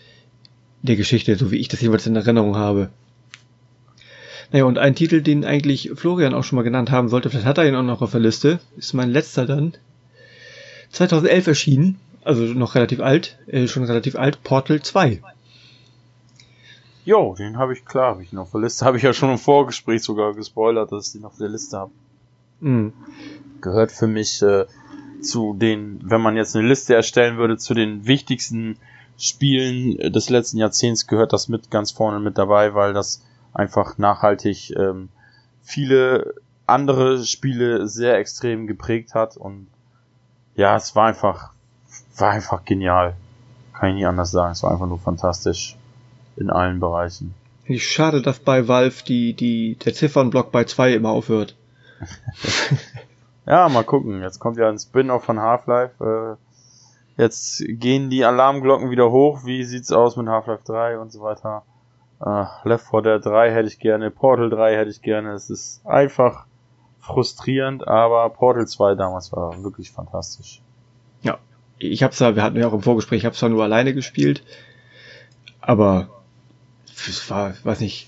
[0.81, 2.89] der Geschichte, so wie ich das jeweils in Erinnerung habe.
[4.53, 7.57] Naja, und ein Titel, den eigentlich Florian auch schon mal genannt haben sollte, vielleicht hat
[7.57, 9.73] er ihn auch noch auf der Liste, ist mein letzter dann.
[10.91, 15.23] 2011 erschienen, also noch relativ alt, äh, schon relativ alt, Portal 2.
[17.03, 18.85] Jo, den habe ich klar, habe ich noch auf der Liste.
[18.85, 21.91] Habe ich ja schon im Vorgespräch sogar gespoilert, dass ich den auf der Liste habe.
[22.59, 22.93] Mhm.
[23.59, 24.65] Gehört für mich äh,
[25.19, 28.77] zu den, wenn man jetzt eine Liste erstellen würde, zu den wichtigsten
[29.17, 33.23] Spielen des letzten Jahrzehnts gehört das mit ganz vorne mit dabei, weil das
[33.53, 35.09] einfach nachhaltig ähm,
[35.61, 39.67] viele andere Spiele sehr extrem geprägt hat und
[40.55, 41.51] ja, es war einfach,
[42.17, 43.15] war einfach genial.
[43.73, 44.51] Kann ich nicht anders sagen.
[44.51, 45.75] Es war einfach nur fantastisch
[46.35, 47.33] in allen Bereichen.
[47.63, 51.55] Finde ich schade, dass bei Valve die, die, der Ziffernblock bei 2 immer aufhört.
[53.45, 54.21] Ja, mal gucken.
[54.21, 56.37] Jetzt kommt ja ein Spin-off von Half-Life.
[57.17, 59.45] Äh, jetzt gehen die Alarmglocken wieder hoch.
[59.45, 61.63] Wie sieht's aus mit Half-Life 3 und so weiter?
[62.21, 65.33] Äh, Left 4 Dead 3 hätte ich gerne, Portal 3 hätte ich gerne.
[65.33, 66.45] Es ist einfach
[66.99, 70.61] frustrierend, aber Portal 2 damals war wirklich fantastisch.
[71.21, 71.37] Ja,
[71.77, 74.43] ich hab's ja, wir hatten ja auch im Vorgespräch, ich hab's zwar nur alleine gespielt,
[75.59, 76.09] aber
[76.85, 78.07] es war, weiß nicht,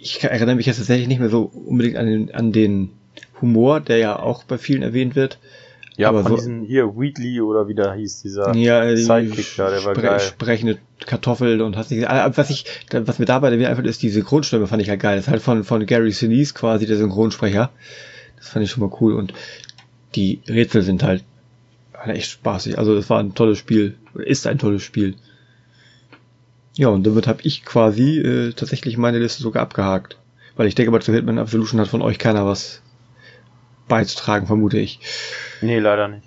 [0.00, 2.92] ich erinnere mich jetzt tatsächlich nicht mehr so unbedingt an den, an den
[3.40, 5.38] Humor, der ja auch bei vielen erwähnt wird.
[5.96, 9.46] Ja, Aber von so- diesen hier Wheatley oder wie der hieß, dieser Ja, äh, Sidekick
[9.56, 10.20] da, der war spre geil.
[10.20, 14.10] sprechende Kartoffel und hast nicht, aber was ich, was mir dabei wieder einfällt, ist die
[14.10, 15.16] Synchronstimme, fand ich halt geil.
[15.16, 17.70] Das ist halt von, von Gary Sinise quasi der Synchronsprecher.
[18.36, 19.32] Das fand ich schon mal cool und
[20.14, 21.24] die Rätsel sind halt
[22.04, 22.78] echt spaßig.
[22.78, 25.14] Also das war ein tolles Spiel, oder ist ein tolles Spiel.
[26.74, 30.18] Ja, und damit habe ich quasi äh, tatsächlich meine Liste sogar abgehakt.
[30.56, 32.82] Weil ich denke mal, zu Hitman Absolution hat von euch keiner was
[33.88, 35.00] beizutragen, vermute ich.
[35.60, 36.26] Nee, leider nicht.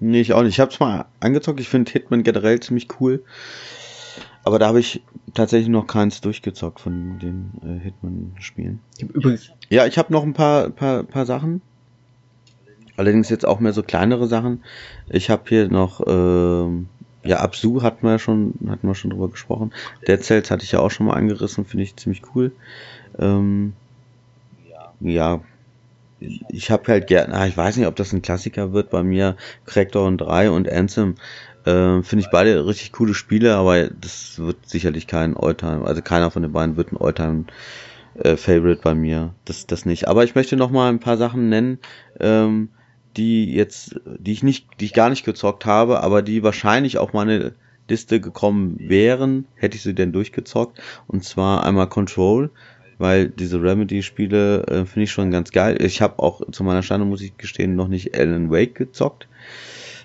[0.00, 0.54] Nee, ich auch nicht.
[0.54, 1.60] Ich hab's mal angezockt.
[1.60, 3.24] Ich finde Hitman generell ziemlich cool.
[4.44, 5.02] Aber da habe ich
[5.34, 8.80] tatsächlich noch keins durchgezockt von den äh, Hitman-Spielen.
[8.96, 11.60] Ich hab übrigens, Ja, ich habe noch ein paar, paar, paar Sachen.
[12.96, 14.64] Allerdings jetzt auch mehr so kleinere Sachen.
[15.08, 16.88] Ich habe hier noch, ähm,
[17.24, 19.72] ja, Absu hatten wir ja schon, hatten wir schon drüber gesprochen.
[20.06, 22.52] Dead Cells hatte ich ja auch schon mal angerissen, finde ich ziemlich cool.
[23.18, 23.74] Ähm,
[25.00, 25.40] ja,
[26.48, 29.36] ich habe halt gerne, ich weiß nicht, ob das ein Klassiker wird bei mir.
[29.66, 31.14] Crackdown 3 und Anthem
[31.66, 36.30] ähm, finde ich beide richtig coole Spiele, aber das wird sicherlich kein Alltime, also keiner
[36.30, 37.44] von den beiden wird ein Alltime
[38.14, 39.34] äh, Favorite bei mir.
[39.44, 40.08] Das, das nicht.
[40.08, 41.78] Aber ich möchte noch mal ein paar Sachen nennen,
[42.18, 42.70] ähm,
[43.16, 47.12] die jetzt, die ich nicht, die ich gar nicht gezockt habe, aber die wahrscheinlich auch
[47.12, 47.54] meine
[47.88, 50.80] Liste gekommen wären, hätte ich sie denn durchgezockt.
[51.06, 52.50] Und zwar einmal Control,
[52.98, 55.78] weil diese Remedy-Spiele äh, finde ich schon ganz geil.
[55.80, 59.28] Ich habe auch zu meiner Schande, muss ich gestehen, noch nicht Alan Wake gezockt.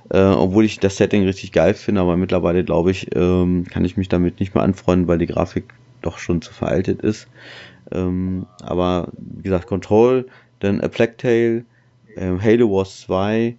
[0.10, 3.98] Äh, obwohl ich das Setting richtig geil finde, aber mittlerweile glaube ich, ähm, kann ich
[3.98, 7.28] mich damit nicht mehr anfreunden, weil die Grafik doch schon zu veraltet ist.
[7.92, 10.28] Ähm, aber wie gesagt, Control,
[10.60, 11.66] dann A Plague Tale,
[12.16, 13.56] äh, Halo Wars 2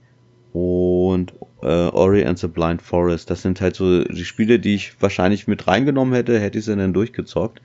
[0.52, 1.32] und
[1.62, 3.30] äh, Ori and the Blind Forest.
[3.30, 6.76] Das sind halt so die Spiele, die ich wahrscheinlich mit reingenommen hätte, hätte ich sie
[6.76, 7.60] dann durchgezockt.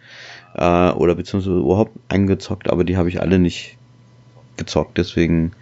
[0.56, 3.78] Äh, oder beziehungsweise überhaupt eingezockt, aber die habe ich alle nicht
[4.58, 5.54] gezockt, deswegen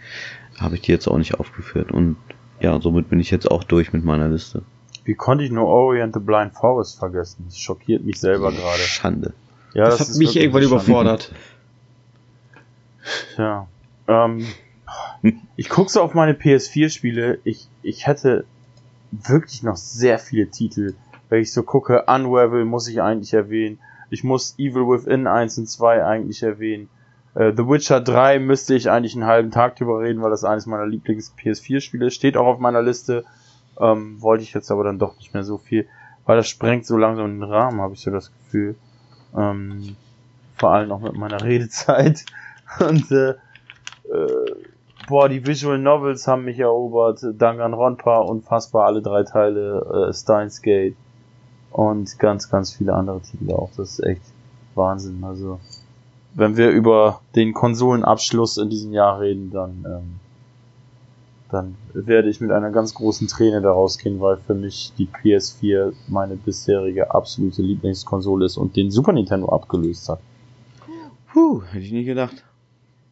[0.60, 1.92] habe ich die jetzt auch nicht aufgeführt.
[1.92, 2.18] Und
[2.60, 4.64] ja, somit bin ich jetzt auch durch mit meiner Liste.
[5.04, 7.46] Wie konnte ich nur Ori and the Blind Forest vergessen?
[7.46, 8.80] Das schockiert mich selber gerade.
[8.80, 9.34] Schande.
[9.74, 11.32] Ja, das, das hat mich irgendwann überfordert.
[13.38, 13.68] Ja.
[14.08, 14.46] Ähm,
[15.56, 17.40] ich gucke so auf meine PS4-Spiele.
[17.44, 18.46] Ich, ich hätte
[19.12, 20.96] wirklich noch sehr viele Titel.
[21.30, 23.80] Wenn ich so gucke, Unravel muss ich eigentlich erwähnen.
[24.10, 26.90] Ich muss Evil Within 1 und 2 eigentlich erwähnen.
[27.36, 30.66] Äh, The Witcher 3 müsste ich eigentlich einen halben Tag drüber reden, weil das eines
[30.66, 32.16] meiner Lieblings-PS4-Spiele ist.
[32.16, 33.26] Steht auch auf meiner Liste.
[33.80, 35.88] Ähm, wollte ich jetzt aber dann doch nicht mehr so viel,
[36.26, 38.76] weil das sprengt so langsam den Rahmen, habe ich so das Gefühl.
[39.36, 39.96] Ähm,
[40.56, 42.26] vor allem auch mit meiner Redezeit.
[42.80, 44.56] Und äh, äh,
[45.08, 47.24] boah, die Visual Novels haben mich erobert.
[47.38, 50.96] Danganronpa, unfassbar alle drei Teile, äh, Steins Gate
[51.72, 53.70] und ganz, ganz viele andere Titel auch.
[53.78, 54.22] Das ist echt
[54.76, 55.24] Wahnsinn.
[55.24, 55.60] Also,
[56.34, 60.20] wenn wir über den Konsolenabschluss in diesem Jahr reden, dann, ähm,
[61.50, 65.94] dann werde ich mit einer ganz großen Träne daraus gehen, weil für mich die PS4
[66.08, 70.20] meine bisherige absolute Lieblingskonsole ist und den Super Nintendo abgelöst hat.
[71.32, 72.44] Puh, hätte ich nie gedacht.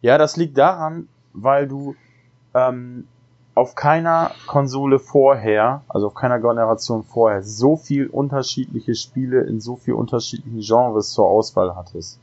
[0.01, 1.95] Ja, das liegt daran, weil du
[2.53, 3.07] ähm,
[3.55, 9.77] auf keiner Konsole vorher, also auf keiner Generation vorher, so viel unterschiedliche Spiele in so
[9.77, 12.19] viel unterschiedlichen Genres zur Auswahl hattest.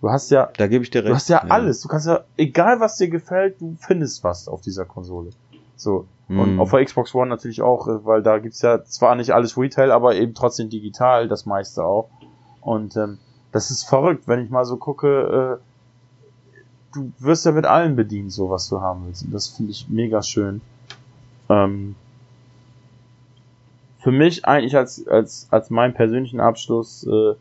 [0.00, 1.10] Du hast ja, da gebe ich dir recht.
[1.10, 1.82] Du hast ja, ja, alles.
[1.82, 5.30] Du kannst ja, egal was dir gefällt, du findest was auf dieser Konsole.
[5.76, 6.06] So.
[6.28, 6.60] Und mm.
[6.60, 10.14] auf der Xbox One natürlich auch, weil da gibt's ja zwar nicht alles Retail, aber
[10.14, 12.08] eben trotzdem digital, das meiste auch.
[12.60, 13.18] Und ähm,
[13.50, 15.69] das ist verrückt, wenn ich mal so gucke, äh,
[16.92, 19.24] du wirst ja mit allem bedient, so was du haben willst.
[19.24, 20.60] Und das finde ich mega schön.
[21.48, 21.94] Ähm,
[23.98, 27.34] für mich eigentlich als, als, als meinen persönlichen Abschluss äh,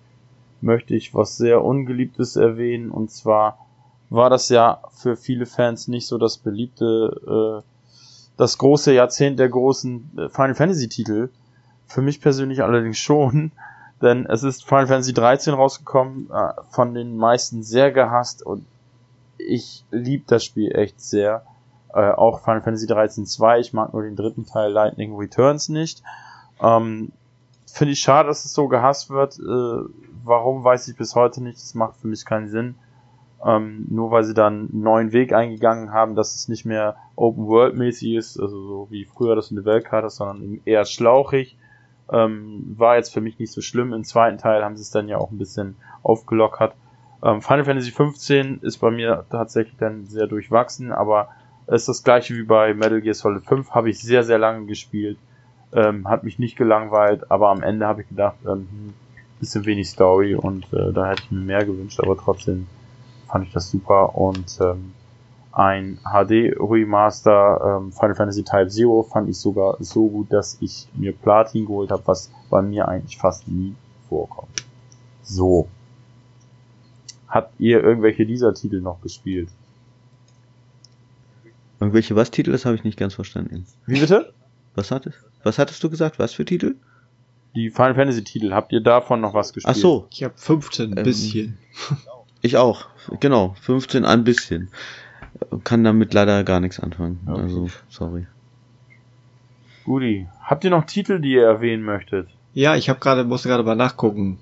[0.61, 2.92] möchte ich was sehr Ungeliebtes erwähnen.
[2.92, 3.58] Und zwar
[4.10, 7.69] war das ja für viele Fans nicht so das beliebte, äh,
[8.38, 11.30] das große Jahrzehnt der großen äh, Final Fantasy Titel.
[11.88, 13.52] Für mich persönlich allerdings schon,
[14.02, 18.66] denn es ist Final Fantasy 13 rausgekommen, äh, von den meisten sehr gehasst und
[19.40, 21.45] ich liebe das Spiel echt sehr.
[21.93, 23.59] Äh, auch Final Fantasy 13 2.
[23.59, 26.03] Ich mag nur den dritten Teil Lightning Returns nicht.
[26.61, 27.11] Ähm,
[27.72, 29.40] Finde ich schade, dass es so gehasst wird.
[29.40, 29.90] Äh,
[30.24, 31.58] warum, weiß ich bis heute nicht.
[31.58, 32.76] Das macht für mich keinen Sinn.
[33.45, 37.48] Ähm, nur weil sie dann einen neuen Weg eingegangen haben, dass es nicht mehr Open
[37.48, 41.58] World mäßig ist, also so wie früher das in der Weltkarte, sondern eher schlauchig.
[42.11, 43.93] Ähm, war jetzt für mich nicht so schlimm.
[43.93, 46.74] Im zweiten Teil haben sie es dann ja auch ein bisschen aufgelockert.
[47.23, 51.30] Ähm, Final Fantasy 15 ist bei mir tatsächlich dann sehr durchwachsen, aber
[51.67, 54.65] es ist das gleiche wie bei Metal Gear Solid 5, habe ich sehr, sehr lange
[54.65, 55.17] gespielt.
[55.72, 58.93] Ähm, hat mich nicht gelangweilt, aber am Ende habe ich gedacht, ähm, hm,
[59.39, 62.67] bisschen wenig Story und äh, da hätte ich mir mehr gewünscht, aber trotzdem
[63.27, 64.93] fand ich das super und ähm,
[65.51, 70.88] ein HD Remaster ähm, Final Fantasy Type Zero fand ich sogar so gut, dass ich
[70.93, 73.75] mir Platin geholt habe, was bei mir eigentlich fast nie
[74.09, 74.65] vorkommt.
[75.23, 75.67] So,
[77.30, 79.49] Habt ihr irgendwelche dieser Titel noch gespielt?
[81.80, 82.51] Irgendwelche was Titel?
[82.51, 83.66] Das habe ich nicht ganz verstanden.
[83.85, 84.33] Wie bitte?
[84.75, 86.19] Was hattest, was hattest du gesagt?
[86.19, 86.75] Was für Titel?
[87.56, 88.51] Die Final Fantasy Titel.
[88.51, 89.75] Habt ihr davon noch was gespielt?
[89.75, 90.08] Ach so.
[90.11, 91.58] Ich habe 15 ein ähm, bisschen.
[92.41, 92.88] Ich auch.
[93.19, 94.69] Genau, 15 ein bisschen.
[95.66, 97.19] Kann damit leider gar nichts anfangen.
[97.27, 97.41] Okay.
[97.41, 98.27] Also, sorry.
[99.83, 100.27] Guti.
[100.41, 102.30] Habt ihr noch Titel, die ihr erwähnen möchtet?
[102.60, 104.38] Ja, ich habe gerade musste gerade mal nachgucken.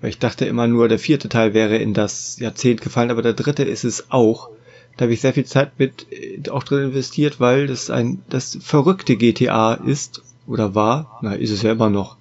[0.00, 3.34] Weil ich dachte immer nur, der vierte Teil wäre in das Jahrzehnt gefallen, aber der
[3.34, 4.48] dritte ist es auch.
[4.96, 8.56] Da habe ich sehr viel Zeit mit äh, auch drin investiert, weil das ein das
[8.62, 12.16] verrückte GTA ist oder war, na ist es ja immer noch,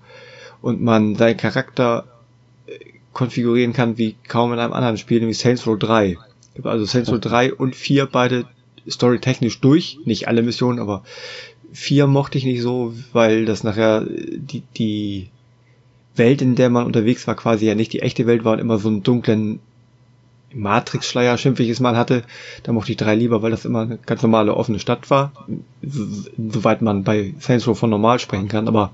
[0.62, 2.04] und man seinen Charakter
[2.66, 2.74] äh,
[3.14, 6.18] konfigurieren kann wie kaum in einem anderen Spiel, nämlich Saints Row 3.
[6.56, 8.48] Ich habe also Saints Row 3 und 4 beide
[8.86, 11.04] storytechnisch durch, nicht alle Missionen, aber
[11.72, 15.30] 4 mochte ich nicht so, weil das nachher die die
[16.18, 18.78] Welt, in der man unterwegs war, quasi ja nicht die echte Welt war und immer
[18.78, 19.60] so einen dunklen
[20.54, 22.24] Matrix-Schleier, schimpf ich es mal hatte.
[22.64, 25.32] Da mochte ich drei lieber, weil das immer eine ganz normale offene Stadt war.
[25.82, 28.92] Soweit man bei Saints Row von normal sprechen kann, aber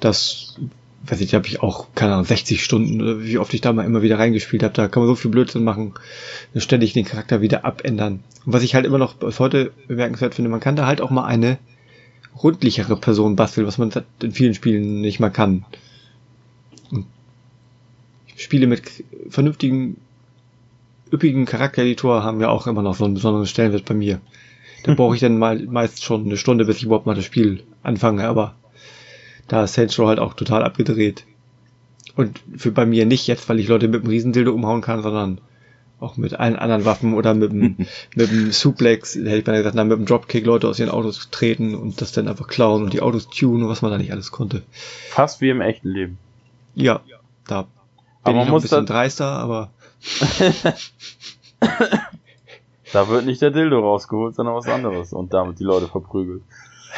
[0.00, 0.56] Das,
[1.04, 4.02] weiß ich, habe ich auch, keine Ahnung, 60 Stunden, wie oft ich da mal immer
[4.02, 4.74] wieder reingespielt habe.
[4.74, 5.94] Da kann man so viel Blödsinn machen,
[6.54, 8.22] ständig den Charakter wieder abändern.
[8.44, 11.10] Und was ich halt immer noch bis heute bemerkenswert finde, man kann da halt auch
[11.10, 11.58] mal eine
[12.42, 13.90] rundlichere Person basteln, was man
[14.22, 15.64] in vielen Spielen nicht mal kann.
[16.90, 17.06] Und
[18.36, 19.96] Spiele mit vernünftigen,
[21.12, 24.20] üppigen Charaktereditor haben ja auch immer noch so einen besonderen Stellenwert bei mir.
[24.84, 27.62] Da brauche ich dann mal meist schon eine Stunde, bis ich überhaupt mal das Spiel
[27.82, 28.54] anfange, aber
[29.48, 31.24] da ist Saints Row halt auch total abgedreht.
[32.16, 35.40] Und für bei mir nicht jetzt, weil ich Leute mit dem Riesendildo umhauen kann, sondern
[35.98, 37.76] auch mit allen anderen Waffen oder mit dem,
[38.14, 41.30] mit dem Suplex, hätte ich beinahe gesagt, nein, mit dem Dropkick Leute aus ihren Autos
[41.30, 44.30] treten und das dann einfach klauen und die Autos tunen, was man da nicht alles
[44.30, 44.62] konnte.
[45.08, 46.18] Fast wie im echten Leben.
[46.74, 47.00] Ja,
[47.46, 47.70] da bin
[48.22, 49.70] aber ich noch ein bisschen dreister, aber
[52.92, 56.42] da wird nicht der Dildo rausgeholt, sondern was anderes und damit die Leute verprügelt.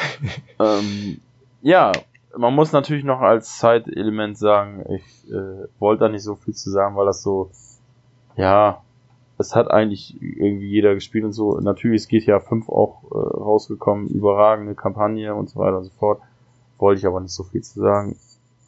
[0.59, 1.21] ähm,
[1.63, 1.93] ja,
[2.37, 6.71] man muss natürlich noch als Zeitelement sagen, ich äh, wollte da nicht so viel zu
[6.71, 7.51] sagen, weil das so,
[8.37, 8.83] ja,
[9.39, 11.59] es hat eigentlich irgendwie jeder gespielt und so.
[11.61, 16.21] Natürlich ist GTA 5 auch äh, rausgekommen, überragende Kampagne und so weiter und so fort.
[16.79, 18.17] Wollte ich aber nicht so viel zu sagen.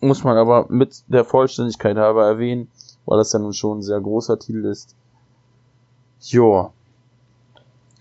[0.00, 2.68] Muss man aber mit der Vollständigkeit halber erwähnen,
[3.04, 4.94] weil das ja nun schon ein sehr großer Titel ist.
[6.22, 6.72] Joa.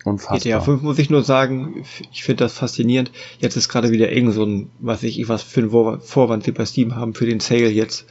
[0.06, 0.40] Unfassbar.
[0.40, 3.12] GTA 5 muss ich nur sagen, ich finde das faszinierend.
[3.40, 6.66] Jetzt ist gerade wieder irgend so ein, was ich, was für ein Vorwand sie bei
[6.66, 8.06] Steam haben für den Sale jetzt.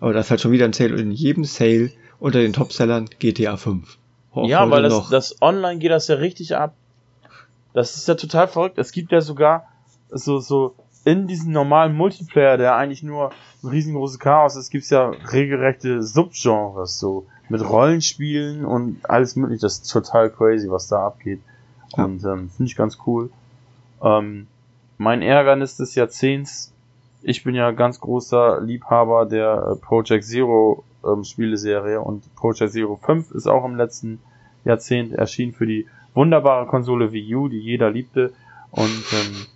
[0.00, 1.90] Aber das ist halt schon wieder ein Sale und in jedem Sale
[2.20, 3.98] unter den Topsellern GTA 5.
[4.32, 6.74] Auch ja, weil das, das online geht das ja richtig ab.
[7.74, 8.78] Das ist ja total verrückt.
[8.78, 9.68] Es gibt ja sogar
[10.10, 10.74] so, so
[11.04, 13.30] in diesem normalen Multiplayer, der eigentlich nur
[13.62, 19.62] ein riesengroßes Chaos ist, gibt's ja regelrechte Subgenres, so mit Rollenspielen und alles mögliche.
[19.62, 21.40] Das ist total crazy, was da abgeht.
[21.96, 22.04] Ja.
[22.04, 23.30] Und ähm, finde ich ganz cool.
[24.02, 24.46] Ähm,
[24.98, 26.72] mein Ärgernis des Jahrzehnts,
[27.22, 32.96] ich bin ja ganz großer Liebhaber der äh, Project Zero ähm, Spieleserie und Project Zero
[32.96, 34.20] 5 ist auch im letzten
[34.64, 38.32] Jahrzehnt erschienen für die wunderbare Konsole Wii U, die jeder liebte.
[38.70, 39.46] Und ähm,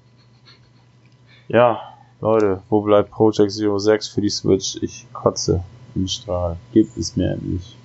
[1.49, 1.81] ja,
[2.21, 4.77] Leute, wo bleibt Project Zero 6 für die Switch?
[4.83, 5.65] Ich kotze
[5.95, 6.57] im Strahl.
[6.73, 7.77] Gibt es mir endlich.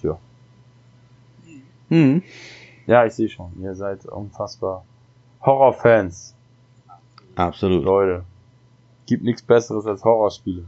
[0.00, 0.18] Tja.
[1.88, 2.22] Hm.
[2.86, 3.52] Ja, ich sehe schon.
[3.60, 4.84] Ihr seid unfassbar
[5.42, 6.34] Horrorfans.
[7.34, 7.84] Absolut.
[7.84, 8.24] Leute.
[9.06, 10.64] Gibt nichts Besseres als Horrorspiele.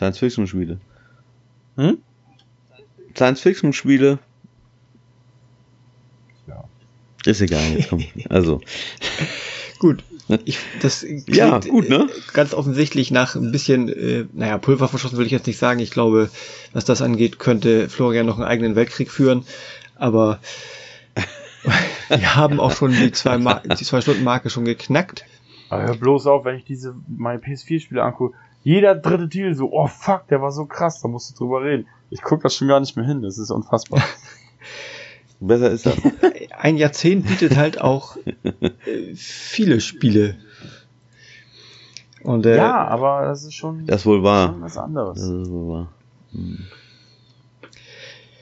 [0.00, 0.80] Science-Fiction-Spiele.
[1.76, 1.98] Hm?
[3.14, 4.18] Science-Fiction-Spiele.
[6.46, 6.64] Ja.
[7.26, 8.02] Ist egal, jetzt komm.
[8.30, 8.62] Also.
[9.78, 10.02] Gut.
[10.44, 12.08] Ich, das ja, gut, ne?
[12.32, 15.80] ganz offensichtlich nach ein bisschen, äh, naja, Pulver verschossen will ich jetzt nicht sagen.
[15.80, 16.30] Ich glaube,
[16.72, 19.44] was das angeht, könnte Florian noch einen eigenen Weltkrieg führen.
[19.96, 20.38] Aber
[22.08, 25.26] wir haben auch schon die zwei, Mar die zwei Stunden Marke schon geknackt.
[25.68, 28.36] Aber hör bloß auf, wenn ich diese meine PS4-Spiele angucke.
[28.62, 31.86] Jeder dritte Titel so, oh fuck, der war so krass, da musst du drüber reden.
[32.10, 34.02] Ich guck das schon gar nicht mehr hin, das ist unfassbar.
[35.40, 35.96] Besser ist das.
[36.58, 40.36] Ein Jahrzehnt bietet halt auch äh, viele Spiele.
[42.22, 44.54] Und, äh, ja, aber das ist schon, das wohl wahr.
[44.60, 45.18] was anderes.
[45.18, 45.88] Das ist wohl wahr.
[46.32, 46.58] Hm.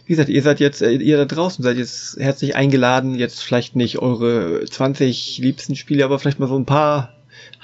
[0.07, 3.77] Wie gesagt, ihr seid jetzt, äh, ihr da draußen seid jetzt herzlich eingeladen, jetzt vielleicht
[3.77, 7.13] nicht eure 20 liebsten Spiele, aber vielleicht mal so ein paar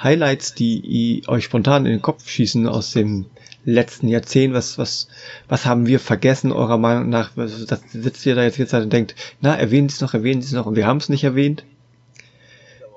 [0.02, 3.26] Highlights, die euch spontan in den Kopf schießen aus dem
[3.64, 4.54] letzten Jahrzehnt?
[4.54, 5.08] Was, was,
[5.48, 7.32] was haben wir vergessen, eurer Meinung nach?
[7.36, 10.48] Das sitzt ihr da jetzt jetzt und denkt, na, erwähnen Sie es noch, erwähnen Sie
[10.48, 11.64] es noch und wir haben es nicht erwähnt?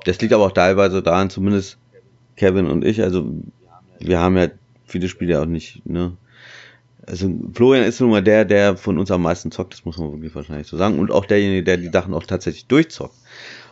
[0.06, 1.78] Das liegt aber auch teilweise daran, zumindest
[2.36, 3.30] Kevin und ich, also
[4.00, 4.48] wir haben ja
[4.86, 6.16] viele Spiele auch nicht, ne?
[7.06, 10.12] Also Florian ist nun mal der, der von uns am meisten zockt, das muss man
[10.12, 11.00] wirklich wahrscheinlich so sagen.
[11.00, 13.16] Und auch derjenige, der die Sachen auch tatsächlich durchzockt.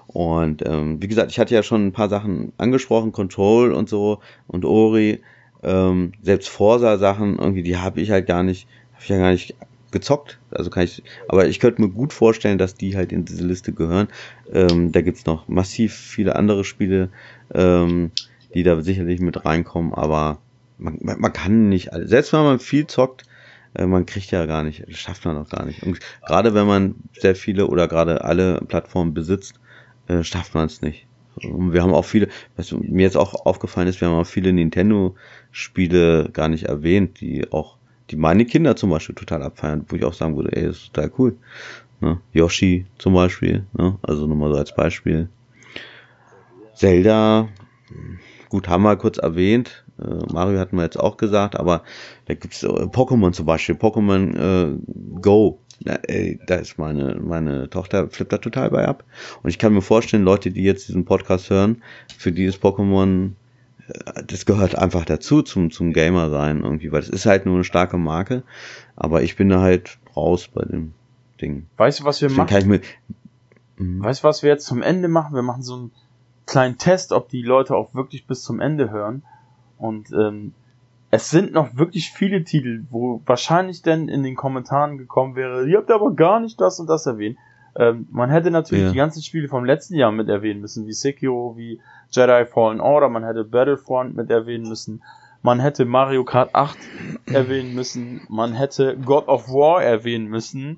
[0.08, 4.20] Und ähm, wie gesagt, ich hatte ja schon ein paar Sachen angesprochen, Control und so
[4.48, 5.22] und Ori.
[5.64, 9.56] Ähm, selbst Forsa-Sachen, irgendwie, die habe ich halt gar nicht, habe ich ja gar nicht
[9.92, 10.40] gezockt.
[10.52, 13.74] Also kann ich, aber ich könnte mir gut vorstellen, dass die halt in diese Liste
[13.74, 14.08] gehören.
[14.54, 17.10] Ähm, da gibt's noch massiv viele andere Spiele,
[17.54, 18.12] ähm,
[18.54, 20.40] die da sicherlich mit reinkommen, aber
[20.78, 23.24] man, man kann nicht, selbst wenn man viel zockt,
[23.74, 25.84] äh, man kriegt ja gar nicht, das schafft man auch gar nicht.
[25.84, 29.60] Und gerade wenn man sehr viele oder gerade alle Plattformen besitzt,
[30.08, 31.08] äh, schafft man es nicht.
[31.42, 36.30] Wir haben auch viele, was mir jetzt auch aufgefallen ist, wir haben auch viele Nintendo-Spiele
[36.32, 37.78] gar nicht erwähnt, die auch,
[38.10, 40.94] die meine Kinder zum Beispiel total abfeiern, wo ich auch sagen würde, ey, das ist
[40.94, 41.38] total cool.
[42.00, 42.20] Ne?
[42.32, 43.98] Yoshi zum Beispiel, ne?
[44.02, 45.30] also nur mal so als Beispiel.
[46.74, 47.50] Zelda,
[48.50, 49.86] gut, haben wir kurz erwähnt.
[50.00, 51.84] Äh, Mario hatten wir jetzt auch gesagt, aber
[52.26, 54.78] da gibt's äh, Pokémon zum Beispiel, Pokémon äh,
[55.22, 59.04] Go Na, ey, da ist meine, meine Tochter flippt da total bei ab.
[59.44, 61.82] Und ich kann mir vorstellen, Leute, die jetzt diesen Podcast hören,
[62.18, 63.32] für die ist Pokémon,
[63.88, 67.56] äh, das gehört einfach dazu zum, zum Gamer sein irgendwie, weil es ist halt nur
[67.56, 68.44] eine starke Marke.
[68.96, 70.94] Aber ich bin da halt raus bei dem
[71.42, 71.68] Ding.
[71.78, 72.70] Weißt du, was wir Deswegen machen?
[72.70, 72.82] mir,
[73.78, 74.04] Mhm.
[74.04, 75.36] Weißt du, was wir jetzt zum Ende machen?
[75.36, 75.92] Wir machen so einen
[76.46, 79.24] kleinen Test, ob die Leute auch wirklich bis zum Ende hören.
[79.78, 80.54] Und ähm,
[81.16, 85.78] es sind noch wirklich viele Titel, wo wahrscheinlich denn in den Kommentaren gekommen wäre, ihr
[85.78, 87.38] habt aber gar nicht das und das erwähnt.
[87.78, 88.92] Ähm, man hätte natürlich Ja.
[88.92, 91.80] die ganzen Spiele vom letzten Jahr mit erwähnen müssen, wie Sekiro, wie
[92.12, 95.04] Jedi Fallen Order, man hätte Battlefront mit erwähnen müssen,
[95.42, 96.78] man hätte Mario Kart 8
[97.28, 100.78] erwähnen müssen, man hätte God of War erwähnen müssen.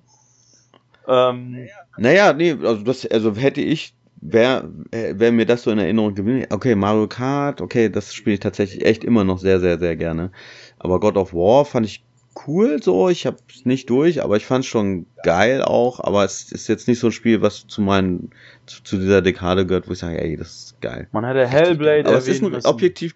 [1.08, 1.68] Ähm,
[1.98, 6.46] Naja, nee, also das, also hätte ich, wäre wär mir das so in Erinnerung geblieben.
[6.50, 10.32] Okay, Mario Kart, okay, das spiele ich tatsächlich echt immer noch sehr, sehr, sehr gerne.
[10.80, 12.04] Aber God of War fand ich
[12.46, 13.10] cool so.
[13.10, 16.00] Ich habe es nicht durch, aber ich fand es schon geil auch.
[16.00, 18.32] Aber es ist jetzt nicht so ein Spiel, was zu meinen,
[18.66, 21.08] zu, zu dieser Dekade gehört, wo ich sage, ey, das ist geil.
[21.12, 22.68] man hätte Hellblade Aber es ist ein müssen.
[22.68, 23.16] objektiv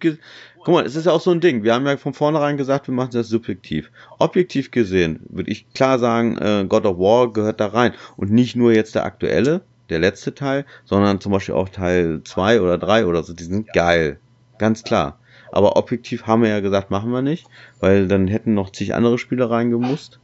[0.63, 1.63] Guck mal, es ist ja auch so ein Ding.
[1.63, 3.91] Wir haben ja von vornherein gesagt, wir machen das subjektiv.
[4.19, 7.93] Objektiv gesehen würde ich klar sagen, äh, God of War gehört da rein.
[8.15, 12.61] Und nicht nur jetzt der aktuelle, der letzte Teil, sondern zum Beispiel auch Teil 2
[12.61, 13.33] oder 3 oder so.
[13.33, 14.19] Die sind geil.
[14.57, 15.19] Ganz klar.
[15.51, 17.45] Aber objektiv haben wir ja gesagt, machen wir nicht,
[17.79, 20.19] weil dann hätten noch zig andere Spiele reingemusst.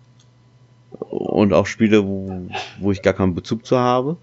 [1.09, 2.47] Und auch Spiele, wo,
[2.79, 4.17] wo ich gar keinen Bezug zu habe.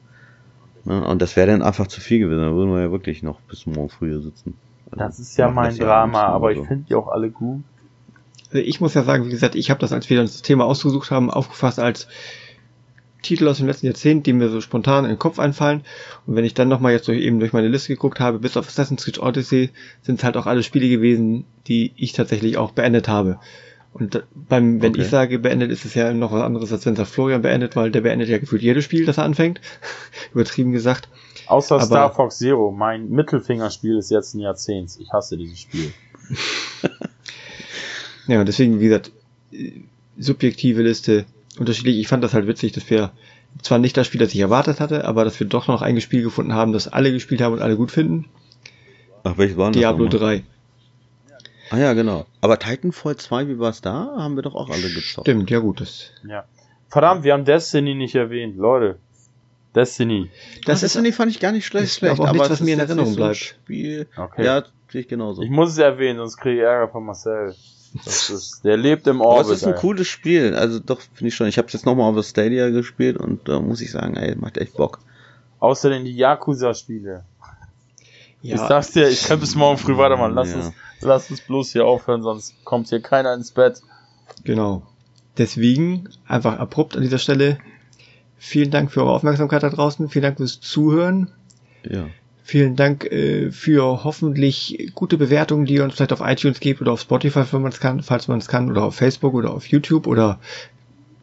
[0.84, 1.04] Ne?
[1.06, 2.40] Und das wäre dann einfach zu viel gewesen.
[2.40, 4.56] Da würden wir ja wirklich noch bis morgen früh sitzen.
[4.90, 6.64] Also, Das ist ja mein ja Drama, aber nur ich so.
[6.64, 7.62] finde die auch alle gut.
[8.50, 11.10] Also ich muss ja sagen, wie gesagt, ich habe das, als wir das Thema ausgesucht
[11.10, 12.08] haben, aufgefasst als
[13.24, 15.82] Titel aus dem letzten Jahrzehnt, die mir so spontan in den Kopf einfallen.
[16.26, 18.68] Und wenn ich dann nochmal jetzt durch, eben durch meine Liste geguckt habe, bis auf
[18.68, 19.70] Assassin's Creed Odyssey,
[20.02, 23.38] sind es halt auch alle Spiele gewesen, die ich tatsächlich auch beendet habe.
[23.92, 25.02] Und beim, wenn Okay.
[25.02, 27.90] ich sage beendet, ist es ja noch was anderes, als wenn es Florian beendet, weil
[27.92, 29.60] der beendet ja gefühlt jedes Spiel, das er anfängt.
[30.34, 31.08] Übertrieben gesagt.
[31.46, 34.96] Außer Aber- Star Fox Zero, mein Mittelfingerspiel ist jetzt ein Jahrzehnt.
[34.98, 35.92] Ich hasse dieses Spiel.
[38.26, 39.12] Ja, und deswegen, wie gesagt,
[39.52, 39.72] äh,
[40.18, 41.26] subjektive Liste
[41.58, 41.98] unterschiedlich.
[41.98, 43.12] Ich fand das halt witzig, dass wir
[43.62, 46.22] zwar nicht das Spiel, das ich erwartet hatte, aber dass wir doch noch ein Spiel
[46.22, 48.26] gefunden haben, das alle gespielt haben und alle gut finden.
[49.22, 50.38] Ach, welches war denn das Diablo nochmal?
[50.38, 50.44] 3.
[51.70, 52.26] Ah ja, genau.
[52.40, 54.14] Aber Titanfall 2, wie war es da?
[54.16, 55.26] Haben wir doch auch alle gezockt.
[55.26, 55.80] Stimmt, ja gut.
[55.80, 56.44] Das, Ja.
[56.88, 58.98] Verdammt, wir haben Destiny nicht erwähnt, Leute.
[59.74, 60.30] Destiny.
[60.64, 61.86] das Das ist ist, fand ich gar nicht schlecht.
[61.86, 63.36] ist aber nichts, was ist mir in Erinnerung so bleibt.
[63.36, 64.06] Spiel.
[64.16, 64.44] Okay.
[64.44, 65.42] Ja, sehe ich genauso.
[65.42, 67.54] Ich muss es erwähnen, sonst kriege ich Ärger von Marcel.
[68.04, 69.52] Das ist, der lebt im aber Orbit.
[69.52, 69.78] es ist ein ey.
[69.80, 70.54] cooles Spiel.
[70.56, 71.46] Also doch, finde ich schon.
[71.46, 74.34] Ich habe es jetzt nochmal auf der Stadia gespielt und da muss ich sagen, ey,
[74.36, 74.98] macht echt Bock.
[75.60, 77.24] Außerdem die Yakuza-Spiele.
[78.42, 80.34] Ich ja, sag's dir, ich kann bis morgen früh weitermachen.
[80.34, 80.56] Lass, Ja.
[80.56, 83.80] uns, lass uns bloß hier aufhören, sonst kommt hier keiner ins Bett.
[84.42, 84.82] genau.
[85.38, 87.58] Deswegen einfach abrupt an dieser Stelle.
[88.38, 90.08] Vielen Dank für eure Aufmerksamkeit da draußen.
[90.08, 91.30] Vielen Dank fürs Zuhören.
[91.82, 92.06] Ja.
[92.46, 96.92] Vielen Dank äh, für hoffentlich gute Bewertungen, die ihr uns vielleicht auf iTunes gebt oder
[96.92, 99.66] auf Spotify, wenn man es kann, falls man es kann, oder auf Facebook oder auf
[99.66, 100.38] YouTube oder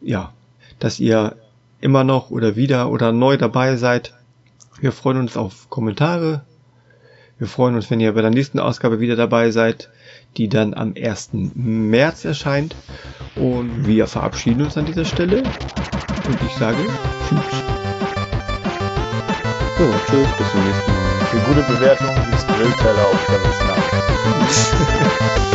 [0.00, 0.32] ja,
[0.80, 1.36] dass ihr
[1.80, 4.14] immer noch oder wieder oder neu dabei seid.
[4.80, 6.42] Wir freuen uns auf Kommentare.
[7.38, 9.90] Wir freuen uns, wenn ihr bei der nächsten Ausgabe wieder dabei seid,
[10.36, 11.30] die dann am 1.
[11.54, 12.74] März erscheint.
[13.36, 15.38] Und wir verabschieden uns an dieser Stelle.
[15.38, 16.78] Und ich sage
[17.28, 17.62] Tschüss.
[19.78, 21.11] So, tschüss, bis zum nächsten Mal.
[21.32, 23.74] Für gute Bewertungen gibt es Grillteller auf Chavisna.